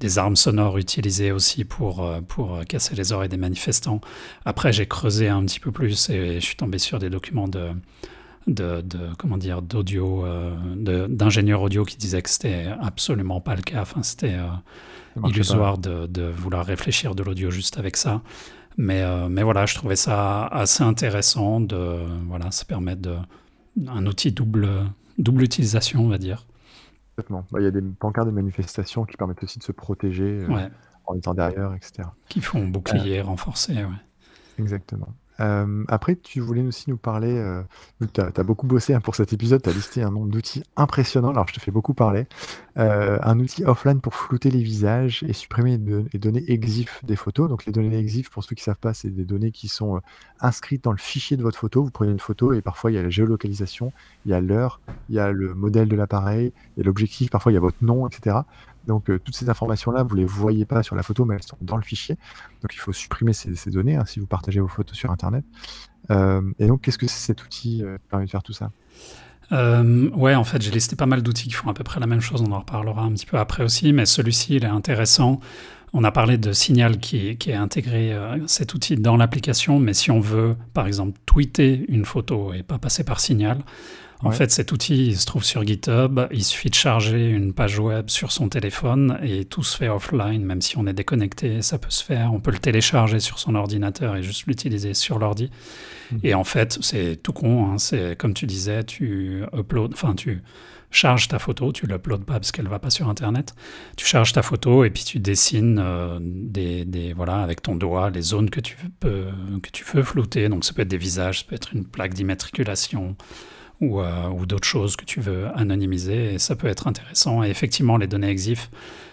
des 0.00 0.18
armes 0.18 0.36
sonores 0.36 0.78
utilisées 0.78 1.32
aussi 1.32 1.64
pour, 1.64 2.04
euh, 2.04 2.20
pour 2.20 2.60
casser 2.68 2.94
les 2.94 3.12
oreilles 3.12 3.30
des 3.30 3.38
manifestants. 3.38 4.00
Après, 4.44 4.72
j'ai 4.72 4.86
creusé 4.86 5.28
un 5.28 5.44
petit 5.44 5.60
peu 5.60 5.72
plus 5.72 6.10
et 6.10 6.40
je 6.40 6.44
suis 6.44 6.56
tombé 6.56 6.78
sur 6.78 6.98
des 6.98 7.08
documents 7.08 7.48
de, 7.48 7.70
de, 8.46 8.82
de 8.82 8.98
comment 9.18 9.38
dire 9.38 9.62
d'audio, 9.62 10.26
euh, 10.26 10.54
d'ingénieurs 11.08 11.62
audio 11.62 11.84
qui 11.84 11.96
disaient 11.96 12.22
que 12.22 12.30
c'était 12.30 12.66
absolument 12.80 13.40
pas 13.40 13.56
le 13.56 13.62
cas. 13.62 13.82
Enfin, 13.82 14.02
c'était 14.02 14.34
euh, 14.34 15.26
illusoire 15.28 15.78
de, 15.78 16.06
de 16.06 16.24
vouloir 16.24 16.66
réfléchir 16.66 17.14
de 17.14 17.22
l'audio 17.22 17.50
juste 17.50 17.78
avec 17.78 17.96
ça. 17.96 18.22
Mais, 18.76 19.02
euh, 19.02 19.28
mais 19.28 19.42
voilà, 19.42 19.66
je 19.66 19.74
trouvais 19.74 19.96
ça 19.96 20.46
assez 20.46 20.82
intéressant. 20.82 21.60
De, 21.60 22.00
voilà, 22.26 22.50
ça 22.50 22.64
permet 22.64 22.96
de, 22.96 23.16
un 23.86 24.06
outil 24.06 24.32
double, 24.32 24.68
double 25.18 25.42
utilisation, 25.42 26.04
on 26.04 26.08
va 26.08 26.18
dire. 26.18 26.46
Complètement. 27.16 27.46
Bah, 27.52 27.60
Il 27.60 27.64
y 27.64 27.68
a 27.68 27.70
des 27.70 27.82
pancartes 27.82 28.28
de 28.28 28.32
manifestation 28.32 29.04
qui 29.04 29.16
permettent 29.16 29.42
aussi 29.42 29.58
de 29.58 29.64
se 29.64 29.72
protéger 29.72 30.24
euh, 30.42 30.48
Ouais, 30.48 30.68
en 31.06 31.14
étant 31.14 31.34
derrière, 31.34 31.74
etc. 31.74 32.08
qui 32.28 32.40
font 32.40 32.66
bouclier 32.66 33.20
renforcé. 33.20 33.74
Ouais. 33.74 34.02
Exactement. 34.58 35.08
Euh, 35.40 35.84
après, 35.88 36.16
tu 36.16 36.40
voulais 36.40 36.62
aussi 36.62 36.90
nous 36.90 36.96
parler, 36.96 37.36
euh, 37.36 37.62
tu 38.12 38.20
as, 38.20 38.42
beaucoup 38.42 38.66
bossé 38.66 38.94
hein, 38.94 39.00
pour 39.00 39.14
cet 39.14 39.32
épisode, 39.32 39.62
tu 39.62 39.68
as 39.68 39.72
listé 39.72 40.02
un 40.02 40.10
nombre 40.10 40.28
d'outils 40.28 40.62
impressionnants, 40.76 41.30
alors 41.30 41.48
je 41.48 41.54
te 41.54 41.60
fais 41.60 41.70
beaucoup 41.70 41.94
parler. 41.94 42.26
Euh, 42.76 43.18
un 43.22 43.38
outil 43.38 43.64
offline 43.64 44.00
pour 44.00 44.14
flouter 44.14 44.50
les 44.50 44.62
visages 44.62 45.24
et 45.28 45.32
supprimer 45.32 45.78
les, 46.12 46.18
données 46.18 46.44
EXIF 46.48 47.04
des 47.04 47.14
photos. 47.14 47.48
Donc 47.48 47.66
les 47.66 47.72
données 47.72 47.96
EXIF, 47.96 48.30
pour 48.30 48.42
ceux 48.42 48.56
qui 48.56 48.62
ne 48.62 48.64
savent 48.64 48.78
pas, 48.78 48.94
c'est 48.94 49.10
des 49.10 49.24
données 49.24 49.52
qui 49.52 49.68
sont 49.68 49.96
euh, 49.96 50.00
inscrites 50.40 50.82
dans 50.82 50.90
le 50.90 50.98
fichier 50.98 51.36
de 51.36 51.42
votre 51.42 51.58
photo. 51.58 51.84
Vous 51.84 51.90
prenez 51.90 52.10
une 52.10 52.18
photo 52.18 52.52
et 52.52 52.62
parfois 52.62 52.90
il 52.90 52.94
y 52.94 52.98
a 52.98 53.02
la 53.02 53.10
géolocalisation, 53.10 53.92
il 54.26 54.32
y 54.32 54.34
a 54.34 54.40
l'heure, 54.40 54.80
il 55.08 55.14
y 55.14 55.20
a 55.20 55.30
le 55.30 55.54
modèle 55.54 55.88
de 55.88 55.94
l'appareil, 55.94 56.52
il 56.76 56.80
y 56.80 56.82
a 56.82 56.84
l'objectif, 56.84 57.30
parfois 57.30 57.52
il 57.52 57.54
y 57.54 57.58
a 57.58 57.60
votre 57.60 57.82
nom, 57.82 58.08
etc. 58.08 58.38
Donc 58.86 59.10
euh, 59.10 59.18
toutes 59.18 59.36
ces 59.36 59.48
informations-là, 59.48 60.02
vous 60.02 60.14
ne 60.14 60.20
les 60.20 60.26
voyez 60.26 60.64
pas 60.64 60.82
sur 60.82 60.96
la 60.96 61.02
photo, 61.02 61.24
mais 61.24 61.36
elles 61.36 61.42
sont 61.42 61.56
dans 61.60 61.76
le 61.76 61.82
fichier. 61.82 62.16
Donc 62.62 62.74
il 62.74 62.78
faut 62.78 62.92
supprimer 62.92 63.32
ces, 63.32 63.70
données 63.70 63.96
hein, 63.96 64.04
si 64.06 64.20
vous 64.20 64.26
partagez 64.26 64.60
vos 64.60 64.68
photos 64.68 64.96
sur 64.96 65.10
Internet. 65.10 65.44
Euh, 66.10 66.42
et 66.58 66.66
donc 66.66 66.82
qu'est-ce 66.82 66.98
que 66.98 67.06
cet 67.06 67.44
outil 67.44 67.82
euh, 67.82 67.98
permet 68.10 68.26
de 68.26 68.30
faire 68.30 68.42
tout 68.42 68.52
ça? 68.52 68.70
Ouais, 69.50 70.34
en 70.34 70.42
fait, 70.42 70.62
j'ai 70.62 70.70
listé 70.70 70.96
pas 70.96 71.06
mal 71.06 71.22
d'outils 71.22 71.48
qui 71.48 71.54
font 71.54 71.68
à 71.68 71.74
peu 71.74 71.84
près 71.84 72.00
la 72.00 72.06
même 72.06 72.20
chose. 72.20 72.42
On 72.42 72.50
en 72.50 72.60
reparlera 72.60 73.02
un 73.02 73.12
petit 73.12 73.26
peu 73.26 73.38
après 73.38 73.62
aussi, 73.62 73.92
mais 73.92 74.04
celui-ci, 74.04 74.56
il 74.56 74.64
est 74.64 74.68
intéressant. 74.68 75.38
On 75.92 76.02
a 76.02 76.10
parlé 76.10 76.38
de 76.38 76.52
Signal 76.52 76.98
qui, 76.98 77.36
qui 77.36 77.50
est 77.50 77.54
intégré 77.54 78.18
cet 78.46 78.74
outil 78.74 78.96
dans 78.96 79.16
l'application, 79.16 79.78
mais 79.78 79.92
si 79.92 80.10
on 80.10 80.18
veut, 80.18 80.56
par 80.72 80.88
exemple, 80.88 81.20
tweeter 81.24 81.84
une 81.88 82.04
photo 82.04 82.52
et 82.52 82.64
pas 82.64 82.78
passer 82.78 83.04
par 83.04 83.20
Signal, 83.20 83.58
en 84.24 84.30
Ouais. 84.30 84.34
fait, 84.36 84.50
cet 84.50 84.72
outil, 84.72 85.08
il 85.08 85.16
se 85.18 85.26
trouve 85.26 85.44
sur 85.44 85.64
GitHub. 85.64 86.20
Il 86.32 86.42
suffit 86.44 86.70
de 86.70 86.74
charger 86.74 87.28
une 87.28 87.52
page 87.52 87.78
web 87.78 88.08
sur 88.10 88.32
son 88.32 88.48
téléphone 88.48 89.18
et 89.22 89.44
tout 89.44 89.62
se 89.62 89.76
fait 89.76 89.88
offline, 89.88 90.44
même 90.44 90.62
si 90.62 90.76
on 90.78 90.86
est 90.86 90.92
déconnecté, 90.94 91.62
ça 91.62 91.78
peut 91.78 91.90
se 91.90 92.02
faire. 92.02 92.32
On 92.32 92.40
peut 92.40 92.50
le 92.50 92.58
télécharger 92.58 93.20
sur 93.20 93.38
son 93.38 93.54
ordinateur 93.54 94.16
et 94.16 94.22
juste 94.22 94.46
l'utiliser 94.46 94.94
sur 94.94 95.18
l'ordi. 95.18 95.50
Mhm. 96.12 96.20
Et 96.24 96.34
en 96.34 96.44
fait, 96.44 96.78
c'est 96.80 97.16
tout 97.22 97.32
con. 97.32 97.66
hein. 97.72 97.78
C'est 97.78 98.16
comme 98.18 98.34
tu 98.34 98.46
disais, 98.46 98.82
tu 98.84 99.42
upload, 99.56 99.92
enfin 99.94 100.14
tu 100.14 100.42
charges 100.90 101.26
ta 101.26 101.40
photo, 101.40 101.72
tu 101.72 101.88
l'uploades 101.88 102.22
pas 102.24 102.34
parce 102.34 102.52
qu'elle 102.52 102.68
va 102.68 102.78
pas 102.78 102.88
sur 102.90 103.08
Internet. 103.08 103.52
Tu 103.96 104.06
charges 104.06 104.32
ta 104.32 104.42
photo 104.42 104.84
et 104.84 104.90
puis 104.90 105.02
tu 105.02 105.18
dessines 105.18 105.80
euh, 105.82 106.18
des, 106.22 106.84
des- 106.84 107.12
voilà 107.12 107.38
avec 107.38 107.62
ton 107.62 107.74
doigt 107.74 108.10
les 108.10 108.22
zones 108.22 108.48
que 108.48 108.60
tu 108.60 108.76
peux 109.00 109.24
que 109.60 109.70
tu 109.72 109.84
veux 109.92 110.04
flouter. 110.04 110.48
Donc 110.48 110.64
ça 110.64 110.72
peut 110.72 110.82
être 110.82 110.88
des 110.88 110.96
visages, 110.96 111.40
ça 111.40 111.44
peut 111.48 111.56
être 111.56 111.74
une 111.74 111.84
plaque 111.84 112.14
d'immatriculation 112.14 113.16
ou, 113.80 114.00
euh, 114.00 114.28
ou 114.28 114.46
d'autres 114.46 114.66
choses 114.68 114.96
que 114.96 115.04
tu 115.04 115.20
veux 115.20 115.46
anonymiser. 115.54 116.34
Et 116.34 116.38
ça 116.38 116.56
peut 116.56 116.68
être 116.68 116.86
intéressant. 116.86 117.42
Et 117.42 117.48
effectivement, 117.48 117.96
les 117.96 118.06
données 118.06 118.30
EXIF, 118.30 118.70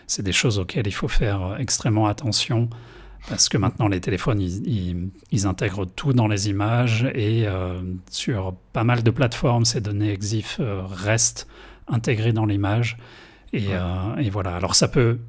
c'est 0.08 0.24
des 0.24 0.32
choses 0.32 0.60
auxquelles 0.60 0.88
il 0.88 0.92
faut 0.94 1.08
faire 1.08 1.42
euh, 1.44 1.58
extrêmement 1.58 2.08
attention. 2.08 2.70
Parce 3.30 3.50
que 3.50 3.58
maintenant, 3.58 3.88
les 3.88 4.02
téléphones, 4.02 4.42
ils, 4.42 4.68
ils- 4.68 5.10
ils 5.32 5.46
intègrent 5.46 5.86
tout 5.86 6.12
dans 6.14 6.28
les 6.28 6.50
images 6.50 7.08
et 7.14 7.48
euh, 7.48 7.80
sur 8.10 8.56
pas 8.74 8.84
mal 8.84 9.04
de 9.04 9.12
plateformes, 9.12 9.64
ces 9.66 9.80
données 9.80 10.12
EXIF 10.12 10.58
euh, 10.60 10.82
restent 10.90 11.48
intégrées 11.88 12.34
dans 12.34 12.46
l'image. 12.48 12.98
Et, 13.54 13.60
Ouais. 13.68 13.74
euh, 13.74 14.16
et 14.18 14.30
voilà. 14.32 14.56
Alors, 14.56 14.74
ça 14.76 14.88
peut 14.88 15.20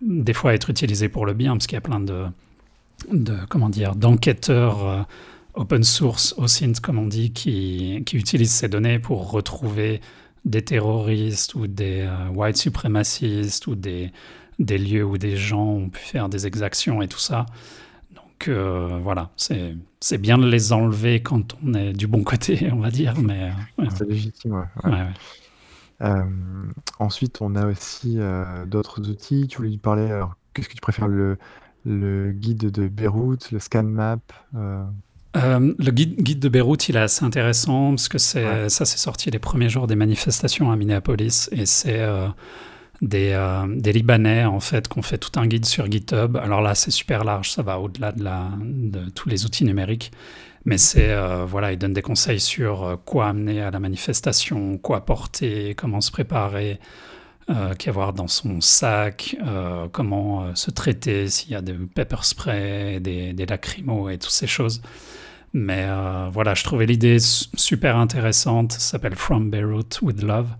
des 0.00 0.32
fois 0.32 0.54
être 0.54 0.70
utilisé 0.70 1.08
pour 1.08 1.26
le 1.26 1.34
bien, 1.34 1.52
parce 1.54 1.66
qu'il 1.66 1.74
y 1.74 1.78
a 1.78 1.82
plein 1.82 2.00
de, 2.00 2.24
de 3.12 3.36
comment 3.48 3.68
dire, 3.68 3.94
d'enquêteurs 3.94 5.06
open 5.58 5.82
source, 5.82 6.34
OSINT, 6.38 6.74
comme 6.80 6.98
on 6.98 7.06
dit, 7.06 7.32
qui, 7.32 8.02
qui 8.06 8.16
utilisent 8.16 8.52
ces 8.52 8.68
données 8.68 9.00
pour 9.00 9.30
retrouver 9.30 10.00
des 10.44 10.62
terroristes 10.62 11.54
ou 11.56 11.66
des 11.66 12.02
euh, 12.02 12.28
white 12.28 12.56
suprémacistes 12.56 13.66
ou 13.66 13.74
des, 13.74 14.12
des 14.60 14.78
lieux 14.78 15.04
où 15.04 15.18
des 15.18 15.36
gens 15.36 15.66
ont 15.66 15.88
pu 15.90 16.00
faire 16.00 16.28
des 16.28 16.46
exactions 16.46 17.02
et 17.02 17.08
tout 17.08 17.18
ça. 17.18 17.44
Donc 18.14 18.46
euh, 18.46 19.00
voilà, 19.02 19.30
c'est 19.36 20.18
bien 20.18 20.38
de 20.38 20.46
les 20.46 20.72
enlever 20.72 21.22
quand 21.22 21.56
on 21.64 21.74
est 21.74 21.92
du 21.92 22.06
bon 22.06 22.22
côté, 22.22 22.70
on 22.72 22.78
va 22.78 22.92
dire. 22.92 23.14
mais 23.20 23.50
C'est 23.96 24.08
légitime, 24.08 24.64
ouais. 24.84 26.10
ensuite, 27.00 27.42
on 27.42 27.56
a 27.56 27.66
aussi 27.66 28.18
d'autres 28.66 29.10
outils. 29.10 29.48
Tu 29.48 29.56
voulais 29.56 29.70
lui 29.70 29.78
parler, 29.78 30.22
qu'est-ce 30.54 30.68
que 30.68 30.74
tu 30.74 30.80
préfères, 30.80 31.08
le, 31.08 31.36
le 31.84 32.30
guide 32.30 32.70
de 32.70 32.86
Beyrouth, 32.86 33.50
le 33.50 33.58
scan 33.58 33.82
map 33.82 34.20
euh, 35.36 35.74
le 35.78 35.90
guide, 35.90 36.20
guide, 36.22 36.40
de 36.40 36.48
Beyrouth, 36.48 36.88
il 36.88 36.96
est 36.96 37.00
assez 37.00 37.24
intéressant 37.24 37.90
parce 37.90 38.08
que 38.08 38.18
c'est, 38.18 38.68
ça, 38.68 38.84
c'est 38.84 38.98
sorti 38.98 39.30
les 39.30 39.38
premiers 39.38 39.68
jours 39.68 39.86
des 39.86 39.96
manifestations 39.96 40.70
à 40.70 40.76
Minneapolis 40.76 41.50
et 41.52 41.66
c'est 41.66 42.00
euh, 42.00 42.28
des, 43.02 43.32
euh, 43.32 43.66
des, 43.68 43.92
Libanais 43.92 44.44
en 44.44 44.60
fait 44.60 44.88
qui 44.88 44.98
ont 44.98 45.02
fait 45.02 45.18
tout 45.18 45.38
un 45.38 45.46
guide 45.46 45.66
sur 45.66 45.90
GitHub. 45.90 46.36
Alors 46.38 46.62
là, 46.62 46.74
c'est 46.74 46.90
super 46.90 47.24
large, 47.24 47.50
ça 47.50 47.62
va 47.62 47.78
au-delà 47.78 48.12
de, 48.12 48.24
la, 48.24 48.48
de 48.58 49.10
tous 49.10 49.28
les 49.28 49.44
outils 49.44 49.64
numériques, 49.64 50.12
mais 50.64 50.78
c'est 50.78 51.14
voilà, 51.46 51.72
ils 51.72 51.78
donnent 51.78 51.92
des 51.92 52.02
conseils 52.02 52.40
sur 52.40 52.98
quoi 53.04 53.28
amener 53.28 53.60
à 53.60 53.70
la 53.70 53.80
manifestation, 53.80 54.78
quoi 54.78 55.04
porter, 55.04 55.74
comment 55.74 56.00
se 56.00 56.10
préparer. 56.10 56.80
qu'avoir 57.78 58.12
dans 58.12 58.28
son 58.28 58.60
sac, 58.60 59.36
comment 59.92 60.54
se 60.54 60.70
traiter 60.70 61.28
s'il 61.28 61.52
y 61.52 61.54
a 61.54 61.62
des 61.62 61.74
pepper 61.74 62.22
spray, 62.22 63.00
des, 63.00 63.32
des 63.34 63.46
lacrymos 63.46 64.10
et 64.10 64.18
toutes 64.18 64.32
ces 64.32 64.46
choses. 64.46 64.82
Mais 65.58 65.86
euh, 65.88 66.30
voilà, 66.32 66.54
je 66.54 66.62
trouvais 66.62 66.86
l'idée 66.86 67.18
super 67.18 67.96
intéressante. 67.96 68.72
Ça 68.72 68.78
s'appelle 68.78 69.16
From 69.16 69.50
Beirut 69.50 70.00
with 70.02 70.22
Love. 70.22 70.50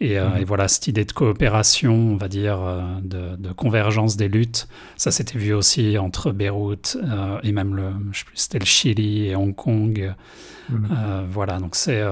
Et, 0.00 0.18
euh, 0.18 0.28
mhm. 0.28 0.44
voilà, 0.44 0.68
cette 0.68 0.86
idée 0.86 1.06
de 1.06 1.12
coopération, 1.12 1.94
on 1.94 2.16
va 2.16 2.28
dire, 2.28 2.60
euh, 2.60 2.82
de, 3.02 3.52
convergence 3.52 4.16
des 4.16 4.28
luttes, 4.28 4.68
ça 4.96 5.10
s'était 5.10 5.38
vu 5.38 5.54
aussi 5.54 5.96
entre 5.96 6.30
Beyrouth 6.30 6.98
et 7.42 7.52
même 7.52 7.74
le, 7.74 7.90
je 8.10 8.18
sais 8.18 8.24
plus, 8.24 8.36
c'était 8.36 8.58
le 8.58 8.66
Chili 8.66 9.28
et 9.28 9.36
Hong 9.36 9.54
Kong. 9.54 10.14
Mhm. 10.68 11.26
voilà, 11.30 11.58
donc 11.58 11.74
c'est 11.74 12.02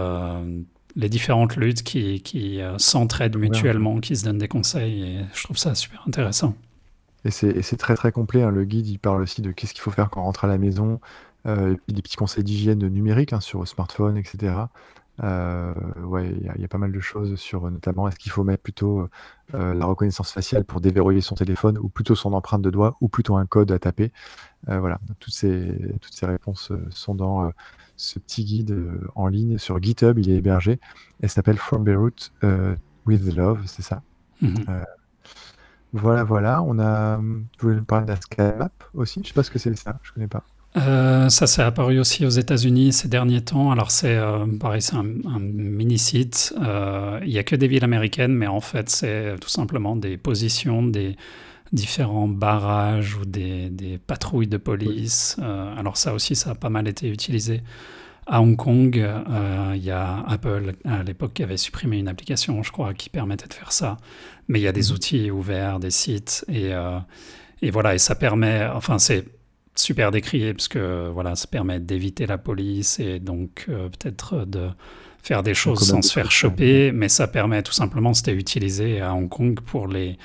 les 0.94 1.08
différentes 1.08 1.56
luttes 1.56 1.82
qui, 1.82 2.22
qui 2.22 2.60
s'entraident 2.78 3.36
mutuellement, 3.36 4.00
qui 4.00 4.16
se 4.16 4.24
donnent 4.24 4.38
des 4.38 4.48
conseils. 4.48 5.02
Et 5.02 5.18
je 5.34 5.44
trouve 5.44 5.58
ça 5.58 5.74
super 5.74 6.02
intéressant. 6.06 6.54
Et 7.24 7.30
c'est 7.30 7.76
très 7.76 7.94
très 7.94 8.10
complet. 8.10 8.42
Hein. 8.42 8.50
Le 8.50 8.64
guide, 8.64 8.88
il 8.88 8.98
parle 8.98 9.22
aussi 9.22 9.42
de 9.42 9.52
qu'est-ce 9.52 9.74
qu'il 9.74 9.82
faut 9.82 9.90
faire 9.90 10.10
quand 10.10 10.22
on 10.22 10.24
rentre 10.24 10.44
à 10.44 10.48
la 10.48 10.58
maison, 10.58 11.00
euh, 11.46 11.76
des 11.88 12.02
petits 12.02 12.16
conseils 12.16 12.44
d'hygiène 12.44 12.86
numérique, 12.86 13.32
hein, 13.32 13.40
sur 13.40 13.66
smartphone 13.66 14.16
etc. 14.16 14.54
Euh, 15.22 15.74
ouais, 16.04 16.32
il 16.56 16.60
y 16.60 16.64
a 16.64 16.68
pas 16.68 16.78
mal 16.78 16.92
de 16.92 17.00
choses 17.00 17.36
sur, 17.36 17.70
notamment, 17.70 18.08
est-ce 18.08 18.18
qu'il 18.18 18.32
faut 18.32 18.44
mettre 18.44 18.62
plutôt, 18.62 19.08
euh, 19.54 19.74
la 19.74 19.84
reconnaissance 19.84 20.32
faciale 20.32 20.64
pour 20.64 20.80
déverrouiller 20.80 21.20
son 21.20 21.34
téléphone 21.34 21.78
ou 21.78 21.88
plutôt 21.88 22.14
son 22.14 22.32
empreinte 22.32 22.62
de 22.62 22.70
doigt 22.70 22.96
ou 23.00 23.08
plutôt 23.08 23.36
un 23.36 23.46
code 23.46 23.72
à 23.72 23.78
taper? 23.78 24.12
voilà, 24.68 25.00
toutes 25.18 25.34
ces 25.34 25.76
toutes 26.00 26.14
ces 26.14 26.24
réponses, 26.24 26.70
sont 26.90 27.16
dans, 27.16 27.50
ce 27.96 28.20
petit 28.20 28.44
guide, 28.44 28.78
en 29.16 29.26
ligne 29.26 29.58
sur 29.58 29.82
GitHub, 29.82 30.18
il 30.18 30.30
est 30.30 30.36
hébergé. 30.36 30.78
Elle 31.20 31.28
s'appelle 31.28 31.56
From 31.56 31.82
Beirut, 31.82 32.32
with 33.04 33.34
Love, 33.34 33.62
c'est 33.66 33.82
ça? 33.82 34.02
Mmh 34.40 34.54
voilà, 35.92 36.24
voilà, 36.24 36.62
on 36.62 36.78
a, 36.78 37.20
tu 37.58 37.66
voulais 37.66 37.80
parler 37.82 38.06
d'un 38.06 38.56
map 38.56 38.70
aussi? 38.94 39.20
Je 39.22 39.28
sais 39.28 39.34
pas 39.34 39.42
ce 39.42 39.50
que 39.50 39.58
c'est 39.58 39.74
ça, 39.76 39.98
je 40.02 40.12
connais 40.12 40.28
pas. 40.28 40.42
Euh, 40.76 41.28
ça 41.28 41.46
s'est 41.46 41.62
apparu 41.62 41.98
aussi 41.98 42.24
aux 42.24 42.30
États-Unis 42.30 42.92
ces 42.92 43.08
derniers 43.08 43.42
temps. 43.42 43.70
Alors 43.70 43.90
c'est 43.90 44.16
euh, 44.16 44.46
pareil, 44.58 44.80
c'est 44.80 44.96
un, 44.96 45.02
mini 45.02 45.98
site. 45.98 46.54
Euh, 46.62 47.20
il 47.22 47.28
n'y 47.28 47.38
a 47.38 47.42
que 47.42 47.56
des 47.56 47.68
villes 47.68 47.84
américaines, 47.84 48.32
mais 48.32 48.46
en 48.46 48.60
fait 48.60 48.88
c'est 48.88 49.36
tout 49.40 49.50
simplement 49.50 49.96
des 49.96 50.16
positions 50.16 50.82
des 50.82 51.16
différents 51.72 52.28
barrages 52.28 53.16
ou 53.16 53.24
des, 53.24 53.70
des 53.70 53.98
patrouilles 53.98 54.46
de 54.46 54.58
police. 54.58 55.38
alors 55.78 55.96
ça 55.96 56.12
aussi, 56.12 56.34
ça 56.36 56.50
a 56.50 56.54
pas 56.54 56.68
mal 56.68 56.86
été 56.86 57.08
utilisé. 57.08 57.62
À 58.26 58.40
Hong 58.42 58.56
Kong, 58.56 58.94
il 59.74 59.82
y 59.82 59.90
a 59.90 60.24
Apple 60.28 60.74
à 60.84 61.02
l'époque 61.02 61.32
qui 61.32 61.42
avait 61.42 61.56
supprimé 61.56 61.98
une 61.98 62.08
application, 62.08 62.62
je 62.62 62.70
crois, 62.70 62.92
qui 62.92 63.08
permettait 63.08 63.48
de 63.48 63.54
faire 63.54 63.72
ça. 63.72 63.96
Mais 64.48 64.60
il 64.60 64.62
y 64.62 64.68
a 64.68 64.72
des 64.72 64.90
mmh. 64.90 64.94
outils 64.94 65.30
ouverts, 65.30 65.80
des 65.80 65.90
sites, 65.90 66.44
et, 66.48 66.72
et 67.62 67.70
voilà, 67.70 67.94
et 67.94 67.98
ça 67.98 68.14
permet, 68.16 68.66
enfin 68.66 68.98
c'est 68.98 69.24
super 69.74 70.10
décrié 70.10 70.52
parce 70.52 70.68
que 70.68 71.08
voilà, 71.08 71.34
ça 71.34 71.46
permet 71.46 71.80
d'éviter 71.80 72.26
la 72.26 72.38
police 72.38 72.98
et 73.00 73.18
donc 73.18 73.66
euh, 73.68 73.88
peut-être 73.88 74.44
de 74.44 74.68
faire 75.22 75.42
des 75.42 75.54
choses 75.54 75.86
sans 75.86 76.02
se 76.02 76.12
faire 76.12 76.30
choper, 76.30 76.90
mais 76.92 77.08
ça 77.08 77.28
permet 77.28 77.62
tout 77.62 77.72
simplement, 77.72 78.12
c'était 78.12 78.34
utilisé 78.34 79.00
à 79.00 79.14
Hong 79.14 79.28
Kong 79.28 79.60
pour 79.60 79.86
les, 79.86 80.18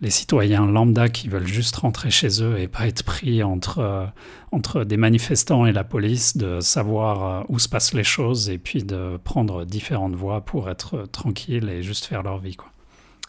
les 0.00 0.10
citoyens 0.10 0.66
lambda 0.66 1.08
qui 1.08 1.28
veulent 1.28 1.46
juste 1.46 1.76
rentrer 1.76 2.10
chez 2.10 2.42
eux 2.42 2.58
et 2.58 2.66
pas 2.66 2.88
être 2.88 3.04
pris 3.04 3.42
entre, 3.44 3.78
euh, 3.78 4.04
entre 4.50 4.82
des 4.82 4.96
manifestants 4.96 5.64
et 5.64 5.72
la 5.72 5.84
police, 5.84 6.36
de 6.36 6.58
savoir 6.60 7.24
euh, 7.24 7.44
où 7.48 7.60
se 7.60 7.68
passent 7.68 7.94
les 7.94 8.04
choses 8.04 8.50
et 8.50 8.58
puis 8.58 8.82
de 8.82 9.16
prendre 9.22 9.64
différentes 9.64 10.16
voies 10.16 10.44
pour 10.44 10.68
être 10.68 11.06
tranquille 11.12 11.68
et 11.68 11.82
juste 11.84 12.04
faire 12.04 12.24
leur 12.24 12.38
vie. 12.38 12.56
Quoi. 12.56 12.71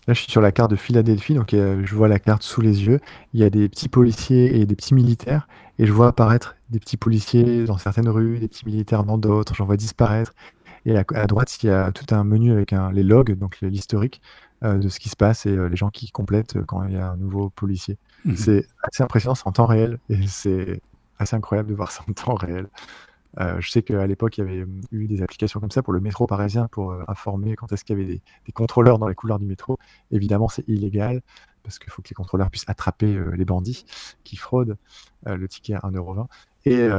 Là, 0.08 0.14
je 0.14 0.20
suis 0.22 0.32
sur 0.32 0.42
la 0.42 0.52
carte 0.52 0.72
de 0.72 0.76
Philadelphie, 0.76 1.34
donc 1.34 1.52
je 1.52 1.96
vois 1.96 2.08
la 2.10 2.20
carte 2.20 2.44
sous 2.44 2.60
les 2.60 2.86
yeux. 2.86 3.00
Il 3.34 3.40
y 3.40 3.44
a 3.44 3.50
des 3.50 3.70
petits 3.70 3.88
policiers 3.88 4.60
et 4.60 4.66
des 4.66 4.76
petits 4.76 4.94
militaires, 4.94 5.48
et 5.80 5.86
je 5.86 5.94
vois 5.94 6.08
apparaître 6.08 6.56
des 6.70 6.80
petits 6.80 6.98
policiers 6.98 7.64
dans 7.66 7.78
certaines 7.78 8.10
rues, 8.10 8.40
des 8.40 8.48
petits 8.48 8.66
militaires 8.66 9.06
dans 9.06 9.18
d'autres. 9.18 9.56
J'en 9.56 9.66
vois 9.66 9.78
disparaître. 9.78 10.34
Et 10.86 10.98
à, 10.98 11.28
droite, 11.28 11.64
il 11.64 11.68
y 11.68 11.70
a 11.70 11.92
tout 11.92 12.14
un 12.14 12.24
menu 12.24 12.52
avec 12.52 12.72
les 12.72 13.04
logs, 13.04 13.38
donc 13.38 13.60
l'historique 13.62 14.22
euh, 14.64 14.78
de 14.78 14.90
ce 14.90 15.00
qui 15.00 15.10
se 15.10 15.16
passe 15.16 15.46
et 15.46 15.50
euh, 15.50 15.68
les 15.68 15.76
gens 15.76 15.90
qui 15.90 16.10
complètent 16.10 16.56
euh, 16.56 16.64
quand 16.66 16.86
il 16.86 16.94
y 16.94 16.98
a 16.98 17.12
un 17.12 17.18
nouveau 17.18 17.50
policier. 17.50 17.98
Mmh 18.26 18.36
c'est 18.36 18.68
assez 18.84 19.04
impressionnant, 19.04 19.36
c'est 19.36 19.48
en 19.48 19.52
temps 19.52 19.66
réel, 19.66 20.00
et 20.10 20.28
c'est 20.28 20.82
assez 21.20 21.36
incroyable 21.36 21.70
de 21.70 21.76
voir 21.76 21.92
ça 21.92 22.04
en 22.10 22.14
temps 22.14 22.36
réel. 22.36 22.68
Euh, 23.40 23.60
je 23.60 23.70
sais 23.70 23.82
qu'à 23.82 24.06
l'époque, 24.06 24.38
il 24.38 24.42
y 24.42 24.44
avait 24.44 24.66
eu 24.92 25.08
des 25.08 25.22
applications 25.22 25.60
comme 25.60 25.72
ça 25.72 25.82
pour 25.82 25.94
le 25.94 26.00
métro 26.00 26.28
parisien 26.28 26.68
pour 26.68 26.92
euh, 26.92 27.04
informer 27.08 27.56
quand 27.56 27.72
est-ce 27.72 27.84
qu'il 27.84 27.98
y 27.98 28.02
avait 28.02 28.22
des, 28.46 28.52
contrôleurs 28.54 29.00
dans 29.00 29.08
les 29.08 29.16
couloirs 29.16 29.40
du 29.40 29.46
métro. 29.46 29.78
Évidemment, 30.12 30.48
c'est 30.48 30.68
illégal 30.68 31.22
parce 31.64 31.80
qu'il 31.80 31.92
faut 31.92 32.02
que 32.02 32.10
les 32.10 32.16
contrôleurs 32.16 32.50
puissent 32.52 32.68
attraper 32.68 33.16
euh, 33.16 33.32
les 33.36 33.46
bandits 33.46 33.86
qui 34.24 34.36
fraudent 34.36 34.78
le 35.26 35.48
ticket 35.48 35.76
à 35.76 35.80
1,20€. 35.80 36.28
Et, 36.66 36.90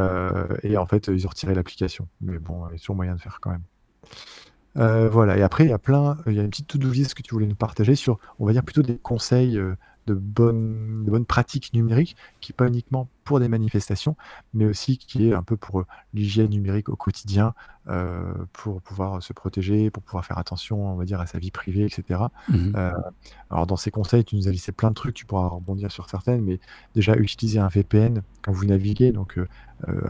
et 0.62 0.76
en 0.78 0.86
fait, 0.86 1.08
ils 1.08 1.26
ont 1.26 1.28
retiré 1.28 1.54
l'application. 1.54 2.08
Mais 2.22 2.38
bon, 2.38 2.66
il 2.68 2.72
y 2.72 2.76
a 2.76 2.78
toujours 2.78 2.96
moyen 2.96 3.14
de 3.14 3.20
faire 3.20 3.38
quand 3.40 3.50
même. 3.50 5.10
voilà, 5.10 5.36
et 5.36 5.42
après, 5.42 5.64
il 5.64 5.70
y 5.70 5.74
a 5.74 5.78
plein, 5.78 6.16
il 6.26 6.32
y 6.32 6.40
a 6.40 6.42
une 6.42 6.48
petite 6.48 6.66
to-do 6.66 6.90
list 6.90 7.12
que 7.12 7.20
tu 7.20 7.34
voulais 7.34 7.46
nous 7.46 7.54
partager 7.54 7.94
sur, 7.94 8.18
on 8.38 8.46
va 8.46 8.52
dire 8.52 8.62
plutôt 8.62 8.80
des 8.80 8.96
conseils 8.96 9.60
de 10.06 10.14
bonnes, 10.14 11.04
de 11.04 11.10
bonnes 11.10 11.24
pratiques 11.24 11.72
numériques, 11.72 12.16
qui 12.40 12.52
pas 12.52 12.68
uniquement 12.68 13.08
pour 13.24 13.40
des 13.40 13.48
manifestations, 13.48 14.16
mais 14.52 14.66
aussi 14.66 14.98
qui 14.98 15.28
est 15.28 15.34
un 15.34 15.42
peu 15.42 15.56
pour 15.56 15.84
l'hygiène 16.12 16.50
numérique 16.50 16.88
au 16.88 16.96
quotidien, 16.96 17.54
euh, 17.88 18.34
pour 18.52 18.82
pouvoir 18.82 19.22
se 19.22 19.32
protéger, 19.32 19.90
pour 19.90 20.02
pouvoir 20.02 20.24
faire 20.24 20.38
attention, 20.38 20.92
on 20.92 20.96
va 20.96 21.04
dire, 21.04 21.20
à 21.20 21.26
sa 21.26 21.38
vie 21.38 21.50
privée, 21.50 21.84
etc. 21.84 22.20
Mmh 22.48 22.72
euh, 22.76 22.92
alors 23.50 23.66
dans 23.66 23.76
ces 23.76 23.90
conseils, 23.90 24.24
tu 24.24 24.36
nous 24.36 24.48
as 24.48 24.50
listé 24.50 24.72
plein 24.72 24.90
de 24.90 24.94
trucs, 24.94 25.14
tu 25.14 25.26
pourras 25.26 25.48
rebondir 25.48 25.90
sur 25.90 26.08
certaines, 26.10 26.42
mais 26.42 26.60
déjà 26.94 27.14
utiliser 27.16 27.58
un 27.58 27.68
VPN 27.68 28.22
quand 28.42 28.52
vous 28.52 28.66
naviguez, 28.66 29.12
donc 29.12 29.38
euh, 29.38 29.46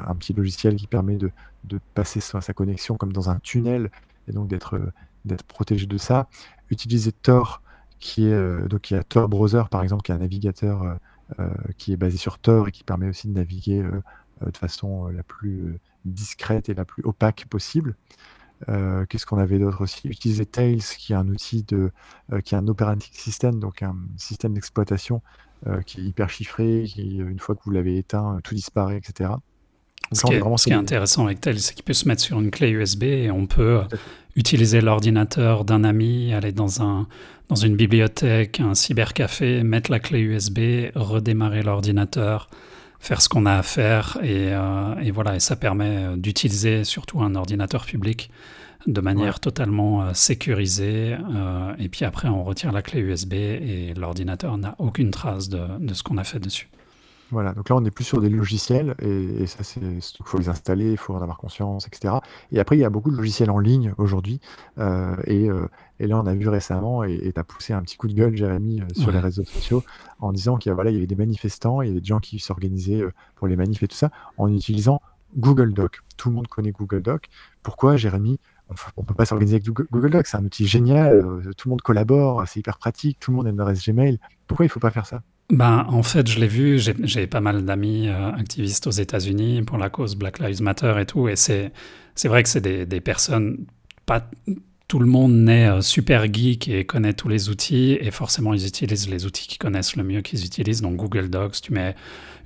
un 0.06 0.14
petit 0.14 0.32
logiciel 0.32 0.76
qui 0.76 0.86
permet 0.86 1.16
de, 1.16 1.30
de 1.64 1.80
passer 1.94 2.20
sa, 2.20 2.40
sa, 2.40 2.52
connexion 2.52 2.96
comme 2.96 3.12
dans 3.12 3.30
un 3.30 3.38
tunnel, 3.38 3.90
et 4.28 4.32
donc 4.32 4.48
d'être 4.48 4.80
d'être 5.24 5.44
protégé 5.44 5.86
de 5.86 5.98
ça. 5.98 6.28
Utiliser 6.70 7.12
Tor 7.12 7.62
qui 8.04 8.26
est 8.26 8.34
euh, 8.34 8.68
donc 8.68 8.90
il 8.90 8.94
y 8.94 8.96
a 8.98 9.02
Tor 9.02 9.30
Browser 9.30 9.62
par 9.70 9.82
exemple, 9.82 10.02
qui 10.02 10.12
est 10.12 10.14
un 10.14 10.18
navigateur 10.18 10.82
euh, 10.82 10.94
euh, 11.40 11.48
qui 11.78 11.94
est 11.94 11.96
basé 11.96 12.18
sur 12.18 12.38
Tor 12.38 12.68
et 12.68 12.70
qui 12.70 12.84
permet 12.84 13.08
aussi 13.08 13.28
de 13.28 13.32
naviguer 13.32 13.82
de 13.82 14.56
façon 14.58 15.06
la 15.08 15.22
plus 15.22 15.78
discrète 16.04 16.68
et 16.68 16.74
la 16.74 16.84
plus 16.84 17.02
opaque 17.04 17.46
possible. 17.48 17.96
Qu'est-ce 18.66 19.24
qu'on 19.24 19.38
avait 19.38 19.58
d'autre 19.58 19.82
aussi? 19.82 20.06
Utiliser 20.08 20.44
Tails, 20.44 20.82
qui 20.98 21.14
est 21.14 21.16
un 21.16 21.28
outil 21.28 21.62
de, 21.62 21.90
qui 22.44 22.54
est 22.54 22.58
un 22.58 22.68
operating 22.68 23.12
system, 23.12 23.58
donc 23.58 23.82
un 23.82 23.96
système 24.18 24.52
d'exploitation 24.52 25.22
qui 25.86 26.00
est 26.00 26.04
hyper 26.04 26.28
chiffré, 26.28 26.84
qui 26.86 27.16
une 27.16 27.38
fois 27.38 27.54
que 27.54 27.62
vous 27.64 27.70
l'avez 27.70 27.96
éteint, 27.96 28.38
tout 28.44 28.54
disparaît, 28.54 28.98
etc. 28.98 29.30
ce, 30.12 30.26
qui 30.26 30.34
est, 30.34 30.40
ce 30.40 30.64
qui 30.64 30.70
est, 30.70 30.74
intéressant 30.74 31.24
avec 31.24 31.40
Tails, 31.40 31.60
c'est 31.60 31.74
qu'il 31.74 31.84
peut 31.84 31.92
se 31.92 32.06
mettre 32.06 32.22
sur 32.22 32.38
une 32.40 32.50
clé 32.50 32.70
USB 32.70 33.04
et 33.04 33.30
on 33.30 33.46
peut 33.46 33.80
utiliser 34.36 34.80
l'ordinateur 34.80 35.64
d'un 35.64 35.84
ami, 35.84 36.32
aller 36.32 36.52
dans 36.52 36.82
un 36.82 37.06
dans 37.48 37.56
une 37.56 37.76
bibliothèque, 37.76 38.60
un 38.60 38.74
cybercafé, 38.74 39.62
mettre 39.62 39.90
la 39.90 40.00
clé 40.00 40.20
USB, 40.20 40.90
redémarrer 40.94 41.62
l'ordinateur, 41.62 42.48
faire 43.00 43.20
ce 43.20 43.28
qu'on 43.28 43.46
a 43.46 43.56
à 43.56 43.62
faire 43.62 44.18
et, 44.22 44.48
euh, 44.52 44.94
et, 45.02 45.10
voilà, 45.10 45.36
et 45.36 45.40
ça 45.40 45.56
permet 45.56 45.96
euh, 45.96 46.16
d'utiliser 46.16 46.84
surtout 46.84 47.20
un 47.22 47.34
ordinateur 47.34 47.84
public 47.84 48.30
de 48.86 49.00
manière 49.00 49.40
totalement 49.40 50.02
euh, 50.02 50.10
sécurisée. 50.14 51.16
et 51.78 51.88
puis 51.88 52.04
après, 52.04 52.28
on 52.28 52.44
retire 52.44 52.72
la 52.72 52.82
clé 52.82 53.00
USB 53.00 53.32
et 53.32 53.94
l'ordinateur 53.96 54.56
n'a 54.58 54.74
aucune 54.78 55.10
trace 55.10 55.48
de, 55.48 55.60
de 55.78 55.94
ce 55.94 56.02
qu'on 56.02 56.18
a 56.18 56.24
fait 56.24 56.38
dessus. 56.38 56.68
Voilà, 57.30 57.52
donc 57.54 57.70
là, 57.70 57.76
on 57.76 57.84
est 57.84 57.90
plus 57.90 58.04
sur 58.04 58.20
des 58.20 58.28
logiciels 58.28 58.94
et 59.00 59.42
et 59.42 59.46
ça, 59.46 59.64
c'est 59.64 59.80
il 59.80 60.00
faut 60.24 60.38
les 60.38 60.50
installer, 60.50 60.92
il 60.92 60.98
faut 60.98 61.14
en 61.14 61.22
avoir 61.22 61.38
conscience 61.38 61.86
et 61.86 61.90
cetera 61.94 62.20
et 62.52 62.60
après, 62.60 62.76
il 62.76 62.80
y 62.80 62.84
a 62.84 62.90
beaucoup 62.90 63.10
de 63.10 63.16
logiciels 63.16 63.50
en 63.50 63.58
ligne 63.58 63.94
aujourd'hui, 63.96 64.40
heu 64.78 65.16
et 65.24 65.48
heu 65.48 65.68
et 65.98 66.06
là, 66.06 66.18
on 66.20 66.26
a 66.26 66.34
vu 66.34 66.48
récemment 66.48 67.02
et 67.02 67.32
tu 67.32 67.40
as 67.40 67.44
poussé 67.44 67.72
un 67.72 67.80
petit 67.82 67.96
coup 67.96 68.08
de 68.08 68.12
gueule, 68.14 68.36
Jérémy, 68.36 68.82
heu, 68.82 68.86
sur 68.92 69.10
les 69.10 69.18
Ouais. 69.18 69.20
réseaux 69.20 69.44
sociaux 69.44 69.84
en 70.18 70.32
disant 70.32 70.56
qu'il 70.58 70.68
y 70.68 70.72
a 70.72 70.74
voilà, 70.74 70.90
il 70.90 70.94
y 70.94 70.96
avait 70.98 71.06
des 71.06 71.16
manifestants, 71.16 71.80
il 71.82 71.88
y 71.88 71.90
avait 71.92 72.00
des 72.00 72.06
gens 72.06 72.20
qui 72.20 72.38
s'organisaient, 72.38 73.00
heu, 73.00 73.12
pour 73.36 73.46
les 73.48 73.56
manifs 73.56 73.82
et 73.82 73.88
tout 73.88 73.96
ça, 73.96 74.10
en 74.36 74.52
utilisant 74.52 75.00
Google 75.36 75.72
Docs. 75.72 76.00
Tout 76.18 76.28
le 76.28 76.34
monde 76.36 76.46
connaît 76.48 76.72
Google 76.72 77.00
Docs. 77.02 77.26
Pourquoi, 77.62 77.96
Jérémy, 77.96 78.38
on 78.68 78.74
f 78.76 78.90
on 78.98 79.02
peut 79.04 79.14
pas 79.14 79.24
s'organiser 79.24 79.56
avec 79.56 79.66
Google 79.66 79.86
Google 79.90 80.10
Docs? 80.10 80.26
C'est 80.26 80.36
un 80.36 80.44
outil 80.44 80.66
génial, 80.66 81.24
heu, 81.24 81.50
tout 81.56 81.68
le 81.68 81.70
monde 81.70 81.82
collabore, 81.82 82.46
c'est 82.46 82.60
hyper 82.60 82.76
pratique, 82.78 83.18
tout 83.18 83.30
le 83.30 83.36
monde 83.38 83.46
a 83.46 83.50
une 83.50 83.60
adresse 83.60 83.82
Gmail. 83.88 84.18
Pourquoi 84.46 84.66
il 84.66 84.68
faut 84.68 84.80
pas 84.80 84.90
faire 84.90 85.06
ça? 85.06 85.22
Ben, 85.50 85.84
en 85.90 86.02
fait, 86.02 86.26
je 86.26 86.40
l'ai 86.40 86.46
vu, 86.46 86.78
j'ai 86.78 87.26
pas 87.26 87.40
mal 87.42 87.64
d'amis, 87.66 88.08
heu, 88.08 88.14
activistes 88.38 88.86
aux 88.86 88.90
États-Unis 88.90 89.62
pour 89.62 89.76
la 89.76 89.90
cause 89.90 90.16
Black 90.16 90.38
Lives 90.38 90.62
Matter 90.62 90.94
et 90.98 91.04
tout 91.04 91.28
et 91.28 91.36
c'est 91.36 91.70
vrai 92.24 92.42
que 92.42 92.48
c'est 92.48 92.62
des 92.62 92.86
des 92.86 93.00
personnes 93.00 93.66
pas 94.06 94.28
tout 94.88 94.98
le 94.98 95.06
monde 95.06 95.32
n'est, 95.34 95.66
heu, 95.68 95.82
super 95.82 96.32
geek 96.32 96.68
et 96.68 96.84
connaît 96.86 97.12
tous 97.14 97.28
les 97.28 97.48
outils 97.50 97.98
et 98.00 98.10
forcément 98.10 98.54
ils 98.54 98.66
utilisent 98.66 99.08
les 99.08 99.26
outils 99.26 99.46
qu'ils 99.48 99.58
connaissent 99.58 99.96
le 99.96 100.04
mieux 100.04 100.20
qu'ils 100.22 100.44
utilisent 100.46 100.80
donc 100.82 100.96
Google 100.96 101.28
Docs, 101.28 101.60
tu 101.60 101.72
mets 101.74 101.94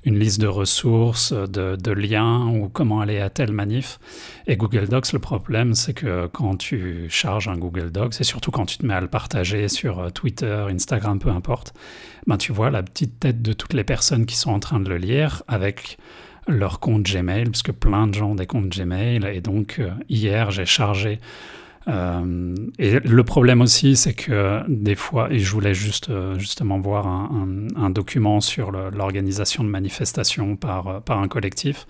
une 0.05 0.17
liste 0.19 0.39
de 0.41 0.47
ressources, 0.47 1.33
de 1.33 1.75
de 1.77 1.91
liens 1.91 2.47
ou 2.47 2.69
comment 2.69 3.01
aller 3.01 3.19
à 3.19 3.29
telle 3.29 3.51
manif. 3.51 3.99
Et 4.47 4.55
Google 4.57 4.87
Docs, 4.87 5.11
le 5.13 5.19
problème, 5.19 5.73
c'est 5.75 5.93
que 5.93 6.27
quand 6.27 6.55
tu 6.57 7.07
charges 7.09 7.47
un 7.49 7.57
Google 7.57 7.91
Docs 7.91 8.19
et 8.21 8.23
surtout 8.23 8.51
quand 8.51 8.65
tu 8.65 8.77
te 8.77 8.85
mets 8.85 8.93
à 8.93 9.01
le 9.01 9.07
partager 9.09 9.67
sur, 9.67 9.99
heu, 10.01 10.11
Twitter, 10.11 10.65
Instagram, 10.69 11.19
peu 11.19 11.29
importe, 11.29 11.73
ben, 12.27 12.37
tu 12.37 12.51
vois 12.51 12.69
la 12.69 12.83
petite 12.83 13.19
tête 13.19 13.41
de 13.41 13.53
toutes 13.53 13.73
les 13.73 13.83
personnes 13.83 14.25
qui 14.25 14.35
sont 14.35 14.51
en 14.51 14.59
train 14.59 14.79
de 14.79 14.89
le 14.89 14.97
lire 14.97 15.43
avec 15.47 15.97
leur 16.47 16.79
compte 16.79 17.03
Gmail, 17.03 17.45
parce 17.45 17.63
que 17.63 17.71
plein 17.71 18.07
de 18.07 18.13
gens 18.13 18.31
ont 18.31 18.35
des 18.35 18.47
comptes 18.47 18.69
Gmail 18.69 19.25
et 19.25 19.41
donc, 19.41 19.79
heu, 19.79 19.91
hier, 20.09 20.51
j'ai 20.51 20.65
chargé 20.65 21.19
Hem 21.87 22.55
et 22.77 22.99
le 22.99 23.23
problème 23.23 23.61
aussi, 23.61 23.95
c'est 23.95 24.13
que 24.13 24.61
des 24.67 24.95
fois 24.95 25.31
et 25.31 25.39
je 25.39 25.51
voulais 25.51 25.73
juste, 25.73 26.09
heu, 26.09 26.37
justement 26.37 26.79
voir 26.79 27.07
un 27.07 27.67
un 27.77 27.83
un 27.85 27.89
document 27.89 28.41
sur 28.41 28.71
l'organisation 28.71 29.63
de 29.63 29.69
manifestations 29.69 30.55
par, 30.57 30.89
heu, 30.89 30.99
par 31.01 31.19
un 31.19 31.27
collectif, 31.27 31.87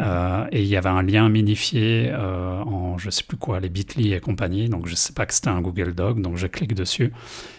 heu 0.00 0.04
et 0.52 0.62
il 0.62 0.68
y 0.68 0.76
avait 0.76 0.88
un 0.88 1.02
lien 1.02 1.28
minifié, 1.28 2.12
en 2.14 2.96
je 2.98 3.10
sais 3.10 3.24
plus 3.24 3.36
quoi, 3.36 3.60
les 3.60 3.68
Bitly 3.68 4.12
et 4.14 4.20
compagnie, 4.20 4.68
donc 4.68 4.86
je 4.86 4.94
sais 4.94 5.12
pas 5.12 5.26
que 5.26 5.34
c'était 5.34 5.48
un 5.48 5.60
Google 5.60 5.94
Doc, 5.94 6.20
donc 6.20 6.36
je 6.36 6.46
clique 6.46 6.74
dessus, 6.74 7.12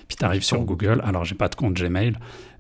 puis 0.08 0.18
tu 0.18 0.26
arrives 0.26 0.44
sur 0.44 0.60
Google. 0.62 1.02
Alors 1.06 1.24
j'ai 1.26 1.36
pas 1.36 1.50
de 1.50 1.56
compte 1.56 1.76
Gmail, 1.76 2.14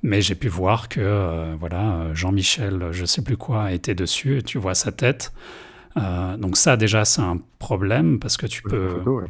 mais 0.04 0.22
j'ai 0.22 0.36
pu 0.36 0.48
voir 0.50 0.88
que, 0.90 1.56
voilà, 1.60 2.08
Jean-Michel, 2.14 2.90
je 2.92 3.06
sais 3.06 3.22
plus 3.24 3.38
quoi, 3.38 3.72
était 3.74 3.96
dessus. 3.96 4.38
Et 4.40 4.44
tu 4.44 4.58
vois 4.58 4.76
sa 4.76 4.92
tête. 4.92 5.34
Heu, 5.98 6.38
donc 6.38 6.58
ça 6.58 6.78
déjà 6.78 7.06
c'est 7.06 7.22
un 7.22 7.40
problème 7.58 8.20
parce 8.20 8.38
que 8.38 8.46
tu 8.46 8.62
peux 8.62 8.90
photo, 8.90 9.22
ouais. 9.22 9.28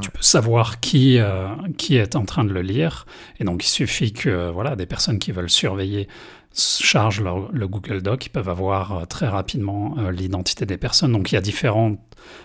tu 0.00 0.10
peux 0.10 0.22
savoir 0.22 0.80
qui, 0.80 1.18
heu, 1.18 1.48
qui 1.78 1.96
est 1.96 2.16
en 2.16 2.24
train 2.24 2.44
de 2.44 2.52
le 2.52 2.62
lire 2.62 3.06
et 3.38 3.44
donc 3.44 3.64
il 3.64 3.68
suffit 3.68 4.12
que, 4.12 4.50
voilà, 4.50 4.76
des 4.76 4.86
personnes 4.86 5.18
qui 5.18 5.32
veulent 5.32 5.50
surveiller 5.50 6.08
chargent 6.52 7.22
leur 7.22 7.52
le 7.52 7.68
Google 7.68 8.02
Doc, 8.02 8.26
ils 8.26 8.30
peuvent 8.30 8.48
avoir, 8.48 9.06
très 9.06 9.28
rapidement, 9.28 9.94
l'identité 10.10 10.66
des 10.66 10.78
personnes. 10.78 11.12
Donc 11.12 11.30
il 11.30 11.36
y 11.36 11.38
a 11.38 11.40
différentes 11.40 12.00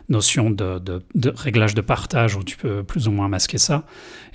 notions 0.10 0.50
de 0.52 1.02
réglage 1.36 1.76
de 1.76 1.82
partage 1.82 2.36
où 2.36 2.44
tu 2.44 2.58
peux 2.58 2.84
plus 2.84 3.08
ou 3.08 3.12
moins 3.12 3.28
masquer 3.28 3.58
ça. 3.58 3.86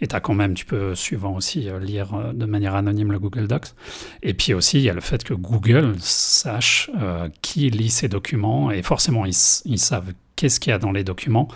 Et 0.00 0.06
tu 0.06 0.16
as 0.16 0.20
quand 0.20 0.34
même 0.34 0.54
tu 0.54 0.64
peux 0.64 0.94
suivant 0.94 1.36
aussi, 1.36 1.68
heu, 1.68 1.78
lire, 1.78 2.14
heu, 2.14 2.32
de 2.32 2.46
manière 2.46 2.74
anonyme 2.74 3.12
le 3.12 3.18
Google 3.18 3.46
Docs. 3.46 3.74
Et 4.22 4.34
puis 4.34 4.54
aussi 4.54 4.78
il 4.78 4.82
y 4.82 4.90
a 4.90 4.94
le 4.94 5.00
fait 5.00 5.22
que 5.22 5.34
Google 5.34 5.94
sache, 5.98 6.90
heu, 7.00 7.30
qui 7.42 7.70
lit 7.70 7.90
ces 7.90 8.08
documents. 8.08 8.70
Et 8.70 8.82
forcément 8.82 9.24
ils 9.26 9.34
savent 9.34 10.12
qu'est-ce 10.36 10.60
qu'il 10.60 10.70
y 10.70 10.74
a 10.74 10.78
dans 10.78 10.92
les 10.92 11.04
documents. 11.04 11.48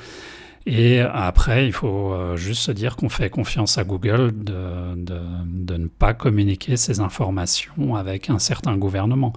Et 0.67 1.01
après, 1.01 1.67
il 1.67 1.73
faut 1.73 2.15
euh, 2.15 2.37
juste 2.37 2.63
se 2.63 2.73
dire 2.73 2.97
qu'on 2.97 3.11
fait 3.11 3.29
confiance 3.29 3.77
à 3.77 3.85
Google 3.85 4.33
de, 4.35 4.95
de 4.97 5.77
ne 5.77 5.87
pas 5.89 6.15
communiquer 6.15 6.79
ces 6.79 7.01
informations 7.01 7.97
avec 7.97 8.31
un 8.31 8.39
certain 8.39 8.75
gouvernement. 8.79 9.35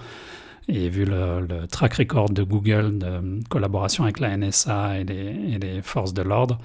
Et 0.69 0.89
vu 0.89 1.05
le, 1.05 1.65
track 1.71 1.95
record 1.95 2.29
de 2.29 2.43
Google 2.43 2.97
de 2.97 3.39
collaboration 3.49 4.03
avec 4.03 4.19
la 4.19 4.35
NSA 4.35 4.99
et 4.99 5.03
les, 5.05 5.53
et 5.53 5.59
les 5.59 5.81
forces 5.81 6.13
de 6.13 6.21
l'ordre, 6.21 6.59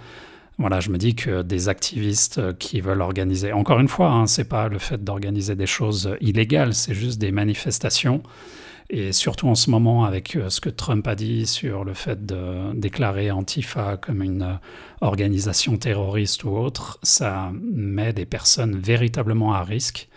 voilà, 0.58 0.80
je 0.80 0.90
me 0.90 0.98
dis 0.98 1.14
que 1.14 1.42
des 1.42 1.68
activistes 1.68 2.56
qui 2.58 2.80
veulent 2.80 3.00
organiser, 3.00 3.52
encore 3.52 3.80
une 3.80 3.88
fois, 3.88 4.10
hein, 4.10 4.26
c'est 4.26 4.48
pas 4.48 4.68
le 4.68 4.78
fait 4.78 5.02
d'organiser 5.02 5.56
des 5.56 5.66
choses 5.66 6.16
illégales, 6.20 6.74
c'est 6.74 6.94
juste 6.94 7.18
des 7.20 7.32
manifestations. 7.32 8.22
Et 8.90 9.12
surtout 9.12 9.48
en 9.48 9.54
ce 9.54 9.70
moment, 9.70 10.04
avec 10.04 10.36
euh, 10.36 10.50
ce 10.50 10.60
que 10.60 10.68
Trump 10.68 11.06
a 11.06 11.14
dit 11.14 11.46
sur 11.46 11.82
le 11.82 11.94
fait 11.94 12.26
de 12.26 12.74
déclarer 12.74 13.30
Antifa 13.30 13.96
comme 13.96 14.22
une 14.22 14.42
euh, 14.42 14.54
organisation 15.00 15.78
terroriste 15.78 16.44
ou 16.44 16.50
autre, 16.50 16.98
ça 17.02 17.52
met 17.62 18.12
des 18.12 18.26
personnes 18.26 18.76
véritablement 18.76 19.54
à 19.54 19.62
risque. 19.62 20.08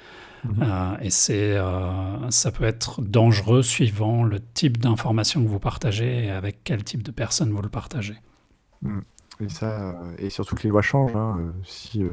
Mmh 0.45 0.63
Euh, 0.63 0.97
et 1.01 1.09
c'est, 1.09 1.57
euh, 1.57 2.29
ça 2.29 2.51
peut 2.51 2.63
être 2.65 3.01
dangereux 3.01 3.63
suivant 3.63 4.23
le 4.23 4.39
type 4.39 4.77
d'information 4.77 5.43
que 5.43 5.47
vous 5.47 5.59
partagez 5.59 6.25
et 6.25 6.29
avec 6.29 6.63
quel 6.63 6.83
type 6.83 7.03
de 7.03 7.11
personne 7.11 7.51
vous 7.51 7.61
le 7.61 7.69
partagez. 7.69 8.15
Mmh. 8.81 8.99
Et 9.41 9.49
ça, 9.49 9.91
heu 9.91 9.95
et 10.17 10.29
surtout 10.29 10.55
que 10.55 10.63
les 10.63 10.69
lois 10.69 10.81
changent, 10.81 11.15
hein, 11.15 11.37
si, 11.65 12.03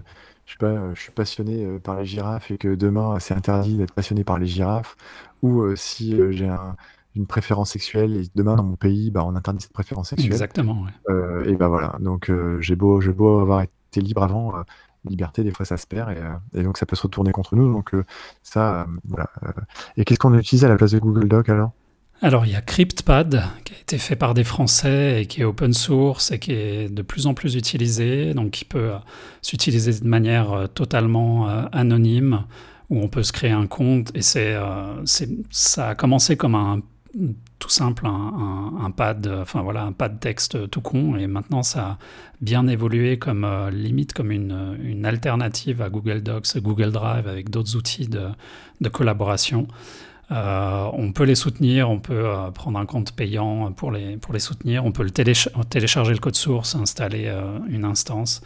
je 0.45 0.53
sais 0.53 0.59
pas, 0.59 0.73
heu, 0.73 0.93
je 0.95 1.01
suis 1.01 1.13
passionné, 1.13 1.79
par 1.79 2.01
les 2.01 2.05
girafes 2.05 2.51
et 2.51 2.59
que 2.59 2.75
demain, 2.75 3.19
c'est 3.21 3.35
interdit 3.35 3.77
d'être 3.77 3.93
passionné 3.93 4.25
par 4.25 4.39
les 4.39 4.47
girafes 4.47 4.97
ou, 5.43 5.77
si, 5.77 6.17
j'ai 6.31 6.49
un 6.49 6.77
une 7.15 7.27
préférence 7.27 7.73
sexuelle 7.73 8.17
et 8.17 8.23
demain 8.35 8.57
dans 8.57 8.65
mon 8.65 8.77
pays, 8.77 9.11
bah, 9.11 9.23
on 9.27 9.37
interdit 9.37 9.61
cette 9.63 9.75
préférence 9.75 10.09
sexuelle, 10.09 10.33
Exactement, 10.33 10.87
ouais. 11.07 11.51
et 11.51 11.57
bah, 11.57 11.69
voilà, 11.69 11.97
donc 12.01 12.31
j'ai 12.61 12.75
beau 12.75 12.99
avoir 13.39 13.61
été 13.61 14.01
libre 14.01 14.23
avant, 14.23 14.55
liberté 15.09 15.43
des 15.45 15.51
fois 15.51 15.67
ça 15.67 15.77
se 15.77 15.87
perd 15.87 16.11
et 16.11 16.21
heu 16.21 16.61
et 16.61 16.63
donc 16.63 16.79
ça 16.79 16.87
peut 16.87 16.97
se 16.97 17.03
retourner 17.03 17.33
contre 17.33 17.57
nous. 17.57 17.73
Donc 17.73 17.95
heu, 17.95 18.05
ça, 18.43 18.87
hem, 18.87 19.01
voilà, 19.05 19.31
et 19.97 20.05
qu'est-ce 20.05 20.19
qu'on 20.19 20.37
utilise 20.39 20.65
à 20.65 20.69
la 20.69 20.77
place 20.77 20.93
de 20.93 20.99
Google 20.99 21.29
Docs 21.29 21.49
alors? 21.49 21.73
Alors, 22.25 22.47
il 22.47 22.53
y 22.53 22.55
a 22.55 22.61
CryptPad 22.61 23.43
qui 23.65 23.75
a 23.75 23.79
été 23.81 23.99
fait 23.99 24.15
par 24.15 24.33
des 24.33 24.45
Français 24.45 25.23
et 25.23 25.27
qui 25.27 25.41
est 25.41 25.45
open 25.45 25.73
source 25.73 26.31
et 26.31 26.39
qui 26.39 26.53
est 26.53 26.89
de 26.89 27.03
plus 27.03 27.27
en 27.27 27.35
plus 27.35 27.57
utilisé, 27.57 28.33
donc 28.33 28.53
qui 28.53 28.65
peut 28.65 28.93
euh, 28.93 28.99
s'utiliser 29.43 29.99
de 29.99 30.07
manière 30.07 30.53
euh, 30.53 30.67
totalement 30.69 31.49
euh, 31.49 31.65
anonyme, 31.73 32.45
où 32.91 33.01
on 33.01 33.09
peut 33.09 33.25
se 33.25 33.33
créer 33.33 33.51
un 33.51 33.67
compte. 33.67 34.13
Et 34.15 34.21
euh, 34.37 35.05
c'est, 35.05 35.31
ça 35.51 35.89
a 35.89 35.95
commencé 35.97 36.37
comme 36.37 36.55
un 36.55 36.81
tout 37.63 37.71
simple, 37.71 38.07
un, 38.09 38.91
pad, 38.91 39.33
enfin 39.41 39.63
voilà, 39.63 39.85
un 39.85 39.93
pad 39.93 40.19
texte 40.19 40.69
tout 40.69 40.81
con 40.81 41.15
et 41.17 41.29
maintenant 41.29 41.63
ça 41.63 41.81
a 41.91 41.99
bien 42.41 42.67
évolué 42.67 43.21
comme 43.21 43.45
euh, 43.45 43.71
limite 43.71 44.15
comme 44.15 44.33
une, 44.33 44.77
une 44.83 45.07
alternative 45.07 45.81
à 45.81 45.89
Google 45.89 46.25
Docs, 46.25 46.59
Google 46.59 46.91
Drive 46.91 47.29
avec 47.29 47.51
d'autres 47.51 47.77
outils 47.77 48.09
de, 48.09 48.27
de 48.81 48.89
collaboration. 48.89 49.69
Euh, 50.33 50.89
on 50.93 51.13
peut 51.13 51.23
les 51.23 51.37
soutenir, 51.37 51.89
on 51.89 52.01
peut 52.01 52.27
euh, 52.27 52.51
prendre 52.51 52.81
un 52.81 52.87
compte 52.87 53.13
payant 53.13 53.71
pour 53.71 53.93
les, 53.93 54.17
pour 54.17 54.35
les 54.35 54.41
soutenir, 54.41 54.85
on 54.85 54.91
peut 54.91 55.05
le 55.05 55.11
télécha- 55.11 55.53
télécharger 55.69 56.15
le 56.15 56.19
code 56.19 56.35
source, 56.35 56.75
installer 56.75 57.33
une 57.69 57.85
instance. 57.85 58.43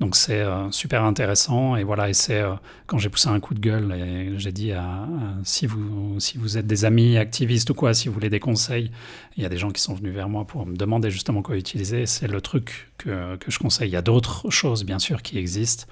Donc 0.00 0.14
c'est 0.14 0.40
euh, 0.42 0.70
super 0.70 1.02
intéressant 1.02 1.74
et 1.74 1.82
voilà, 1.82 2.08
et 2.08 2.14
c'est 2.14 2.40
euh, 2.40 2.54
quand 2.86 2.98
j'ai 2.98 3.08
poussé 3.08 3.28
un 3.28 3.40
coup 3.40 3.52
de 3.54 3.58
gueule 3.58 3.92
et 3.92 4.38
j'ai 4.38 4.52
dit 4.52 4.70
à, 4.72 4.84
à- 4.84 5.08
si, 5.42 5.66
vous, 5.66 6.20
si 6.20 6.38
vous 6.38 6.56
êtes 6.56 6.68
des 6.68 6.84
amis 6.84 7.16
activistes 7.18 7.70
ou 7.70 7.74
quoi, 7.74 7.94
si 7.94 8.06
vous 8.06 8.14
voulez 8.14 8.30
des 8.30 8.38
conseils, 8.38 8.92
il 9.36 9.42
y 9.42 9.46
a 9.46 9.48
des 9.48 9.58
gens 9.58 9.70
qui 9.72 9.82
sont 9.82 9.94
venus 9.94 10.14
vers 10.14 10.28
moi 10.28 10.44
pour 10.46 10.66
me 10.66 10.76
demander 10.76 11.10
justement 11.10 11.42
quoi 11.42 11.56
utiliser. 11.56 12.06
C'est 12.06 12.28
le 12.28 12.40
truc 12.40 12.92
que, 12.98 13.34
que 13.36 13.50
je 13.50 13.58
conseille. 13.58 13.88
Il 13.88 13.92
y 13.92 13.96
a 13.96 14.02
d'autres 14.02 14.50
choses 14.50 14.84
bien 14.84 15.00
sûr 15.00 15.20
qui 15.22 15.36
existent, 15.36 15.86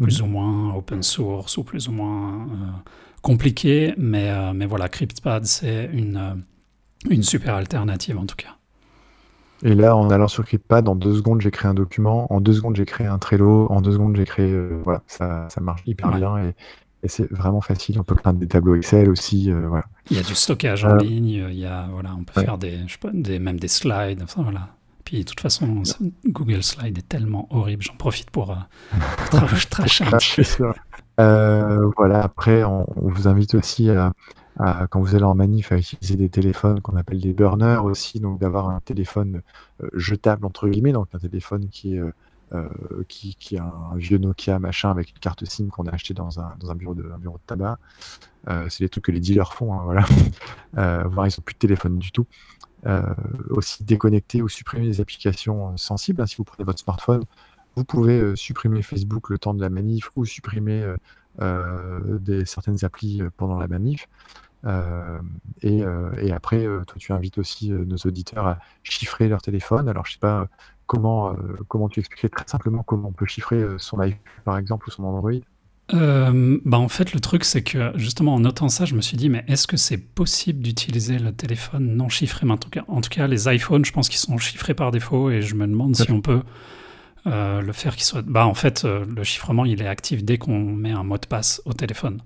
plus 0.00 0.22
ou 0.22 0.26
moins 0.26 0.74
open 0.76 1.02
source 1.02 1.56
ou 1.56 1.64
plus 1.64 1.88
ou 1.88 1.92
moins 1.92 2.42
euh, 2.42 2.46
compliqué, 3.22 3.92
mais, 3.98 4.30
mais 4.54 4.66
voilà, 4.66 4.88
CryptPad, 4.88 5.44
c'est 5.46 5.90
une, 5.92 6.44
une 7.10 7.24
super 7.24 7.56
alternative 7.56 8.18
en 8.18 8.26
tout 8.26 8.36
cas. 8.36 8.57
Et 9.64 9.74
là, 9.74 9.96
en 9.96 10.10
allant 10.10 10.28
sur 10.28 10.44
CryptPad, 10.44 10.88
en 10.88 10.94
2 10.94 11.14
secondes, 11.16 11.40
j'ai 11.40 11.50
créé 11.50 11.68
un 11.68 11.74
document, 11.74 12.32
en 12.32 12.40
2 12.40 12.52
secondes, 12.52 12.76
j'ai 12.76 12.84
créé 12.84 13.06
un 13.06 13.18
Trello, 13.18 13.66
en 13.70 13.80
2 13.80 13.92
secondes, 13.92 14.16
j'ai 14.16 14.24
créé, 14.24 14.52
heu, 14.52 14.80
voilà, 14.84 15.02
ça 15.06 15.46
ça 15.50 15.60
marche 15.60 15.82
hyper 15.86 16.10
Ouais. 16.10 16.16
bien 16.18 16.38
et 16.38 16.54
et 17.04 17.08
c'est 17.08 17.30
vraiment 17.32 17.60
facile. 17.60 18.00
On 18.00 18.04
peut 18.04 18.16
créer 18.16 18.32
des 18.34 18.48
tableaux 18.48 18.74
Excel 18.74 19.08
aussi, 19.08 19.50
heu, 19.50 19.66
voilà. 19.68 19.84
Il 20.10 20.16
y 20.16 20.20
a 20.20 20.22
du 20.22 20.34
stockage 20.34 20.84
en 20.84 20.94
Euh, 20.94 20.98
ligne, 20.98 21.28
il 21.50 21.58
y 21.58 21.66
a, 21.66 21.86
voilà, 21.92 22.14
on 22.18 22.24
peut 22.24 22.32
ouais. 22.36 22.44
faire 22.44 22.58
des, 22.58 22.78
je 22.86 22.92
sais 22.92 22.98
pas, 22.98 23.10
des, 23.12 23.38
même 23.38 23.58
des 23.60 23.68
slides, 23.68 24.22
enfin 24.22 24.42
voilà. 24.42 24.68
Puis 25.04 25.18
de 25.20 25.24
toute 25.24 25.40
façon, 25.40 25.82
Google 26.26 26.62
Slide 26.62 26.98
est 26.98 27.08
tellement 27.08 27.46
horrible, 27.50 27.82
j'en 27.82 27.94
profite 27.96 28.30
pour, 28.30 28.50
euh, 28.50 28.56
pour 29.30 29.40
tra- 29.40 29.68
tracher 29.68 30.04
un 30.04 30.10
petit 30.12 30.42
peu. 30.56 30.72
Voilà, 31.96 32.22
après 32.22 32.64
on 32.64 32.86
on 32.96 33.08
vous 33.10 33.28
invite 33.28 33.54
aussi 33.54 33.90
à 33.90 34.12
quand 34.90 35.00
vous 35.00 35.14
allez 35.14 35.24
en 35.24 35.34
manif, 35.34 35.72
à 35.72 35.78
utiliser 35.78 36.16
des 36.16 36.28
téléphones 36.28 36.80
qu'on 36.80 36.96
appelle 36.96 37.20
des 37.20 37.32
burners 37.32 37.80
aussi, 37.84 38.20
donc 38.20 38.40
d'avoir 38.40 38.70
un 38.70 38.80
téléphone, 38.80 39.42
heu, 39.82 39.90
«jetable» 39.94 40.44
entre 40.46 40.68
guillemets, 40.68 40.92
donc 40.92 41.08
un 41.12 41.18
téléphone 41.18 41.68
qui 41.68 41.94
est, 41.94 41.98
heu 41.98 42.12
euh, 42.54 42.68
qui, 43.08 43.34
qui 43.34 43.58
a 43.58 43.64
un 43.64 43.96
vieux 43.96 44.18
Nokia 44.18 44.58
machin 44.58 44.90
avec 44.90 45.10
une 45.10 45.18
carte 45.18 45.44
SIM 45.44 45.68
qu'on 45.68 45.84
a 45.84 45.92
acheté 45.92 46.14
dans 46.14 46.40
un, 46.40 46.54
dans 46.58 46.70
un 46.70 46.74
bureau 46.74 46.94
de 46.94 47.02
bureau 47.20 47.36
de 47.36 47.42
tabac. 47.46 47.78
Euh, 48.48 48.66
c'est 48.70 48.84
des 48.84 48.88
trucs 48.88 49.04
que 49.04 49.12
les 49.12 49.20
dealers 49.20 49.52
font, 49.52 49.74
hein, 49.74 49.82
voilà. 49.84 50.04
Euh, 50.76 51.02
voire 51.08 51.26
ils 51.26 51.32
ont 51.38 51.42
plus 51.42 51.54
de 51.54 51.58
téléphone 51.58 51.98
du 51.98 52.12
tout. 52.12 52.26
Euh, 52.86 53.02
aussi 53.50 53.82
déconnecter 53.84 54.42
ou 54.42 54.48
supprimer 54.48 54.86
des 54.86 55.00
applications 55.00 55.70
euh, 55.70 55.76
sensibles. 55.76 56.20
hein. 56.22 56.26
Si 56.26 56.36
vous 56.36 56.44
prenez 56.44 56.64
votre 56.64 56.78
smartphone, 56.80 57.24
vous 57.76 57.84
pouvez 57.84 58.20
euh, 58.20 58.36
supprimer 58.36 58.82
Facebook 58.82 59.30
le 59.30 59.38
temps 59.38 59.54
de 59.54 59.60
la 59.60 59.70
manif 59.70 60.10
ou 60.16 60.24
supprimer 60.24 60.82
euh, 60.82 60.96
euh, 61.40 62.18
des, 62.20 62.44
certaines 62.44 62.84
applis 62.84 63.22
euh, 63.22 63.30
pendant 63.36 63.58
la 63.58 63.68
manif. 63.68 64.08
Euh, 64.64 65.18
et, 65.62 65.82
euh, 65.82 66.10
et 66.20 66.32
après, 66.32 66.66
euh, 66.66 66.84
toi, 66.84 66.96
tu 66.98 67.12
invites 67.12 67.38
aussi 67.38 67.70
nos 67.70 67.96
auditeurs 67.96 68.46
à 68.46 68.58
chiffrer 68.82 69.28
leur 69.28 69.42
téléphone. 69.42 69.88
Alors, 69.88 70.06
je 70.06 70.12
sais 70.12 70.18
pas 70.18 70.48
comment, 70.86 71.36
comment 71.68 71.88
tu 71.88 72.00
expliquerais 72.00 72.28
très 72.28 72.48
simplement 72.48 72.82
comment 72.82 73.08
on 73.08 73.12
peut 73.12 73.26
chiffrer 73.26 73.62
son 73.78 74.00
iPhone, 74.00 74.18
par 74.44 74.58
exemple, 74.58 74.88
ou 74.88 74.90
son 74.90 75.04
Android? 75.04 75.32
Bah 75.90 76.78
en 76.78 76.88
fait, 76.88 77.14
le 77.14 77.20
truc, 77.20 77.44
c'est 77.44 77.62
que 77.62 77.92
justement, 77.96 78.34
en 78.34 78.40
notant 78.40 78.68
ça, 78.68 78.84
je 78.84 78.94
me 78.94 79.00
suis 79.00 79.16
dit, 79.16 79.28
mais 79.28 79.44
est-ce 79.48 79.66
que 79.66 79.76
c'est 79.76 79.96
possible 79.98 80.60
d'utiliser 80.60 81.18
le 81.18 81.32
téléphone 81.32 81.96
non 81.96 82.08
chiffré? 82.08 82.46
Mais 82.46 82.52
en 82.52 82.58
tout 82.58 82.70
cas, 82.70 82.84
en 82.88 83.00
tout 83.00 83.10
cas, 83.10 83.26
les 83.26 83.54
iPhones, 83.54 83.84
je 83.84 83.92
pense 83.92 84.08
qu'ils 84.08 84.18
sont 84.18 84.36
chiffrés 84.38 84.74
par 84.74 84.90
défaut 84.90 85.30
et 85.30 85.40
je 85.40 85.54
me 85.54 85.66
demande 85.66 85.96
si 85.96 86.10
on 86.10 86.20
peut 86.20 86.42
le 87.24 87.72
faire 87.72 87.94
qu'il 87.94 88.04
soit. 88.04 88.22
Bah, 88.22 88.46
en 88.46 88.54
fait, 88.54 88.84
le 88.84 89.24
chiffrement, 89.24 89.64
il 89.66 89.82
est 89.82 89.86
actif 89.88 90.24
dès 90.24 90.38
qu'on 90.38 90.58
met 90.58 90.92
un 90.92 91.04
mot 91.04 91.18
de 91.18 91.26
passe 91.26 91.62
au 91.64 91.74
téléphone. 91.74 92.20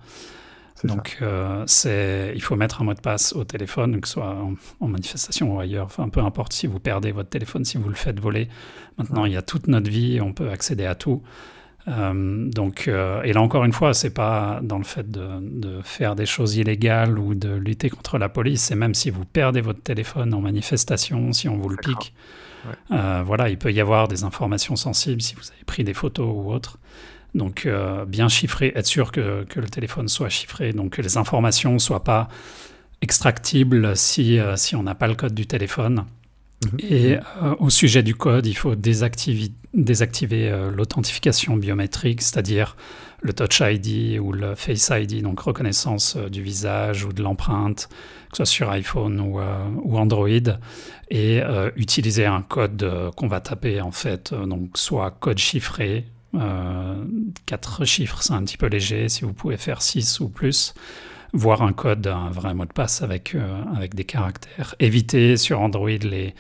Donc, 0.85 1.19
euh, 1.23 1.63
c'est, 1.67 2.33
il 2.35 2.43
faut 2.43 2.57
mettre 2.57 2.83
un 2.83 2.85
mot 2.85 2.95
de 2.95 3.01
passe 3.01 3.33
au 3.35 3.45
téléphone, 3.45 4.01
que 4.01 4.09
ce 4.09 4.15
soit 4.15 4.31
en, 4.31 4.55
en 4.81 4.89
manifestation 4.89 5.55
ou 5.55 5.61
ailleurs. 5.61 5.87
Enfin, 5.87 6.09
peu 6.09 6.21
importe 6.21 6.53
si 6.53 6.67
vous 6.67 6.81
perdez 6.81 7.13
votre 7.13 7.29
téléphone, 7.29 7.65
si 7.65 7.79
vous 7.79 7.89
le 7.89 7.95
faites 7.95 8.19
voler. 8.19 8.49
Maintenant, 8.99 9.25
il 9.25 9.33
y 9.33 9.37
a 9.37 9.43
toute 9.43 9.69
notre 9.69 9.91
vie, 9.91 10.21
on 10.21 10.33
peut 10.33 10.51
accéder 10.51 10.87
à 10.87 10.95
tout. 10.95 11.23
Euh, 11.89 12.49
donc, 12.49 12.87
euh, 12.87 13.23
et 13.23 13.33
là 13.33 13.43
encore 13.43 13.65
une 13.65 13.73
fois, 13.73 13.95
c'est 13.95 14.15
pas 14.15 14.61
dans 14.63 14.79
le 14.79 14.85
fait 14.85 15.11
de, 15.11 15.27
de 15.41 15.83
faire 15.83 16.15
des 16.15 16.27
choses 16.27 16.57
illégales 16.57 17.19
ou 17.19 17.35
de 17.35 17.53
lutter 17.53 17.91
contre 17.91 18.19
la 18.19 18.29
police. 18.29 18.63
C'est 18.63 18.77
même 18.77 18.95
si 18.95 19.11
vous 19.11 19.25
perdez 19.25 19.61
votre 19.61 19.83
téléphone 19.83 20.33
en 20.35 20.41
manifestation, 20.41 21.33
si 21.33 21.49
on 21.49 21.57
vous 21.57 21.69
le 21.69 21.77
pique. 21.77 22.15
Ouais. 22.65 23.23
Voilà, 23.25 23.49
il 23.49 23.59
peut 23.59 23.73
y 23.73 23.81
avoir 23.81 24.07
des 24.07 24.23
informations 24.23 24.77
sensibles 24.77 25.21
si 25.21 25.35
vous 25.35 25.51
avez 25.53 25.65
pris 25.65 25.83
des 25.83 25.95
photos 25.95 26.29
ou 26.33 26.53
autre. 26.53 26.79
Donc, 27.35 27.65
euh, 27.65 28.05
bien 28.05 28.29
chiffrer, 28.29 28.73
être 28.75 28.87
sûr 28.87 29.11
que, 29.11 29.45
que 29.45 29.61
le 29.61 29.69
téléphone 29.69 30.09
soit 30.09 30.29
chiffré, 30.29 30.73
donc 30.73 30.93
que 30.93 31.03
les 31.03 31.17
informations 31.17 31.73
ne 31.73 31.79
soient 31.79 32.05
pas 32.05 32.29
extractibles 33.01 33.97
si, 33.97 34.39
euh, 34.39 34.57
si 34.57 34.77
on 34.77 34.83
n'a 34.83 34.95
pas 34.95 35.09
le 35.09 35.15
code 35.15 35.35
du 35.35 35.47
téléphone. 35.47 36.05
Mhm. 36.65 36.79
Et 36.81 37.17
euh, 37.17 37.55
au 37.59 37.71
sujet 37.71 38.03
du 38.03 38.15
code, 38.15 38.47
il 38.47 38.57
faut 38.57 38.75
désactiver, 38.75 39.51
désactiver 39.75 40.71
l'authentification 40.75 41.57
biométrique, 41.57 42.23
c'est-à-dire 42.23 42.77
le 43.23 43.33
Touch 43.33 43.61
ID 43.61 44.19
ou 44.19 44.33
le 44.33 44.55
Face 44.55 44.91
ID, 44.93 45.23
donc 45.23 45.41
reconnaissance 45.41 46.17
du 46.17 46.43
visage 46.43 47.05
ou 47.05 47.13
de 47.13 47.23
l'empreinte, 47.23 47.89
que 48.31 48.37
ce 48.39 48.45
soit 48.45 48.47
sur 48.47 48.71
iPhone 48.71 49.21
ou, 49.21 49.39
euh, 49.39 49.69
ou 49.83 49.97
Android, 49.97 50.29
et 51.09 51.41
euh, 51.41 51.71
utiliser 51.77 52.27
un 52.27 52.43
code 52.43 52.83
euh, 52.83 53.11
qu'on 53.13 53.29
va 53.29 53.41
taper 53.41 53.81
en 53.81 53.93
fait, 53.93 54.35
donc 54.35 54.77
soit 54.77 55.11
code 55.13 55.39
chiffré, 55.39 56.07
quatre 57.47 57.85
chiffres 57.85 58.23
c'est 58.23 58.33
un 58.33 58.43
petit 58.45 58.57
peu 58.57 58.67
léger, 58.67 59.09
si 59.09 59.25
vous 59.25 59.33
pouvez 59.33 59.57
faire 59.57 59.83
6 59.83 60.21
ou 60.21 60.29
plus, 60.29 60.75
voire 61.33 61.63
un 61.63 61.73
code, 61.73 62.07
un 62.07 62.31
vrai 62.31 62.55
mot 62.55 62.65
de 62.65 62.73
passe 62.73 63.03
avec, 63.03 63.35
euh, 63.35 63.63
avec 63.75 63.95
des 63.95 64.05
caractères. 64.05 64.75
Éviter 64.79 65.37
sur 65.37 65.61
Android 65.61 65.89
les, 65.89 66.35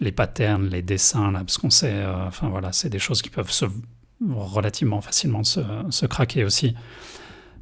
les 0.00 0.12
patterns, 0.12 0.68
les 0.68 0.82
dessins, 0.82 1.32
là, 1.32 1.40
parce 1.40 1.58
qu'on 1.58 1.70
sait, 1.70 1.92
euh, 1.92 2.26
enfin 2.26 2.48
voilà, 2.48 2.72
c'est 2.72 2.88
des 2.88 2.98
choses 2.98 3.22
qui 3.22 3.30
peuvent 3.30 3.52
relativement 4.28 5.00
facilement 5.00 5.44
se, 5.44 5.60
se 5.90 6.06
craquer 6.06 6.44
aussi. 6.44 6.74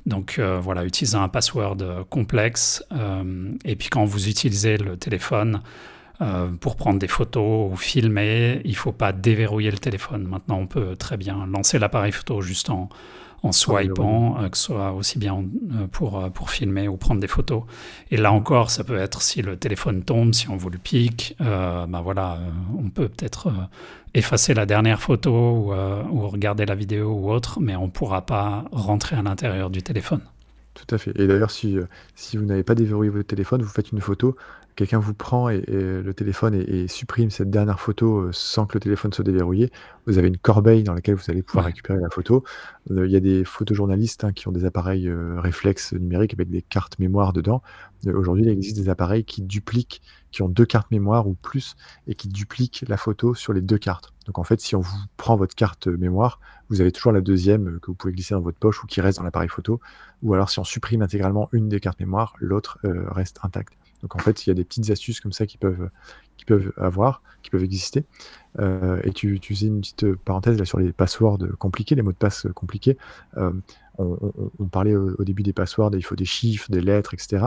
Donc 0.06 0.38
euh, 0.38 0.60
voilà, 0.60 0.84
utilisez 0.84 1.16
un 1.16 1.28
password 1.28 1.78
euh, 1.80 2.04
complexe. 2.04 2.84
euh, 2.92 3.52
et 3.64 3.76
puis 3.76 3.88
quand 3.88 4.04
vous 4.04 4.28
utilisez 4.28 4.76
le 4.76 4.96
téléphone 4.96 5.62
euh, 6.20 6.48
pour 6.60 6.76
prendre 6.76 7.00
des 7.00 7.08
photos 7.08 7.72
ou 7.72 7.76
filmer, 7.76 8.60
il 8.64 8.70
ne 8.70 8.76
faut 8.76 8.92
pas 8.92 9.12
déverrouiller 9.12 9.70
le 9.70 9.78
téléphone. 9.78 10.24
Maintenant, 10.28 10.58
on 10.58 10.66
peut 10.66 10.94
très 10.94 11.16
bien 11.16 11.46
lancer 11.46 11.78
l'appareil 11.78 12.12
photo 12.12 12.40
juste 12.40 12.70
en, 12.70 12.88
en 13.42 13.50
swipant, 13.50 14.38
euh, 14.38 14.48
que 14.48 14.56
ce 14.56 14.64
soit 14.64 14.92
aussi 14.92 15.18
bien 15.18 15.44
euh, 15.72 15.88
pour, 15.90 16.30
pour 16.30 16.50
filmer 16.50 16.86
ou 16.86 16.96
prendre 16.96 17.20
des 17.20 17.26
photos. 17.26 17.64
Et 18.12 18.16
là 18.16 18.30
encore, 18.30 18.70
ça 18.70 18.84
peut 18.84 18.96
être 18.96 19.22
si 19.22 19.42
le 19.42 19.56
téléphone 19.56 20.04
tombe, 20.04 20.34
si 20.34 20.48
on 20.48 20.56
vous 20.56 20.70
le 20.70 20.78
pique, 20.78 21.36
ben 21.40 22.00
voilà, 22.00 22.38
on 22.78 22.90
peut 22.90 23.08
peut-être 23.08 23.52
effacer 24.14 24.54
la 24.54 24.66
dernière 24.66 25.02
photo 25.02 25.32
ou, 25.32 25.72
ou 25.74 26.28
regarder 26.28 26.64
la 26.64 26.76
vidéo 26.76 27.10
ou 27.10 27.32
autre, 27.32 27.58
mais 27.60 27.74
on 27.74 27.86
ne 27.86 27.90
pourra 27.90 28.24
pas 28.24 28.66
rentrer 28.70 29.16
à 29.16 29.22
l'intérieur 29.22 29.68
du 29.68 29.82
téléphone. 29.82 30.20
Tout 30.74 30.92
à 30.94 30.98
fait. 30.98 31.12
Et 31.16 31.26
d'ailleurs, 31.26 31.52
si, 31.52 31.76
si 32.16 32.36
vous 32.36 32.44
n'avez 32.44 32.64
pas 32.64 32.74
déverrouillé 32.74 33.10
votre 33.10 33.28
téléphone, 33.28 33.62
vous 33.62 33.68
faites 33.68 33.92
une 33.92 34.00
photo, 34.00 34.36
quelqu'un 34.74 34.98
vous 34.98 35.14
prend 35.14 35.48
et, 35.50 35.56
et 35.66 36.02
le 36.02 36.14
téléphone 36.14 36.54
et, 36.54 36.82
et 36.84 36.88
supprime 36.88 37.30
cette 37.30 37.50
dernière 37.50 37.80
photo 37.80 38.18
euh, 38.18 38.30
sans 38.32 38.66
que 38.66 38.74
le 38.74 38.80
téléphone 38.80 39.12
soit 39.12 39.24
déverrouillé, 39.24 39.70
vous 40.06 40.18
avez 40.18 40.28
une 40.28 40.36
corbeille 40.38 40.82
dans 40.82 40.94
laquelle 40.94 41.14
vous 41.14 41.30
allez 41.30 41.42
pouvoir 41.42 41.64
Ouais. 41.64 41.70
récupérer 41.70 41.98
la 42.00 42.10
photo. 42.10 42.44
Euh, 42.90 43.06
Il 43.06 43.12
y 43.12 43.16
a 43.16 43.20
des 43.20 43.44
photojournalistes 43.44 44.24
hein, 44.24 44.32
qui 44.32 44.48
ont 44.48 44.52
des 44.52 44.64
appareils 44.64 45.08
euh, 45.08 45.40
réflexes 45.40 45.92
numériques 45.94 46.34
avec 46.34 46.50
des 46.50 46.62
cartes 46.62 46.98
mémoire 46.98 47.32
dedans. 47.32 47.62
Euh, 48.06 48.12
Aujourd'hui, 48.18 48.44
il 48.44 48.48
existe 48.50 48.76
des 48.76 48.88
appareils 48.88 49.24
qui 49.24 49.42
dupliquent, 49.42 50.02
qui 50.30 50.42
ont 50.42 50.48
deux 50.48 50.66
cartes 50.66 50.90
mémoire 50.90 51.26
ou 51.28 51.34
plus, 51.34 51.76
et 52.06 52.14
qui 52.14 52.28
dupliquent 52.28 52.84
la 52.88 52.96
photo 52.96 53.34
sur 53.34 53.52
les 53.52 53.60
deux 53.62 53.78
cartes. 53.78 54.12
Donc 54.26 54.38
en 54.38 54.44
fait, 54.44 54.60
si 54.60 54.74
on 54.74 54.80
vous 54.80 54.96
prend 55.16 55.36
votre 55.36 55.54
carte 55.54 55.86
mémoire, 55.86 56.40
vous 56.70 56.80
avez 56.80 56.92
toujours 56.92 57.12
la 57.12 57.20
deuxième 57.20 57.78
que 57.80 57.86
vous 57.88 57.94
pouvez 57.94 58.12
glisser 58.12 58.34
dans 58.34 58.40
votre 58.40 58.58
poche 58.58 58.82
ou 58.82 58.86
qui 58.86 59.00
reste 59.00 59.18
dans 59.18 59.24
l'appareil 59.24 59.48
photo. 59.48 59.80
Ou 60.22 60.34
alors 60.34 60.50
si 60.50 60.58
on 60.58 60.64
supprime 60.64 61.02
intégralement 61.02 61.48
une 61.52 61.68
des 61.68 61.78
cartes 61.80 62.00
mémoire, 62.00 62.34
l'autre 62.38 62.78
reste 62.82 63.38
intacte. 63.42 63.74
Donc 64.04 64.16
en 64.16 64.18
fait, 64.18 64.46
il 64.46 64.50
y 64.50 64.52
a 64.52 64.54
des 64.54 64.64
petites 64.64 64.90
astuces 64.90 65.18
comme 65.18 65.32
ça 65.32 65.46
qui 65.46 65.56
peuvent, 65.56 65.88
avoir, 66.76 67.22
qui 67.42 67.48
peuvent 67.48 67.64
exister. 67.64 68.04
Euh, 68.58 69.00
et 69.02 69.12
tu, 69.12 69.40
faisais 69.42 69.68
une 69.68 69.80
petite 69.80 70.14
parenthèse 70.16 70.58
là 70.58 70.66
sur 70.66 70.78
les 70.78 70.92
passwords 70.92 71.38
compliqués, 71.58 71.94
les 71.94 72.02
mots 72.02 72.12
de 72.12 72.16
passe 72.18 72.46
compliqués. 72.54 72.98
Euh, 73.38 73.50
on, 73.96 74.68
parlait 74.70 74.94
au, 74.94 75.24
début 75.24 75.42
des 75.42 75.54
passwords, 75.54 75.92
il 75.94 76.04
faut 76.04 76.16
des 76.16 76.26
chiffres, 76.26 76.70
des 76.70 76.82
lettres, 76.82 77.14
etc. 77.14 77.46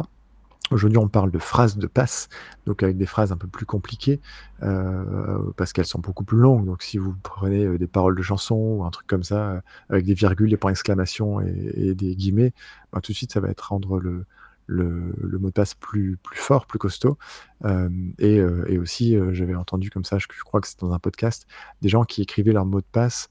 Aujourd'hui, 0.71 0.97
on 0.97 1.07
parle 1.07 1.29
de 1.29 1.37
phrases 1.37 1.77
de 1.77 1.85
passe, 1.85 2.27
donc 2.65 2.81
avec 2.81 2.97
des 2.97 3.05
phrases 3.05 3.31
un 3.31 3.37
peu 3.37 3.47
plus 3.47 3.67
compliquées, 3.67 4.19
euh, 4.63 5.37
parce 5.57 5.73
qu'elles 5.73 5.85
sont 5.85 5.99
beaucoup 5.99 6.23
plus 6.23 6.39
longues. 6.39 6.65
Donc, 6.65 6.81
si 6.81 6.97
vous 6.97 7.13
prenez 7.21 7.77
des 7.77 7.87
paroles 7.87 8.15
de 8.15 8.23
chansons 8.23 8.55
ou 8.79 8.83
un 8.83 8.89
truc 8.89 9.05
comme 9.05 9.23
ça, 9.23 9.61
avec 9.89 10.05
des 10.05 10.15
virgules, 10.15 10.49
des 10.49 10.57
points 10.57 10.71
d'exclamation 10.71 11.39
et, 11.39 11.93
des 11.93 12.15
guillemets, 12.15 12.51
ben, 12.91 12.99
tout 12.99 13.11
de 13.11 13.15
suite, 13.15 13.31
ça 13.31 13.41
va 13.41 13.49
être 13.49 13.69
rendre 13.69 13.99
le, 13.99 14.25
le, 14.67 15.39
mot 15.39 15.47
de 15.47 15.53
passe 15.53 15.73
plus, 15.73 16.17
plus 16.17 16.37
fort, 16.37 16.65
plus 16.65 16.77
costaud. 16.77 17.17
Euh, 17.65 17.89
et, 18.19 18.39
euh, 18.39 18.65
et 18.67 18.77
aussi, 18.77 19.15
euh, 19.15 19.33
j'avais 19.33 19.55
entendu 19.55 19.89
comme 19.89 20.03
ça, 20.03 20.17
je, 20.19 20.27
crois 20.43 20.61
que 20.61 20.67
c'est 20.67 20.79
dans 20.79 20.91
un 20.91 20.99
podcast, 20.99 21.47
des 21.81 21.89
gens 21.89 22.03
qui 22.03 22.21
écrivaient 22.21 22.51
leur 22.51 22.65
mot 22.65 22.81
de 22.81 22.85
passe, 22.91 23.29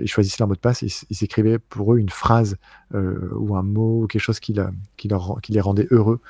ils 0.00 0.08
choisissaient 0.08 0.38
leur 0.40 0.48
mot 0.48 0.54
de 0.54 0.60
passe, 0.60 0.82
ils, 0.82 1.24
écrivaient 1.24 1.58
pour 1.58 1.94
eux 1.94 1.98
une 1.98 2.10
phrase 2.10 2.56
ou 2.92 3.56
un 3.56 3.62
mot 3.62 4.02
ou 4.02 4.06
quelque 4.06 4.20
chose 4.20 4.40
qui, 4.40 4.52
leur, 4.52 5.40
qui 5.40 5.52
les 5.52 5.60
rendait 5.60 5.86
heureux, 5.90 6.20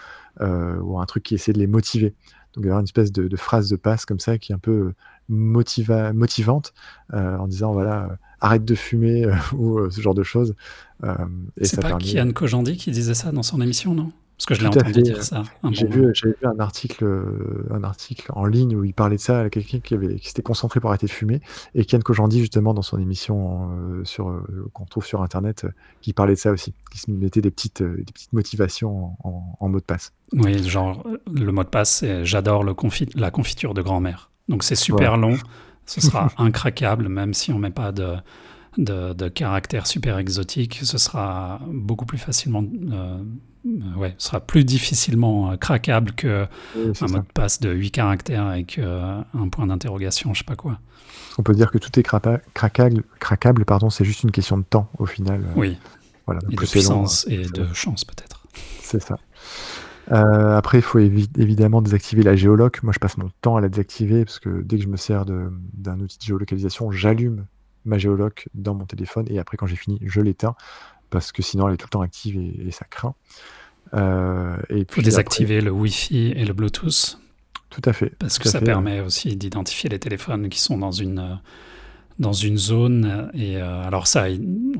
ou 0.41 1.01
un 1.01 1.07
truc 1.07 1.24
qui 1.24 1.35
essayait 1.35 1.55
de 1.55 1.59
les 1.59 1.66
motiver. 1.66 2.11
Donc, 2.55 2.64
il 2.64 2.66
y 2.66 2.68
avoir 2.68 2.81
une 2.81 2.85
espèce 2.85 3.11
de, 3.11 3.37
phrase 3.37 3.68
de 3.68 3.77
passe 3.77 4.05
comme 4.05 4.20
ça 4.20 4.39
qui 4.39 4.53
est 4.53 4.55
un 4.55 4.61
peu 4.61 4.93
motiva, 5.29 6.12
motivante, 6.12 6.72
en 7.12 7.49
disant 7.49 7.72
voilà, 7.72 8.16
arrête 8.41 8.64
de 8.64 8.74
fumer, 8.74 9.24
euh, 9.24 9.34
ou 9.57 9.78
euh, 9.78 9.91
ce 9.91 10.01
genre 10.01 10.14
de 10.14 10.22
choses. 10.22 10.55
Euh, 11.05 11.14
et 11.59 11.64
C'est 11.66 11.80
pas 11.80 11.89
permet- 11.89 12.05
Kian 12.05 12.30
Kojandi 12.32 12.76
qui 12.76 12.91
disait 12.91 13.14
ça 13.14 13.32
dans 13.32 13.43
son 13.43 13.61
émission, 13.61 13.95
non? 13.95 14.12
Parce 14.39 14.45
que 14.47 14.55
je 14.55 14.61
l'ai 14.61 14.66
entendu 14.66 14.93
fait, 14.93 15.01
dire 15.01 15.22
ça. 15.22 15.45
un 15.62 15.72
J'ai 15.72 15.87
bon 15.87 15.95
vu, 15.95 16.12
un 16.45 16.59
article, 16.61 17.07
un 17.70 17.82
article 17.84 18.30
en 18.34 18.45
ligne 18.45 18.76
où 18.76 18.84
il 18.84 18.93
parlait 18.93 19.16
de 19.16 19.20
ça 19.22 19.41
à 19.41 19.49
quelqu'un 19.49 19.78
qui, 19.80 19.97
qui 20.18 20.28
s'était 20.28 20.43
concentré 20.43 20.78
pour 20.78 20.91
arrêter 20.91 21.07
de 21.07 21.11
fumer. 21.11 21.41
Et 21.74 21.87
Ken 21.87 22.03
Kojandi, 22.03 22.41
justement, 22.41 22.74
dans 22.74 22.82
son 22.82 22.99
émission 22.99 23.70
euh, 23.70 24.05
sur, 24.05 24.28
euh, 24.28 24.68
qu'on 24.74 24.84
trouve 24.84 25.07
sur 25.07 25.22
Internet, 25.22 25.64
euh, 25.64 25.70
qui 26.03 26.12
parlait 26.12 26.34
de 26.34 26.39
ça 26.39 26.51
aussi, 26.53 26.74
qui 26.93 26.99
se 26.99 27.11
mettait 27.11 27.41
des 27.41 27.51
petites, 27.51 27.82
des 27.82 28.05
petites 28.12 28.34
motivations 28.34 29.12
en, 29.24 29.68
mot 29.70 29.78
de 29.80 29.84
passe. 29.84 30.12
Oui, 30.34 30.62
genre, 30.68 31.03
le 31.32 31.51
mot 31.51 31.64
de 31.64 31.68
passe, 31.70 31.91
c'est 32.01 32.26
j'adore 32.26 32.62
confi- 32.74 33.18
la 33.18 33.30
confiture 33.30 33.72
de 33.72 33.80
grand-mère. 33.80 34.30
Donc 34.51 34.64
c'est 34.64 34.74
super 34.76 35.16
long, 35.16 35.39
ce 35.87 36.01
sera 36.01 36.30
incraquable, 36.39 37.09
même 37.09 37.32
si 37.34 37.53
on 37.53 37.59
met 37.59 37.70
pas 37.70 37.93
de, 37.93 38.14
de, 38.78 39.12
de 39.12 39.28
caractère 39.28 39.87
super 39.87 40.18
exotique, 40.18 40.80
ce 40.82 40.99
sera 40.99 41.61
beaucoup 41.68 42.07
plus 42.07 42.18
facilement, 42.18 42.64
euh, 42.93 43.18
ouais, 43.97 44.14
ce 44.18 44.28
sera 44.28 44.41
plus 44.41 44.64
difficilement 44.64 45.53
euh, 45.53 45.57
craquable 45.57 46.12
que 46.12 46.47
Oui, 46.76 46.91
c'est 46.95 47.05
un 47.05 47.09
ça. 47.09 47.16
mot 47.16 47.22
de 47.22 47.32
passe 47.32 47.61
de 47.61 47.70
8 47.72 47.91
caractères 47.93 48.45
avec 48.47 48.78
euh, 48.78 49.20
un 49.34 49.49
point 49.49 49.66
d'interrogation, 49.66 50.34
je 50.34 50.39
sais 50.39 50.45
pas 50.45 50.57
quoi. 50.57 50.78
On 51.39 51.43
peut 51.43 51.55
dire 51.55 51.70
que 51.70 51.78
tout 51.78 51.99
est 51.99 52.03
craquable, 52.03 53.03
craquable 53.20 53.64
pardon, 53.64 53.91
c'est 53.91 54.05
juste 54.05 54.22
une 54.22 54.30
question 54.30 54.59
de 54.59 54.64
temps 54.64 54.91
au 54.99 55.07
final. 55.07 55.43
Oui, 55.55 55.76
Voilà, 56.26 56.41
et 56.51 56.57
de 56.57 56.61
long, 56.61 56.66
puissance 56.66 57.26
et 57.28 57.45
de 57.45 57.66
chance 57.74 58.05
peut-être. 58.05 58.43
C'est 58.80 59.03
ça. 59.03 59.18
Euh, 60.12 60.57
après, 60.57 60.78
il 60.78 60.82
faut 60.82 60.98
évi- 61.00 61.28
évidemment 61.38 61.82
désactiver 61.82 62.22
la 62.22 62.36
géoloc. 62.36 62.82
Moi, 62.82 62.92
je 62.92 62.98
passe 62.98 63.16
mon 63.16 63.30
temps 63.40 63.57
à 63.57 63.61
la 63.61 63.68
désactiver 63.68 64.24
parce 64.24 64.38
que 64.38 64.62
dès 64.62 64.76
que 64.78 64.84
je 64.84 64.88
me 64.88 64.96
sers 64.96 65.24
de- 65.24 65.50
d'un 65.72 65.98
outil 66.00 66.18
de 66.18 66.22
géolocalisation, 66.22 66.90
j'allume 66.90 67.46
ma 67.84 67.98
géoloc 67.98 68.48
dans 68.54 68.74
mon 68.74 68.84
téléphone 68.84 69.26
et 69.30 69.38
après 69.38 69.57
quand 69.57 69.66
j'ai 69.66 69.76
fini, 69.76 69.98
je 70.04 70.20
l'éteins 70.20 70.54
parce 71.11 71.30
que 71.32 71.42
sinon 71.42 71.68
elle 71.68 71.74
est 71.74 71.76
tout 71.76 71.86
le 71.86 71.90
temps 71.90 72.00
active 72.00 72.36
et, 72.36 72.70
ça 72.72 72.84
craint. 72.90 73.14
Euh, 73.94 74.57
et 74.70 74.84
puis 74.84 74.96
faut 75.00 75.04
désactiver 75.04 75.61
le 75.61 75.70
Wi-Fi 75.70 76.32
et 76.36 76.44
le 76.44 76.52
Bluetooth. 76.52 77.18
Tout 77.70 77.82
à 77.84 77.92
fait. 77.92 78.12
Parce 78.18 78.38
que 78.38 78.48
ça 78.48 78.61
permet 78.61 79.00
aussi 79.00 79.36
d'identifier 79.36 79.88
les 79.90 79.98
téléphones 79.98 80.48
qui 80.48 80.61
sont 80.61 80.78
dans 80.78 80.92
une 80.92 81.40
dans 82.19 82.33
une 82.33 82.57
zone. 82.57 83.31
Et 83.35 83.57
euh, 83.57 83.87
alors 83.87 84.07
ça, 84.07 84.27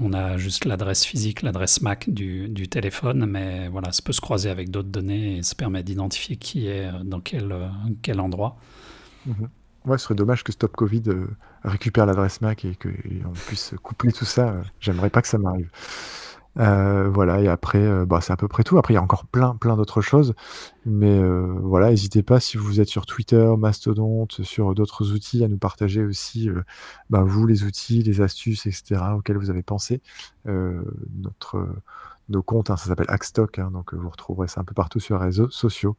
on 0.01 0.13
a 0.13 0.37
juste 0.39 0.65
l'adresse 0.65 1.05
physique, 1.05 1.43
l'adresse 1.43 1.81
MAC 1.83 2.11
du, 2.11 2.69
téléphone, 2.69 3.27
mais 3.27 3.69
voilà, 3.69 3.93
ça 3.93 4.03
peut 4.03 4.13
se 4.13 4.21
croiser 4.21 4.51
avec 4.51 4.71
d'autres 4.71 4.89
données 4.89 5.39
et 5.39 5.43
ça 5.43 5.55
permet 5.55 5.83
d'identifier 5.83 6.37
qui 6.37 6.67
est 6.67 6.87
euh, 6.87 7.03
dans 7.05 7.21
quel, 7.21 7.53
euh, 7.53 7.69
quel 8.03 8.21
endroit. 8.21 8.57
Mhm. 9.27 9.49
Ouais, 9.85 9.99
ce 9.99 10.05
serait 10.05 10.15
dommage 10.17 10.43
que 10.43 10.51
Stop 10.51 10.73
Covid 10.73 11.05
récupère 11.63 12.07
l'adresse 12.07 12.41
MAC 12.41 12.65
et 12.65 12.75
qu'on 12.75 13.31
puisse 13.47 13.73
coupler 13.83 14.11
tout 14.11 14.25
ça. 14.25 14.57
J'aimerais 14.81 15.11
pas 15.11 15.23
que 15.23 15.29
ça 15.29 15.39
m'arrive. 15.39 15.71
Euh, 16.59 17.09
voilà 17.11 17.41
et 17.43 17.49
après, 17.49 17.83
euh, 17.83 18.07
bah, 18.07 18.21
c'est 18.21 18.33
à 18.33 18.37
peu 18.37 18.49
près 18.49 18.63
tout. 18.63 18.79
Après, 18.79 18.95
il 18.95 18.97
y 18.97 18.99
a 18.99 19.03
encore 19.03 19.27
plein, 19.27 19.55
plein 19.57 19.77
d'autres 19.77 20.01
choses, 20.01 20.35
mais 20.85 21.19
euh, 21.19 21.55
voilà, 21.63 21.91
n'hésitez 21.91 22.23
pas 22.23 22.41
si 22.41 22.57
vous 22.57 22.81
êtes 22.81 22.89
sur 22.89 23.07
Twitter, 23.07 23.47
Mastodonte, 23.59 24.43
sur 24.43 24.75
d'autres 24.75 25.13
outils, 25.13 25.45
à 25.45 25.49
nous 25.49 25.59
partager 25.59 26.05
aussi, 26.05 26.49
bah, 27.11 27.23
vous, 27.25 27.47
les 27.47 27.65
outils, 27.65 28.03
les 28.03 28.21
astuces 28.21 28.67
etc 28.67 29.01
auxquels 29.15 29.39
vous 29.39 29.51
avez 29.51 29.63
pensé. 29.63 30.01
notre, 30.47 31.69
nos 32.29 32.43
comptes, 32.43 32.71
hein, 32.71 32.77
ça 32.77 32.89
s'appelle 32.89 33.07
Hackstock, 33.09 33.59
hein, 33.59 33.71
donc 33.73 33.95
vous 33.95 34.09
retrouverez 34.09 34.49
ça 34.49 34.61
un 34.61 34.65
peu 34.65 34.75
partout 34.75 35.01
sur 35.01 35.19
les 35.19 35.25
réseaux 35.27 35.51
sociaux. 35.51 35.97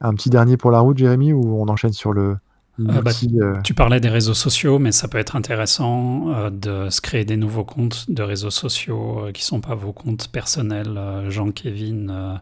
Un 0.00 0.14
petit 0.14 0.30
dernier 0.30 0.56
pour 0.56 0.70
la 0.70 0.80
route, 0.80 0.96
Jérémy, 0.98 1.32
ou 1.32 1.60
on 1.60 1.68
enchaîne 1.68 1.92
sur 1.92 2.12
le 2.12 2.38
euh, 2.88 3.02
bah, 3.02 3.10
euh, 3.34 3.60
tu 3.62 3.74
parlais 3.74 4.00
des 4.00 4.08
réseaux 4.08 4.34
sociaux, 4.34 4.78
mais 4.78 4.92
ça 4.92 5.08
peut 5.08 5.18
être 5.18 5.36
intéressant 5.36 6.32
euh, 6.32 6.50
de 6.50 6.88
se 6.90 7.00
créer 7.00 7.24
des 7.24 7.36
nouveaux 7.36 7.64
comptes 7.64 8.10
de 8.10 8.22
réseaux 8.22 8.50
sociaux 8.50 9.28
qui 9.34 9.42
ne 9.42 9.46
sont 9.46 9.60
pas 9.60 9.74
vos 9.74 9.92
comptes 9.92 10.28
personnels, 10.28 10.98
Jean-Kévin 11.28 12.40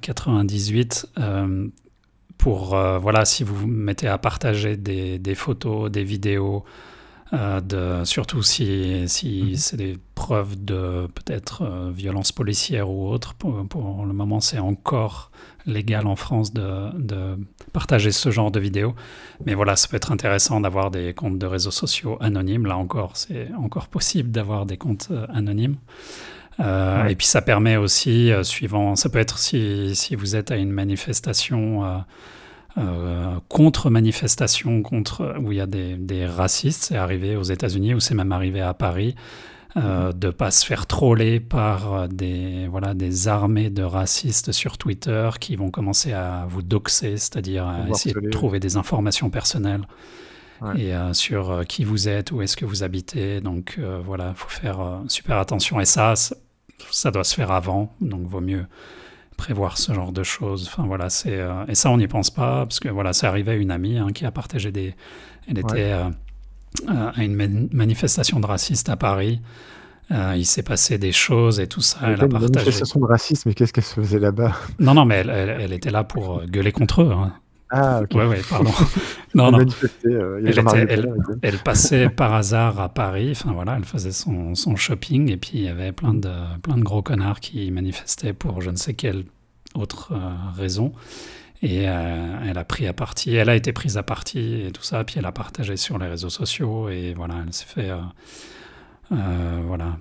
98. 0.00 1.06
pour, 2.38 2.66
voilà, 2.68 3.24
si 3.24 3.44
vous 3.44 3.54
vous 3.54 3.66
mettez 3.66 4.08
à 4.08 4.18
partager 4.18 4.76
des, 4.76 5.18
des 5.18 5.34
photos, 5.34 5.90
des 5.90 6.04
vidéos, 6.04 6.64
de, 7.32 8.04
surtout 8.04 8.42
si, 8.42 9.04
si 9.06 9.42
mhm. 9.42 9.56
c'est 9.56 9.76
des 9.76 9.98
preuves 10.14 10.64
de 10.64 11.06
peut-être 11.08 11.90
violence 11.92 12.32
policière 12.32 12.88
ou 12.90 13.08
autre. 13.08 13.34
Pour, 13.34 13.66
pour 13.68 14.06
le 14.06 14.12
moment, 14.14 14.40
c'est 14.40 14.58
encore 14.58 15.30
légal 15.68 16.06
en 16.06 16.16
France 16.16 16.52
de, 16.52 16.90
de, 16.98 17.38
partager 17.72 18.10
ce 18.10 18.30
genre 18.30 18.50
de 18.50 18.58
vidéos. 18.58 18.94
Mais 19.46 19.54
voilà, 19.54 19.76
ça 19.76 19.86
peut 19.88 19.96
être 19.96 20.10
intéressant 20.10 20.60
d'avoir 20.60 20.90
des 20.90 21.14
comptes 21.14 21.38
de 21.38 21.46
réseaux 21.46 21.70
sociaux 21.70 22.16
anonymes. 22.20 22.66
Là 22.66 22.76
encore, 22.76 23.16
c'est 23.16 23.48
encore 23.56 23.86
possible 23.88 24.30
d'avoir 24.30 24.66
des 24.66 24.76
comptes 24.76 25.08
euh, 25.10 25.26
anonymes. 25.32 25.76
Euh, 26.60 27.06
et 27.06 27.14
puis 27.14 27.26
ça 27.26 27.40
permet 27.40 27.76
aussi, 27.76 28.32
euh, 28.32 28.42
suivant, 28.42 28.96
ça 28.96 29.08
peut 29.10 29.20
être 29.20 29.38
si, 29.38 29.94
si, 29.94 30.16
vous 30.16 30.34
êtes 30.34 30.50
à 30.50 30.56
une 30.56 30.72
manifestation, 30.72 32.04
contre-manifestation, 33.48 34.82
contre, 34.82 35.36
où 35.40 35.52
il 35.52 35.58
y 35.58 35.60
a 35.60 35.66
des, 35.66 35.96
des 35.96 36.26
racistes, 36.26 36.84
c'est 36.84 36.96
arrivé 36.96 37.36
aux 37.36 37.42
États-Unis 37.42 37.94
ou 37.94 38.00
c'est 38.00 38.14
même 38.14 38.32
arrivé 38.32 38.60
à 38.60 38.72
Paris. 38.74 39.14
Euh, 39.84 40.12
de 40.12 40.30
pas 40.30 40.50
se 40.50 40.64
faire 40.64 40.86
troller 40.86 41.40
par 41.40 41.92
euh, 41.92 42.06
des, 42.08 42.66
voilà, 42.68 42.94
des 42.94 43.28
armées 43.28 43.70
de 43.70 43.82
racistes 43.82 44.52
sur 44.52 44.78
Twitter 44.78 45.30
qui 45.40 45.56
vont 45.56 45.70
commencer 45.70 46.12
à 46.12 46.46
vous 46.48 46.62
doxer, 46.62 47.16
c'est-à-dire 47.16 47.66
à 47.66 47.88
essayer 47.88 48.14
de 48.14 48.30
trouver 48.30 48.60
des 48.60 48.76
informations 48.76 49.30
personnelles 49.30 49.86
et 50.76 50.92
euh, 50.92 51.12
sur 51.12 51.64
qui 51.68 51.84
vous 51.84 52.08
êtes, 52.08 52.32
où 52.32 52.42
est-ce 52.42 52.56
que 52.56 52.64
vous 52.64 52.82
habitez. 52.82 53.40
Donc 53.40 53.78
voilà, 54.04 54.30
il 54.30 54.36
faut 54.36 54.48
faire 54.48 55.02
super 55.08 55.38
attention. 55.38 55.80
Et 55.80 55.84
ça, 55.84 56.14
ça 56.90 57.10
doit 57.10 57.24
se 57.24 57.34
faire 57.34 57.50
avant, 57.50 57.94
donc 58.00 58.26
vaut 58.26 58.40
mieux 58.40 58.66
prévoir 59.36 59.78
ce 59.78 59.92
genre 59.92 60.12
de 60.12 60.22
choses. 60.22 60.68
Enfin 60.68 60.86
voilà, 60.86 61.10
c'est 61.10 61.40
et 61.68 61.74
ça 61.74 61.90
on 61.90 61.98
n'y 61.98 62.08
pense 62.08 62.30
pas 62.30 62.64
parce 62.66 62.80
que 62.80 62.88
voilà, 62.88 63.12
c'est 63.12 63.26
arrivé 63.26 63.52
à 63.52 63.54
une 63.54 63.70
amie 63.70 63.98
hein, 63.98 64.12
qui 64.12 64.24
a 64.24 64.32
partagé 64.32 64.72
des, 64.72 64.94
elle 65.46 65.58
était 65.58 65.94
à 66.86 67.22
une 67.22 67.68
manifestation 67.72 68.40
de 68.40 68.46
racistes 68.46 68.88
à 68.88 68.96
Paris. 68.96 69.40
Euh, 70.10 70.34
il 70.36 70.46
s'est 70.46 70.62
passé 70.62 70.96
des 70.96 71.12
choses 71.12 71.60
et 71.60 71.66
tout 71.66 71.82
ça. 71.82 71.98
Elle, 72.02 72.12
a 72.14 72.16
partagé. 72.28 72.46
Une 72.46 72.54
manifestation 72.54 73.00
de 73.00 73.04
racisme, 73.04 73.48
mais 73.48 73.54
qu'est-ce 73.54 73.72
qu'elle 73.74 73.84
se 73.84 73.94
faisait 73.94 74.18
là-bas? 74.18 74.56
Non, 74.78 74.94
non, 74.94 75.04
mais 75.04 75.16
elle, 75.16 75.28
elle, 75.30 75.72
était 75.72 75.90
là 75.90 76.02
pour 76.02 76.38
euh, 76.38 76.46
gueuler 76.46 76.72
contre 76.72 77.02
eux. 77.02 77.12
Hein. 77.12 77.34
Ah, 77.70 78.00
ok. 78.02 78.14
Ouais, 78.14 78.24
ouais, 78.24 78.40
pardon. 78.48 78.70
non, 79.34 79.50
non. 79.50 79.58
elle, 80.04 81.12
elle, 81.42 81.58
passait 81.58 82.08
par 82.08 82.32
hasard 82.32 82.80
à 82.80 82.88
Paris. 82.88 83.32
Enfin 83.32 83.52
voilà, 83.52 83.76
elle 83.76 83.84
faisait 83.84 84.12
son, 84.12 84.54
son, 84.54 84.76
shopping 84.76 85.30
et 85.30 85.36
puis 85.36 85.52
il 85.54 85.64
y 85.64 85.68
avait 85.68 85.92
plein 85.92 86.14
de, 86.14 86.32
plein 86.62 86.78
de 86.78 86.82
gros 86.82 87.02
connards 87.02 87.40
qui 87.40 87.70
manifestaient 87.70 88.32
pour 88.32 88.62
je 88.62 88.70
ne 88.70 88.76
sais 88.76 88.94
quelle 88.94 89.24
autre 89.74 90.14
raison. 90.56 90.94
Et 91.62 91.88
euh, 91.88 92.38
elle 92.46 92.58
a 92.58 92.64
pris 92.64 92.86
à 92.86 92.92
partie, 92.92 93.34
elle 93.34 93.48
a 93.48 93.56
été 93.56 93.72
prise 93.72 93.96
à 93.96 94.04
partie 94.04 94.62
et 94.62 94.70
tout 94.70 94.82
ça, 94.82 95.02
puis 95.02 95.16
elle 95.18 95.26
a 95.26 95.32
partagé 95.32 95.76
sur 95.76 95.98
les 95.98 96.06
réseaux 96.06 96.30
sociaux 96.30 96.88
et 96.88 97.14
voilà, 97.14 97.34
elle 97.44 97.52
s'est 97.52 97.66
fait 97.66 97.90
euh, 97.90 97.98
euh, 99.10 99.60
voilà, 99.66 99.96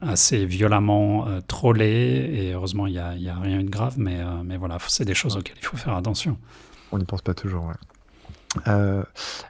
assez 0.00 0.46
violemment 0.46 1.26
troller 1.48 2.30
et 2.32 2.52
heureusement 2.52 2.86
il 2.86 2.92
n'y 2.92 2.98
a, 3.00 3.16
y 3.16 3.28
a, 3.28 3.34
rien 3.34 3.64
de 3.64 3.68
grave, 3.68 3.94
mais, 3.96 4.20
mais 4.44 4.56
voilà, 4.56 4.78
c'est 4.86 5.04
des 5.04 5.14
choses 5.14 5.36
auxquelles 5.36 5.58
il 5.58 5.64
faut 5.64 5.76
faire 5.76 5.96
attention. 5.96 6.38
On 6.92 6.98
n'y 6.98 7.04
pense 7.04 7.22
pas 7.22 7.34
toujours, 7.34 7.64
ouais. 7.64 7.74
Euh, 8.68 9.02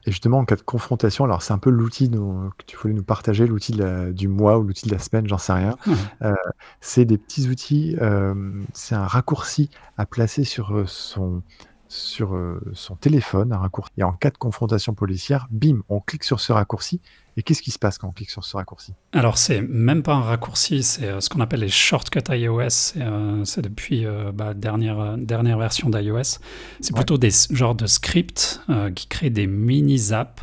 et 0.07 0.11
justement, 0.11 0.39
en 0.39 0.45
cas 0.45 0.57
de 0.57 0.63
confrontation, 0.63 1.25
alors 1.25 1.43
c'est 1.43 1.53
un 1.53 1.59
peu 1.59 1.71
l'outil 1.71 2.11
que 2.11 2.65
tu 2.67 2.77
voulais 2.77 2.95
nous 2.95 3.03
partager, 3.03 3.47
l'outil 3.47 3.79
du 4.13 4.29
mois 4.29 4.59
ou 4.59 4.63
l'outil 4.63 4.87
de 4.87 4.93
la 4.93 4.99
semaine, 4.99 5.27
j'en 5.27 5.39
sais 5.39 5.53
rien. 5.53 5.77
Mmh. 5.87 5.93
Euh, 6.23 6.35
c'est 6.81 7.05
des 7.05 7.19
petits 7.19 7.49
outils, 7.49 7.97
euh, 8.01 8.35
c'est 8.73 8.95
un 8.95 9.07
raccourci 9.07 9.71
à 9.99 10.07
placer 10.07 10.45
sur 10.45 10.89
son, 10.89 11.43
sur 11.89 12.39
son 12.75 12.97
téléphone, 12.97 13.53
un 13.53 13.59
raccourci. 13.59 13.93
Et 13.99 14.05
en 14.05 14.13
cas 14.13 14.31
de 14.31 14.39
confrontation 14.39 14.95
policière, 14.95 15.49
bim, 15.51 15.81
on 15.89 16.01
clique 16.01 16.25
sur 16.25 16.41
ce 16.41 16.53
raccourci 16.53 17.01
et 17.37 17.43
qu'est-ce 17.43 17.63
qui 17.63 17.71
se 17.71 17.79
passe 17.79 17.97
quand 17.97 18.09
on 18.09 18.13
clique 18.13 18.31
sur 18.31 18.45
ce 18.45 18.57
raccourci 18.57 18.93
Alors, 19.13 19.39
c'est 19.39 19.63
même 19.63 20.03
pas 20.03 20.15
un 20.15 20.21
raccourci, 20.21 20.83
c'est 20.83 21.05
euh, 21.05 21.21
ce 21.21 21.31
qu'on 21.31 21.41
appelle 21.41 21.61
les 21.61 21.69
shortcuts 21.71 22.21
iOS. 22.29 22.69
C'est 22.69 23.01
euh, 23.01 23.63
depuis 23.63 24.05
euh, 24.05 24.33
bah, 24.33 24.53
dernière, 24.53 25.17
dernière 25.17 25.59
version 25.59 25.89
d'iOS. 25.89 26.39
C'est 26.81 26.95
plutôt 26.95 27.17
des 27.17 27.31
genres 27.51 27.75
de 27.75 27.87
scripts 27.87 28.61
qui 28.95 29.07
créent 29.07 29.31
des 29.31 29.47
mini-apps. 29.47 30.43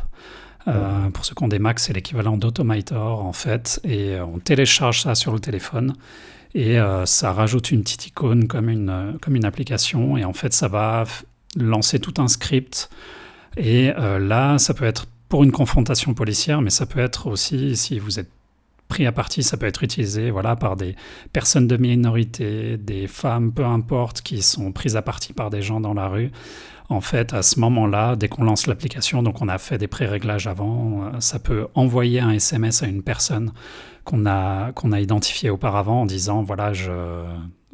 Pour 1.14 1.24
ceux 1.24 1.34
qui 1.34 1.42
ont 1.42 1.48
des 1.48 1.58
Macs, 1.58 1.80
c'est 1.80 1.92
l'équivalent 1.92 2.36
d'Automator 2.36 3.24
en 3.24 3.32
fait. 3.32 3.80
Et 3.84 4.20
on 4.20 4.38
télécharge 4.38 5.02
ça 5.02 5.14
sur 5.14 5.32
le 5.32 5.40
téléphone. 5.40 5.94
Et 6.54 6.78
ça 7.04 7.32
rajoute 7.32 7.70
une 7.70 7.82
petite 7.82 8.06
icône 8.08 8.46
comme 8.46 8.68
une, 8.68 9.18
comme 9.20 9.36
une 9.36 9.44
application. 9.44 10.16
Et 10.16 10.24
en 10.24 10.32
fait, 10.32 10.52
ça 10.52 10.68
va 10.68 11.04
lancer 11.56 11.98
tout 11.98 12.14
un 12.18 12.28
script. 12.28 12.90
Et 13.56 13.92
là, 13.92 14.58
ça 14.58 14.74
peut 14.74 14.84
être 14.84 15.06
pour 15.30 15.44
une 15.44 15.52
confrontation 15.52 16.12
policière, 16.12 16.60
mais 16.60 16.70
ça 16.70 16.84
peut 16.84 16.98
être 16.98 17.28
aussi, 17.28 17.76
si 17.76 17.98
vous 18.00 18.18
êtes 18.18 18.30
pris 18.88 19.06
à 19.06 19.12
partie, 19.12 19.44
ça 19.44 19.56
peut 19.56 19.66
être 19.66 19.84
utilisé 19.84 20.32
voilà, 20.32 20.56
par 20.56 20.76
des 20.76 20.96
personnes 21.32 21.68
de 21.68 21.76
minorité, 21.76 22.76
des 22.76 23.06
femmes, 23.06 23.52
peu 23.52 23.64
importe, 23.64 24.22
qui 24.22 24.42
sont 24.42 24.72
prises 24.72 24.96
à 24.96 25.02
partie 25.02 25.32
par 25.32 25.48
des 25.48 25.62
gens 25.62 25.80
dans 25.80 25.94
la 25.94 26.08
rue. 26.08 26.32
En 26.90 27.00
fait, 27.00 27.32
à 27.32 27.42
ce 27.42 27.60
moment-là, 27.60 28.16
dès 28.16 28.28
qu'on 28.28 28.42
lance 28.42 28.66
l'application, 28.66 29.22
donc 29.22 29.40
on 29.40 29.48
a 29.48 29.58
fait 29.58 29.78
des 29.78 29.86
pré-réglages 29.86 30.48
avant, 30.48 31.04
euh, 31.04 31.20
ça 31.20 31.38
peut 31.38 31.68
envoyer 31.74 32.18
un 32.18 32.32
SMS 32.32 32.82
à 32.82 32.88
une 32.88 33.02
personne 33.02 33.52
qu'on 34.04 34.26
a, 34.26 34.72
qu'on 34.72 34.90
a 34.90 35.00
identifiée 35.00 35.50
auparavant 35.50 36.02
en 36.02 36.06
disant, 36.06 36.42
voilà, 36.42 36.72
je, 36.72 36.90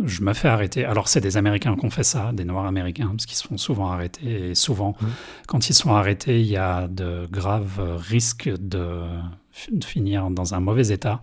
je 0.04 0.20
me 0.22 0.34
fais 0.34 0.48
arrêter. 0.48 0.84
Alors, 0.84 1.08
c'est 1.08 1.22
des 1.22 1.38
Américains 1.38 1.76
qui 1.76 1.84
ont 1.86 1.90
fait 1.90 2.04
ça, 2.04 2.30
des 2.34 2.44
Noirs 2.44 2.66
américains, 2.66 3.08
parce 3.08 3.24
qu'ils 3.24 3.38
se 3.38 3.48
font 3.48 3.56
souvent 3.56 3.90
arrêter. 3.90 4.50
Et 4.50 4.54
souvent, 4.54 4.94
mmh. 5.00 5.06
quand 5.48 5.70
ils 5.70 5.74
sont 5.74 5.94
arrêtés, 5.94 6.40
il 6.40 6.46
y 6.46 6.58
a 6.58 6.86
de 6.86 7.26
graves 7.32 7.80
risques 7.96 8.50
de, 8.58 9.00
finir 9.84 10.30
dans 10.30 10.54
un 10.54 10.60
mauvais 10.60 10.88
état. 10.88 11.20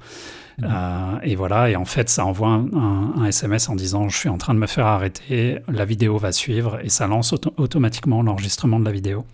Mmh. 0.58 0.66
Euh, 0.66 1.20
et 1.24 1.36
voilà, 1.36 1.70
et 1.70 1.76
en 1.76 1.86
fait, 1.86 2.10
ça 2.10 2.26
envoie 2.26 2.50
un, 2.50 3.26
SMS 3.26 3.70
en 3.70 3.76
disant 3.76 4.10
Je 4.10 4.18
suis 4.18 4.30
en 4.30 4.38
train 4.38 4.54
de 4.54 4.60
me 4.60 4.68
faire 4.68 4.86
arrêter, 4.86 5.60
la 5.68 5.86
vidéo 5.86 6.18
va 6.18 6.32
suivre, 6.32 6.80
et 6.84 6.90
ça 6.90 7.08
lance 7.08 7.34
automatiquement 7.58 8.22
l'enregistrement 8.22 8.80
de 8.80 8.86
la 8.86 8.92
vidéo. 8.92 9.26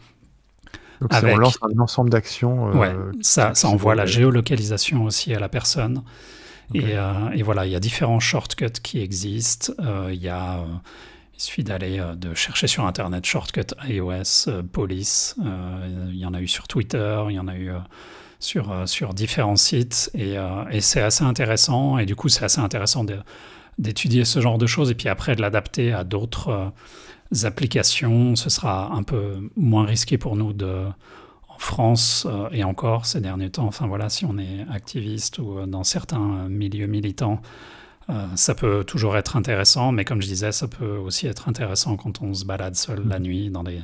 Donc, 1.01 1.11
on 1.13 1.37
lance 1.37 1.57
un 1.61 1.79
ensemble 1.79 2.09
d'actions. 2.09 2.69
Euh, 2.69 2.73
ouais, 2.73 2.95
ça, 3.21 3.55
ça 3.55 3.69
envoie 3.69 3.95
la 3.95 4.05
géolocalisation 4.05 5.05
aussi 5.05 5.33
à 5.33 5.39
la 5.39 5.47
personne. 5.47 6.03
Euh, 6.75 7.29
et, 7.31 7.41
voilà, 7.41 7.65
il 7.65 7.71
y 7.71 7.75
a 7.75 7.79
différents 7.79 8.19
shortcuts 8.19 8.81
qui 8.83 9.01
existent. 9.01 9.73
Il 10.11 10.21
y 10.21 10.29
a 10.29 10.63
il 11.35 11.41
suffit 11.41 11.63
d'aller 11.63 12.03
de 12.17 12.33
chercher 12.33 12.67
sur 12.67 12.85
internet 12.85 13.25
shortcut 13.25 13.73
iOS, 13.87 14.61
police. 14.73 15.37
il 16.09 16.17
y 16.17 16.25
en 16.25 16.33
a 16.33 16.41
eu 16.41 16.49
sur 16.49 16.67
Twitter, 16.67 17.23
il 17.29 17.35
y 17.35 17.39
en 17.39 17.47
a 17.47 17.55
eu 17.55 17.71
sur, 18.39 18.87
sur 18.87 19.13
différents 19.13 19.55
sites 19.55 20.09
et, 20.13 20.35
et 20.71 20.81
c'est 20.81 21.01
assez 21.01 21.23
intéressant. 21.23 21.97
Et 21.97 22.05
du 22.05 22.15
coup, 22.15 22.29
c'est 22.29 22.45
assez 22.45 22.59
intéressant 22.59 23.05
d'étudier 23.77 24.25
ce 24.25 24.39
genre 24.39 24.57
de 24.57 24.65
choses 24.67 24.91
et 24.91 24.95
puis 24.95 25.09
après 25.09 25.35
de 25.35 25.41
l'adapter 25.41 25.93
à 25.93 26.03
d'autres 26.03 26.71
applications. 27.43 28.35
Ce 28.35 28.49
sera 28.49 28.93
un 28.93 29.03
peu 29.03 29.49
moins 29.55 29.85
risqué 29.85 30.17
pour 30.17 30.35
nous 30.35 30.53
de 30.53 30.85
France 31.59 32.25
euh, 32.29 32.47
et 32.51 32.63
encore 32.63 33.05
ces 33.05 33.21
derniers 33.21 33.49
temps, 33.49 33.67
enfin 33.67 33.85
voilà, 33.85 34.09
si 34.09 34.25
on 34.25 34.37
est 34.37 34.65
activiste 34.71 35.39
ou 35.39 35.65
dans 35.67 35.83
certains 35.83 36.47
milieux 36.47 36.87
militants, 36.87 37.41
ça 38.35 38.55
peut 38.55 38.83
toujours 38.83 39.17
être 39.17 39.35
intéressant, 39.35 39.91
mais 39.91 40.03
comme 40.03 40.19
je 40.19 40.25
disais, 40.25 40.51
ça 40.51 40.67
peut 40.67 40.97
aussi 40.97 41.27
être 41.27 41.47
intéressant 41.47 41.95
quand 41.95 42.23
on 42.23 42.33
se 42.33 42.43
balade 42.43 42.73
seul 42.75 43.07
la 43.07 43.19
nuit 43.19 43.51
dans 43.51 43.61
des, 43.61 43.81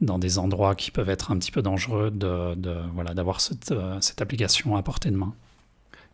dans 0.00 0.18
des 0.18 0.38
endroits 0.38 0.74
qui 0.74 0.90
peuvent 0.90 1.08
être 1.10 1.30
un 1.30 1.38
petit 1.38 1.50
peu 1.50 1.62
dangereux, 1.62 2.10
de, 2.10 2.54
de 2.54 2.76
voilà, 2.94 3.14
d'avoir 3.14 3.40
cette, 3.40 3.72
cette 4.00 4.20
application 4.20 4.76
à 4.76 4.82
portée 4.82 5.10
de 5.10 5.16
main. 5.16 5.34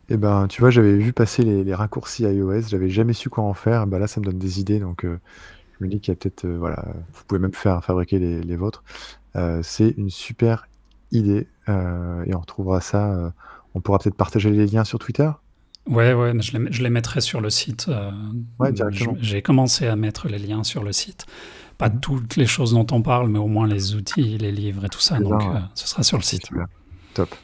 Et 0.09 0.17
ben, 0.17 0.49
tu 0.49 0.61
vois, 0.61 0.71
j'avais 0.71 0.97
vu 0.97 1.13
passer 1.13 1.43
les, 1.45 1.63
les 1.65 1.75
raccourcis 1.75 2.25
iOS, 2.25 2.63
j'avais 2.69 2.91
jamais 2.91 3.13
su 3.13 3.31
quoi 3.31 3.45
en 3.45 3.55
faire. 3.55 3.87
Bah 3.87 3.99
là, 3.99 4.07
ça 4.07 4.21
me 4.21 4.25
donne 4.27 4.39
des 4.39 4.61
idées, 4.61 4.81
donc 4.81 5.05
je 5.05 5.85
me 5.85 5.89
dis 5.89 6.01
qu'il 6.01 6.13
y 6.13 6.15
a 6.15 6.17
peut-être, 6.17 6.47
voilà, 6.49 6.85
vous 7.13 7.23
pouvez 7.27 7.41
même 7.41 7.55
faire 7.55 7.83
fabriquer 7.85 8.19
les, 8.19 8.43
les 8.43 8.57
vôtres. 8.57 8.83
c'est 9.63 9.95
une 9.97 10.11
super 10.11 10.67
idée 11.13 11.47
et 11.69 12.35
on 12.35 12.41
retrouvera 12.41 12.81
ça. 12.81 13.33
on 13.75 13.81
pourra 13.81 13.99
peut-être 13.99 14.17
partager 14.17 14.51
les 14.51 14.67
liens 14.67 14.85
sur 14.85 14.99
Twitter. 14.99 15.31
Ouais, 15.87 16.13
ouais, 16.13 16.33
je 16.41 16.59
les, 16.59 16.73
je 16.73 16.83
les 16.83 16.91
mettrai 16.91 17.21
sur 17.21 17.41
le 17.41 17.51
site. 17.51 17.89
ouais, 18.59 18.73
directement. 18.73 19.17
J'ai 19.21 19.43
commencé 19.43 19.87
à 19.87 19.97
mettre 19.97 20.29
les 20.29 20.39
liens 20.39 20.65
sur 20.65 20.83
le 20.83 20.93
site. 20.93 21.27
Pas 21.81 21.89
mmh 21.89 22.01
toutes 22.01 22.37
les 22.37 22.47
choses 22.47 22.75
dont 22.75 22.87
on 22.93 23.03
parle, 23.03 23.29
mais 23.29 23.39
au 23.39 23.47
moins 23.47 23.67
les 23.67 23.95
outils, 23.95 24.37
les 24.39 24.53
livres 24.53 24.85
et 24.85 24.89
tout 24.89 25.01
ça. 25.01 25.19
Donc, 25.19 25.43
ce 25.75 25.89
sera 25.89 26.03
sur 26.03 26.19
le 26.19 26.23
site. 26.23 26.49
Top. 27.15 27.35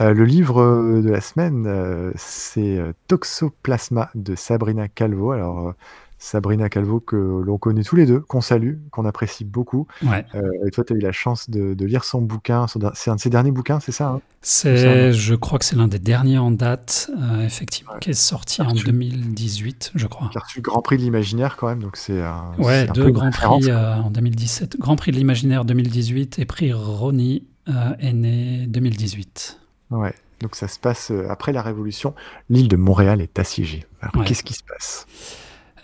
Euh, 0.00 0.14
le 0.14 0.24
livre 0.24 0.60
euh, 0.60 1.02
de 1.02 1.10
la 1.10 1.20
semaine, 1.20 1.64
euh, 1.66 2.12
c'est 2.16 2.80
Toxoplasma 3.08 4.10
de 4.14 4.34
Sabrina 4.34 4.88
Calvo. 4.88 5.32
Alors, 5.32 5.74
Sabrina 6.22 6.68
Calvo, 6.68 7.00
que 7.00 7.16
l'on 7.16 7.58
connaît 7.58 7.82
tous 7.82 7.96
les 7.96 8.06
deux, 8.06 8.20
qu'on 8.20 8.40
salue, 8.40 8.76
qu'on 8.90 9.04
apprécie 9.04 9.44
beaucoup. 9.44 9.86
Ouais. 10.02 10.24
et 10.66 10.70
toi, 10.70 10.84
tu 10.84 10.92
as 10.92 10.96
eu 10.96 11.00
la 11.00 11.12
chance 11.12 11.50
de, 11.50 11.84
lire 11.84 12.04
son 12.04 12.22
bouquin. 12.22 12.66
C'est 12.94 13.10
un 13.10 13.16
de 13.16 13.20
ses 13.20 13.30
derniers 13.30 13.50
bouquins, 13.50 13.80
c'est 13.80 13.92
ça 13.92 14.08
hein? 14.08 14.20
C'est, 14.44 15.12
je 15.12 15.34
crois 15.34 15.58
que 15.60 15.64
c'est 15.64 15.76
l'un 15.76 15.86
des 15.86 16.00
derniers 16.00 16.38
en 16.38 16.50
date, 16.50 17.10
effectivement, 17.44 17.92
qui 18.00 18.10
est 18.10 18.14
sorti 18.14 18.62
en 18.62 18.72
2018, 18.72 19.92
je 19.94 20.06
crois. 20.06 20.28
Qui 20.30 20.38
a 20.38 20.40
reçu 20.40 20.60
Grand 20.60 20.82
Prix 20.82 20.96
de 20.96 21.02
l'Imaginaire 21.02 21.56
quand 21.56 21.68
même, 21.68 21.82
donc 21.82 21.96
c'est 21.96 22.20
un. 22.20 22.52
Ouais, 22.58 22.86
deux 22.86 23.10
Grands 23.10 23.30
Prix 23.30 23.72
en 23.72 24.10
2017. 24.10 24.78
Grand 24.78 24.96
Prix 24.96 25.12
de 25.12 25.16
l'Imaginaire 25.16 25.64
2018 25.64 26.38
et 26.38 26.44
prix 26.44 26.72
Ronnie 26.72 27.46
est 27.66 28.12
né 28.12 28.66
2018. 28.68 29.58
Ouais, 29.92 30.14
donc 30.40 30.56
ça 30.56 30.68
se 30.68 30.78
passe 30.78 31.10
euh, 31.10 31.26
après 31.30 31.52
la 31.52 31.62
Révolution. 31.62 32.14
L'île 32.48 32.68
de 32.68 32.76
Montréal 32.76 33.20
est 33.20 33.38
assiégée. 33.38 33.86
Alors, 34.00 34.24
qu'est-ce 34.24 34.42
qui 34.42 34.54
se 34.54 34.64
passe? 34.64 35.06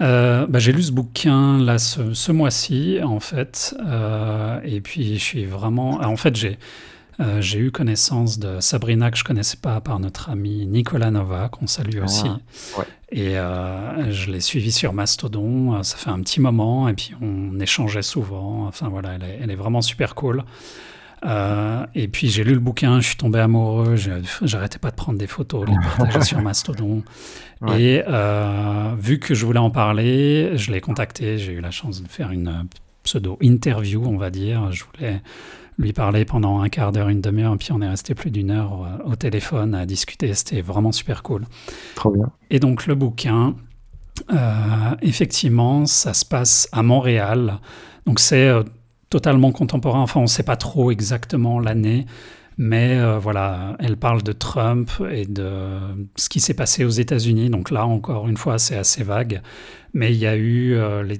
Euh, 0.00 0.46
bah, 0.46 0.58
j'ai 0.58 0.72
lu 0.72 0.82
ce 0.82 0.92
bouquin 0.92 1.58
là 1.58 1.78
ce, 1.78 2.32
mois-ci 2.32 3.00
en 3.02 3.20
fait, 3.20 3.74
euh, 3.86 4.60
et 4.64 4.80
puis 4.80 5.14
je 5.18 5.22
suis 5.22 5.44
vraiment. 5.44 6.00
En 6.02 6.16
fait, 6.16 6.36
j'ai 6.36 6.58
j'ai 7.40 7.58
eu 7.58 7.72
connaissance 7.72 8.38
de 8.38 8.60
Sabrina 8.60 9.10
que 9.10 9.18
je 9.18 9.24
connaissais 9.24 9.56
pas 9.56 9.80
par 9.80 9.98
notre 9.98 10.30
ami 10.30 10.68
Nicolas 10.68 11.10
Nova 11.10 11.48
qu'on 11.48 11.66
salue 11.66 12.00
aussi. 12.00 12.28
Ah, 12.78 12.84
et 13.10 13.32
je 14.12 14.30
l'ai 14.30 14.38
suivi 14.38 14.70
sur 14.70 14.92
Mastodon. 14.92 15.82
Ça 15.82 15.96
fait 15.96 16.10
un 16.10 16.20
petit 16.20 16.40
moment 16.40 16.88
et 16.88 16.94
puis 16.94 17.14
on 17.20 17.58
échangeait 17.58 18.02
souvent. 18.02 18.66
Enfin 18.68 18.88
voilà, 18.88 19.14
elle 19.14 19.24
est, 19.24 19.40
elle 19.42 19.50
est 19.50 19.56
vraiment 19.56 19.82
super 19.82 20.14
cool. 20.14 20.44
Euh, 21.24 21.84
et 21.94 22.08
puis 22.08 22.28
j'ai 22.28 22.44
lu 22.44 22.54
le 22.54 22.60
bouquin, 22.60 23.00
je 23.00 23.08
suis 23.08 23.16
tombé 23.16 23.40
amoureux, 23.40 23.96
j'arrêtais 24.42 24.78
pas 24.78 24.90
de 24.90 24.96
prendre 24.96 25.18
des 25.18 25.26
photos, 25.26 25.66
de 25.66 25.70
les 25.70 25.76
partager 25.96 26.22
sur 26.22 26.40
Mastodon. 26.40 27.02
Et 27.76 28.02
euh, 28.06 28.94
vu 28.98 29.18
que 29.18 29.34
je 29.34 29.44
voulais 29.44 29.58
en 29.58 29.70
parler, 29.70 30.56
je 30.56 30.70
l'ai 30.70 30.80
contacté, 30.80 31.38
j'ai 31.38 31.52
eu 31.52 31.60
la 31.60 31.70
chance 31.70 32.02
de 32.02 32.08
faire 32.08 32.30
une 32.30 32.66
pseudo-interview, 33.02 34.04
on 34.06 34.16
va 34.16 34.30
dire. 34.30 34.70
Je 34.70 34.84
voulais 34.84 35.22
lui 35.76 35.92
parler 35.92 36.24
pendant 36.24 36.60
un 36.60 36.68
quart 36.68 36.92
d'heure, 36.92 37.08
une 37.08 37.20
demi-heure, 37.20 37.56
puis 37.58 37.72
on 37.72 37.80
est 37.80 37.88
resté 37.88 38.14
plus 38.14 38.30
d'une 38.30 38.50
heure 38.50 38.84
euh, 38.84 39.10
au 39.10 39.16
téléphone 39.16 39.74
à 39.74 39.86
discuter, 39.86 40.34
c'était 40.34 40.60
vraiment 40.60 40.92
super 40.92 41.22
cool. 41.22 41.44
Trop 41.94 42.10
bien. 42.10 42.30
Et 42.50 42.60
donc 42.60 42.86
le 42.86 42.94
bouquin, 42.94 43.56
effectivement, 45.00 45.86
ça 45.86 46.12
se 46.12 46.24
passe 46.24 46.68
à 46.72 46.82
Montréal. 46.82 47.60
Donc 48.04 48.20
c'est 48.20 48.50
totalement 49.10 49.52
contemporain. 49.52 50.00
Enfin, 50.00 50.20
on 50.20 50.24
ne 50.24 50.28
sait 50.28 50.42
pas 50.42 50.56
trop 50.56 50.90
exactement 50.90 51.60
l'année, 51.60 52.06
mais 52.58 52.98
euh, 52.98 53.18
voilà, 53.18 53.76
elle 53.78 53.96
parle 53.96 54.22
de 54.22 54.32
Trump 54.32 54.90
et 55.10 55.26
de 55.26 55.50
ce 56.16 56.28
qui 56.28 56.40
s'est 56.40 56.54
passé 56.54 56.84
aux 56.84 56.90
États-Unis. 56.90 57.50
Donc 57.50 57.70
là, 57.70 57.86
encore 57.86 58.28
une 58.28 58.36
fois, 58.36 58.58
c'est 58.58 58.76
assez 58.76 59.04
vague. 59.04 59.40
Mais 59.94 60.12
il 60.12 60.18
y 60.18 60.26
a 60.26 60.36
eu 60.36 60.74
euh, 60.74 61.02
les, 61.02 61.18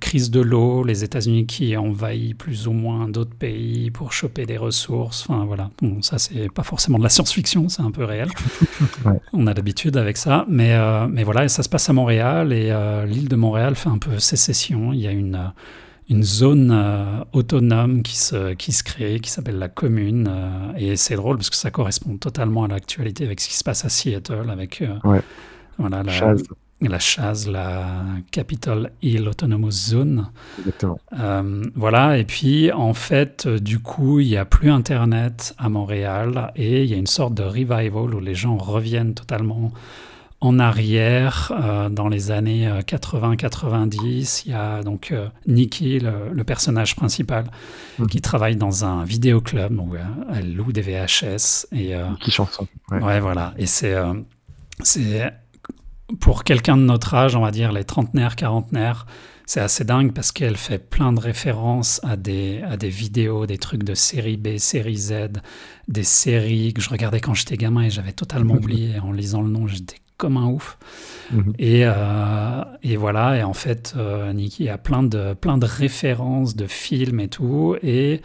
crise 0.00 0.30
de 0.30 0.40
l'eau, 0.40 0.84
les 0.84 1.02
États-Unis 1.02 1.46
qui 1.46 1.76
envahissent 1.76 2.34
plus 2.34 2.68
ou 2.68 2.72
moins 2.72 3.08
d'autres 3.08 3.34
pays 3.34 3.90
pour 3.90 4.12
choper 4.12 4.44
des 4.44 4.58
ressources. 4.58 5.24
Enfin 5.28 5.46
voilà, 5.46 5.70
bon, 5.80 6.02
ça 6.02 6.18
c'est 6.18 6.52
pas 6.52 6.62
forcément 6.62 6.98
de 6.98 7.04
la 7.04 7.08
science-fiction, 7.08 7.70
c'est 7.70 7.82
un 7.82 7.90
peu 7.92 8.04
réel. 8.04 8.28
On 9.32 9.46
a 9.46 9.54
l'habitude 9.54 9.96
avec 9.96 10.18
ça, 10.18 10.44
mais 10.46 10.74
euh, 10.74 11.06
mais 11.08 11.24
voilà, 11.24 11.48
ça 11.48 11.62
se 11.62 11.70
passe 11.70 11.88
à 11.88 11.94
Montréal 11.94 12.52
et 12.52 12.70
l'île 13.06 13.28
de 13.28 13.36
Montréal 13.36 13.76
fait 13.76 13.88
un 13.88 13.98
peu 13.98 14.18
sécession. 14.18 14.92
Il 14.92 15.00
y 15.00 15.06
a 15.06 15.12
une 15.12 15.52
une 16.08 16.22
zone 16.22 16.70
euh, 16.72 17.24
autonome 17.32 18.02
qui 18.02 18.16
se, 18.16 18.54
qui 18.54 18.72
se 18.72 18.84
crée, 18.84 19.18
qui 19.20 19.30
s'appelle 19.30 19.58
la 19.58 19.68
commune. 19.68 20.28
Euh, 20.30 20.72
et 20.76 20.96
c'est 20.96 21.16
drôle 21.16 21.36
parce 21.36 21.50
que 21.50 21.56
ça 21.56 21.70
correspond 21.70 22.16
totalement 22.16 22.64
à 22.64 22.68
l'actualité 22.68 23.24
avec 23.24 23.40
ce 23.40 23.48
qui 23.48 23.56
se 23.56 23.64
passe 23.64 23.84
à 23.84 23.88
Seattle, 23.88 24.48
avec 24.50 24.82
euh, 24.82 25.20
voilà, 25.78 26.02
la, 26.04 26.12
Chaz. 26.12 26.42
la 26.80 26.98
Chaz, 26.98 27.48
la 27.48 27.86
Capital 28.30 28.92
Hill 29.02 29.28
Autonomous 29.28 29.72
Zone. 29.72 30.28
Exactement. 30.58 30.98
voilà, 31.74 32.18
et 32.18 32.24
puis 32.24 32.70
en 32.70 32.94
fait, 32.94 33.48
du 33.48 33.80
coup, 33.80 34.20
il 34.20 34.28
n'y 34.28 34.36
a 34.36 34.44
plus 34.44 34.70
Internet 34.70 35.54
à 35.58 35.68
Montréal 35.68 36.52
et 36.54 36.84
il 36.84 36.90
y 36.90 36.94
a 36.94 36.98
une 36.98 37.08
sorte 37.08 37.34
de 37.34 37.42
revival 37.42 38.14
où 38.14 38.20
les 38.20 38.34
gens 38.34 38.56
reviennent 38.56 39.14
totalement 39.14 39.72
en 40.46 40.58
arrière, 40.58 41.52
euh, 41.60 41.88
dans 41.88 42.08
les 42.08 42.30
années 42.30 42.68
80-90, 42.86 44.38
euh, 44.38 44.42
il 44.46 44.52
y 44.52 44.54
a 44.54 44.82
donc 44.82 45.10
euh, 45.10 45.28
Nikki, 45.46 45.98
le, 45.98 46.44
personnage 46.44 46.94
principal, 46.94 47.46
mhm. 47.98 48.06
qui 48.06 48.20
travaille 48.20 48.56
dans 48.56 48.84
un 48.84 49.04
vidéoclub 49.04 49.78
où 49.78 49.94
elle 50.32 50.54
loue 50.54 50.72
des 50.72 50.82
VHS. 50.82 51.66
Et, 51.72 51.94
qui 52.20 52.30
chanson. 52.30 52.66
Ouais. 52.90 53.02
ouais. 53.02 53.20
voilà. 53.20 53.52
Et 53.58 53.66
c'est, 53.66 53.96
c'est 54.82 55.32
pour 56.20 56.44
quelqu'un 56.44 56.76
de 56.76 56.82
notre 56.82 57.14
âge, 57.14 57.34
on 57.34 57.40
va 57.40 57.50
dire 57.50 57.72
les 57.72 57.84
trentenaires, 57.84 58.36
quarantenaires, 58.36 59.06
c'est 59.44 59.60
assez 59.60 59.84
dingue 59.84 60.12
parce 60.12 60.32
qu'elle 60.32 60.56
fait 60.56 60.78
plein 60.78 61.12
de 61.12 61.20
références 61.20 62.00
à 62.04 62.16
des, 62.16 62.62
à 62.62 62.76
des 62.76 62.88
vidéos, 62.88 63.46
des 63.46 63.58
trucs 63.58 63.84
de 63.84 63.94
série 63.94 64.36
B, 64.36 64.58
série 64.58 64.96
Z, 64.96 65.12
des 65.86 66.02
séries 66.02 66.74
que 66.74 66.82
je 66.82 66.90
regardais 66.90 67.20
quand 67.20 67.34
j'étais 67.34 67.56
gamin 67.56 67.82
et 67.82 67.90
j'avais 67.90 68.12
totalement 68.12 68.54
oublié. 68.56 68.98
En 68.98 69.12
lisant 69.12 69.42
le 69.42 69.48
nom, 69.48 69.66
j'étais 69.66 69.98
comme 70.16 70.36
un 70.36 70.46
ouf. 70.46 70.78
Mhm. 71.30 71.52
Et, 71.58 71.82
euh, 71.84 72.64
et, 72.82 72.96
voilà, 72.96 73.36
et 73.36 73.42
en 73.42 73.52
fait, 73.52 73.94
euh, 73.96 74.32
Nikki 74.32 74.68
a 74.68 74.78
plein 74.78 75.02
de, 75.02 75.34
plein 75.34 75.58
de 75.58 75.66
références 75.66 76.56
de 76.56 76.66
films 76.66 77.20
et 77.20 77.28
tout. 77.28 77.76
Et 77.82 78.22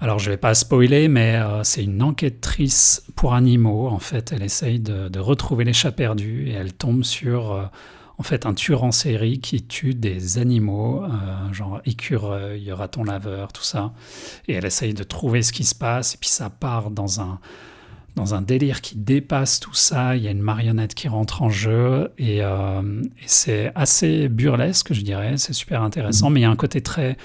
alors, 0.00 0.18
je 0.18 0.30
vais 0.30 0.36
pas 0.36 0.54
spoiler, 0.54 1.08
mais 1.08 1.36
euh, 1.36 1.64
c'est 1.64 1.84
une 1.84 2.02
enquêtrice 2.02 3.04
pour 3.14 3.34
animaux. 3.34 3.88
En 3.88 3.98
fait, 3.98 4.32
elle 4.32 4.42
essaye 4.42 4.78
de, 4.80 5.08
de 5.08 5.18
retrouver 5.18 5.64
les 5.64 5.72
chats 5.72 5.92
perdus 5.92 6.48
et 6.48 6.52
elle 6.52 6.72
tombe 6.72 7.02
sur 7.02 7.70
en 8.18 8.22
fait 8.22 8.46
un 8.46 8.54
tueur 8.54 8.82
en 8.82 8.92
série 8.92 9.40
qui 9.40 9.62
tue 9.62 9.94
des 9.94 10.38
animaux, 10.38 11.02
genre 11.52 11.80
écureuil, 11.84 12.72
raton 12.72 13.04
laveur, 13.04 13.52
tout 13.52 13.62
ça. 13.62 13.92
Et 14.48 14.54
elle 14.54 14.64
essaye 14.64 14.94
de 14.94 15.02
trouver 15.02 15.42
ce 15.42 15.52
qui 15.52 15.64
se 15.64 15.74
passe. 15.74 16.14
Et 16.14 16.18
puis 16.18 16.30
ça 16.30 16.50
part 16.50 16.90
dans 16.90 17.20
un 17.20 17.38
dans 18.16 18.34
un 18.34 18.40
délire 18.42 18.80
qui 18.80 18.96
dépasse 18.96 19.60
tout 19.60 19.74
ça. 19.74 20.16
Il 20.16 20.22
y 20.22 20.28
a 20.28 20.30
une 20.30 20.40
marionnette 20.40 20.94
qui 20.94 21.06
rentre 21.06 21.42
en 21.42 21.50
jeu 21.50 22.10
et, 22.18 22.42
euh, 22.42 23.02
c'est 23.26 23.70
assez 23.74 24.28
burlesque, 24.28 24.92
je 24.94 25.02
dirais. 25.02 25.36
C'est 25.36 25.52
super 25.52 25.82
intéressant, 25.82 26.28
mhm. 26.28 26.34
mais 26.34 26.40
il 26.40 26.42
y 26.42 26.46
a 26.46 26.50
un 26.50 26.56
côté 26.56 26.80
très 26.80 27.16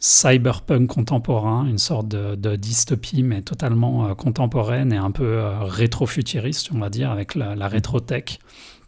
cyberpunk 0.00 0.86
contemporain, 0.86 1.66
une 1.66 1.78
sorte 1.78 2.06
de, 2.08 2.56
dystopie, 2.56 3.24
mais 3.24 3.42
totalement 3.42 4.06
euh, 4.06 4.14
contemporaine 4.14 4.92
et 4.92 4.96
un 4.96 5.10
peu 5.10 5.24
euh, 5.24 5.58
rétro-futuriste, 5.62 6.70
on 6.72 6.78
va 6.78 6.90
dire, 6.90 7.10
avec 7.10 7.34
la, 7.34 7.56
la 7.56 7.66
rétro-tech. 7.66 8.38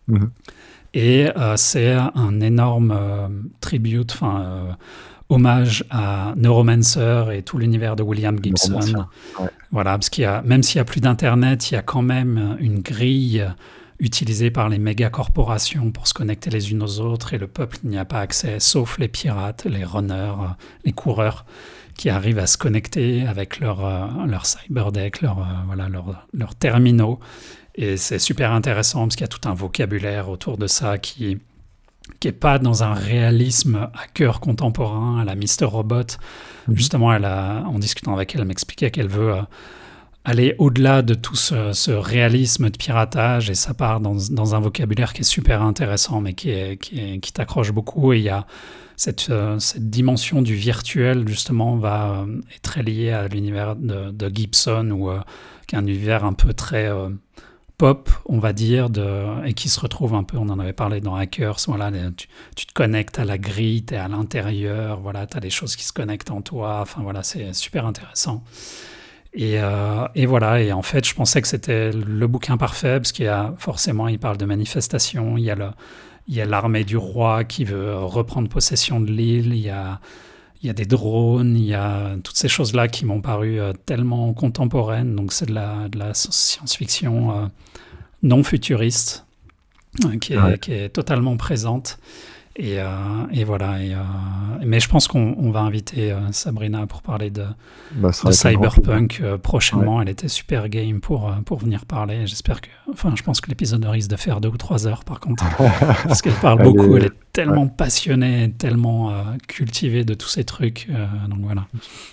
Mhm. 0.08 0.30
Et 0.92 1.28
c'est 1.54 1.92
un 1.92 2.40
énorme 2.40 2.92
tribute, 3.60 4.10
enfin 4.12 4.76
hommage 5.28 5.84
à 5.88 6.34
Neuromancer 6.36 7.26
et 7.32 7.42
tout 7.42 7.58
l'univers 7.58 7.94
de 7.94 8.02
William 8.02 8.36
Gibson. 8.42 9.06
Voilà, 9.72 9.92
parce 9.92 10.10
qu'il 10.10 10.22
y 10.22 10.26
a, 10.26 10.42
même 10.42 10.62
s'il 10.62 10.78
n'y 10.78 10.82
a 10.82 10.84
plus 10.84 11.00
d'Internet, 11.00 11.70
il 11.70 11.74
y 11.74 11.76
a 11.76 11.82
quand 11.82 12.02
même 12.02 12.56
une 12.60 12.80
grille 12.80 13.46
utilisée 14.00 14.50
par 14.50 14.68
les 14.68 14.78
méga 14.78 15.10
corporations 15.10 15.92
pour 15.92 16.08
se 16.08 16.14
connecter 16.14 16.50
les 16.50 16.72
unes 16.72 16.82
aux 16.82 17.00
autres 17.00 17.34
et 17.34 17.38
le 17.38 17.46
peuple 17.46 17.76
n'y 17.84 17.98
a 17.98 18.04
pas 18.04 18.20
accès, 18.20 18.58
sauf 18.58 18.98
les 18.98 19.08
pirates, 19.08 19.66
les 19.66 19.84
runners, 19.84 20.34
les 20.84 20.92
coureurs 20.92 21.44
qui 21.96 22.08
arrivent 22.08 22.38
à 22.38 22.46
se 22.46 22.56
connecter 22.56 23.26
avec 23.26 23.60
leur, 23.60 23.84
euh, 23.84 24.06
cyberdeck, 24.42 25.20
leur, 25.20 25.38
euh, 25.38 25.42
voilà, 25.66 25.88
leurs 25.88 26.26
leur 26.32 26.54
terminaux. 26.54 27.20
Et 27.74 27.96
c'est 27.98 28.18
super 28.18 28.52
intéressant 28.52 29.02
parce 29.02 29.16
qu'il 29.16 29.24
y 29.24 29.24
a 29.24 29.28
tout 29.28 29.46
un 29.48 29.54
vocabulaire 29.54 30.30
autour 30.30 30.56
de 30.56 30.66
ça 30.66 30.98
qui, 30.98 31.38
qui 32.18 32.28
est 32.28 32.32
pas 32.32 32.58
dans 32.58 32.82
un 32.82 32.94
réalisme 32.94 33.88
hacker 33.94 34.40
contemporain 34.40 35.20
à 35.20 35.24
la 35.24 35.34
Mister 35.34 35.64
Robot. 35.64 36.16
Mhm. 36.68 36.76
Justement, 36.76 37.12
elle 37.12 37.24
a, 37.24 37.62
en 37.66 37.78
discutant 37.78 38.14
avec 38.14 38.34
elle, 38.34 38.40
elle 38.42 38.46
m'expliquait 38.48 38.90
qu'elle 38.90 39.08
veut 39.08 39.34
euh, 39.34 39.42
aller 40.24 40.54
au-delà 40.58 41.02
de 41.02 41.14
tout 41.14 41.36
ce, 41.36 41.72
ce 41.72 41.90
réalisme 41.90 42.68
de 42.70 42.76
piratage 42.76 43.48
et 43.48 43.54
ça 43.54 43.72
part 43.72 44.00
dans, 44.00 44.16
dans 44.30 44.54
un 44.54 44.60
vocabulaire 44.60 45.12
qui 45.14 45.22
est 45.22 45.24
super 45.24 45.62
intéressant 45.62 46.20
mais 46.20 46.34
qui, 46.34 46.50
est, 46.50 46.76
qui, 46.76 47.00
est- 47.00 47.20
qui 47.20 47.32
t'accroche 47.32 47.72
beaucoup 47.72 48.12
et 48.12 48.18
il 48.18 48.24
y 48.24 48.28
a 48.28 48.46
cette, 48.96 49.30
euh, 49.30 49.58
cette 49.58 49.88
dimension 49.88 50.42
du 50.42 50.54
virtuel 50.54 51.26
justement 51.26 51.76
va 51.76 52.10
euh, 52.26 52.40
est 52.54 52.58
très 52.60 52.82
liée 52.82 53.12
à 53.12 53.28
l'univers 53.28 53.76
de, 53.76 54.10
de 54.10 54.28
Gibson 54.28 54.90
ou 54.90 55.08
euh, 55.08 55.20
qui 55.66 55.74
est 55.74 55.78
un 55.78 55.86
univers 55.86 56.26
un 56.26 56.34
peu 56.34 56.52
très 56.52 56.90
pop 57.80 58.10
on 58.26 58.38
va 58.38 58.52
dire 58.52 58.90
de, 58.90 59.46
et 59.46 59.54
qui 59.54 59.70
se 59.70 59.80
retrouve 59.80 60.14
un 60.14 60.22
peu 60.22 60.36
on 60.36 60.50
en 60.50 60.58
avait 60.58 60.74
parlé 60.74 61.00
dans 61.00 61.14
Hackers 61.14 61.56
voilà 61.66 61.90
tu, 62.14 62.28
tu 62.54 62.66
te 62.66 62.74
connectes 62.74 63.18
à 63.18 63.24
la 63.24 63.38
grille 63.38 63.86
tu 63.86 63.94
es 63.94 63.96
à 63.96 64.06
l'intérieur 64.06 65.00
voilà 65.00 65.26
tu 65.26 65.38
as 65.38 65.40
des 65.40 65.48
choses 65.48 65.76
qui 65.76 65.84
se 65.84 65.92
connectent 65.94 66.30
en 66.30 66.42
toi 66.42 66.80
enfin 66.82 67.00
voilà 67.02 67.22
c'est 67.22 67.54
super 67.54 67.86
intéressant. 67.86 68.44
Et, 69.32 69.60
euh, 69.60 70.08
et 70.16 70.26
voilà, 70.26 70.60
et 70.60 70.72
en 70.72 70.82
fait, 70.82 71.06
je 71.06 71.14
pensais 71.14 71.40
que 71.40 71.46
c'était 71.46 71.92
le 71.92 72.26
bouquin 72.26 72.56
parfait, 72.56 72.98
parce 72.98 73.12
qu'il 73.12 73.26
y 73.26 73.28
a 73.28 73.54
forcément, 73.58 74.08
il 74.08 74.18
parle 74.18 74.36
de 74.36 74.44
manifestation, 74.44 75.38
il 75.38 75.44
y 75.44 76.40
a 76.40 76.46
l'armée 76.46 76.82
du 76.82 76.96
roi 76.96 77.44
qui 77.44 77.64
veut 77.64 77.96
reprendre 77.96 78.48
possession 78.48 78.98
de 78.98 79.08
l'île, 79.08 79.54
il 79.54 79.60
y 79.60 79.70
a, 79.70 80.00
il 80.62 80.66
y 80.66 80.70
a 80.70 80.74
des 80.74 80.84
drones, 80.84 81.56
il 81.56 81.64
y 81.64 81.74
a 81.74 82.16
toutes 82.22 82.36
ces 82.36 82.48
choses-là 82.48 82.88
qui 82.88 83.06
m'ont 83.06 83.20
paru 83.22 83.58
euh, 83.60 83.72
tellement 83.86 84.32
contemporaines, 84.34 85.16
donc 85.16 85.32
c'est 85.32 85.46
de 85.46 85.54
la, 85.54 85.88
de 85.88 85.98
la 85.98 86.12
science-fiction 86.14 87.44
euh, 87.44 87.46
non 88.22 88.42
futuriste, 88.42 89.26
euh, 90.04 90.18
qui, 90.18 90.34
est, 90.34 90.38
Ouais. 90.38 90.58
qui 90.58 90.72
est 90.72 90.90
totalement 90.90 91.36
présente. 91.36 91.98
Et, 92.62 92.78
euh, 92.78 92.86
et 93.32 93.44
voilà. 93.44 93.82
Et, 93.82 93.94
euh, 93.94 93.98
mais 94.66 94.80
je 94.80 94.88
pense 94.88 95.08
qu'on 95.08 95.34
on 95.38 95.50
va 95.50 95.60
inviter 95.60 96.12
euh, 96.12 96.18
Sabrina 96.30 96.86
pour 96.86 97.00
parler 97.00 97.30
de, 97.30 97.44
Bah, 97.96 98.10
de. 98.24 98.30
Cyberpunk 98.32 99.22
prochainement. 99.42 100.02
Elle 100.02 100.10
était 100.10 100.28
super 100.28 100.68
game 100.68 101.00
pour, 101.00 101.32
pour 101.46 101.58
venir 101.58 101.86
parler. 101.86 102.26
J'espère 102.26 102.60
que. 102.60 102.68
Enfin, 102.92 103.14
je 103.16 103.22
pense 103.22 103.40
que 103.40 103.48
l'épisode 103.48 103.82
risque 103.86 104.10
de 104.10 104.16
faire 104.16 104.42
deux 104.42 104.50
ou 104.50 104.58
trois 104.58 104.86
heures 104.86 105.04
par 105.04 105.20
contre. 105.20 105.44
parce 106.06 106.20
qu'elle 106.20 106.34
parle 106.34 106.58
Elle 106.60 106.66
beaucoup. 106.66 106.96
est- 106.96 107.00
Elle 107.00 107.06
est 107.06 107.12
tellement 107.32 107.66
passionnée, 107.66 108.52
tellement 108.58 109.10
euh, 109.10 109.22
cultivée 109.48 110.04
de 110.04 110.12
tous 110.12 110.28
ces 110.28 110.44
trucs. 110.44 110.86
euh, 110.90 111.06
donc 111.28 111.38
voilà. 111.40 111.66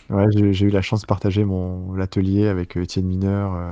Ouais, 0.10 0.26
j'ai 0.32 0.66
eu 0.66 0.70
la 0.70 0.82
chance 0.82 1.02
de 1.02 1.08
partager 1.08 1.44
mon 1.44 1.92
l'atelier 1.94 2.48
avec 2.48 2.78
Étienne 2.78 3.06
Mineur, 3.08 3.54
euh, 3.54 3.72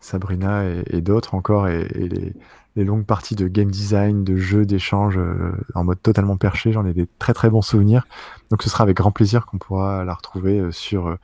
Sabrina 0.00 0.64
et, 0.66 0.82
et 0.90 1.00
d'autres 1.00 1.34
encore, 1.34 1.68
et, 1.68 1.86
et 1.94 2.08
les, 2.08 2.32
les 2.76 2.84
longues 2.84 3.04
parties 3.04 3.34
de 3.34 3.48
game 3.48 3.70
design, 3.70 4.24
de 4.24 4.36
jeux, 4.36 4.64
d'échanges 4.64 5.18
euh, 5.18 5.52
en 5.74 5.84
mode 5.84 6.00
totalement 6.02 6.36
perché, 6.36 6.72
j'en 6.72 6.86
ai 6.86 6.92
des 6.92 7.08
très 7.18 7.34
très 7.34 7.50
bons 7.50 7.62
souvenirs. 7.62 8.06
Donc 8.50 8.62
ce 8.62 8.70
sera 8.70 8.84
avec 8.84 8.96
grand 8.96 9.10
plaisir 9.10 9.46
qu'on 9.46 9.58
pourra 9.58 10.04
la 10.04 10.14
retrouver 10.14 10.58
euh, 10.58 10.70
sur, 10.70 11.08
euh, 11.08 11.16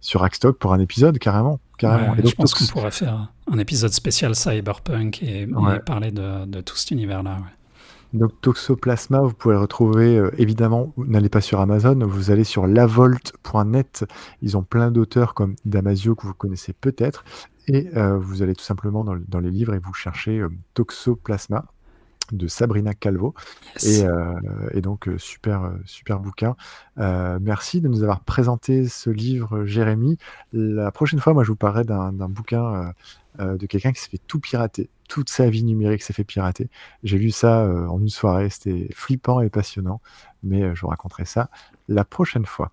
sur 0.00 0.24
Hackstock 0.24 0.58
pour 0.58 0.72
un 0.72 0.80
épisode, 0.80 1.18
carrément. 1.18 1.60
carrément. 1.78 2.12
Ouais, 2.12 2.18
et 2.18 2.22
donc, 2.22 2.30
je 2.30 2.36
pense 2.36 2.54
qu'on 2.54 2.66
pourrait 2.66 2.90
faire 2.90 3.32
un 3.50 3.58
épisode 3.58 3.92
spécial 3.92 4.34
Cyberpunk 4.34 5.22
et, 5.22 5.46
parler 5.84 6.10
de, 6.10 6.46
de 6.46 6.60
tout 6.60 6.76
cet 6.76 6.90
univers-là. 6.90 7.32
ouais. 7.32 7.52
Donc 8.14 8.40
Toxoplasma, 8.40 9.20
vous 9.22 9.34
pouvez 9.34 9.56
le 9.56 9.60
retrouver 9.60 10.16
euh, 10.16 10.30
évidemment, 10.38 10.92
n'allez 10.96 11.28
pas 11.28 11.40
sur 11.40 11.60
Amazon, 11.60 11.98
vous 12.06 12.30
allez 12.30 12.44
sur 12.44 12.68
lavolt.net. 12.68 14.04
Ils 14.40 14.56
ont 14.56 14.62
plein 14.62 14.92
d'auteurs 14.92 15.34
comme 15.34 15.56
Damasio 15.64 16.14
que 16.14 16.24
vous 16.28 16.32
connaissez 16.32 16.72
peut-être. 16.72 17.24
Et 17.68 17.88
euh, 17.96 18.18
vous 18.18 18.42
allez 18.42 18.54
tout 18.54 18.64
simplement 18.64 19.04
dans, 19.04 19.14
le- 19.14 19.24
dans 19.28 19.40
les 19.40 19.50
livres 19.50 19.74
et 19.74 19.78
vous 19.78 19.94
cherchez 19.94 20.38
euh, 20.38 20.50
Toxoplasma 20.74 21.66
de 22.32 22.46
Sabrina 22.48 22.94
Calvo. 22.94 23.34
Yes. 23.82 24.02
Euh, 24.04 24.34
et 24.72 24.80
donc, 24.80 25.08
euh, 25.08 25.18
super, 25.18 25.64
euh, 25.64 25.72
super 25.84 26.20
bouquin. 26.20 26.56
Euh, 26.98 27.38
merci 27.42 27.80
de 27.82 27.88
nous 27.88 28.02
avoir 28.02 28.20
présenté 28.20 28.88
ce 28.88 29.10
livre, 29.10 29.58
euh, 29.58 29.66
Jérémy. 29.66 30.18
La 30.52 30.90
prochaine 30.90 31.20
fois, 31.20 31.34
moi, 31.34 31.44
je 31.44 31.50
vous 31.50 31.56
parlerai 31.56 31.84
d'un 31.84 32.12
d'un 32.12 32.28
bouquin 32.28 32.64
euh, 32.64 32.92
euh, 33.40 33.56
de 33.58 33.66
quelqu'un 33.66 33.92
qui 33.92 34.00
s'est 34.00 34.10
fait 34.10 34.20
tout 34.26 34.40
pirater. 34.40 34.88
Toute 35.08 35.28
sa 35.28 35.50
vie 35.50 35.64
numérique 35.64 36.02
s'est 36.02 36.14
fait 36.14 36.24
pirater. 36.24 36.70
J'ai 37.02 37.18
lu 37.18 37.30
ça 37.30 37.62
euh, 37.64 37.86
en 37.88 38.00
une 38.00 38.08
soirée. 38.08 38.48
C'était 38.50 38.88
flippant 38.94 39.40
et 39.40 39.50
passionnant. 39.50 40.00
Mais 40.42 40.62
euh, 40.62 40.74
je 40.74 40.80
vous 40.82 40.88
raconterai 40.88 41.26
ça 41.26 41.50
la 41.88 42.04
prochaine 42.04 42.46
fois. 42.46 42.70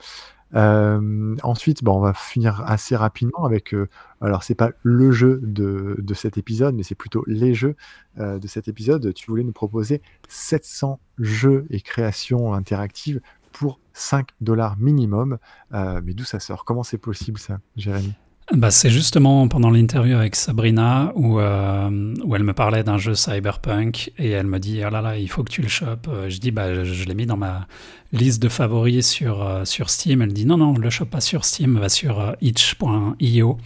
Euh, 0.56 1.36
ensuite, 1.44 1.84
bon, 1.84 1.98
on 1.98 2.00
va 2.02 2.14
finir 2.14 2.64
assez 2.66 2.96
rapidement 2.96 3.46
avec. 3.46 3.74
euh, 3.74 3.88
alors, 4.22 4.44
c'est 4.44 4.56
pas 4.56 4.72
le 4.84 5.12
jeu 5.12 5.40
de, 5.44 5.96
de 6.00 6.14
cet 6.14 6.38
épisode, 6.38 6.76
mais 6.76 6.84
c'est 6.84 6.96
plutôt 6.96 7.24
les 7.28 7.54
jeux 7.54 7.76
euh, 8.20 8.40
de 8.40 8.48
cet 8.48 8.68
épisode. 8.68 9.14
Tu 9.14 9.28
voulais 9.28 9.44
nous 9.44 9.54
proposer 9.54 10.02
700 10.28 11.00
jeux 11.20 11.66
et 11.70 11.82
créations 11.82 12.54
interactives 12.54 13.22
pour 13.52 13.80
5 13.94 14.30
dollars 14.42 14.78
minimum. 14.78 15.38
Euh, 15.74 16.02
mais 16.04 16.14
d'où 16.14 16.24
ça 16.24 16.40
sort? 16.40 16.66
Comment 16.66 16.84
c'est 16.84 16.98
possible 16.98 17.40
ça, 17.40 17.60
Jérémy? 17.76 18.14
Bah, 18.54 18.70
c'est 18.70 18.90
justement 18.90 19.48
pendant 19.48 19.70
l'interview 19.70 20.18
avec 20.18 20.36
Sabrina 20.36 21.14
où, 21.16 21.40
euh, 21.40 22.14
où 22.26 22.36
elle 22.36 22.44
me 22.44 22.52
parlait 22.52 22.84
d'un 22.84 22.98
jeu 22.98 23.16
cyberpunk 23.16 24.12
et 24.18 24.32
elle 24.32 24.46
me 24.46 24.60
dit 24.60 24.82
oh 24.86 24.90
là 24.90 25.00
là 25.00 25.18
il 25.18 25.30
faut 25.30 25.42
que 25.44 25.52
tu 25.52 25.62
le 25.62 25.70
chopes. 25.70 26.10
Je 26.28 26.38
dis 26.38 26.52
bah 26.52 26.84
je, 26.84 26.84
je 26.84 27.06
l'ai 27.06 27.14
mis 27.14 27.26
dans 27.26 27.38
ma 27.38 27.68
liste 28.12 28.42
de 28.42 28.50
favoris 28.50 29.08
sur, 29.08 29.42
euh, 29.42 29.64
sur 29.64 29.90
Steam. 29.90 30.22
Elle 30.22 30.34
dit 30.34 30.46
non 30.46 30.58
non 30.58 30.74
le 30.74 30.90
chope 30.90 31.10
pas 31.10 31.22
sur 31.22 31.46
Steam, 31.46 31.80
va 31.80 31.88
sur 31.88 32.20
euh, 32.20 32.34
itch.io 32.42 33.58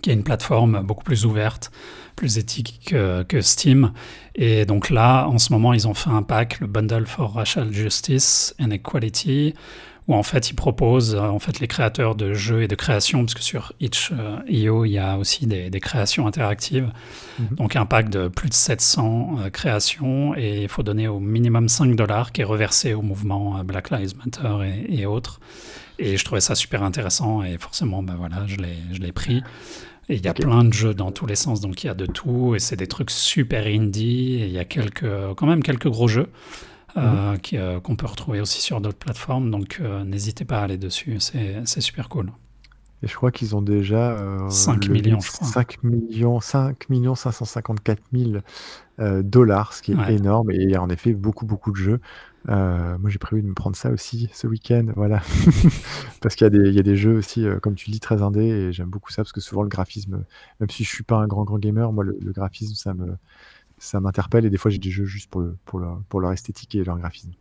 qui 0.00 0.10
est 0.10 0.14
une 0.14 0.24
plateforme 0.24 0.82
beaucoup 0.82 1.04
plus 1.04 1.24
ouverte, 1.24 1.72
plus 2.14 2.38
éthique 2.38 2.82
que, 2.86 3.24
que 3.24 3.40
Steam. 3.40 3.92
Et 4.36 4.64
donc 4.64 4.90
là 4.90 5.26
en 5.26 5.38
ce 5.38 5.52
moment 5.52 5.72
ils 5.72 5.88
ont 5.88 5.94
fait 5.94 6.10
un 6.10 6.22
pack, 6.22 6.60
le 6.60 6.68
Bundle 6.68 7.06
for 7.06 7.32
Racial 7.32 7.72
Justice 7.72 8.54
and 8.60 8.70
Equality 8.70 9.54
où 10.06 10.14
en 10.14 10.22
fait 10.22 10.50
ils 10.50 10.54
proposent 10.54 11.14
euh, 11.14 11.20
en 11.20 11.38
fait 11.38 11.60
les 11.60 11.66
créateurs 11.66 12.14
de 12.14 12.34
jeux 12.34 12.62
et 12.62 12.68
de 12.68 12.74
créations, 12.74 13.20
parce 13.20 13.34
que 13.34 13.42
sur 13.42 13.72
itch.io 13.80 14.84
il 14.84 14.90
y 14.90 14.98
a 14.98 15.16
aussi 15.18 15.46
des, 15.46 15.70
des 15.70 15.80
créations 15.80 16.26
interactives, 16.26 16.90
Mhm. 17.38 17.56
donc 17.56 17.74
un 17.74 17.84
pack 17.84 18.10
de 18.10 18.28
plus 18.28 18.48
de 18.48 18.54
700 18.54 19.38
euh, 19.40 19.50
créations 19.50 20.36
et 20.36 20.62
il 20.62 20.68
faut 20.68 20.84
donner 20.84 21.08
au 21.08 21.18
minimum 21.18 21.68
5 21.68 21.96
dollars 21.96 22.30
qui 22.30 22.42
est 22.42 22.44
reversé 22.44 22.94
au 22.94 23.02
mouvement 23.02 23.58
euh, 23.58 23.62
Black 23.64 23.90
Lives 23.90 24.12
Matter 24.18 24.84
et, 24.88 25.00
et 25.00 25.06
autres. 25.06 25.40
Et 25.98 26.16
je 26.16 26.24
trouvais 26.24 26.40
ça 26.40 26.54
super 26.54 26.82
intéressant 26.82 27.42
et 27.42 27.56
forcément 27.58 28.02
ben 28.02 28.14
voilà 28.16 28.44
je 28.46 28.56
l'ai 28.56 28.76
je 28.92 29.00
l'ai 29.00 29.12
pris. 29.12 29.42
Et 30.08 30.16
il 30.16 30.24
y 30.24 30.28
a 30.28 30.34
plein 30.34 30.64
de 30.64 30.72
jeux 30.72 30.92
dans 30.92 31.12
tous 31.12 31.24
les 31.26 31.34
sens, 31.34 31.60
donc 31.62 31.82
il 31.82 31.86
y 31.86 31.90
a 31.90 31.94
de 31.94 32.04
tout, 32.04 32.54
et 32.54 32.58
c'est 32.58 32.76
des 32.76 32.86
trucs 32.88 33.10
super 33.10 33.66
indie, 33.66 34.34
et 34.34 34.44
il 34.46 34.52
y 34.52 34.58
a 34.58 34.66
quelques, 34.66 35.06
quand 35.36 35.46
même 35.46 35.62
quelques 35.62 35.88
gros 35.88 36.08
jeux 36.08 36.28
euh, 36.96 37.36
qui, 37.38 37.58
euh, 37.58 37.80
qu'on 37.80 37.96
peut 37.96 38.06
retrouver 38.06 38.40
aussi 38.40 38.60
sur 38.60 38.80
d'autres 38.80 38.98
plateformes, 38.98 39.50
donc 39.50 39.78
euh, 39.80 40.04
n'hésitez 40.04 40.44
pas 40.44 40.60
à 40.60 40.64
aller 40.64 40.78
dessus, 40.78 41.18
c'est, 41.20 41.64
super 41.80 42.08
cool. 42.08 42.32
Et 43.02 43.06
je 43.06 43.14
crois 43.16 43.30
qu'ils 43.30 43.54
ont 43.54 43.62
déjà. 43.62 44.12
euh, 44.12 44.48
5 44.48 44.86
levé 44.86 45.02
millions, 45.02 45.20
je 45.20 45.30
crois. 45.30 45.46
5 45.46 45.82
millions, 45.82 46.40
5 46.40 46.88
millions 46.88 47.14
554 47.14 48.02
000 48.12 48.38
euh, 49.00 49.22
dollars, 49.22 49.72
ce 49.74 49.82
qui 49.82 49.92
est 49.92 49.96
Ouais. 49.96 50.14
énorme. 50.14 50.50
Et 50.50 50.56
il 50.62 50.70
y 50.70 50.74
a 50.76 50.82
en 50.82 50.88
effet 50.88 51.12
beaucoup, 51.12 51.44
beaucoup 51.46 51.70
de 51.70 51.76
jeux. 51.76 52.00
Euh, 52.48 52.96
moi, 52.98 53.10
j'ai 53.10 53.18
prévu 53.18 53.42
de 53.42 53.48
me 53.48 53.54
prendre 53.54 53.76
ça 53.76 53.90
aussi 53.90 54.30
ce 54.32 54.46
week-end. 54.46 54.86
Voilà. 54.96 55.20
parce 56.20 56.34
qu'il 56.36 56.44
y, 56.44 56.48
a 56.48 56.50
des- 56.50 56.68
il 56.68 56.74
y 56.74 56.78
a 56.78 56.82
des 56.82 56.96
jeux 56.96 57.16
aussi, 57.16 57.44
comme 57.62 57.74
tu 57.74 57.90
dis, 57.90 58.00
très 58.00 58.22
indés. 58.22 58.46
Et 58.46 58.72
j'aime 58.72 58.88
beaucoup 58.88 59.10
ça 59.12 59.22
parce 59.22 59.32
que 59.32 59.40
souvent, 59.40 59.62
le 59.62 59.68
graphisme, 59.68 60.24
même 60.60 60.70
si 60.70 60.84
je 60.84 60.88
suis 60.88 61.04
pas 61.04 61.16
un 61.18 61.26
grand, 61.26 61.44
grand 61.44 61.58
gamer, 61.58 61.92
moi, 61.92 62.04
le, 62.04 62.16
le 62.22 62.32
graphisme, 62.32 62.74
ça 62.74 62.94
me. 62.94 63.16
Ça 63.78 64.00
m'interpelle 64.00 64.44
et 64.44 64.50
des 64.50 64.56
fois 64.56 64.70
j'ai 64.70 64.78
des 64.78 64.90
jeux 64.90 65.04
juste 65.04 65.30
pour, 65.30 65.40
le, 65.40 65.56
pour, 65.66 66.20
leur, 66.20 66.32
esthétique 66.32 66.74
et 66.74 66.84
leur 66.84 66.98
graphisme. 66.98 67.32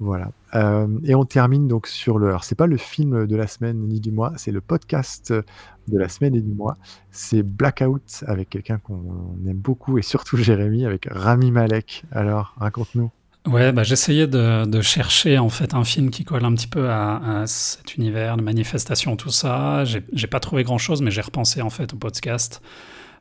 Voilà. 0.00 0.32
Euh, 0.54 0.88
et 1.04 1.14
on 1.14 1.24
termine 1.24 1.68
donc 1.68 1.86
sur 1.86 2.18
le. 2.18 2.28
Alors, 2.28 2.42
c'est 2.42 2.56
pas 2.56 2.66
le 2.66 2.76
film 2.76 3.26
de 3.26 3.36
la 3.36 3.46
semaine 3.46 3.86
ni 3.86 4.00
du 4.00 4.10
mois, 4.10 4.32
c'est 4.36 4.50
le 4.50 4.60
podcast 4.60 5.32
de 5.32 5.98
la 5.98 6.08
semaine 6.08 6.34
et 6.34 6.40
du 6.40 6.52
mois. 6.52 6.76
C'est 7.10 7.42
Blackout 7.42 8.24
avec 8.26 8.50
quelqu'un 8.50 8.78
qu'on 8.78 9.36
aime 9.46 9.58
beaucoup 9.58 9.98
et 9.98 10.02
surtout 10.02 10.36
Jérémy 10.36 10.86
avec 10.86 11.06
Rami 11.08 11.52
Malek. 11.52 12.04
Alors, 12.10 12.54
raconte-nous. 12.58 13.12
Ouais, 13.46 13.72
bah, 13.72 13.82
j'essayais 13.82 14.28
de, 14.28 14.66
de 14.66 14.80
chercher 14.80 15.38
en 15.38 15.48
fait 15.48 15.74
un 15.74 15.82
film 15.82 16.10
qui 16.10 16.24
colle 16.24 16.44
un 16.44 16.54
petit 16.54 16.68
peu 16.68 16.88
à, 16.88 17.42
cet 17.46 17.96
univers 17.96 18.36
de 18.36 18.42
manifestation, 18.42 19.16
tout 19.16 19.30
ça. 19.30 19.84
J'ai 19.84 20.26
pas 20.28 20.38
trouvé 20.38 20.62
grand 20.62 20.78
chose, 20.78 21.02
mais 21.02 21.10
j'ai 21.10 21.22
repensé 21.22 21.60
en 21.60 21.70
fait 21.70 21.92
au 21.92 21.96
podcast 21.96 22.62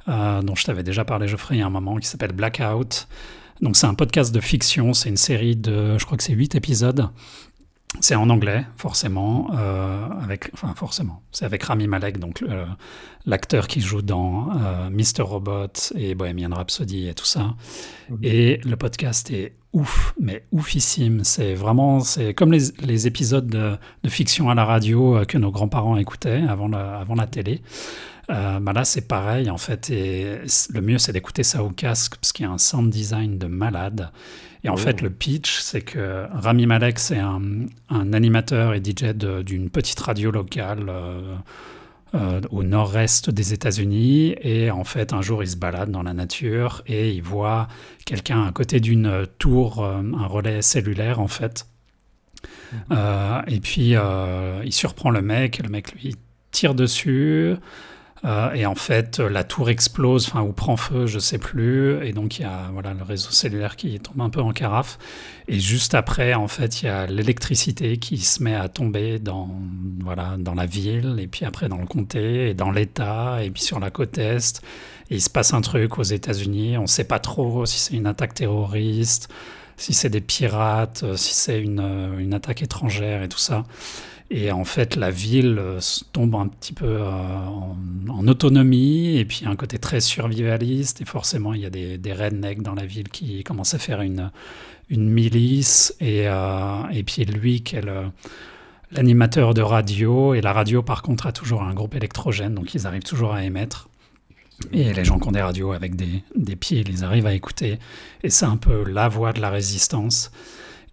euh, 0.08 0.42
dont 0.42 0.56
je 0.56 0.66
t'avais 0.66 0.84
déjà 0.84 1.06
parlé, 1.06 1.28
Geoffrey, 1.28 1.56
il 1.56 1.60
y 1.60 1.62
a 1.62 1.68
un 1.68 1.72
moment, 1.72 1.98
qui 1.98 2.08
s'appelle 2.08 2.34
Blackout. 2.34 3.08
Donc 3.62 3.78
c'est 3.78 3.88
un 3.88 3.94
podcast 3.94 4.34
de 4.34 4.40
fiction, 4.40 4.94
c'est 4.94 5.10
une 5.10 5.18
série 5.18 5.56
de, 5.56 5.98
je 5.98 6.06
crois 6.06 6.18
que 6.18 6.24
c'est 6.24 6.34
8 6.34 6.56
épisodes. 6.56 7.10
C'est 8.00 8.16
en 8.16 8.30
anglais, 8.30 8.66
forcément, 8.78 9.50
euh, 9.54 10.08
avec, 10.24 10.50
enfin 10.54 10.74
forcément. 10.76 11.22
c'est 11.34 11.44
avec 11.44 11.62
Rami 11.64 11.88
Malek, 11.88 12.20
donc 12.20 12.42
l'acteur 13.26 13.68
qui 13.68 13.82
joue 13.82 14.02
dans 14.02 14.48
Mr. 14.90 15.24
Robot 15.24 15.92
et 15.96 16.16
Bohemian 16.16 16.56
Rhapsody 16.56 17.10
et 17.10 17.14
tout 17.14 17.26
ça. 17.26 17.54
Et 18.24 18.62
le 18.64 18.78
podcast 18.78 19.30
est 19.32 19.56
ouf, 19.74 20.14
mais 20.18 20.46
oufissime. 20.54 21.26
C'est 21.26 21.54
vraiment, 21.54 22.00
c'est 22.00 22.34
comme 22.34 22.54
les, 22.54 23.08
épisodes 23.08 23.48
de, 23.48 23.78
fiction 24.10 24.50
à 24.50 24.56
la 24.56 24.64
radio 24.64 25.26
que 25.28 25.38
nos 25.38 25.52
grands-parents 25.52 25.98
écoutaient 25.98 26.44
avant 26.48 26.70
la, 26.70 26.98
avant 26.98 27.16
la 27.16 27.28
télé. 27.28 27.62
Bah 28.32 28.74
là, 28.74 28.86
c'est 28.86 29.08
pareil, 29.08 29.50
en 29.50 29.58
fait. 29.58 29.90
Et 29.90 30.40
le 30.74 30.82
mieux, 30.82 30.98
c'est 30.98 31.14
d'écouter 31.14 31.44
ça 31.44 31.64
au 31.64 31.70
casque, 31.70 32.16
parce 32.16 32.32
qu'il 32.32 32.46
y 32.46 32.50
a 32.50 32.52
un 32.52 32.58
sound 32.58 32.90
design 32.90 33.38
de 33.38 33.48
malade. 33.48 34.12
Et 34.64 34.70
en 34.70 34.78
fait, 34.78 34.98
oh. 35.00 35.04
le 35.06 35.10
pitch, 35.10 35.60
c'est 35.60 35.82
que 35.82 36.28
Rami 36.32 36.68
Malek, 36.68 37.00
c'est 37.00 37.20
un, 37.20 37.42
animateur 38.14 38.74
et 38.74 38.82
DJ 38.84 39.14
d'une 39.16 39.70
petite 39.70 40.00
radio 40.00 40.30
locale 40.30 40.86
euh, 40.88 41.36
euh, 42.14 42.42
au 42.52 42.64
nord-est 42.64 43.32
des 43.32 43.54
États-Unis. 43.54 44.36
Et 44.42 44.70
en 44.70 44.84
fait, 44.84 45.14
un 45.14 45.22
jour, 45.22 45.42
il 45.42 45.50
se 45.50 45.56
balade 45.56 45.90
dans 45.90 46.04
la 46.04 46.14
nature 46.14 46.84
et 46.86 47.12
il 47.12 47.24
voit 47.24 47.68
quelqu'un 48.06 48.46
à 48.46 48.52
côté 48.52 48.80
d'une 48.80 49.26
tour, 49.40 49.84
euh, 49.84 50.02
un 50.16 50.28
relais 50.28 50.62
cellulaire, 50.62 51.20
en 51.20 51.28
fait. 51.28 51.66
Mhm. 52.90 53.44
et 53.48 53.60
puis, 53.60 53.96
il 54.64 54.74
surprend 54.74 55.10
le 55.10 55.22
mec, 55.22 55.60
et 55.60 55.64
le 55.64 55.70
mec 55.70 55.92
lui 55.94 56.16
tire 56.52 56.74
dessus. 56.74 57.56
Euh, 58.24 58.54
et 58.54 58.68
en 58.68 58.76
fait, 58.76 59.20
la 59.20 59.44
tour 59.44 59.70
explose, 59.70 60.28
enfin, 60.28 60.42
ou 60.42 60.52
prend 60.52 60.78
feu, 60.78 61.08
je 61.08 61.18
sais 61.18 61.40
plus. 61.40 62.06
Et 62.06 62.14
donc, 62.14 62.38
il 62.38 62.44
y 62.44 62.46
a 62.46 62.70
voilà, 62.72 62.94
le 62.94 63.04
réseau 63.04 63.32
cellulaire 63.32 63.76
qui 63.76 64.00
tombe 64.00 64.22
un 64.22 64.30
peu 64.30 64.42
en 64.42 64.52
carafe. 64.52 65.00
Et 65.48 65.60
juste 65.60 65.96
après, 65.96 66.34
en 66.36 66.48
fait, 66.48 66.82
il 66.82 66.86
y 66.86 66.90
a 66.90 67.08
l'électricité 67.08 67.98
qui 67.98 68.18
se 68.20 68.44
met 68.44 68.56
à 68.56 68.70
tomber 68.70 69.18
dans, 69.20 69.50
voilà, 70.02 70.36
dans 70.38 70.54
la 70.54 70.66
ville, 70.68 71.18
et 71.20 71.28
puis 71.28 71.46
après 71.46 71.68
dans 71.68 71.80
le 71.80 71.88
comté, 71.88 72.50
et 72.50 72.54
dans 72.54 72.72
l'État, 72.72 73.44
et 73.44 73.50
puis 73.50 73.64
sur 73.64 73.80
la 73.80 73.90
côte 73.90 74.18
Est. 74.18 74.62
Et 75.10 75.16
il 75.16 75.22
se 75.22 75.30
passe 75.30 75.54
un 75.54 75.62
truc 75.62 75.98
aux 75.98 76.04
États-Unis. 76.04 76.78
On 76.78 76.84
ne 76.84 76.88
sait 76.88 77.04
pas 77.04 77.20
trop 77.20 77.66
si 77.66 77.80
c'est 77.80 77.96
une 77.96 78.08
attaque 78.08 78.36
terroriste, 78.36 79.30
si 79.78 79.94
c'est 79.94 80.10
des 80.10 80.22
pirates, 80.22 81.04
si 81.16 81.34
c'est 81.34 81.60
une, 81.60 82.16
une 82.20 82.34
attaque 82.36 82.62
étrangère 82.62 83.24
et 83.24 83.30
tout 83.30 83.40
ça. 83.40 83.66
Et 84.34 84.50
en 84.50 84.64
fait, 84.64 84.96
la 84.96 85.12
ville 85.12 85.58
euh, 85.60 85.80
tombe 86.14 86.36
un 86.36 86.48
petit 86.48 86.72
peu 86.72 86.86
euh, 86.86 87.06
en, 88.08 88.28
autonomie, 88.30 89.18
et 89.18 89.26
puis 89.26 89.44
un 89.46 89.58
côté 89.58 89.78
très 89.78 90.00
survivaliste, 90.00 91.02
et 91.02 91.06
forcément, 91.06 91.54
il 91.54 91.60
y 91.60 91.66
a 91.66 91.70
des, 91.70 92.14
rednecks 92.14 92.62
dans 92.62 92.74
la 92.74 92.86
ville 92.86 93.10
qui 93.10 93.44
commencent 93.44 93.74
à 93.74 93.78
faire 93.78 94.00
une, 94.00 94.32
une 94.90 95.10
milice, 95.10 95.94
et, 96.00 96.30
euh, 96.30 96.82
et 96.94 97.04
puis 97.04 97.26
lui, 97.26 97.62
qui 97.62 97.76
est 97.76 97.84
l'animateur 98.94 99.54
de 99.54 99.62
radio, 99.62 100.34
et 100.34 100.40
la 100.40 100.54
radio, 100.54 100.82
par 100.82 101.02
contre, 101.02 101.28
a 101.28 101.34
toujours 101.34 101.64
un 101.64 101.74
groupe 101.74 101.96
électrogène, 101.96 102.56
donc 102.56 102.74
ils 102.74 102.88
arrivent 102.88 103.04
toujours 103.04 103.34
à 103.34 103.44
émettre. 103.44 103.90
Et 104.72 104.94
les 104.94 105.04
gens 105.04 105.20
qui 105.20 105.28
ont 105.28 105.34
des 105.34 105.42
radios 105.42 105.74
avec 105.74 105.98
des, 105.98 106.24
des 106.38 106.56
pieds, 106.56 106.86
ils 106.88 107.04
arrivent 107.04 107.26
à 107.26 107.34
écouter, 107.34 107.80
et 108.24 108.30
c'est 108.30 108.46
un 108.46 108.58
peu 108.58 108.90
la 108.90 109.10
voix 109.10 109.34
de 109.34 109.42
la 109.42 109.50
résistance. 109.50 110.32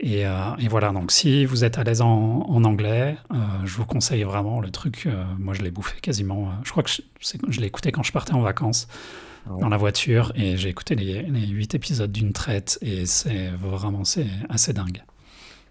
Euh, 0.05 0.57
et, 0.59 0.69
voilà, 0.69 0.93
donc 0.93 1.11
si 1.11 1.45
vous 1.45 1.65
êtes 1.65 1.79
à 1.79 1.85
l'aise 1.85 2.01
en, 2.01 2.65
anglais, 2.65 3.17
euh, 3.33 3.37
je 3.65 3.77
vous 3.77 3.85
conseille 3.85 4.23
vraiment 4.23 4.61
le 4.61 4.71
truc. 4.71 5.05
Euh, 5.07 5.25
moi, 5.39 5.55
je 5.55 5.63
l'ai 5.63 5.71
bouffé 5.71 6.01
quasiment. 6.01 6.53
je 6.65 6.71
crois 6.71 6.83
que 6.83 6.91
je, 6.91 7.03
je 7.49 7.61
l'ai 7.61 7.67
écouté 7.67 7.93
quand 7.93 8.03
je 8.03 8.13
partais 8.13 8.33
en 8.33 8.41
vacances 8.41 8.89
ah 9.47 9.51
dans 9.61 9.69
la 9.69 9.77
voiture 9.77 10.33
et 10.35 10.57
j'ai 10.57 10.69
écouté 10.69 10.95
les, 10.95 11.23
huit 11.49 11.75
épisodes 11.75 12.13
d'une 12.13 12.33
traite 12.33 12.79
et 12.83 13.07
c'est 13.07 13.49
vraiment 13.49 14.05
c'est 14.05 14.27
assez 14.49 14.73
dingue. 14.73 15.03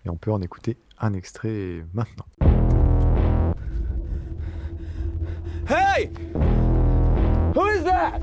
Et 0.05 0.09
on 0.09 0.17
peut 0.17 0.31
en 0.31 0.41
écouter 0.41 0.77
un 0.99 1.13
extrait 1.13 1.83
maintenant. 1.93 2.25
Hey! 5.69 6.09
Who 7.55 7.67
is 7.69 7.83
that? 7.83 8.21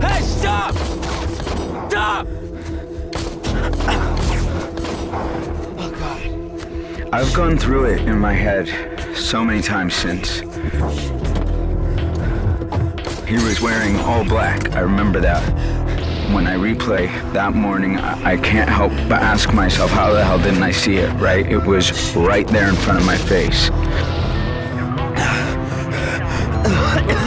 Hey, 0.00 0.22
stop! 0.22 0.74
Stop! 1.88 2.43
I've 7.12 7.32
gone 7.32 7.56
through 7.56 7.84
it 7.86 8.00
in 8.08 8.18
my 8.18 8.32
head 8.32 8.68
so 9.16 9.44
many 9.44 9.62
times 9.62 9.94
since. 9.94 10.40
He 13.26 13.36
was 13.36 13.60
wearing 13.60 13.96
all 14.00 14.24
black. 14.24 14.74
I 14.74 14.80
remember 14.80 15.20
that. 15.20 15.42
When 16.32 16.46
I 16.46 16.56
replay 16.56 17.08
that 17.32 17.54
morning, 17.54 17.98
I 17.98 18.36
can't 18.36 18.68
help 18.68 18.92
but 19.08 19.22
ask 19.22 19.54
myself, 19.54 19.90
how 19.90 20.12
the 20.12 20.24
hell 20.24 20.38
didn't 20.38 20.62
I 20.62 20.72
see 20.72 20.96
it, 20.96 21.12
right? 21.14 21.46
It 21.46 21.64
was 21.64 22.14
right 22.16 22.48
there 22.48 22.68
in 22.68 22.74
front 22.74 22.98
of 22.98 23.06
my 23.06 23.16
face. 23.16 23.70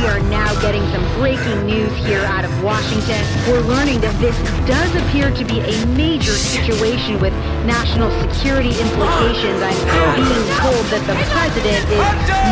Are 0.07 0.19
now 0.31 0.53
getting 0.61 0.81
some 0.89 1.03
breaking 1.19 1.65
news 1.65 1.93
here 2.05 2.23
out 2.23 2.45
of 2.45 2.63
Washington. 2.63 3.19
We're 3.47 3.61
learning 3.61 4.01
that 4.01 4.15
this 4.19 4.35
does 4.65 4.95
appear 4.95 5.31
to 5.31 5.43
be 5.45 5.59
a 5.59 5.85
major 5.88 6.31
situation 6.31 7.19
with 7.19 7.34
national 7.67 8.09
security 8.23 8.71
implications. 8.79 9.59
I'm 9.61 10.15
being 10.15 10.47
told 10.63 10.84
that 10.95 11.03
the 11.05 11.15
president 11.35 11.84
is 11.91 12.05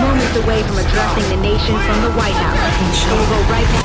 moments 0.04 0.36
away 0.44 0.64
from 0.64 0.78
addressing 0.78 1.26
the 1.32 1.42
nation 1.42 1.76
from 1.88 2.02
the 2.04 2.12
White 2.20 2.36
House. 2.36 3.82
So. 3.82 3.85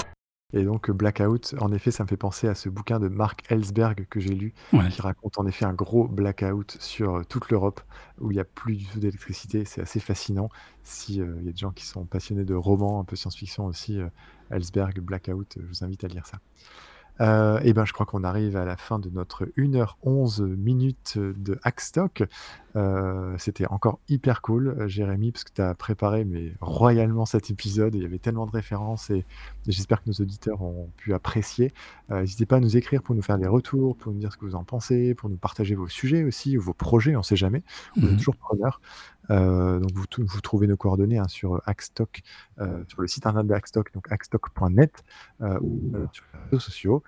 Et 0.52 0.64
donc 0.64 0.90
Blackout, 0.90 1.54
en 1.60 1.72
effet, 1.72 1.90
ça 1.90 2.02
me 2.02 2.08
fait 2.08 2.16
penser 2.16 2.48
à 2.48 2.54
ce 2.54 2.68
bouquin 2.68 2.98
de 2.98 3.08
Mark 3.08 3.42
Ellsberg 3.48 4.06
que 4.10 4.20
j'ai 4.20 4.34
lu, 4.34 4.52
qui 4.90 5.00
raconte 5.00 5.38
en 5.38 5.46
effet 5.46 5.64
un 5.64 5.74
gros 5.74 6.08
blackout 6.08 6.76
sur 6.80 7.16
euh, 7.16 7.22
toute 7.24 7.50
l'Europe, 7.50 7.80
où 8.20 8.30
il 8.30 8.34
n'y 8.34 8.40
a 8.40 8.44
plus 8.44 8.76
du 8.76 8.86
tout 8.86 8.98
d'électricité. 8.98 9.64
C'est 9.64 9.80
assez 9.80 10.00
fascinant. 10.00 10.48
Si 10.82 11.20
euh, 11.20 11.36
il 11.40 11.46
y 11.46 11.48
a 11.48 11.52
des 11.52 11.58
gens 11.58 11.70
qui 11.70 11.86
sont 11.86 12.04
passionnés 12.04 12.44
de 12.44 12.54
romans, 12.54 13.00
un 13.00 13.04
peu 13.04 13.16
science-fiction 13.16 13.66
aussi, 13.66 14.00
euh, 14.00 14.08
Ellsberg, 14.50 15.00
Blackout, 15.00 15.58
je 15.60 15.66
vous 15.66 15.84
invite 15.84 16.02
à 16.04 16.08
lire 16.08 16.26
ça. 16.26 16.38
Euh, 17.20 17.60
et 17.62 17.72
ben, 17.72 17.84
je 17.84 17.92
crois 17.92 18.06
qu'on 18.06 18.24
arrive 18.24 18.56
à 18.56 18.64
la 18.64 18.76
fin 18.76 18.98
de 18.98 19.10
notre 19.10 19.44
1h11 19.56 20.42
minutes 20.44 21.18
de 21.18 21.58
Hackstock. 21.62 22.24
Euh, 22.76 23.34
c'était 23.36 23.66
encore 23.66 23.98
hyper 24.08 24.42
cool, 24.42 24.68
euh, 24.68 24.88
Jérémy, 24.88 25.32
parce 25.32 25.44
que 25.44 25.52
tu 25.52 25.60
as 25.60 25.74
préparé 25.74 26.24
mais 26.24 26.52
royalement 26.60 27.26
cet 27.26 27.50
épisode. 27.50 27.94
il 27.94 28.02
y 28.02 28.06
avait 28.06 28.18
tellement 28.18 28.46
de 28.46 28.52
références 28.52 29.10
et, 29.10 29.26
j'espère 29.66 30.02
que 30.02 30.08
nos 30.08 30.14
auditeurs 30.14 30.62
ont 30.62 30.90
pu 30.96 31.12
apprécier. 31.14 31.72
N'hésitez 32.08 32.46
pas 32.46 32.56
à 32.56 32.60
nous 32.60 32.76
écrire 32.76 33.02
pour 33.02 33.14
nous 33.14 33.22
faire 33.22 33.38
des 33.38 33.46
retours, 33.46 33.96
pour 33.96 34.12
nous 34.12 34.18
dire 34.18 34.32
ce 34.32 34.36
que 34.36 34.44
vous 34.44 34.54
en 34.54 34.64
pensez, 34.64 35.14
pour 35.14 35.28
nous 35.28 35.36
partager 35.36 35.74
vos 35.74 35.88
sujets 35.88 36.24
aussi, 36.24 36.56
ou 36.58 36.60
vos 36.60 36.74
projets, 36.74 37.14
on 37.14 37.20
ne 37.20 37.24
sait 37.24 37.36
jamais. 37.36 37.62
On 37.96 38.02
est 38.02 38.12
mmh 38.12 38.16
toujours 38.16 38.36
preneurs. 38.36 38.80
Donc 39.30 39.92
vous, 39.92 40.40
trouvez 40.40 40.66
nos 40.66 40.76
coordonnées 40.76 41.18
hein, 41.18 41.28
sur 41.28 41.62
Hackstock, 41.66 42.22
sur 42.88 43.00
le 43.00 43.06
site 43.06 43.26
internet 43.26 43.46
de 43.46 43.54
Hackstock, 43.54 43.92
donc 43.94 44.10
hackstock.net, 44.10 45.04
ou 45.60 45.92
sur 46.12 46.24
les 46.34 46.40
réseaux 46.50 46.60
sociaux. 46.60 47.02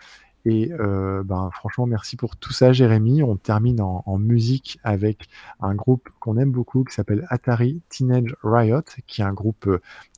Et 0.44 0.70
ben, 0.78 1.50
franchement, 1.52 1.86
merci 1.86 2.16
pour 2.16 2.36
tout 2.36 2.52
ça, 2.52 2.72
Jérémy. 2.72 3.22
On 3.22 3.36
termine 3.36 3.80
en, 3.80 4.02
en 4.06 4.18
musique 4.18 4.78
avec 4.84 5.28
un 5.60 5.74
groupe 5.74 6.08
qu'on 6.20 6.36
aime 6.36 6.50
beaucoup 6.50 6.84
qui 6.84 6.94
s'appelle 6.94 7.26
Atari 7.28 7.80
Teenage 7.88 8.36
Riot, 8.42 8.82
qui 9.06 9.20
est 9.20 9.24
un 9.24 9.32
groupe 9.32 9.68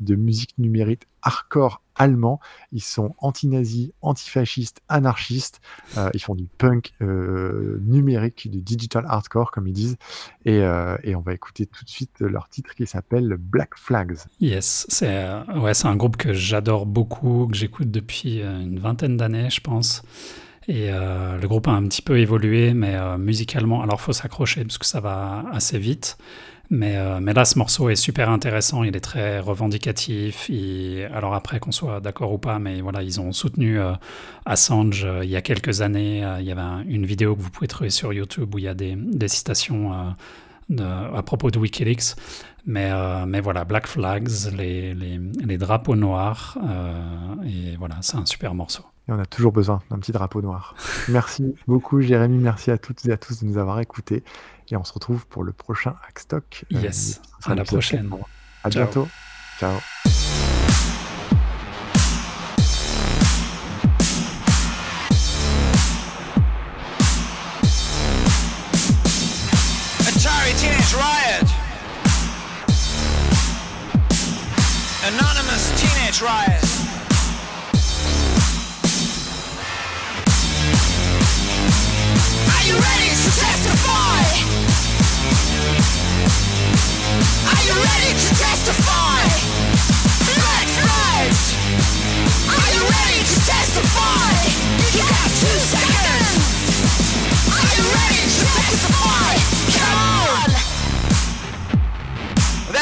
de 0.00 0.14
musique 0.14 0.54
numérique 0.58 1.08
hardcore 1.24 1.80
allemand. 1.96 2.40
Ils 2.72 2.82
sont 2.82 3.14
anti-nazis, 3.18 3.90
antifascistes, 4.02 4.82
anarchistes. 4.88 5.60
Euh, 5.96 6.10
ils 6.14 6.20
font 6.20 6.34
du 6.34 6.46
punk 6.46 6.92
euh, 7.02 7.80
numérique, 7.84 8.50
du 8.50 8.60
digital 8.60 9.04
hardcore, 9.08 9.50
comme 9.50 9.66
ils 9.66 9.72
disent. 9.72 9.96
Et, 10.44 10.60
euh, 10.60 10.96
et, 11.02 11.14
on 11.14 11.20
va 11.20 11.34
écouter 11.34 11.66
tout 11.66 11.84
de 11.84 11.90
suite 11.90 12.20
leur 12.20 12.48
titre 12.48 12.74
qui 12.74 12.86
s'appelle 12.86 13.36
Black 13.38 13.76
Flags. 13.76 14.18
Yes, 14.40 14.86
c'est 14.88 15.32
ouais, 15.56 15.72
un 15.84 15.96
groupe 15.96 16.16
que 16.16 16.32
j'adore 16.32 16.86
beaucoup, 16.86 17.48
que 17.50 17.56
j'écoute 17.56 17.90
depuis 17.90 18.40
une 18.40 18.78
vingtaine 18.78 19.16
d'années, 19.16 19.50
je 19.50 19.60
pense. 19.60 20.02
Et 20.66 20.90
le 20.90 21.46
groupe 21.46 21.68
a 21.68 21.72
un 21.72 21.82
petit 21.84 22.02
peu 22.02 22.18
évolué, 22.18 22.72
mais 22.74 22.96
musicalement, 23.18 23.82
alors 23.82 24.00
faut 24.00 24.12
s'accrocher 24.12 24.64
parce 24.64 24.78
que 24.78 24.86
ça 24.86 25.00
va 25.00 25.44
assez 25.52 25.78
vite. 25.78 26.16
Mais, 26.70 26.96
euh, 26.96 27.20
mais, 27.20 27.34
là, 27.34 27.44
ce 27.44 27.58
morceau 27.58 27.90
est 27.90 27.96
super 27.96 28.30
intéressant, 28.30 28.84
il 28.84 28.96
est 28.96 29.00
très 29.00 29.38
revendicatif. 29.38 30.50
alors 31.12 31.34
après, 31.34 31.60
qu'on 31.60 31.72
soit 31.72 32.00
d'accord 32.00 32.32
ou 32.32 32.38
pas, 32.38 32.58
mais 32.58 32.80
voilà, 32.80 33.02
ils 33.02 33.20
ont 33.20 33.32
soutenu 33.32 33.78
euh, 33.78 33.92
Assange 34.46 35.04
euh, 35.04 35.24
il 35.24 35.30
y 35.30 35.36
a 35.36 35.42
quelques 35.42 35.82
années. 35.82 36.24
il 36.40 36.46
y 36.46 36.52
avait 36.52 36.84
une 36.88 37.06
vidéo 37.06 37.36
que 37.36 37.42
vous 37.42 37.50
pouvez 37.50 37.68
trouver 37.68 37.90
sur 37.90 38.12
YouTube 38.12 38.54
où 38.54 38.58
il 38.58 38.64
y 38.64 38.68
a 38.68 38.74
des, 38.74 38.96
citations 39.28 39.92
à 39.92 41.22
propos 41.22 41.50
de 41.50 41.58
Wikileaks. 41.58 42.16
Mais, 42.66 42.90
voilà, 43.40 43.64
Black 43.64 43.86
Flags, 43.86 44.52
les, 44.56 44.94
les 44.94 45.58
drapeaux 45.58 45.96
noirs, 45.96 46.56
et 47.44 47.76
voilà, 47.76 47.96
c'est 48.00 48.16
un 48.16 48.26
super 48.26 48.54
morceau. 48.54 48.84
Et 49.06 49.12
on 49.12 49.18
a 49.18 49.26
toujours 49.26 49.52
besoin 49.52 49.82
d'un 49.90 49.98
petit 49.98 50.12
drapeau 50.12 50.40
noir. 50.40 50.74
Merci 51.08 51.54
beaucoup, 51.66 52.00
Jérémy. 52.00 52.38
Merci 52.38 52.70
à 52.70 52.78
toutes 52.78 53.04
et 53.06 53.12
à 53.12 53.18
tous 53.18 53.42
de 53.42 53.46
nous 53.46 53.58
avoir 53.58 53.78
écoutés. 53.80 54.24
Et 54.70 54.76
on 54.76 54.84
se 54.84 54.92
retrouve 54.92 55.26
pour 55.26 55.44
le 55.44 55.52
prochain 55.52 55.94
Hackstock. 56.08 56.64
Euh, 56.72 56.80
yes, 56.80 57.20
à 57.44 57.54
la 57.54 57.64
prochaine. 57.64 58.10
À 58.62 58.68
bientôt. 58.70 59.08
Ciao. 59.58 59.78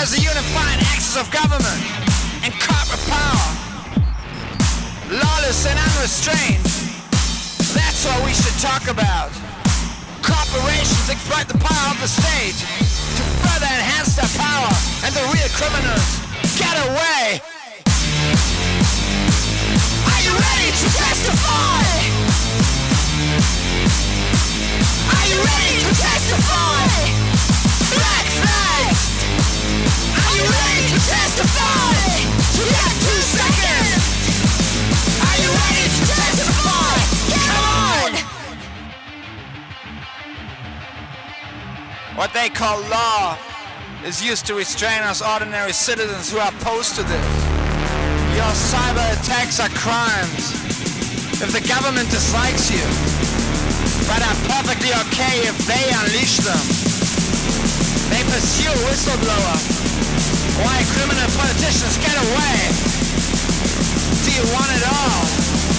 There's 0.02 0.18
unified 0.18 0.82
axis 0.90 1.16
of 1.16 1.30
government 1.30 1.80
and 2.42 2.52
corporate 2.58 3.06
power. 3.06 3.48
Lawless 5.10 5.64
and 5.64 5.78
unrestrained. 5.78 6.64
That's 7.72 8.04
what 8.04 8.24
we 8.24 8.32
should 8.34 8.58
talk 8.60 8.88
about. 8.88 9.51
Corporations 10.22 11.10
exploit 11.10 11.48
the 11.48 11.58
power 11.58 11.90
of 11.90 12.00
the 12.00 12.06
state 12.06 12.54
to 12.54 13.22
further 13.42 13.66
enhance 13.66 14.14
their 14.14 14.30
power, 14.38 14.70
and 15.02 15.10
the 15.14 15.24
real 15.34 15.50
criminals 15.50 16.22
get 16.54 16.78
away. 16.86 17.42
Are 20.06 20.22
you 20.22 20.30
ready 20.30 20.70
to 20.70 20.86
testify? 20.94 21.82
Are 25.10 25.26
you 25.26 25.38
ready 25.42 25.74
to 25.82 25.90
testify? 25.90 26.86
Black 27.90 28.26
flags! 28.38 29.26
Are 30.22 30.34
you 30.38 30.46
ready 30.46 30.82
to 30.86 30.98
testify? 31.02 31.98
You 32.54 32.64
got 32.70 32.92
two 33.02 33.20
seconds! 33.26 34.06
Are 35.18 35.38
you 35.42 35.50
ready 35.50 35.84
to 35.90 36.02
testify? 36.06 37.01
What 42.14 42.34
they 42.34 42.50
call 42.50 42.76
law 42.92 43.38
is 44.04 44.20
used 44.20 44.44
to 44.46 44.54
restrain 44.54 45.00
us 45.00 45.24
ordinary 45.24 45.72
citizens 45.72 46.30
who 46.30 46.36
are 46.36 46.52
opposed 46.52 46.94
to 46.96 47.02
this. 47.02 47.28
Your 48.36 48.52
cyber 48.52 49.06
attacks 49.16 49.56
are 49.58 49.72
crimes. 49.72 50.52
If 51.40 51.56
the 51.56 51.64
government 51.64 52.12
dislikes 52.12 52.68
you, 52.68 52.84
but 54.04 54.20
are 54.20 54.38
perfectly 54.44 54.92
okay 55.08 55.40
if 55.48 55.56
they 55.64 55.88
unleash 56.04 56.36
them. 56.44 56.64
They 58.12 58.20
pursue 58.28 58.76
whistleblower. 58.84 59.56
Why 60.60 60.84
criminal 60.92 61.28
politicians 61.32 61.96
get 61.96 62.12
away? 62.12 62.56
Do 64.20 64.30
you 64.36 64.44
want 64.52 64.68
it 64.76 64.84
all? 64.84 65.71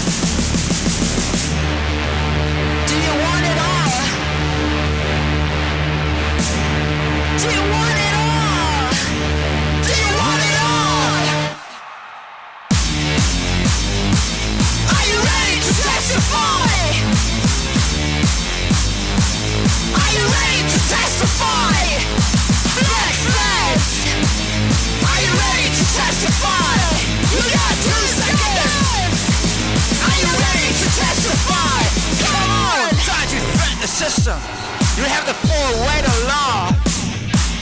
You 34.95 35.09
have 35.09 35.25
the 35.25 35.33
full 35.33 35.87
weight 35.87 36.05
of 36.05 36.27
law. 36.27 36.62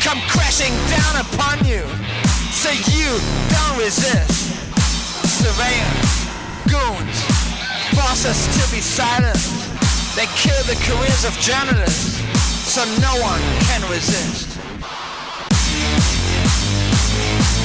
Come 0.03 0.19
crashing 0.27 0.73
down 0.89 1.15
upon 1.21 1.63
you. 1.63 1.85
So 2.51 2.69
you 2.89 3.09
don't 3.53 3.77
resist. 3.77 4.49
Surveillance, 5.29 6.25
goons, 6.65 7.17
force 7.93 8.25
us 8.25 8.41
to 8.57 8.75
be 8.75 8.81
silent. 8.81 9.37
They 10.15 10.25
kill 10.35 10.57
the 10.65 10.75
careers 10.85 11.23
of 11.23 11.37
journalists, 11.39 12.19
so 12.67 12.83
no 12.99 13.13
one 13.21 13.41
can 13.69 13.81
resist. 13.89 14.57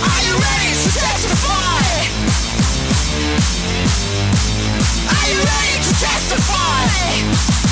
Are 0.04 0.22
you 0.22 0.34
ready 0.36 0.70
to 0.76 0.88
testify? 0.92 1.82
Are 5.08 5.28
you 5.32 5.38
ready 5.40 5.76
to 5.82 5.92
testify? 5.98 7.65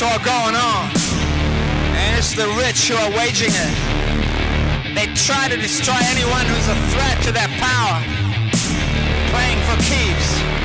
War 0.00 0.18
going 0.24 0.54
on, 0.54 0.90
and 1.98 2.18
it's 2.18 2.32
the 2.34 2.46
rich 2.62 2.88
who 2.88 2.96
are 2.96 3.10
waging 3.18 3.50
it. 3.50 4.94
They 4.94 5.06
try 5.14 5.48
to 5.48 5.56
destroy 5.56 5.98
anyone 6.14 6.46
who's 6.46 6.68
a 6.68 6.78
threat 6.92 7.22
to 7.24 7.32
their 7.32 7.48
power, 7.58 7.98
playing 9.30 9.60
for 9.66 9.76
keeps. 9.82 10.57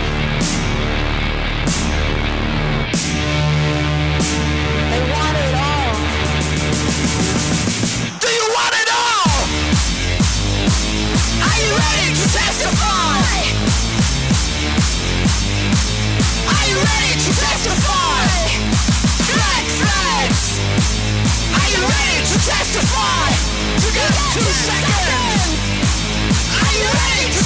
Testify? 12.31 13.23
Are 16.47 16.65
you 16.69 16.77
ready 16.77 17.13
to 17.19 17.31
testify? 17.43 18.23
Right, 19.33 19.67
right. 19.83 20.35
Are 21.59 21.69
you 21.73 21.81
ready 21.83 22.19
to 22.31 22.37
testify? 22.39 23.27
Got 23.93 24.13
two 24.33 24.41
seconds! 24.41 25.63
Are 26.59 26.73
you 26.73 26.87
ready 26.89 27.27
to 27.37 27.43